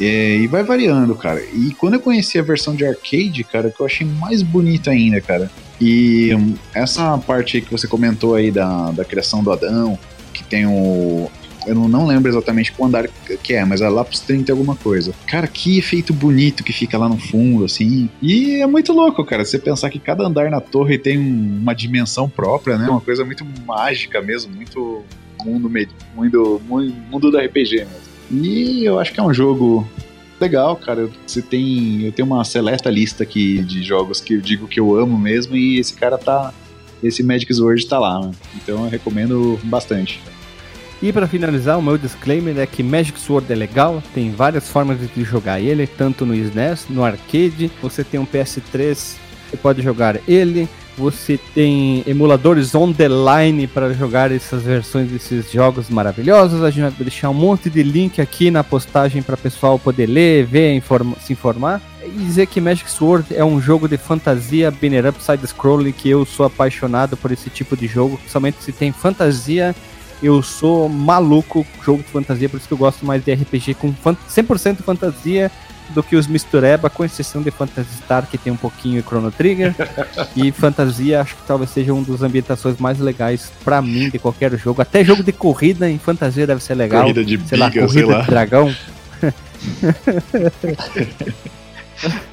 é, 0.00 0.34
e 0.34 0.48
vai 0.48 0.64
variando, 0.64 1.14
cara. 1.14 1.40
E 1.52 1.72
quando 1.74 1.94
eu 1.94 2.00
conheci 2.00 2.40
a 2.40 2.42
versão 2.42 2.74
de 2.74 2.84
arcade, 2.84 3.44
cara, 3.44 3.70
que 3.70 3.80
eu 3.80 3.86
achei 3.86 4.04
mais 4.04 4.42
bonita 4.42 4.90
ainda, 4.90 5.20
cara. 5.20 5.48
E 5.80 6.30
essa 6.74 7.16
parte 7.18 7.56
aí 7.56 7.62
que 7.62 7.70
você 7.70 7.88
comentou 7.88 8.34
aí 8.34 8.50
da, 8.50 8.90
da 8.90 9.04
criação 9.04 9.42
do 9.42 9.50
Adão, 9.50 9.98
que 10.32 10.44
tem 10.44 10.66
o. 10.66 11.30
Eu 11.66 11.74
não, 11.74 12.06
lembro 12.06 12.30
exatamente 12.30 12.72
qual 12.72 12.88
andar 12.88 13.06
que 13.42 13.52
é, 13.52 13.64
mas 13.66 13.82
é 13.82 13.88
lá 13.88 14.02
pros 14.02 14.20
30 14.20 14.50
alguma 14.50 14.74
coisa. 14.74 15.12
Cara, 15.26 15.46
que 15.46 15.78
efeito 15.78 16.12
bonito 16.12 16.64
que 16.64 16.72
fica 16.72 16.96
lá 16.96 17.06
no 17.06 17.18
fundo, 17.18 17.66
assim. 17.66 18.08
E 18.22 18.62
é 18.62 18.66
muito 18.66 18.92
louco, 18.94 19.22
cara, 19.24 19.44
você 19.44 19.58
pensar 19.58 19.90
que 19.90 19.98
cada 19.98 20.24
andar 20.24 20.50
na 20.50 20.60
torre 20.60 20.98
tem 20.98 21.18
um, 21.18 21.58
uma 21.60 21.74
dimensão 21.74 22.28
própria, 22.30 22.78
né? 22.78 22.88
Uma 22.88 23.00
coisa 23.00 23.24
muito 23.26 23.46
mágica 23.66 24.22
mesmo, 24.22 24.54
muito 24.54 25.04
mundo, 25.44 25.70
mundo, 26.14 26.60
mundo 27.10 27.30
do 27.30 27.38
RPG 27.38 27.76
mesmo. 27.76 28.10
E 28.30 28.84
eu 28.84 28.98
acho 28.98 29.12
que 29.12 29.20
é 29.20 29.22
um 29.22 29.34
jogo 29.34 29.86
legal, 30.40 30.76
cara. 30.76 31.08
Você 31.26 31.42
tem. 31.42 32.02
Eu 32.02 32.12
tenho 32.12 32.26
uma 32.26 32.44
seleta 32.44 32.90
lista 32.90 33.22
aqui 33.22 33.62
de 33.62 33.82
jogos 33.82 34.20
que 34.20 34.34
eu 34.34 34.40
digo 34.40 34.66
que 34.66 34.80
eu 34.80 34.96
amo 34.96 35.18
mesmo, 35.18 35.56
e 35.56 35.78
esse 35.78 35.94
cara 35.94 36.18
tá. 36.18 36.52
Esse 37.02 37.22
Magic 37.22 37.52
Sword 37.52 37.86
tá 37.86 37.98
lá, 37.98 38.20
né? 38.20 38.32
Então 38.56 38.84
eu 38.84 38.90
recomendo 38.90 39.58
bastante. 39.64 40.20
E 41.02 41.10
para 41.14 41.26
finalizar, 41.26 41.78
o 41.78 41.82
meu 41.82 41.96
disclaimer 41.96 42.58
é 42.58 42.66
que 42.66 42.82
Magic 42.82 43.18
Sword 43.18 43.50
é 43.50 43.56
legal, 43.56 44.02
tem 44.12 44.30
várias 44.30 44.68
formas 44.68 44.98
de 44.98 45.24
jogar 45.24 45.58
ele, 45.58 45.86
tanto 45.86 46.26
no 46.26 46.34
SNES, 46.34 46.88
no 46.90 47.02
arcade, 47.02 47.72
você 47.80 48.04
tem 48.04 48.20
um 48.20 48.26
PS3, 48.26 49.16
você 49.48 49.56
pode 49.56 49.80
jogar 49.80 50.20
ele, 50.28 50.68
você 51.00 51.40
tem 51.54 52.04
emuladores 52.06 52.74
on 52.74 52.92
the 52.92 53.08
line 53.08 53.66
para 53.66 53.94
jogar 53.94 54.30
essas 54.30 54.62
versões 54.62 55.10
desses 55.10 55.50
jogos 55.50 55.88
maravilhosos. 55.88 56.62
A 56.62 56.70
gente 56.70 56.82
vai 56.82 56.92
deixar 57.00 57.30
um 57.30 57.34
monte 57.34 57.70
de 57.70 57.82
link 57.82 58.20
aqui 58.20 58.50
na 58.50 58.62
postagem 58.62 59.22
para 59.22 59.34
o 59.34 59.38
pessoal 59.38 59.78
poder 59.78 60.06
ler, 60.06 60.44
ver, 60.44 60.74
informa 60.74 61.16
se 61.18 61.32
informar. 61.32 61.80
E 62.04 62.10
dizer 62.10 62.46
que 62.46 62.60
Magic 62.60 62.90
Sword 62.90 63.34
é 63.34 63.42
um 63.42 63.60
jogo 63.60 63.88
de 63.88 63.96
fantasia 63.96 64.70
banner 64.70 65.06
up 65.06 65.22
side 65.22 65.46
scrolling 65.46 65.92
que 65.92 66.10
eu 66.10 66.26
sou 66.26 66.44
apaixonado 66.44 67.16
por 67.16 67.32
esse 67.32 67.48
tipo 67.48 67.74
de 67.76 67.86
jogo, 67.86 68.20
somente 68.28 68.62
se 68.62 68.72
tem 68.72 68.92
fantasia 68.92 69.74
Eu 70.22 70.42
sou 70.42 70.88
maluco 70.88 71.66
jogo 71.82 72.02
de 72.02 72.08
fantasia, 72.08 72.48
por 72.48 72.58
isso 72.58 72.68
que 72.68 72.74
eu 72.74 72.78
gosto 72.78 73.06
mais 73.06 73.24
de 73.24 73.32
RPG 73.32 73.74
com 73.74 73.92
100% 73.92 74.76
fantasia 74.82 75.50
do 75.94 76.02
que 76.02 76.16
os 76.16 76.26
mistureba, 76.26 76.90
com 76.90 77.04
exceção 77.04 77.42
de 77.42 77.50
Phantasy 77.50 77.96
Star, 77.96 78.26
que 78.26 78.38
tem 78.38 78.52
um 78.52 78.56
pouquinho 78.56 79.00
de 79.00 79.06
Chrono 79.06 79.30
Trigger. 79.30 79.74
e 80.36 80.50
fantasia, 80.52 81.20
acho 81.20 81.36
que 81.36 81.42
talvez 81.46 81.70
seja 81.70 81.92
uma 81.92 82.04
das 82.04 82.22
ambientações 82.22 82.78
mais 82.78 82.98
legais 82.98 83.52
para 83.64 83.82
mim 83.82 84.10
de 84.10 84.18
qualquer 84.18 84.56
jogo. 84.56 84.82
Até 84.82 85.04
jogo 85.04 85.22
de 85.22 85.32
corrida 85.32 85.90
em 85.90 85.98
fantasia 85.98 86.46
deve 86.46 86.62
ser 86.62 86.74
legal. 86.74 87.02
Corrida 87.02 87.24
de 87.24 87.36
sei 87.46 87.58
biga, 87.58 87.58
lá, 87.58 87.70
corrida 87.70 87.92
sei 87.92 88.04
lá. 88.04 88.20
de 88.20 88.26
dragão. 88.26 88.74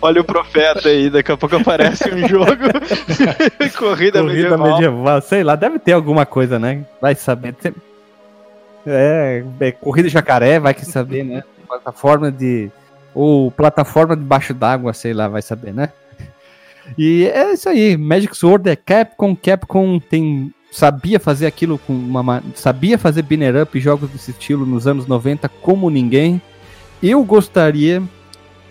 Olha 0.01 0.21
o 0.21 0.23
profeta 0.23 0.87
aí, 0.87 1.09
daqui 1.09 1.31
a 1.31 1.37
pouco 1.37 1.57
aparece 1.57 2.09
um 2.09 2.27
jogo. 2.27 2.45
Corrida, 3.77 4.21
Corrida 4.21 4.23
medieval. 4.23 4.71
medieval. 4.71 5.21
sei 5.21 5.43
lá, 5.43 5.55
deve 5.55 5.79
ter 5.79 5.91
alguma 5.91 6.25
coisa, 6.25 6.57
né? 6.57 6.85
Vai 7.01 7.15
saber. 7.15 7.53
É, 8.85 9.43
é, 9.59 9.71
corrida 9.73 10.07
jacaré, 10.07 10.59
vai 10.59 10.73
que 10.73 10.85
saber, 10.85 11.25
né? 11.25 11.43
Plataforma 11.67 12.31
de. 12.31 12.71
Ou 13.17 13.49
plataforma 13.49 14.15
debaixo 14.15 14.53
d'água, 14.53 14.93
sei 14.93 15.11
lá, 15.11 15.27
vai 15.27 15.41
saber, 15.41 15.73
né? 15.73 15.89
E 16.95 17.25
é 17.25 17.51
isso 17.51 17.67
aí, 17.67 17.97
Magic 17.97 18.37
Sword 18.37 18.69
é 18.69 18.75
Capcom, 18.75 19.35
Capcom 19.35 19.99
tem 19.99 20.53
sabia 20.71 21.19
fazer 21.19 21.47
aquilo 21.47 21.79
com 21.79 21.93
uma 21.93 22.21
ma- 22.21 22.43
sabia 22.53 22.97
fazer 22.97 23.23
binner 23.23 23.59
up 23.63 23.75
e 23.75 23.81
jogos 23.81 24.09
desse 24.11 24.31
estilo 24.31 24.65
nos 24.65 24.85
anos 24.85 25.07
90 25.07 25.49
como 25.49 25.89
ninguém. 25.89 26.39
Eu 27.01 27.23
gostaria 27.23 28.03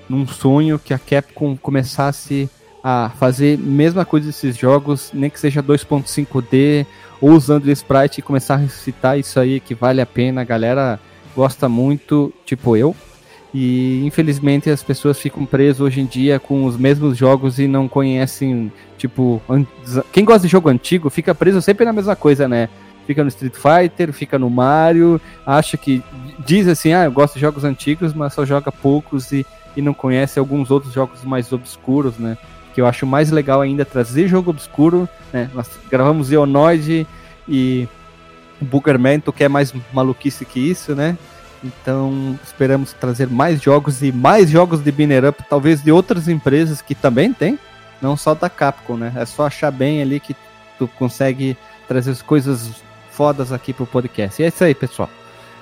num 0.09 0.27
sonho 0.29 0.79
que 0.79 0.95
a 0.95 0.99
Capcom 0.99 1.57
começasse 1.57 2.49
a 2.85 3.11
fazer 3.19 3.59
mesma 3.59 4.05
coisa 4.05 4.29
desses 4.29 4.57
jogos, 4.57 5.11
nem 5.13 5.29
que 5.29 5.41
seja 5.41 5.61
2.5D 5.61 6.87
ou 7.21 7.31
usando 7.33 7.69
sprite 7.71 8.21
e 8.21 8.23
começar 8.23 8.55
a 8.55 8.59
ressuscitar 8.59 9.19
isso 9.19 9.41
aí 9.41 9.59
que 9.59 9.75
vale 9.75 10.01
a 10.01 10.07
pena, 10.07 10.43
a 10.43 10.45
galera 10.45 11.01
gosta 11.35 11.69
muito, 11.69 12.33
tipo 12.45 12.77
eu. 12.77 12.95
E 13.55 14.05
infelizmente 14.05 14.69
as 14.69 14.83
pessoas 14.83 15.19
ficam 15.19 15.47
presas 15.47 15.81
hoje 15.81 16.01
em 16.01 16.07
dia 16.07 16.39
com 16.39 16.65
os 16.65 16.77
mesmos 16.77 17.17
jogos 17.17 17.59
e 17.59 17.67
não 17.67 17.89
conhecem, 17.89 18.71
tipo, 18.99 19.41
quem 20.13 20.25
gosta 20.25 20.43
de 20.47 20.53
jogo 20.53 20.69
antigo 20.69 21.09
fica 21.09 21.35
preso 21.35 21.63
sempre 21.63 21.85
na 21.85 21.93
mesma 21.93 22.15
coisa, 22.15 22.47
né? 22.47 22.69
Fica 23.07 23.23
no 23.23 23.29
Street 23.29 23.55
Fighter, 23.55 24.13
fica 24.13 24.39
no 24.39 24.51
Mario, 24.51 25.21
acha 25.47 25.77
que 25.77 26.03
diz 26.45 26.67
assim, 26.67 26.93
ah, 26.93 27.05
eu 27.05 27.13
gosto 27.13 27.35
de 27.35 27.41
jogos 27.41 27.65
antigos, 27.65 28.13
mas 28.13 28.35
só 28.35 28.45
joga 28.45 28.73
poucos 28.73 29.31
e, 29.31 29.47
e 29.77 29.81
não 29.81 29.95
conhece 29.95 30.39
alguns 30.39 30.71
outros 30.71 30.93
jogos 30.93 31.23
mais 31.23 31.53
obscuros, 31.53 32.19
né? 32.19 32.37
Que 32.75 32.81
eu 32.81 32.87
acho 32.87 33.07
mais 33.07 33.31
legal 33.31 33.61
ainda 33.61 33.85
trazer 33.85 34.27
jogo 34.27 34.51
obscuro, 34.51 35.09
né? 35.33 35.49
Nós 35.55 35.71
gravamos 35.89 36.33
Ionoid 36.33 37.07
e 37.49 37.89
Boogerman, 38.61 39.21
tu 39.21 39.33
quer 39.33 39.49
mais 39.49 39.73
maluquice 39.93 40.45
que 40.45 40.59
isso, 40.59 40.95
né? 40.95 41.17
Então, 41.65 42.39
esperamos 42.45 42.93
trazer 42.93 43.29
mais 43.29 43.61
jogos 43.61 44.03
e 44.03 44.13
mais 44.13 44.51
jogos 44.51 44.83
de 44.83 44.93
Binner 44.93 45.25
Up, 45.25 45.43
talvez 45.49 45.83
de 45.83 45.91
outras 45.91 46.29
empresas 46.29 46.81
que 46.81 46.95
também 46.95 47.33
tem, 47.33 47.59
não 48.01 48.17
só 48.17 48.35
da 48.35 48.49
Capcom, 48.49 48.97
né? 48.97 49.13
É 49.17 49.25
só 49.25 49.47
achar 49.47 49.71
bem 49.71 50.03
ali 50.03 50.21
que 50.21 50.37
tu 50.79 50.87
consegue 50.99 51.57
trazer 51.89 52.11
as 52.11 52.23
coisas 52.23 52.71
fodas 53.11 53.53
aqui 53.53 53.73
pro 53.73 53.87
podcast. 53.87 54.41
E 54.41 54.45
é 54.45 54.49
isso 54.49 54.63
aí, 54.63 54.75
pessoal. 54.75 55.09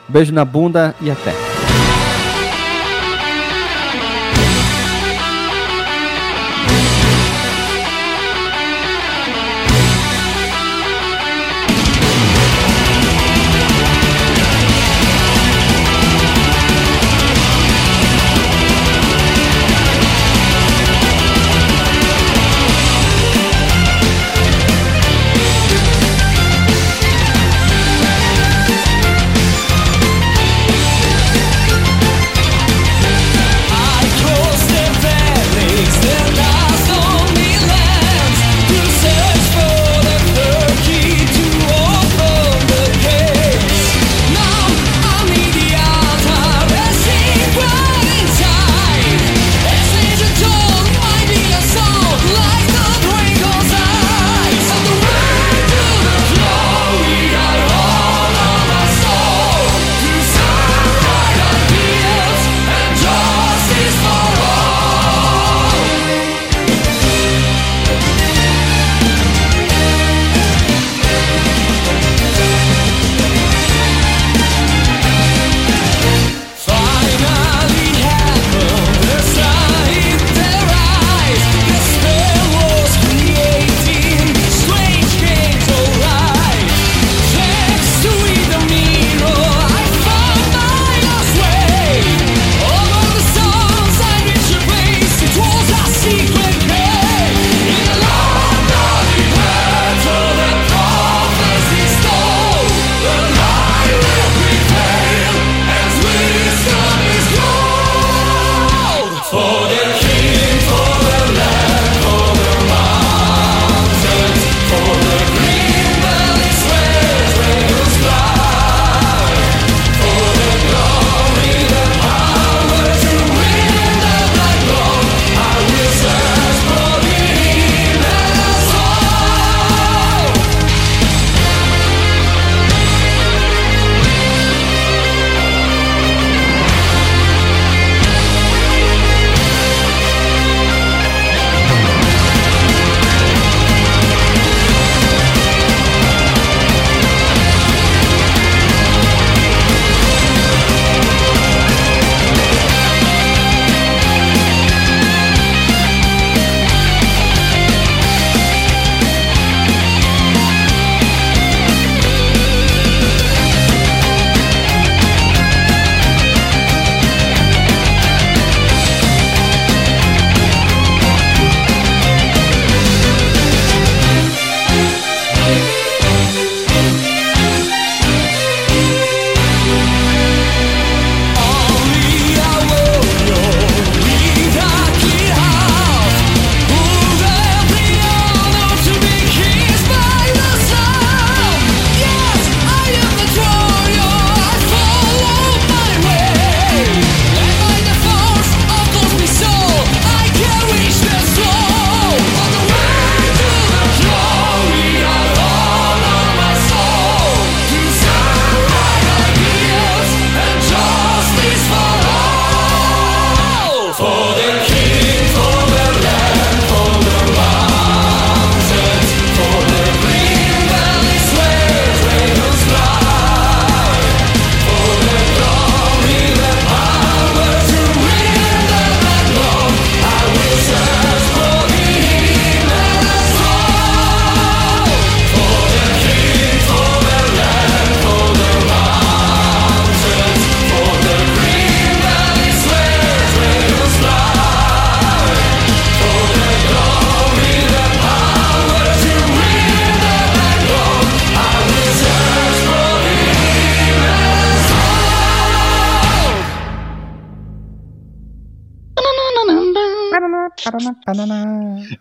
Beijo 0.08 0.32
na 0.32 0.44
bunda 0.44 0.94
e 1.00 1.10
até. 1.10 1.53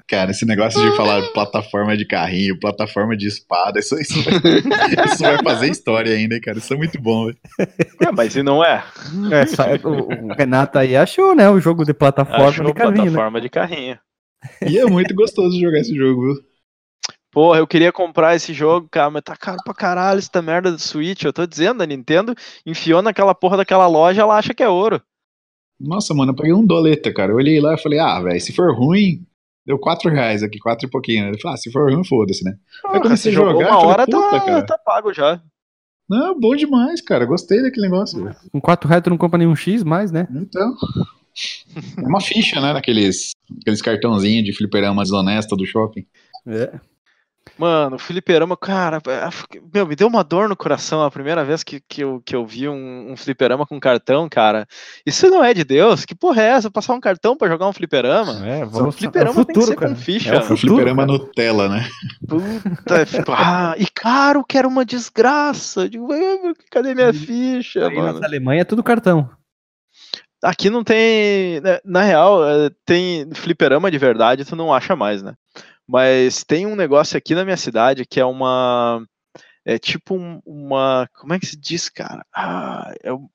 Cara, 0.08 0.32
esse 0.32 0.46
negócio 0.46 0.82
de 0.82 0.96
falar 0.96 1.22
plataforma 1.34 1.96
de 1.98 2.06
carrinho, 2.06 2.60
plataforma 2.60 3.16
de 3.18 3.28
espada, 3.28 3.80
isso, 3.80 4.00
isso, 4.00 4.22
vai, 4.24 4.34
isso 5.06 5.22
vai 5.24 5.38
fazer 5.44 5.70
história 5.70 6.14
ainda, 6.16 6.40
cara. 6.40 6.58
Isso 6.58 6.74
é 6.74 6.78
muito 6.78 7.00
bom, 7.02 7.26
velho. 7.26 7.38
É, 8.02 8.12
mas 8.12 8.36
e 8.36 8.44
não 8.44 8.64
é? 8.64 8.84
É, 9.32 9.46
só- 9.46 9.66
o, 9.88 10.30
o 10.30 10.34
Renato 10.34 10.78
aí 10.80 10.96
achou, 10.96 11.36
né? 11.36 11.50
O 11.50 11.60
jogo 11.60 11.84
de 11.86 11.94
plataforma 11.94 12.48
Achou 12.50 12.66
de 12.66 12.74
carrinho, 12.74 12.96
né? 12.96 13.02
plataforma 13.04 13.42
de 13.42 13.50
carrinho. 13.50 14.00
E 14.68 14.78
é 14.78 14.86
muito 14.86 15.14
gostoso 15.16 15.60
jogar 15.60 15.80
esse 15.80 15.96
jogo, 15.96 16.34
viu? 16.34 16.44
Porra, 17.32 17.58
eu 17.58 17.66
queria 17.66 17.92
comprar 17.92 18.36
esse 18.36 18.54
jogo, 18.54 18.88
cara, 18.92 19.10
mas 19.10 19.24
tá 19.24 19.36
caro 19.36 19.58
pra 19.64 19.74
caralho 19.74 20.20
essa 20.20 20.42
merda 20.42 20.72
do 20.72 20.78
Switch. 20.78 21.24
Eu 21.24 21.34
tô 21.34 21.48
dizendo, 21.48 21.82
a 21.82 21.86
Nintendo 21.86 22.36
enfiou 22.66 23.02
naquela 23.02 23.34
porra 23.34 23.58
daquela 23.58 23.88
loja, 23.88 24.22
ela 24.22 24.38
acha 24.38 24.54
que 24.54 24.62
é 24.62 24.70
ouro. 24.70 25.02
Nossa, 25.84 26.14
mano, 26.14 26.31
eu 26.31 26.35
paguei 26.35 26.53
um 26.53 26.65
doleta, 26.65 27.14
cara. 27.14 27.31
Eu 27.31 27.35
olhei 27.35 27.60
lá 27.60 27.73
e 27.73 27.77
falei, 27.77 27.99
ah, 27.99 28.19
velho, 28.22 28.39
se 28.39 28.53
for 28.53 28.73
ruim, 28.73 29.22
deu 29.65 29.77
quatro 29.77 30.10
reais 30.10 30.41
aqui, 30.41 30.57
quatro 30.57 30.88
e 30.88 30.89
pouquinho. 30.89 31.27
Eu 31.27 31.39
falei, 31.39 31.55
ah, 31.55 31.57
se 31.57 31.72
for 31.72 31.91
ruim, 31.91 32.03
foda-se, 32.05 32.43
né? 32.43 32.55
Porra, 32.81 33.01
comecei 33.01 33.31
você 33.31 33.38
a 33.38 33.41
jogar, 33.41 33.53
uma 33.53 33.61
eu 33.61 33.68
falei, 33.68 33.85
hora, 33.85 34.05
puta, 34.05 34.30
tá, 34.31 34.39
cara. 34.39 34.65
tá 34.65 34.77
pago 34.77 35.14
já. 35.14 35.41
Não, 36.10 36.39
bom 36.39 36.55
demais, 36.55 37.01
cara. 37.01 37.26
Gostei 37.26 37.61
daquele 37.61 37.89
negócio. 37.89 38.34
Com 38.51 38.61
4 38.61 38.88
reais 38.88 39.03
tu 39.03 39.10
não 39.10 39.18
compra 39.18 39.38
nenhum 39.38 39.55
X 39.55 39.84
mais, 39.84 40.11
né? 40.11 40.27
Então. 40.31 40.73
É 41.97 42.07
uma 42.07 42.22
ficha, 42.22 42.61
né? 42.61 42.73
Daqueles 42.73 43.31
aqueles 43.61 43.81
cartãozinhos 43.81 44.45
de 44.45 44.53
fliperama 44.53 45.01
desonesta 45.01 45.55
do 45.55 45.65
shopping. 45.65 46.05
É. 46.45 46.80
Mano, 47.58 47.98
o 47.98 48.00
fliperama, 48.00 48.58
cara, 48.58 48.98
é, 49.08 49.30
meu, 49.74 49.86
me 49.86 49.96
deu 49.96 50.08
uma 50.08 50.24
dor 50.24 50.50
no 50.50 50.56
coração 50.56 51.04
a 51.04 51.12
primeira 51.12 51.44
vez 51.46 51.64
que, 51.64 51.80
que, 51.88 52.04
eu, 52.04 52.20
que 52.26 52.36
eu 52.36 52.44
vi 52.46 52.68
um, 52.68 53.12
um 53.12 53.16
fliperama 53.16 53.66
com 53.66 53.80
cartão, 53.80 54.28
cara. 54.28 54.66
Isso 55.06 55.30
não 55.30 55.44
é 55.44 55.54
de 55.54 55.64
Deus? 55.64 56.04
Que 56.04 56.16
porra 56.16 56.42
é 56.42 56.46
essa? 56.48 56.72
Passar 56.72 56.94
um 56.94 57.00
cartão 57.00 57.38
pra 57.38 57.48
jogar 57.48 57.68
um 57.68 57.74
fliperama? 57.74 58.46
É, 58.48 58.64
O 58.66 58.70
vamos 58.70 58.96
fliperama 58.96 59.40
é 59.40 59.42
o 59.42 59.46
tem 59.46 59.54
que 59.54 59.60
futuro, 59.62 59.68
ser 59.68 59.76
cara. 59.80 59.92
com 59.94 60.02
ficha. 60.02 60.30
É 60.34 60.38
o 60.40 60.42
futuro, 60.42 60.58
fliperama 60.76 61.06
cara. 61.06 61.18
Nutella, 61.20 61.70
né? 61.70 61.90
Puta, 62.28 63.06
ah, 63.38 63.76
e 63.78 63.86
caro, 63.86 64.44
que 64.44 64.58
era 64.58 64.68
uma 64.68 64.84
desgraça. 64.84 65.88
Digo, 65.88 66.12
"Ah, 66.12 66.54
cadê 66.72 66.96
minha 66.96 67.14
ficha, 67.14 67.88
Aí 67.88 67.96
mano? 67.96 68.20
na 68.20 68.26
Alemanha 68.26 68.62
é 68.62 68.66
tudo 68.66 68.82
cartão. 68.82 69.30
Aqui 70.44 70.70
não 70.70 70.84
tem. 70.84 71.62
né, 71.62 71.80
Na 71.86 72.02
real, 72.02 72.44
é, 72.46 72.70
tem 72.86 73.30
fliperama 73.34 73.90
de 73.90 73.98
verdade, 73.98 74.44
tu 74.44 74.56
não 74.56 74.74
acha 74.74 74.96
mais, 74.96 75.22
né? 75.24 75.36
Mas 75.88 76.43
tem 76.43 76.65
um 76.65 76.76
negócio 76.76 77.18
aqui 77.18 77.35
na 77.35 77.43
minha 77.43 77.57
cidade 77.57 78.05
que 78.05 78.19
é 78.19 78.26
uma. 78.26 79.05
É 79.65 79.77
tipo 79.77 80.15
um- 80.15 80.41
uma. 80.45 81.07
Como 81.14 81.34
é 81.34 81.39
que 81.39 81.45
se 81.45 81.57
diz, 81.57 81.89
cara? 81.89 82.26
Ah, 82.34 82.93
é 83.01 83.14
um. 83.14 83.27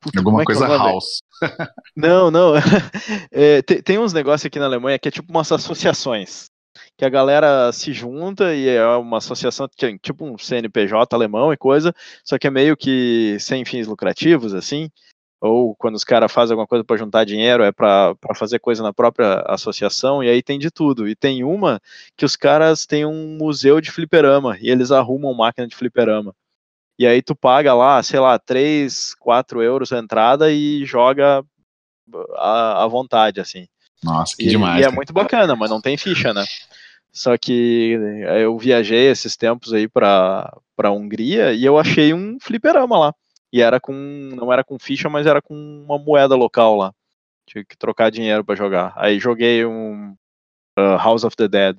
Puta, 0.00 0.20
Alguma 0.20 0.40
é 0.40 0.42
é 0.42 0.44
coisa 0.44 0.66
house. 0.68 1.22
Não, 1.96 2.30
não. 2.30 2.52
É, 3.30 3.62
tem, 3.62 3.82
tem 3.82 3.98
uns 3.98 4.12
negócios 4.12 4.46
aqui 4.46 4.58
na 4.58 4.66
Alemanha 4.66 4.98
que 4.98 5.08
é 5.08 5.10
tipo 5.10 5.30
umas 5.32 5.50
associações. 5.50 6.48
Que 6.96 7.04
a 7.04 7.08
galera 7.08 7.72
se 7.72 7.92
junta 7.92 8.54
e 8.54 8.68
é 8.68 8.86
uma 8.86 9.18
associação, 9.18 9.66
é 9.82 9.98
tipo 9.98 10.24
um 10.26 10.36
CNPJ 10.36 11.14
alemão 11.14 11.52
e 11.52 11.56
coisa, 11.56 11.92
só 12.22 12.38
que 12.38 12.46
é 12.46 12.50
meio 12.50 12.76
que 12.76 13.36
sem 13.40 13.64
fins 13.64 13.86
lucrativos, 13.86 14.54
assim. 14.54 14.90
Ou 15.46 15.74
quando 15.76 15.94
os 15.94 16.04
caras 16.04 16.32
fazem 16.32 16.52
alguma 16.52 16.66
coisa 16.66 16.84
para 16.84 16.96
juntar 16.96 17.24
dinheiro, 17.24 17.62
é 17.62 17.72
para 17.72 18.16
fazer 18.34 18.58
coisa 18.58 18.82
na 18.82 18.92
própria 18.92 19.40
associação, 19.46 20.22
e 20.22 20.28
aí 20.28 20.42
tem 20.42 20.58
de 20.58 20.70
tudo. 20.70 21.08
E 21.08 21.14
tem 21.14 21.44
uma 21.44 21.80
que 22.16 22.24
os 22.24 22.36
caras 22.36 22.86
têm 22.86 23.06
um 23.06 23.36
museu 23.36 23.80
de 23.80 23.90
fliperama, 23.90 24.56
e 24.60 24.70
eles 24.70 24.90
arrumam 24.90 25.34
máquina 25.34 25.66
de 25.66 25.76
fliperama. 25.76 26.34
E 26.98 27.06
aí 27.06 27.20
tu 27.20 27.34
paga 27.34 27.74
lá, 27.74 28.02
sei 28.02 28.18
lá, 28.18 28.38
3, 28.38 29.14
4 29.16 29.62
euros 29.62 29.92
a 29.92 29.98
entrada 29.98 30.50
e 30.50 30.84
joga 30.84 31.44
à, 32.36 32.84
à 32.84 32.86
vontade, 32.86 33.40
assim. 33.40 33.66
Nossa, 34.02 34.36
que 34.36 34.44
E, 34.44 34.48
demais. 34.48 34.80
e 34.80 34.88
é 34.88 34.90
muito 34.90 35.12
bacana, 35.12 35.54
mas 35.54 35.70
não 35.70 35.80
tem 35.80 35.96
ficha, 35.96 36.32
né? 36.32 36.44
Só 37.12 37.36
que 37.38 37.98
eh, 38.26 38.44
eu 38.44 38.58
viajei 38.58 39.08
esses 39.08 39.36
tempos 39.36 39.72
aí 39.72 39.88
pra, 39.88 40.54
pra 40.76 40.92
Hungria 40.92 41.52
e 41.54 41.64
eu 41.64 41.78
achei 41.78 42.12
um 42.12 42.38
fliperama 42.38 42.98
lá. 42.98 43.14
E 43.52 43.62
era 43.62 43.80
com. 43.80 43.92
Não 43.92 44.52
era 44.52 44.64
com 44.64 44.78
ficha, 44.78 45.08
mas 45.08 45.26
era 45.26 45.40
com 45.40 45.54
uma 45.54 45.98
moeda 45.98 46.34
local 46.34 46.76
lá. 46.76 46.92
Tinha 47.48 47.64
que 47.64 47.76
trocar 47.76 48.10
dinheiro 48.10 48.44
pra 48.44 48.56
jogar. 48.56 48.92
Aí 48.96 49.18
joguei 49.18 49.64
um 49.64 50.14
uh, 50.78 50.96
House 50.98 51.24
of 51.24 51.36
the 51.36 51.48
Dead. 51.48 51.78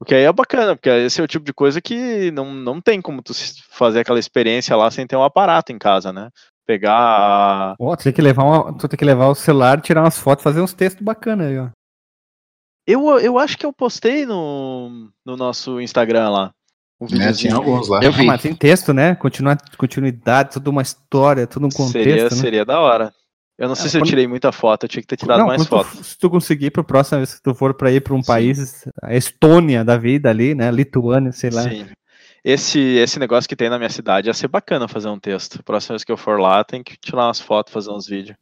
O 0.00 0.04
que 0.04 0.14
aí 0.14 0.24
é 0.24 0.32
bacana, 0.32 0.74
porque 0.74 0.88
esse 0.88 1.20
é 1.20 1.24
o 1.24 1.28
tipo 1.28 1.44
de 1.44 1.52
coisa 1.52 1.80
que 1.80 2.30
não, 2.30 2.54
não 2.54 2.80
tem 2.80 3.02
como 3.02 3.22
tu 3.22 3.34
fazer 3.68 4.00
aquela 4.00 4.18
experiência 4.18 4.74
lá 4.74 4.90
sem 4.90 5.06
ter 5.06 5.14
um 5.14 5.22
aparato 5.22 5.72
em 5.72 5.78
casa, 5.78 6.10
né? 6.10 6.30
Pegar 6.66 7.74
Ó, 7.78 7.94
tu 7.96 8.04
tem 8.04 8.12
que 8.12 8.22
levar 8.22 8.44
uma, 8.44 8.78
tu 8.78 8.88
tem 8.88 8.96
que 8.96 9.04
levar 9.04 9.26
o 9.26 9.34
celular, 9.34 9.80
tirar 9.80 10.02
umas 10.02 10.18
fotos, 10.18 10.42
fazer 10.42 10.62
uns 10.62 10.72
textos 10.72 11.04
bacanas 11.04 11.48
aí, 11.48 11.58
ó. 11.58 11.68
Eu, 12.86 13.20
eu 13.20 13.38
acho 13.38 13.58
que 13.58 13.66
eu 13.66 13.72
postei 13.72 14.24
no, 14.24 15.10
no 15.24 15.36
nosso 15.36 15.80
Instagram 15.80 16.30
lá. 16.30 16.54
Um 17.00 17.06
Né, 17.06 17.32
tinha 17.32 17.54
alguns 17.54 17.88
lá. 17.88 18.00
Eu 18.02 18.12
vi. 18.12 18.22
Ah, 18.22 18.26
mas 18.26 18.42
tem 18.42 18.54
texto, 18.54 18.92
né? 18.92 19.14
Continua, 19.14 19.56
continuidade, 19.78 20.52
toda 20.52 20.68
uma 20.68 20.82
história, 20.82 21.46
todo 21.46 21.66
um 21.66 21.70
contexto, 21.70 21.92
seria, 21.92 22.24
né? 22.24 22.30
seria 22.30 22.64
da 22.64 22.78
hora. 22.78 23.12
Eu 23.58 23.68
não 23.68 23.74
sei 23.74 23.86
É, 23.86 23.88
se 23.90 23.98
eu 23.98 24.02
tirei 24.02 24.26
muita 24.26 24.52
foto, 24.52 24.84
eu 24.84 24.88
tinha 24.88 25.00
que 25.02 25.06
ter 25.08 25.16
tirado 25.16 25.38
Não, 25.40 25.46
mais 25.46 25.66
quando 25.66 25.82
tu- 25.84 25.88
fotos. 25.90 26.06
se 26.08 26.18
tu 26.18 26.28
conseguir 26.30 26.70
pra 26.70 26.82
próxima 26.84 27.18
vez 27.18 27.34
que 27.34 27.42
tu 27.42 27.54
for 27.54 27.74
pra 27.74 27.90
ir 27.90 28.00
pra 28.02 28.14
um 28.14 28.22
Sim. 28.22 28.26
país, 28.26 28.84
a 29.02 29.14
Estônia 29.14 29.84
da 29.84 29.96
vida 29.96 30.28
ali, 30.30 30.54
né? 30.54 30.70
Lituânia, 30.70 31.32
sei 31.32 31.50
lá. 31.50 31.62
Sim. 31.62 31.86
Esse, 32.42 32.78
esse 32.80 33.18
negócio 33.18 33.46
que 33.48 33.56
tem 33.56 33.68
na 33.68 33.76
minha 33.78 33.90
cidade 33.90 34.28
ia 34.28 34.34
ser 34.34 34.48
bacana 34.48 34.88
fazer 34.88 35.08
um 35.08 35.18
texto. 35.18 35.62
Próxima 35.62 35.94
vez 35.94 36.04
que 36.04 36.12
eu 36.12 36.16
for 36.16 36.40
lá, 36.40 36.64
tem 36.64 36.82
que 36.82 36.96
tirar 36.98 37.26
umas 37.26 37.38
fotos, 37.40 37.70
fazer 37.72 37.90
uns 37.90 38.06
vídeos. 38.06 38.36